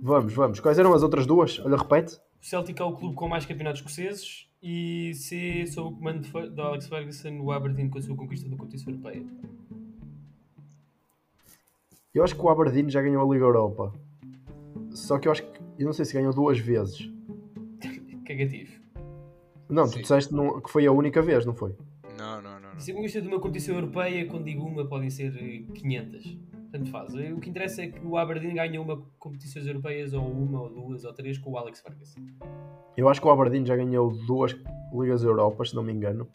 Vamos, 0.02 0.32
vamos. 0.34 0.60
Quais 0.60 0.78
eram 0.78 0.92
as 0.92 1.02
outras 1.02 1.26
duas? 1.26 1.58
Olha, 1.60 1.76
repete. 1.76 2.16
O 2.40 2.44
Celtic 2.44 2.78
é 2.78 2.84
o 2.84 2.92
clube 2.92 3.14
com 3.14 3.28
mais 3.28 3.44
campeonatos 3.44 3.80
escoceses 3.80 4.46
e 4.62 5.12
C, 5.14 5.66
sob 5.66 5.88
o 5.88 5.96
comando 5.96 6.20
de 6.20 6.60
Alex 6.60 6.88
Ferguson, 6.88 7.40
o 7.40 7.52
Aberdeen 7.52 7.88
conseguiu 7.88 8.14
a 8.14 8.18
conquista 8.18 8.48
da 8.48 8.56
competição 8.56 8.92
europeia. 8.92 9.24
Eu 12.14 12.24
acho 12.24 12.34
que 12.34 12.40
o 12.40 12.48
Aberdeen 12.48 12.88
já 12.88 13.02
ganhou 13.02 13.28
a 13.28 13.32
Liga 13.32 13.44
Europa. 13.44 13.92
Só 14.90 15.18
que 15.18 15.28
eu 15.28 15.32
acho 15.32 15.42
que. 15.42 15.60
Eu 15.78 15.84
não 15.84 15.92
sei 15.92 16.04
se 16.04 16.14
ganhou 16.14 16.32
duas 16.32 16.58
vezes. 16.58 17.10
Cagativo. 18.26 18.80
Não, 19.68 19.86
Sim. 19.86 19.92
tu 19.94 20.02
disseste 20.02 20.34
que 20.64 20.70
foi 20.70 20.86
a 20.86 20.92
única 20.92 21.20
vez, 21.20 21.44
não 21.44 21.54
foi? 21.54 21.76
Não, 22.76 22.80
não, 22.80 22.80
não. 22.80 22.80
não. 22.80 22.80
Se 22.80 22.90
a 22.90 22.94
conquista 22.94 23.22
de 23.22 23.28
uma 23.28 23.40
competição 23.40 23.74
europeia, 23.74 24.26
quando 24.26 24.44
digo 24.44 24.64
uma, 24.64 24.86
podem 24.86 25.10
ser 25.10 25.34
eh, 25.36 25.72
500. 25.74 26.38
Tanto 26.70 26.90
faz. 26.90 27.14
Eh, 27.14 27.32
O 27.32 27.40
que 27.40 27.50
interessa 27.50 27.82
é 27.82 27.88
que 27.88 28.06
o 28.06 28.16
Aberdeen 28.16 28.54
ganhou 28.54 28.84
uma 28.84 29.02
competições 29.18 29.66
europeias, 29.66 30.12
ou 30.12 30.26
uma, 30.26 30.62
ou 30.62 30.68
duas, 30.68 31.04
ou 31.04 31.12
três, 31.12 31.38
com 31.38 31.52
o 31.52 31.58
Alex 31.58 31.80
Ferguson. 31.80 32.20
Eu 32.96 33.08
acho 33.08 33.20
que 33.20 33.26
o 33.26 33.30
Aberdeen 33.30 33.64
já 33.64 33.76
ganhou 33.76 34.10
duas 34.26 34.54
Ligas 34.92 35.22
Europas, 35.22 35.70
se 35.70 35.76
não 35.76 35.82
me 35.82 35.92
engano. 35.92 36.28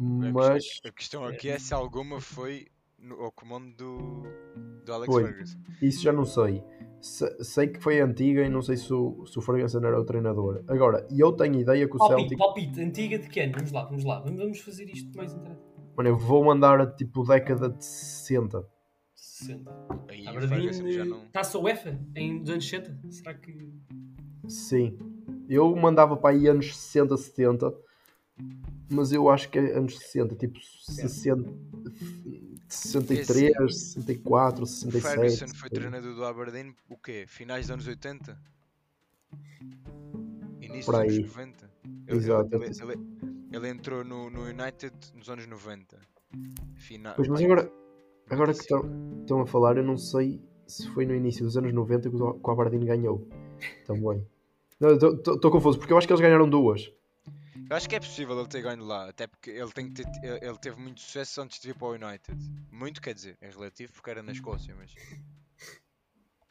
Mas 0.00 0.80
A 0.84 0.90
questão 0.90 1.24
aqui 1.24 1.48
é 1.48 1.58
se 1.58 1.72
alguma 1.72 2.20
foi 2.20 2.66
no, 3.04 3.20
ao 3.22 3.32
comando 3.32 3.74
do, 3.76 4.22
do 4.84 4.92
Alex 4.92 5.12
Foi. 5.12 5.24
Ferguson. 5.24 5.58
isso 5.82 6.02
já 6.02 6.12
não 6.12 6.24
sei. 6.24 6.62
Se- 7.00 7.44
sei 7.44 7.68
que 7.68 7.80
foi 7.80 8.00
antiga 8.00 8.42
e 8.42 8.48
não 8.48 8.62
sei 8.62 8.76
se 8.78 8.92
o, 8.92 9.26
se 9.26 9.38
o 9.38 9.42
Ferguson 9.42 9.78
era 9.78 10.00
o 10.00 10.04
treinador. 10.04 10.64
Agora, 10.66 11.06
eu 11.10 11.32
tenho 11.32 11.60
ideia 11.60 11.86
que 11.86 11.94
o 11.94 11.98
Palpite, 11.98 12.20
Celtic. 12.20 12.38
palpite, 12.38 12.80
antiga 12.80 13.18
de 13.18 13.28
que 13.28 13.40
ano? 13.40 13.52
Vamos 13.56 13.72
lá, 13.72 13.84
vamos 13.84 14.04
lá. 14.04 14.20
Vamos, 14.20 14.60
fazer 14.60 14.84
isto 14.88 15.14
mais 15.16 15.32
interessante. 15.34 15.62
Mano, 15.96 16.08
eu 16.08 16.16
vou 16.16 16.42
mandar 16.44 16.80
a 16.80 16.86
tipo 16.86 17.22
década 17.24 17.68
de 17.68 17.84
60. 17.84 18.66
60. 19.14 19.70
Aí 20.08 20.22
o 20.22 20.40
Ferguson 20.48 20.80
Aberdeen, 20.80 20.92
já 20.92 21.04
não. 21.04 21.28
taça 21.28 21.58
UEFA 21.58 22.00
em 22.16 22.40
dos 22.40 22.50
anos 22.50 22.64
60? 22.68 22.98
Será 23.10 23.34
que. 23.34 23.72
Sim. 24.48 24.98
Eu 25.48 25.76
mandava 25.76 26.16
para 26.16 26.34
aí 26.34 26.46
anos 26.46 26.74
60, 26.74 27.16
70. 27.18 27.74
Mas 28.90 29.12
eu 29.12 29.28
acho 29.28 29.50
que 29.50 29.58
é 29.58 29.76
anos 29.76 29.98
60, 29.98 30.34
tipo 30.36 30.58
60, 30.60 31.52
63, 32.74 33.76
64, 33.76 34.62
O 34.62 34.66
67. 34.66 35.14
Ferguson 35.14 35.58
foi 35.58 35.70
treinador 35.70 36.14
do 36.14 36.24
Aberdeen, 36.24 36.74
o 36.88 36.96
quê? 36.96 37.24
Finais 37.26 37.66
dos 37.66 37.70
anos 37.72 37.86
80? 37.86 38.38
Início 40.60 40.92
dos 40.92 41.00
anos 41.00 41.12
aí. 41.14 41.22
90? 41.22 41.70
Ele, 42.06 42.18
Exato. 42.18 42.54
ele, 42.56 42.64
ele- 42.64 43.48
ele 43.52 43.68
entrou 43.68 44.04
no, 44.04 44.30
no 44.30 44.42
United 44.42 44.94
nos 45.14 45.28
anos 45.28 45.46
90. 45.46 45.98
Final, 46.76 47.14
Pois, 47.14 47.28
mas 47.28 47.40
agora, 47.42 47.72
agora 48.28 48.52
que 48.52 48.60
estão, 48.60 49.40
a 49.40 49.46
falar, 49.46 49.76
eu 49.76 49.84
não 49.84 49.96
sei 49.96 50.42
se 50.66 50.88
foi 50.90 51.06
no 51.06 51.14
início 51.14 51.44
dos 51.44 51.56
anos 51.56 51.72
90 51.72 52.10
que 52.10 52.16
o 52.16 52.34
que 52.34 52.48
o 52.48 52.50
Aberdeen 52.50 52.84
ganhou. 52.84 53.28
Também. 53.86 54.26
Estou 54.80 55.50
confuso, 55.50 55.78
porque 55.78 55.92
eu 55.92 55.98
acho 55.98 56.06
que 56.06 56.12
eles 56.12 56.20
ganharam 56.20 56.48
duas. 56.48 56.92
Eu 57.74 57.76
acho 57.76 57.88
que 57.88 57.96
é 57.96 57.98
possível 57.98 58.38
ele 58.38 58.46
ter 58.46 58.62
ganho 58.62 58.84
lá, 58.84 59.08
até 59.08 59.26
porque 59.26 59.50
ele, 59.50 59.72
tem 59.72 59.88
que 59.92 59.94
ter, 60.04 60.06
ele 60.24 60.38
ele 60.46 60.58
teve 60.58 60.80
muito 60.80 61.00
sucesso 61.00 61.42
antes 61.42 61.58
de 61.58 61.66
vir 61.66 61.74
para 61.76 61.88
o 61.88 61.90
United. 61.94 62.38
Muito 62.70 63.02
quer 63.02 63.12
dizer, 63.12 63.36
é 63.40 63.48
relativo 63.50 63.92
porque 63.94 64.10
era 64.10 64.22
na 64.22 64.30
Escócia, 64.30 64.72
mas. 64.78 64.94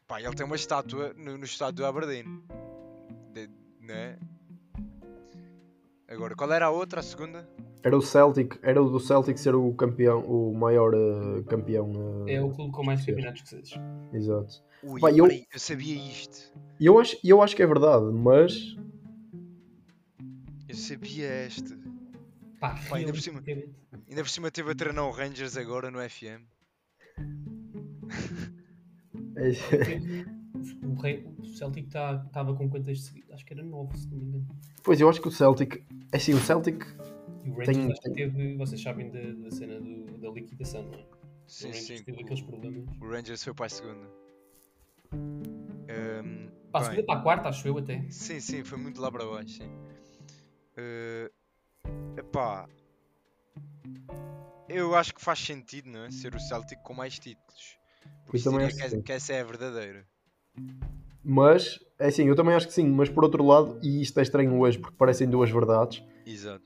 Pá, 0.06 0.20
ele 0.22 0.36
tem 0.36 0.46
uma 0.46 0.58
estátua 0.58 1.14
no, 1.14 1.38
no 1.38 1.46
estádio 1.46 1.76
do 1.76 1.86
Aberdeen. 1.86 2.44
De- 3.32 3.50
né? 3.80 4.20
Agora, 6.10 6.36
qual 6.36 6.52
era 6.52 6.66
a 6.66 6.70
outra, 6.72 7.00
a 7.00 7.04
segunda? 7.04 7.48
Era 7.84 7.98
o 7.98 8.02
Celtic, 8.02 8.60
era 8.62 8.84
o 8.84 8.90
do 8.90 9.00
Celtic 9.00 9.38
ser 9.38 9.56
o 9.56 9.74
campeão, 9.76 10.26
o 10.26 10.54
maior 10.54 10.94
eh, 10.94 11.42
campeão. 11.48 12.26
eh, 12.28 12.34
É 12.34 12.42
o 12.42 12.50
clube 12.52 12.74
com 12.74 12.84
mais 12.84 13.00
campeonatos 13.06 13.44
escoceses. 13.44 13.74
Exato. 14.12 14.62
Ui, 14.84 15.00
Pá, 15.00 15.10
eu- 15.10 15.28
eu 15.28 15.60
sabia 15.60 15.96
isto. 15.96 16.52
E 16.82 16.86
eu 16.86 17.00
acho, 17.00 17.18
eu 17.24 17.42
acho 17.42 17.56
que 17.56 17.64
é 17.64 17.66
verdade, 17.66 18.04
mas 18.12 18.76
Eu 20.74 20.78
sabia 20.78 21.28
esta. 21.28 21.78
Pá, 22.60 22.76
Pá, 22.90 22.98
ainda 22.98 23.14
por 23.14 23.22
cima. 23.22 23.44
Ainda 23.46 24.24
por 24.24 24.30
cima 24.30 24.50
teve 24.50 24.72
a 24.72 24.76
treinar 24.76 25.06
o 25.06 25.12
Rangers 25.12 25.56
agora 25.56 25.92
no 25.92 26.00
FM. 26.00 26.42
O, 30.84 30.94
rei, 31.02 31.26
o 31.40 31.46
Celtic 31.46 31.88
estava 31.88 32.30
tá, 32.32 32.46
com 32.46 32.70
quantas 32.70 33.02
seguidas? 33.04 33.32
Acho 33.32 33.46
que 33.46 33.54
era 33.54 33.64
9, 33.64 33.98
se 33.98 34.08
não 34.08 34.18
me 34.18 34.26
engano. 34.26 34.48
pois 34.84 35.02
eu 35.02 35.10
acho 35.10 35.20
que 35.22 35.28
o 35.28 35.32
Celtic, 35.32 35.84
é 36.12 36.18
assim, 36.18 36.34
o 36.34 36.38
Celtic 36.40 36.86
E 37.44 37.50
o 37.50 37.54
Rangers 37.56 38.00
Tem- 38.00 38.14
que 38.14 38.16
teve, 38.22 38.56
vocês 38.56 38.82
sabem 38.82 39.10
da, 39.12 39.20
da 39.34 39.52
cena 39.52 39.80
do- 39.82 40.18
da 40.20 40.30
liquidação, 40.30 40.84
não 40.84 40.94
é? 40.94 41.06
Sim, 41.48 41.66
o 41.66 41.72
Rangers 41.72 42.00
sim. 42.00 42.04
teve 42.06 42.22
aqueles 42.22 42.42
problemas. 42.42 42.86
O 43.02 43.08
Rangers 43.10 43.44
foi 43.44 43.54
para 43.54 43.66
a 43.66 43.70
segunda. 43.70 44.08
Ahm, 45.12 46.50
Para 46.72 46.82
a 46.82 46.84
segunda, 46.90 47.04
para 47.06 47.20
a 47.20 47.24
quarta, 47.24 47.50
acho 47.50 47.68
eu 47.68 47.78
até. 47.78 48.06
Sim, 48.10 48.40
sim, 48.40 48.64
foi 48.64 48.78
muito 48.78 49.02
lá 49.02 49.12
para 49.12 49.26
baixo, 49.26 49.58
sim. 49.58 49.70
Eh, 50.78 51.32
epá. 52.18 52.68
eu 54.68 54.96
acho 54.96 55.14
que 55.14 55.22
faz 55.22 55.40
sentido, 55.40 55.90
não 55.90 56.04
é? 56.06 56.12
Ser 56.12 56.34
o 56.36 56.40
Celtic 56.40 56.80
com 56.82 56.94
mais 56.94 57.20
títulos. 57.20 57.78
Porque 58.26 58.38
Eu 58.38 58.44
também 58.44 58.66
acho 58.66 58.76
que, 58.76 58.90
que 58.90 58.96
é- 58.96 59.02
que 59.02 59.12
essa 59.12 59.34
é 59.34 59.42
a 59.42 59.44
verdadeira. 59.44 60.06
Mas, 61.24 61.80
é 62.00 62.08
assim, 62.08 62.28
eu 62.28 62.36
também 62.36 62.54
acho 62.54 62.68
que 62.68 62.74
sim, 62.74 62.88
mas 62.90 63.10
por 63.10 63.24
outro 63.24 63.46
lado, 63.46 63.80
e 63.82 64.02
isto 64.02 64.20
é 64.20 64.24
estranho 64.24 64.60
hoje 64.60 64.78
porque 64.78 64.96
parecem 64.98 65.30
duas 65.30 65.50
verdades, 65.50 66.04
Exato. 66.26 66.64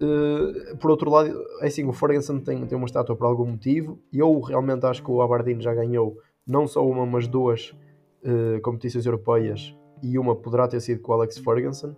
eh, 0.00 0.74
por 0.76 0.90
outro 0.90 1.10
lado, 1.10 1.30
é 1.60 1.66
assim, 1.66 1.84
o 1.84 1.92
Ferguson 1.92 2.40
tem, 2.40 2.64
tem 2.66 2.78
uma 2.78 2.86
estátua 2.86 3.14
por 3.16 3.26
algum 3.26 3.44
motivo, 3.46 4.00
e 4.12 4.18
eu 4.18 4.40
realmente 4.40 4.86
acho 4.86 5.02
que 5.02 5.10
o 5.10 5.20
Aberdeen 5.20 5.60
já 5.60 5.74
ganhou 5.74 6.16
não 6.46 6.66
só 6.66 6.86
uma, 6.86 7.04
mas 7.04 7.26
duas 7.28 7.74
eh, 8.22 8.60
competições 8.60 9.04
europeias, 9.04 9.74
e 10.02 10.18
uma 10.18 10.34
poderá 10.34 10.66
ter 10.66 10.80
sido 10.80 11.02
com 11.02 11.12
o 11.12 11.14
Alex 11.16 11.36
Ferguson. 11.38 11.94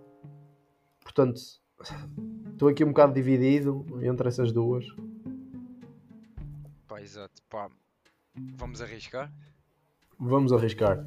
Portanto, 1.01 1.39
estou 2.51 2.69
aqui 2.69 2.83
um 2.83 2.87
bocado 2.89 3.13
dividido 3.13 3.85
entre 4.03 4.27
essas 4.27 4.51
duas. 4.51 4.85
Pá, 6.87 7.01
exato. 7.01 7.41
Pá, 7.49 7.69
vamos 8.55 8.81
arriscar? 8.81 9.31
Vamos 10.19 10.53
arriscar. 10.53 11.05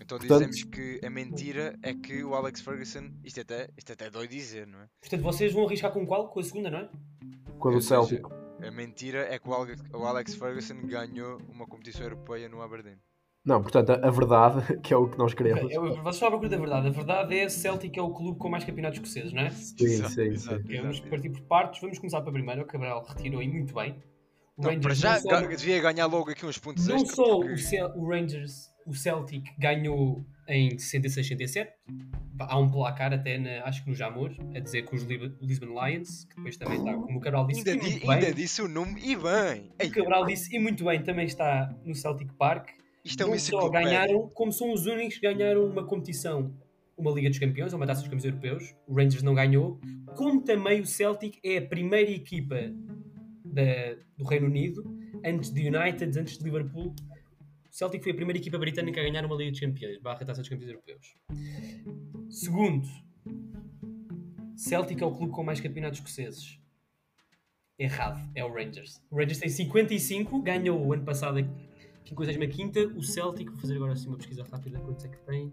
Então 0.00 0.18
Portanto- 0.18 0.48
dizemos 0.48 0.64
que 0.64 1.00
a 1.04 1.10
mentira 1.10 1.78
é 1.82 1.94
que 1.94 2.22
o 2.24 2.34
Alex 2.34 2.60
Ferguson. 2.60 3.10
Isto 3.24 3.38
é 3.38 3.42
até, 3.42 3.68
isto 3.76 3.92
até 3.92 4.10
dói 4.10 4.28
dizer, 4.28 4.66
não 4.66 4.80
é? 4.80 4.88
Portanto, 5.00 5.22
vocês 5.22 5.52
vão 5.52 5.66
arriscar 5.66 5.92
com 5.92 6.06
qual? 6.06 6.28
Com 6.28 6.40
a 6.40 6.42
segunda, 6.42 6.70
não 6.70 6.78
é? 6.78 6.90
Com 7.58 7.68
a 7.68 7.72
do 7.72 7.80
Celtic. 7.80 8.24
A 8.62 8.70
mentira 8.70 9.26
é 9.32 9.38
que 9.38 9.48
o 9.48 9.52
Alex, 9.54 9.82
o 9.92 10.04
Alex 10.04 10.34
Ferguson 10.34 10.86
ganhou 10.86 11.40
uma 11.48 11.66
competição 11.66 12.02
europeia 12.04 12.48
no 12.48 12.62
Aberdeen. 12.62 12.98
Não, 13.44 13.60
portanto, 13.62 13.90
a, 13.90 14.06
a 14.08 14.10
verdade, 14.10 14.78
que 14.82 14.92
é 14.94 14.96
o 14.96 15.08
que 15.08 15.18
nós 15.18 15.34
queremos. 15.34 15.70
É, 15.70 15.78
Vocês 15.78 16.14
estão 16.14 16.28
à 16.28 16.30
procura 16.30 16.48
da 16.50 16.56
verdade. 16.56 16.86
A 16.88 16.90
verdade 16.90 17.38
é 17.38 17.48
Celtic 17.48 17.96
é 17.98 18.02
o 18.02 18.10
clube 18.10 18.38
com 18.38 18.48
mais 18.48 18.64
campeonatos 18.64 18.98
escoceses, 18.98 19.32
não 19.32 19.42
é? 19.42 19.50
Sim, 19.50 19.74
sim, 20.08 20.22
exato. 20.22 20.56
sim. 20.58 20.64
Ok, 20.64 20.80
vamos 20.80 21.00
partir 21.00 21.30
por 21.30 21.40
partes. 21.42 21.80
Vamos 21.80 21.98
começar 21.98 22.20
para 22.22 22.32
primeiro. 22.32 22.62
O 22.62 22.66
Cabral 22.66 23.04
retirou 23.06 23.40
aí 23.40 23.48
muito 23.48 23.74
bem. 23.74 23.96
O 24.56 24.62
Não, 24.62 24.80
para 24.80 24.94
já 24.94 25.14
não 25.14 25.20
só- 25.20 25.40
devia 25.46 25.80
ganhar 25.80 26.06
logo 26.06 26.30
aqui 26.30 26.46
uns 26.46 26.58
pontos 26.58 26.86
Não 26.86 26.96
extra. 26.96 27.16
só 27.16 27.36
porque- 27.38 27.52
o, 27.52 27.58
Cel- 27.58 27.92
o 27.96 28.08
Rangers, 28.08 28.70
o 28.86 28.94
Celtic 28.94 29.44
ganhou 29.58 30.24
em 30.48 30.76
66-67, 30.78 31.68
há 32.38 32.58
um 32.58 32.70
placar 32.70 33.12
até, 33.12 33.36
na- 33.36 33.64
acho 33.64 33.82
que 33.82 33.90
no 33.90 33.96
Jamor, 33.96 34.30
a 34.54 34.60
dizer 34.60 34.82
que 34.86 34.94
os 34.94 35.02
Lisbon 35.02 35.66
Lions, 35.84 36.24
que 36.26 36.36
depois 36.36 36.56
também 36.56 36.78
está, 36.78 36.94
como 36.94 37.18
o 37.18 37.20
Cabral 37.20 37.46
disse, 37.46 37.68
Ainda, 37.68 37.72
e 37.72 37.78
di- 37.78 37.90
muito 37.90 38.06
bem, 38.06 38.10
ainda 38.16 38.32
disse 38.32 38.62
o 38.62 38.68
nome 38.68 39.00
e 39.02 39.16
bem. 39.16 39.72
O 39.82 39.90
Cabral 39.90 40.24
disse, 40.26 40.54
e 40.54 40.58
muito 40.60 40.84
bem, 40.84 41.02
também 41.02 41.26
está 41.26 41.74
no 41.84 41.94
Celtic 41.94 42.32
Park. 42.34 42.68
Isto 43.04 43.22
é 43.22 43.26
uma 43.26 43.38
só 43.38 43.68
ganharam, 43.68 44.28
como 44.30 44.52
são 44.52 44.72
os 44.72 44.86
únicos 44.86 45.18
que 45.18 45.20
ganharam 45.20 45.66
uma 45.66 45.84
competição, 45.84 46.54
uma 46.96 47.10
Liga 47.10 47.28
dos 47.28 47.38
Campeões, 47.38 47.72
ou 47.72 47.78
uma 47.78 47.86
taça 47.86 48.00
dos 48.00 48.08
campeões 48.08 48.24
europeus, 48.24 48.74
o 48.86 48.94
Rangers 48.94 49.22
não 49.22 49.34
ganhou, 49.34 49.78
como 50.16 50.42
também 50.42 50.80
o 50.80 50.86
Celtic 50.86 51.38
é 51.44 51.58
a 51.58 51.62
primeira 51.62 52.10
equipa 52.10 52.56
da- 53.44 53.96
do 54.16 54.24
Reino 54.24 54.46
Unido, 54.46 54.82
antes 55.24 55.50
de 55.50 55.68
United, 55.68 56.18
antes 56.18 56.38
de 56.38 56.44
Liverpool. 56.44 56.94
O 57.70 57.76
Celtic 57.76 58.02
foi 58.02 58.12
a 58.12 58.14
primeira 58.14 58.38
equipa 58.38 58.56
britânica 58.58 59.00
a 59.00 59.04
ganhar 59.04 59.24
uma 59.26 59.34
Liga 59.36 59.50
dos 59.50 59.60
Campeões, 59.60 59.98
barra 60.00 60.24
taça 60.24 60.40
dos 60.40 60.48
campeões 60.48 60.70
europeus. 60.70 61.16
Segundo, 62.30 62.88
Celtic 64.56 65.00
é 65.02 65.04
o 65.04 65.10
clube 65.14 65.32
com 65.32 65.42
mais 65.42 65.60
campeonatos 65.60 65.98
escoceses. 65.98 66.58
Errado, 67.78 68.30
é 68.36 68.44
o 68.44 68.52
Rangers. 68.52 69.02
O 69.10 69.16
Rangers 69.16 69.38
tem 69.38 69.48
55, 69.48 70.40
ganhou 70.40 70.80
o 70.80 70.92
ano 70.92 71.04
passado 71.04 71.38
55 72.04 72.98
o 72.98 73.02
Celtic, 73.02 73.50
vou 73.50 73.58
fazer 73.60 73.76
agora 73.76 73.92
assim 73.92 74.08
uma 74.08 74.16
pesquisa 74.16 74.44
rápida, 74.44 74.78
quantos 74.80 75.04
é 75.04 75.08
que 75.08 75.18
tem? 75.18 75.52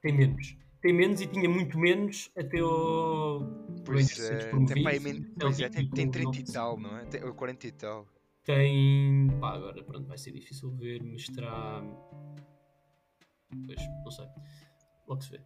Tem 0.00 0.16
menos. 0.16 0.56
Tem 0.80 0.92
menos 0.92 1.20
e 1.20 1.26
tinha 1.26 1.48
muito 1.48 1.78
menos 1.78 2.30
até 2.36 2.62
o 2.62 3.40
Pois 3.84 3.96
Rangers 4.08 4.16
ser 4.18 4.32
é, 4.34 4.50
tem, 4.66 4.82
pá, 4.82 4.90
aí 4.90 5.00
men- 5.00 5.24
pois 5.38 5.60
é, 5.60 5.68
tem, 5.68 5.88
tem 5.90 6.06
com 6.06 6.12
30 6.12 6.36
e 6.36 6.40
9. 6.40 6.52
tal, 6.52 6.78
não 6.78 6.96
é? 6.96 7.04
Tem, 7.06 7.24
ou 7.24 7.34
40 7.34 7.66
e 7.66 7.72
tal. 7.72 8.06
Tem. 8.44 9.28
Pá, 9.40 9.54
agora 9.54 9.82
pronto, 9.82 10.06
vai 10.06 10.16
ser 10.18 10.30
difícil 10.32 10.70
ver, 10.70 11.02
mas 11.02 11.24
terá. 11.26 11.82
Pois, 13.66 13.80
não 14.04 14.10
sei. 14.10 14.26
Logo 15.08 15.20
se 15.22 15.30
vê. 15.30 15.40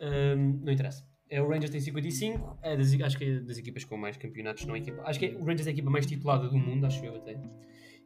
Ahm, 0.00 0.60
não 0.62 0.72
interessa. 0.72 1.06
É, 1.28 1.42
o 1.42 1.48
Rangers 1.48 1.70
tem 1.70 1.80
55, 1.80 2.58
é 2.62 2.76
das, 2.76 2.92
acho 3.00 3.18
que 3.18 3.24
é 3.24 3.40
das 3.40 3.58
equipas 3.58 3.84
com 3.84 3.96
mais 3.96 4.16
campeonatos, 4.16 4.64
não 4.64 4.76
é 4.76 4.78
equipa. 4.78 5.02
Acho 5.02 5.18
que 5.18 5.26
é, 5.26 5.36
o 5.36 5.44
Rangers 5.44 5.66
é 5.66 5.70
a 5.70 5.72
equipa 5.72 5.90
mais 5.90 6.06
titulada 6.06 6.48
do 6.48 6.56
mundo, 6.56 6.86
acho 6.86 7.04
eu 7.04 7.16
até. 7.16 7.34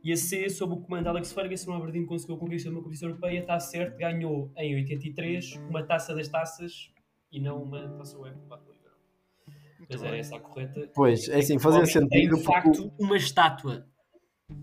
E 0.02 0.12
a 0.12 0.16
C, 0.16 0.48
sob 0.48 0.74
o 0.74 0.76
comando 0.80 1.02
de 1.02 1.08
Alex 1.10 1.32
Ferguson, 1.32 1.72
o 1.72 1.74
Aberdeen 1.74 2.06
conseguiu 2.06 2.36
conquistar 2.38 2.70
uma 2.70 2.80
competição 2.80 3.08
europeia, 3.10 3.40
está 3.40 3.60
certo, 3.60 3.98
ganhou 3.98 4.50
em 4.56 4.74
83 4.76 5.56
uma 5.68 5.82
taça 5.84 6.14
das 6.14 6.26
taças 6.28 6.90
e 7.30 7.38
não 7.40 7.62
uma 7.62 7.88
taça 7.90 8.18
UEFA. 8.18 8.38
Ver. 8.38 9.54
Muito 9.78 9.92
Mas 9.92 10.02
era 10.02 10.16
essa 10.16 10.36
a 10.36 10.40
correta. 10.40 10.90
Pois, 10.94 11.28
é 11.28 11.38
assim, 11.38 11.58
fazia 11.58 11.84
sentido 11.86 12.08
Tem 12.08 12.22
de 12.24 12.30
porque, 12.30 12.44
facto 12.44 12.92
uma 12.98 13.16
estátua. 13.16 13.86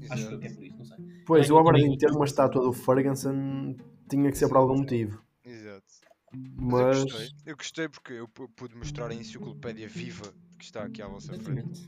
Acho 0.09 0.38
que 0.39 0.45
é 0.47 0.53
por 0.53 0.65
isso, 0.65 0.77
não 0.77 0.85
sei. 0.85 0.97
pois, 1.26 1.49
o 1.49 1.57
Aberdeen 1.57 1.97
ter 1.97 2.11
uma 2.11 2.26
estátua 2.26 2.61
do 2.64 2.73
Ferguson 2.73 3.76
tinha 4.09 4.30
que 4.31 4.38
ser 4.38 4.47
por 4.47 4.57
algum 4.57 4.77
motivo. 4.77 5.22
Exato. 5.45 5.85
Mas, 6.34 6.57
Mas, 6.59 6.97
eu 6.97 7.03
gostei. 7.05 7.30
Eu 7.45 7.57
gostei 7.57 7.89
porque 7.89 8.14
eu 8.14 8.27
pu- 8.27 8.49
pude 8.49 8.76
mostrar 8.76 9.09
a 9.11 9.14
enciclopédia 9.14 9.88
viva 9.88 10.34
que 10.57 10.65
está 10.65 10.84
aqui 10.84 11.01
à 11.01 11.07
vossa 11.07 11.34
frente. 11.39 11.88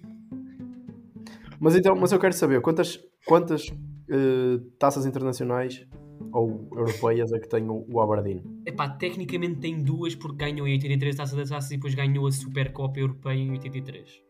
Mas 1.59 1.75
então, 1.75 1.95
mas 1.95 2.11
eu 2.11 2.19
quero 2.19 2.33
saber 2.33 2.61
quantas, 2.61 2.97
quantas 3.25 3.67
eh, 4.09 4.59
taças 4.77 5.05
internacionais 5.05 5.85
ou 6.31 6.69
europeias 6.71 7.31
é 7.33 7.39
que 7.39 7.49
tem 7.49 7.69
o, 7.69 7.85
o 7.91 8.01
Aberdeen? 8.01 8.43
Epá, 8.65 8.89
tecnicamente 8.89 9.59
tem 9.59 9.83
duas 9.83 10.15
porque 10.15 10.37
ganhou 10.37 10.67
em 10.67 10.73
83 10.73 11.15
a 11.15 11.17
taça 11.23 11.35
das 11.35 11.49
taças 11.49 11.71
e 11.71 11.75
depois 11.75 11.93
ganhou 11.93 12.25
a 12.27 12.31
Supercopa 12.31 12.99
Europeia 12.99 13.37
em 13.37 13.51
83. 13.51 14.23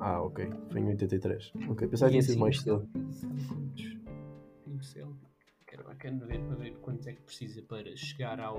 Ah, 0.00 0.22
ok, 0.22 0.48
foi 0.70 0.80
em 0.80 0.88
83. 0.88 1.52
Ok, 1.68 1.88
pensava 1.88 2.10
que 2.10 2.18
tinha 2.18 2.22
sido 2.22 2.38
mais 2.38 2.60
cedo. 2.60 2.88
Quero, 5.66 5.84
quero 5.96 6.26
ver 6.26 6.40
para 6.40 6.56
ver 6.56 6.76
quantos 6.78 7.06
é 7.06 7.12
que 7.12 7.22
precisa 7.22 7.62
para 7.62 7.96
chegar 7.96 8.38
ao. 8.38 8.58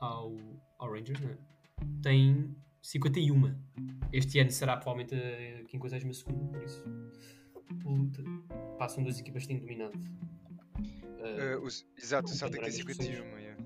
ao, 0.00 0.34
ao 0.78 0.90
Rangers, 0.90 1.20
não 1.20 1.30
é? 1.30 1.38
Tem 2.02 2.54
51. 2.82 3.54
Este 4.12 4.38
ano 4.40 4.50
será 4.50 4.76
provavelmente 4.76 5.14
a 5.14 5.68
52 5.68 6.18
segunda, 6.18 6.46
por 6.52 6.62
isso. 6.62 6.84
Luta. 7.84 8.22
Passam 8.78 9.02
duas 9.02 9.18
equipas 9.18 9.42
que 9.42 9.48
têm 9.48 9.58
dominado. 9.60 9.98
Eh, 11.24 11.56
os- 11.62 11.86
exato, 11.96 12.26
o 12.30 12.34
Celtic 12.34 12.60
tem 12.60 12.70
grandes 12.84 12.96
51. 12.96 13.24
é. 13.38 13.56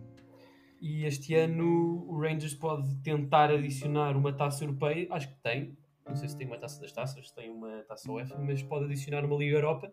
E 0.81 1.05
este 1.05 1.35
ano 1.35 2.05
o 2.07 2.21
Rangers 2.21 2.55
pode 2.55 2.95
tentar 2.99 3.51
adicionar 3.51 4.17
uma 4.17 4.33
taça 4.33 4.63
europeia. 4.65 5.07
Acho 5.11 5.29
que 5.29 5.41
tem. 5.43 5.77
Não 6.07 6.15
sei 6.15 6.29
se 6.29 6.37
tem 6.37 6.47
uma 6.47 6.59
taça 6.59 6.81
das 6.81 6.93
taças, 6.93 7.33
tem 7.33 7.51
uma 7.51 7.83
taça 7.89 8.11
UEFA, 8.13 8.39
mas 8.39 8.63
pode 8.63 8.85
adicionar 8.85 9.25
uma 9.25 9.37
Liga 9.37 9.57
Europa. 9.57 9.93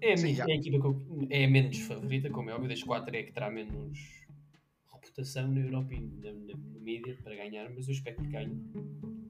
É 0.00 0.14
a, 0.14 0.16
Sim, 0.16 0.32
minha, 0.32 0.44
é 0.44 0.52
a 0.52 0.54
equipa 0.56 0.80
que 0.80 0.86
eu- 0.86 1.26
é 1.28 1.44
a 1.44 1.48
menos 1.48 1.78
favorita, 1.80 2.30
como 2.30 2.48
é 2.50 2.54
óbvio, 2.54 2.68
das 2.68 2.82
quatro 2.82 3.14
é 3.14 3.20
a 3.20 3.24
que 3.24 3.32
terá 3.32 3.50
menos 3.50 4.21
reputação 5.12 5.48
na 5.48 5.60
Europa 5.60 5.94
e 5.94 6.00
na, 6.00 6.32
na, 6.32 6.54
no 6.56 6.80
mídia 6.80 7.16
para 7.22 7.36
ganhar, 7.36 7.70
mas 7.70 7.86
eu 7.86 7.92
espero 7.92 8.16
que 8.16 8.28
ganhe. 8.28 8.58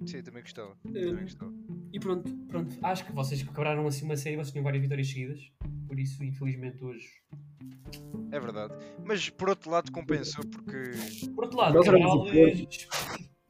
Sim, 0.07 0.23
também 0.23 0.43
gostava. 0.43 0.77
Hum. 0.87 0.93
Também 0.93 1.23
gostava. 1.23 1.53
E 1.93 2.01
pronto, 2.01 2.37
pronto, 2.49 2.79
acho 2.83 3.05
que 3.05 3.13
vocês 3.13 3.43
quebraram 3.43 3.87
assim 3.87 4.05
uma 4.05 4.17
série, 4.17 4.37
vocês 4.37 4.53
tinham 4.53 4.65
várias 4.65 4.83
vitórias 4.83 5.09
seguidas, 5.09 5.41
por 5.87 5.99
isso, 5.99 6.23
infelizmente, 6.25 6.83
hoje. 6.83 7.07
É 8.31 8.41
verdade. 8.41 8.75
Mas 9.05 9.29
por 9.29 9.51
outro 9.51 9.71
lado 9.71 9.93
compensou 9.93 10.45
porque. 10.47 10.93
Por 11.35 11.45
outro 11.45 11.59
lado, 11.59 11.75
Nós 11.75 11.87
éramos 11.87 12.31
eh, 12.33 12.67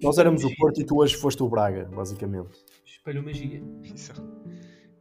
Nós 0.00 0.18
éramos 0.18 0.44
o. 0.44 0.54
Porto 0.56 0.80
e 0.80 0.84
tu 0.84 0.98
hoje 0.98 1.14
foste 1.16 1.42
o 1.42 1.48
Braga, 1.48 1.84
basicamente. 1.84 2.64
Espelhou 2.84 3.22
magia. 3.22 3.62
Isso. 3.84 4.12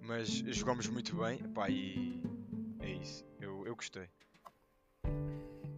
Mas 0.02 0.30
jogamos 0.30 0.88
muito 0.88 1.16
bem. 1.16 1.40
Pá, 1.49 1.68
e. 1.70 2.22
É 2.80 2.91
isso. 2.91 3.26
Eu, 3.40 3.66
eu 3.66 3.76
gostei. 3.76 4.08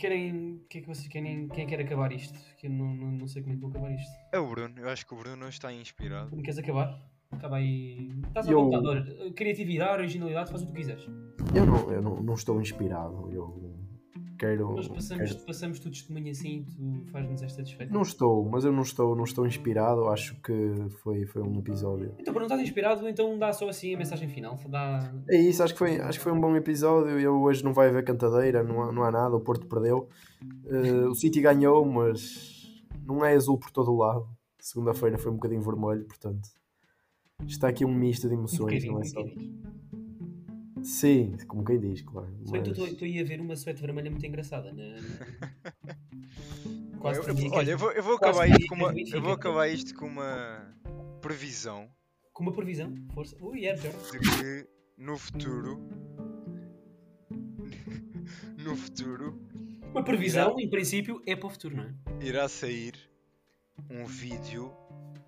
Querem. 0.03 0.55
O 0.55 0.67
que 0.67 0.80
é 0.80 0.81
que 0.81 0.88
vocês 0.88 1.07
querem? 1.07 1.47
Quem 1.47 1.65
quer 1.65 1.80
acabar 1.80 2.11
isto? 2.11 2.38
Que 2.57 2.67
eu 2.67 2.71
não, 2.71 2.93
não, 2.93 3.09
não 3.09 3.25
sei 3.25 3.41
como 3.41 3.53
é 3.53 3.55
que 3.55 3.61
vou 3.61 3.69
acabar 3.69 3.89
isto. 3.93 4.11
É 4.34 4.38
o 4.38 4.45
Bruno. 4.49 4.73
Eu 4.77 4.89
acho 4.89 5.05
que 5.07 5.13
o 5.13 5.17
Bruno 5.17 5.47
está 5.47 5.71
inspirado. 5.71 6.30
Como 6.30 6.43
queres 6.43 6.57
acabar? 6.59 7.01
Acaba 7.31 7.55
aí. 7.55 8.11
Estás 8.27 8.49
Eu- 8.49 8.65
vontade, 8.65 8.85
olha, 8.85 9.31
criatividade, 9.34 9.93
originalidade, 9.93 10.49
faz 10.51 10.61
o 10.61 10.65
que 10.65 10.73
tu 10.73 10.75
quiseres. 10.75 11.05
Eu 11.55 11.65
não, 11.65 11.89
eu 11.89 12.01
não, 12.01 12.21
não 12.21 12.34
estou 12.34 12.59
inspirado. 12.59 13.31
Eu 13.31 13.73
quero. 14.47 14.75
Nós 14.75 14.87
passamos, 14.87 15.31
quero- 15.31 15.45
passamos 15.45 15.79
tu 15.79 15.89
testemunho 15.89 16.31
assim 16.31 16.65
e 16.79 17.01
tu 17.03 17.11
faz-nos 17.11 17.41
esta 17.41 17.63
desfeita. 17.63 17.93
Não 17.93 18.01
estou, 18.01 18.47
mas 18.49 18.65
eu 18.65 18.71
não 18.71 18.81
estou, 18.81 19.15
não 19.15 19.23
estou 19.23 19.45
inspirado. 19.47 20.07
Acho 20.09 20.35
que 20.41 20.53
foi, 21.01 21.25
foi 21.25 21.41
um 21.41 21.59
episódio. 21.59 22.13
Então, 22.19 22.33
para 22.33 22.41
não 22.41 22.47
estás 22.47 22.61
inspirado, 22.61 23.07
então 23.07 23.37
dá 23.39 23.51
só 23.53 23.69
assim 23.69 23.93
a 23.95 23.97
mensagem 23.97 24.27
final. 24.29 24.59
Dá... 24.67 25.11
É 25.29 25.37
isso, 25.37 25.63
acho 25.63 25.73
que 25.73 25.79
foi, 25.79 25.99
acho 25.99 26.17
que 26.19 26.23
foi 26.23 26.31
um 26.33 26.39
bom 26.39 26.55
episódio. 26.55 27.19
Eu 27.19 27.41
hoje 27.41 27.63
não 27.63 27.73
vai 27.73 27.89
haver 27.89 28.03
cantadeira, 28.03 28.63
não 28.63 28.81
há, 28.83 28.91
não 28.91 29.03
há 29.03 29.11
nada. 29.11 29.35
O 29.35 29.39
Porto 29.41 29.65
perdeu. 29.67 30.07
Eh, 30.65 31.07
o 31.07 31.15
City 31.15 31.39
ganhou, 31.41 31.85
mas 31.85 32.83
não 33.05 33.23
é 33.25 33.33
azul 33.33 33.57
por 33.57 33.71
todo 33.71 33.91
o 33.91 33.97
lado. 33.97 34.27
Segunda-feira 34.59 35.17
foi 35.17 35.31
um 35.31 35.35
bocadinho 35.35 35.61
vermelho, 35.61 36.05
portanto. 36.05 36.47
Está 37.45 37.67
aqui 37.67 37.83
um 37.83 37.93
misto 37.93 38.29
de 38.29 38.35
Um 38.35 38.39
emoções, 38.39 38.59
bocadinho, 38.85 38.91
não 38.93 38.99
um 38.99 39.01
é 39.01 39.05
só. 39.05 39.21
bocadinho. 39.23 39.82
Sim, 40.84 41.35
como 41.47 41.64
quem 41.64 41.80
diz, 41.80 42.01
claro. 42.01 42.30
Mas- 42.49 42.68
eu 42.77 42.85
estou 42.88 43.05
aí 43.05 43.19
a 43.19 43.23
ver 43.23 43.39
uma 43.41 43.55
suéte 43.55 43.81
vermelha 43.81 44.10
muito 44.11 44.26
engraçada. 44.26 44.72
Né? 44.73 44.97
Quase 46.99 47.19
Eu- 47.19 47.26
eu- 47.38 47.51
olha, 47.51 47.72
eu 47.72 47.77
vou, 47.77 47.91
eu 47.91 48.03
vou 48.03 48.18
quase 48.18 48.39
acabar 48.39 48.57
isto 48.60 48.68
com 48.69 48.76
uma. 48.76 48.93
Eu 48.93 49.22
vou 49.22 49.31
acabar 49.34 49.68
isto 49.68 49.95
com 49.95 50.05
uma. 50.07 50.73
previsão 51.22 51.89
Com 52.34 52.43
uma 52.43 52.53
previsão, 52.53 52.93
força. 53.14 53.35
Ui, 53.41 53.65
é, 53.65 53.76
Jordan. 53.76 53.99
de 54.11 54.19
que 54.19 54.68
no 54.97 55.18
futuro. 55.18 55.80
no 58.57 58.76
futuro 58.76 59.39
Uma 59.91 60.03
previsão, 60.03 60.60
em 60.60 60.69
princípio, 60.69 61.22
é 61.26 61.35
para 61.35 61.47
o 61.47 61.49
futuro, 61.49 61.76
não 61.76 61.84
é? 61.84 61.93
irá 62.26 62.47
sair 62.47 62.93
um 63.89 64.05
vídeo 64.05 64.72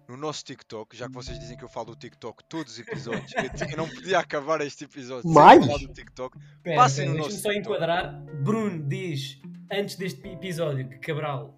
no 0.08 0.16
nosso 0.18 0.44
TikTok, 0.44 0.96
já 0.96 1.08
que 1.08 1.14
vocês 1.14 1.40
dizem 1.40 1.58
que 1.58 1.64
eu 1.64 1.70
falo 1.70 1.88
do 1.88 1.96
TikTok 1.96 2.44
todos 2.46 2.74
os 2.74 2.80
episódios, 2.80 3.32
eu, 3.72 3.78
não 3.78 3.88
podia 3.90 4.20
acabar 4.20 4.62
este 4.62 4.84
episódio 4.86 5.24
sem 5.24 5.34
Mais? 5.34 5.66
falar 5.66 5.80
do 5.80 5.88
TikTok. 5.88 6.38
Pera, 6.62 6.76
Passem 6.76 7.06
pera, 7.06 7.18
no 7.18 7.24
nosso 7.24 7.38
só 7.40 7.50
TikTok. 7.50 7.60
enquadrar. 7.76 8.22
Bruno 8.44 8.84
diz, 8.88 9.40
antes 9.72 9.96
deste 9.96 10.28
episódio, 10.28 10.88
que 10.90 10.98
Cabral 11.00 11.58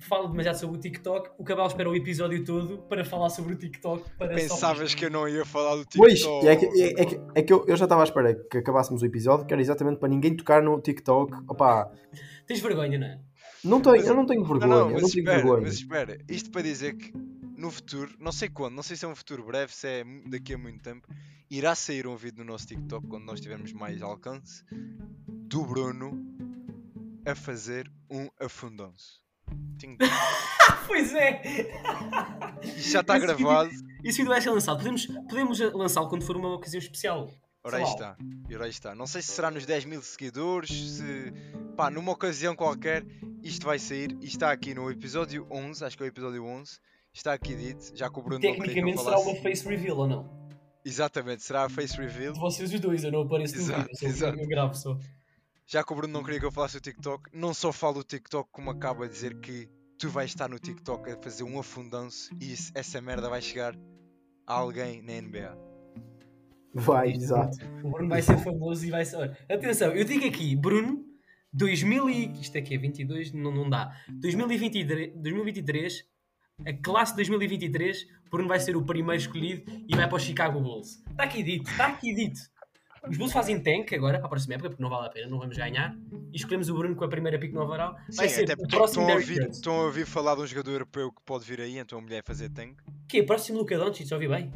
fala 0.00 0.28
demasiado 0.28 0.56
sobre 0.56 0.76
o 0.76 0.80
TikTok. 0.80 1.30
O 1.38 1.44
Cabral 1.44 1.66
espera 1.66 1.90
o 1.90 1.94
episódio 1.96 2.44
todo 2.44 2.78
para 2.88 3.04
falar 3.04 3.30
sobre 3.30 3.54
o 3.54 3.56
TikTok. 3.56 4.08
Para 4.16 4.28
só- 4.38 4.54
Pensavas 4.54 4.94
que 4.94 5.04
eu 5.06 5.10
não 5.10 5.28
ia 5.28 5.44
falar 5.44 5.76
do 5.76 5.86
Pois, 5.96 6.14
TikTok? 6.20 6.46
é 6.46 6.56
que, 6.56 6.66
é, 6.66 7.02
é 7.02 7.04
que, 7.06 7.20
é 7.34 7.42
que 7.42 7.52
eu, 7.52 7.64
eu 7.66 7.76
já 7.76 7.84
estava 7.86 8.02
à 8.02 8.04
espera 8.04 8.34
que 8.34 8.58
acabássemos 8.58 9.02
o 9.02 9.06
episódio, 9.06 9.44
que 9.46 9.52
era 9.52 9.60
exatamente 9.60 9.98
para 9.98 10.08
ninguém 10.08 10.36
tocar 10.36 10.62
no 10.62 10.80
TikTok. 10.80 11.32
Opá, 11.48 11.90
Tens 12.46 12.60
vergonha, 12.60 12.98
não 12.98 13.06
é? 13.06 13.18
não 13.64 13.80
tenho, 13.80 13.96
Mas- 13.96 14.06
eu 14.06 14.14
não 14.14 14.24
tenho 14.26 14.40
Não, 14.42 14.46
vergonha, 14.48 14.68
não, 14.68 14.78
eu 14.86 14.92
mas 14.92 15.02
não 15.02 15.10
tenho 15.10 15.20
espera, 15.22 15.36
vergonha. 15.38 15.62
mas 15.62 15.74
espera, 15.74 16.18
isto 16.28 16.50
para 16.52 16.62
dizer 16.62 16.94
que 16.96 17.12
no 17.58 17.70
futuro, 17.70 18.14
não 18.18 18.32
sei 18.32 18.48
quando, 18.48 18.74
não 18.74 18.82
sei 18.82 18.96
se 18.96 19.04
é 19.04 19.08
um 19.08 19.14
futuro 19.16 19.44
breve, 19.44 19.72
se 19.74 19.86
é 19.86 20.04
daqui 20.26 20.54
a 20.54 20.58
muito 20.58 20.80
tempo, 20.82 21.06
irá 21.50 21.74
sair 21.74 22.06
um 22.06 22.16
vídeo 22.16 22.44
no 22.44 22.52
nosso 22.52 22.66
TikTok 22.66 23.06
quando 23.06 23.24
nós 23.24 23.40
tivermos 23.40 23.72
mais 23.72 24.00
alcance 24.00 24.64
do 25.28 25.64
Bruno 25.66 26.24
a 27.26 27.34
fazer 27.34 27.90
um. 28.10 28.28
Ting- 29.78 29.96
Pois 30.86 31.12
é! 31.14 31.42
Isto 32.62 32.90
já 32.90 33.00
está 33.00 33.16
Esse 33.18 33.26
vídeo- 33.26 33.36
gravado. 33.46 33.70
Esse 34.04 34.18
vídeo 34.18 34.28
vai 34.28 34.40
ser 34.40 34.50
lançado. 34.50 34.76
Podemos, 34.78 35.06
podemos 35.06 35.58
lançá-lo 35.74 36.08
quando 36.08 36.24
for 36.24 36.36
uma 36.36 36.54
ocasião 36.54 36.78
especial. 36.78 37.30
Ora 37.64 37.78
aí 37.78 37.82
está, 37.82 38.16
ora 38.54 38.64
aí 38.64 38.70
está. 38.70 38.94
Não 38.94 39.06
sei 39.06 39.20
se 39.20 39.32
será 39.32 39.50
nos 39.50 39.66
10 39.66 39.84
mil 39.84 40.00
seguidores, 40.00 40.70
se 40.70 41.32
pá, 41.76 41.90
numa 41.90 42.12
ocasião 42.12 42.54
qualquer, 42.56 43.04
isto 43.42 43.66
vai 43.66 43.78
sair 43.78 44.16
e 44.22 44.26
está 44.26 44.50
aqui 44.52 44.74
no 44.74 44.90
episódio 44.90 45.46
11, 45.50 45.84
acho 45.84 45.96
que 45.96 46.02
é 46.02 46.06
o 46.06 46.08
episódio 46.08 46.44
11, 46.44 46.78
está 47.18 47.32
aqui 47.32 47.54
dito, 47.54 47.92
já 47.96 48.08
que 48.10 48.18
o 48.18 48.22
Bruno 48.22 48.34
não 48.36 48.40
queria 48.40 48.54
que 48.54 48.60
eu 48.60 48.66
Tecnicamente 48.66 48.98
será 48.98 49.12
falasse. 49.18 49.30
uma 49.30 49.42
face 49.42 49.68
reveal 49.68 49.96
ou 49.98 50.06
não? 50.08 50.38
Exatamente, 50.84 51.42
será 51.42 51.64
a 51.64 51.68
face 51.68 51.96
reveal. 51.96 52.32
De 52.32 52.40
vocês 52.40 52.72
os 52.72 52.80
dois, 52.80 53.04
eu 53.04 53.12
não 53.12 53.22
apareço 53.22 53.56
no 53.56 53.60
Exato, 53.62 53.80
vídeo, 53.80 53.92
eu, 53.92 53.98
sou, 53.98 54.08
exato. 54.08 54.40
eu 54.40 54.46
gravo 54.48 54.74
só. 54.74 54.98
Já 55.66 55.84
que 55.84 55.92
o 55.92 55.96
Bruno 55.96 56.12
não 56.14 56.22
queria 56.24 56.40
que 56.40 56.46
eu 56.46 56.52
falasse 56.52 56.78
o 56.78 56.80
TikTok, 56.80 57.28
não 57.32 57.52
só 57.52 57.72
falo 57.72 57.94
do 57.94 58.04
TikTok, 58.04 58.48
como 58.50 58.70
acaba 58.70 59.04
a 59.04 59.08
dizer 59.08 59.38
que 59.40 59.68
tu 59.98 60.08
vais 60.08 60.30
estar 60.30 60.48
no 60.48 60.58
TikTok 60.58 61.10
a 61.10 61.16
fazer 61.22 61.42
um 61.44 61.58
afundão-se 61.58 62.30
e 62.40 62.52
isso- 62.52 62.72
essa 62.74 63.00
merda 63.02 63.28
vai 63.28 63.42
chegar 63.42 63.74
a 64.46 64.54
alguém 64.54 65.02
na 65.02 65.12
NBA. 65.20 65.58
Vai, 66.72 67.10
exato. 67.12 67.56
O 67.82 67.90
Bruno 67.90 68.08
vai 68.08 68.22
ser 68.22 68.38
famoso 68.38 68.86
e 68.86 68.90
vai 68.90 69.04
ser. 69.04 69.16
Olha, 69.16 69.36
atenção, 69.50 69.92
eu 69.94 70.04
digo 70.04 70.24
aqui, 70.26 70.54
Bruno, 70.54 71.04
2000 71.52 72.08
e... 72.08 72.40
Isto 72.40 72.56
aqui 72.58 72.74
é 72.74 72.78
22, 72.78 73.32
não, 73.32 73.50
não 73.52 73.68
dá. 73.68 73.94
2023, 74.08 75.12
2023, 75.16 76.04
a 76.66 76.72
classe 76.72 77.12
de 77.12 77.16
2023, 77.16 78.06
Bruno 78.30 78.48
vai 78.48 78.60
ser 78.60 78.76
o 78.76 78.82
primeiro 78.82 79.20
escolhido 79.20 79.62
e 79.88 79.96
vai 79.96 80.06
para 80.08 80.16
o 80.16 80.20
Chicago 80.20 80.60
Bulls. 80.60 81.02
Está 81.10 81.24
aqui 81.24 81.42
dito, 81.42 81.70
está 81.70 81.86
aqui 81.86 82.14
dito. 82.14 82.40
Os 83.08 83.16
Bulls 83.16 83.32
fazem 83.32 83.60
tank 83.60 83.92
agora 83.94 84.18
para 84.18 84.26
a 84.26 84.28
próxima 84.28 84.54
época, 84.54 84.70
porque 84.70 84.82
não 84.82 84.90
vale 84.90 85.06
a 85.06 85.10
pena, 85.10 85.28
não 85.28 85.38
vamos 85.38 85.56
ganhar. 85.56 85.96
E 86.32 86.36
escolhemos 86.36 86.68
o 86.68 86.74
Bruno 86.74 86.94
com 86.96 87.04
a 87.04 87.08
primeira 87.08 87.38
pick 87.38 87.52
no 87.52 87.62
overall. 87.62 87.94
Vai 88.14 88.28
Sim, 88.28 88.34
ser 88.34 88.52
até 88.52 88.62
o 88.62 88.68
próximo 88.68 89.02
estão 89.02 89.08
a, 89.08 89.14
ouvir, 89.14 89.50
estão 89.50 89.80
a 89.80 89.84
ouvir 89.84 90.06
falar 90.06 90.34
de 90.34 90.42
um 90.42 90.46
jogador 90.46 90.72
europeu 90.72 91.12
que 91.12 91.22
pode 91.24 91.44
vir 91.44 91.60
aí, 91.60 91.78
então 91.78 91.98
a 91.98 92.02
mulher 92.02 92.22
fazer 92.24 92.50
tank. 92.50 92.76
Que 93.08 93.18
é 93.18 93.22
próximo 93.22 93.58
Luca 93.58 93.78
Doncic, 93.78 94.12
ouvi 94.12 94.28
bem. 94.28 94.52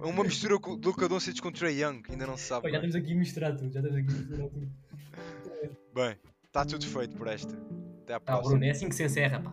É 0.00 0.04
uma 0.06 0.22
mistura 0.22 0.58
com 0.58 0.74
Luca 0.74 1.08
Doncic 1.08 1.40
com 1.40 1.50
Trey 1.50 1.82
Young, 1.82 2.02
ainda 2.08 2.26
não 2.26 2.36
se 2.36 2.44
sabe. 2.44 2.62
Pá, 2.62 2.70
já 2.70 2.76
estamos 2.76 2.96
aqui 2.96 3.12
a 3.12 3.16
misturar 3.16 3.56
tudo, 3.56 3.72
já 3.72 3.80
estamos 3.80 3.98
aqui 3.98 4.08
a 4.08 4.18
misturar 4.18 4.48
tudo. 4.48 4.70
Bem, 5.92 6.16
está 6.46 6.64
tudo 6.64 6.86
feito 6.86 7.16
por 7.16 7.26
esta. 7.26 7.85
Até 8.06 8.14
à 8.14 8.16
Ah, 8.18 8.20
próxima. 8.20 8.50
Bruno, 8.50 8.64
é 8.64 8.70
assim 8.70 8.88
que 8.88 8.94
se 8.94 9.02
encerra, 9.04 9.40
pá. 9.40 9.52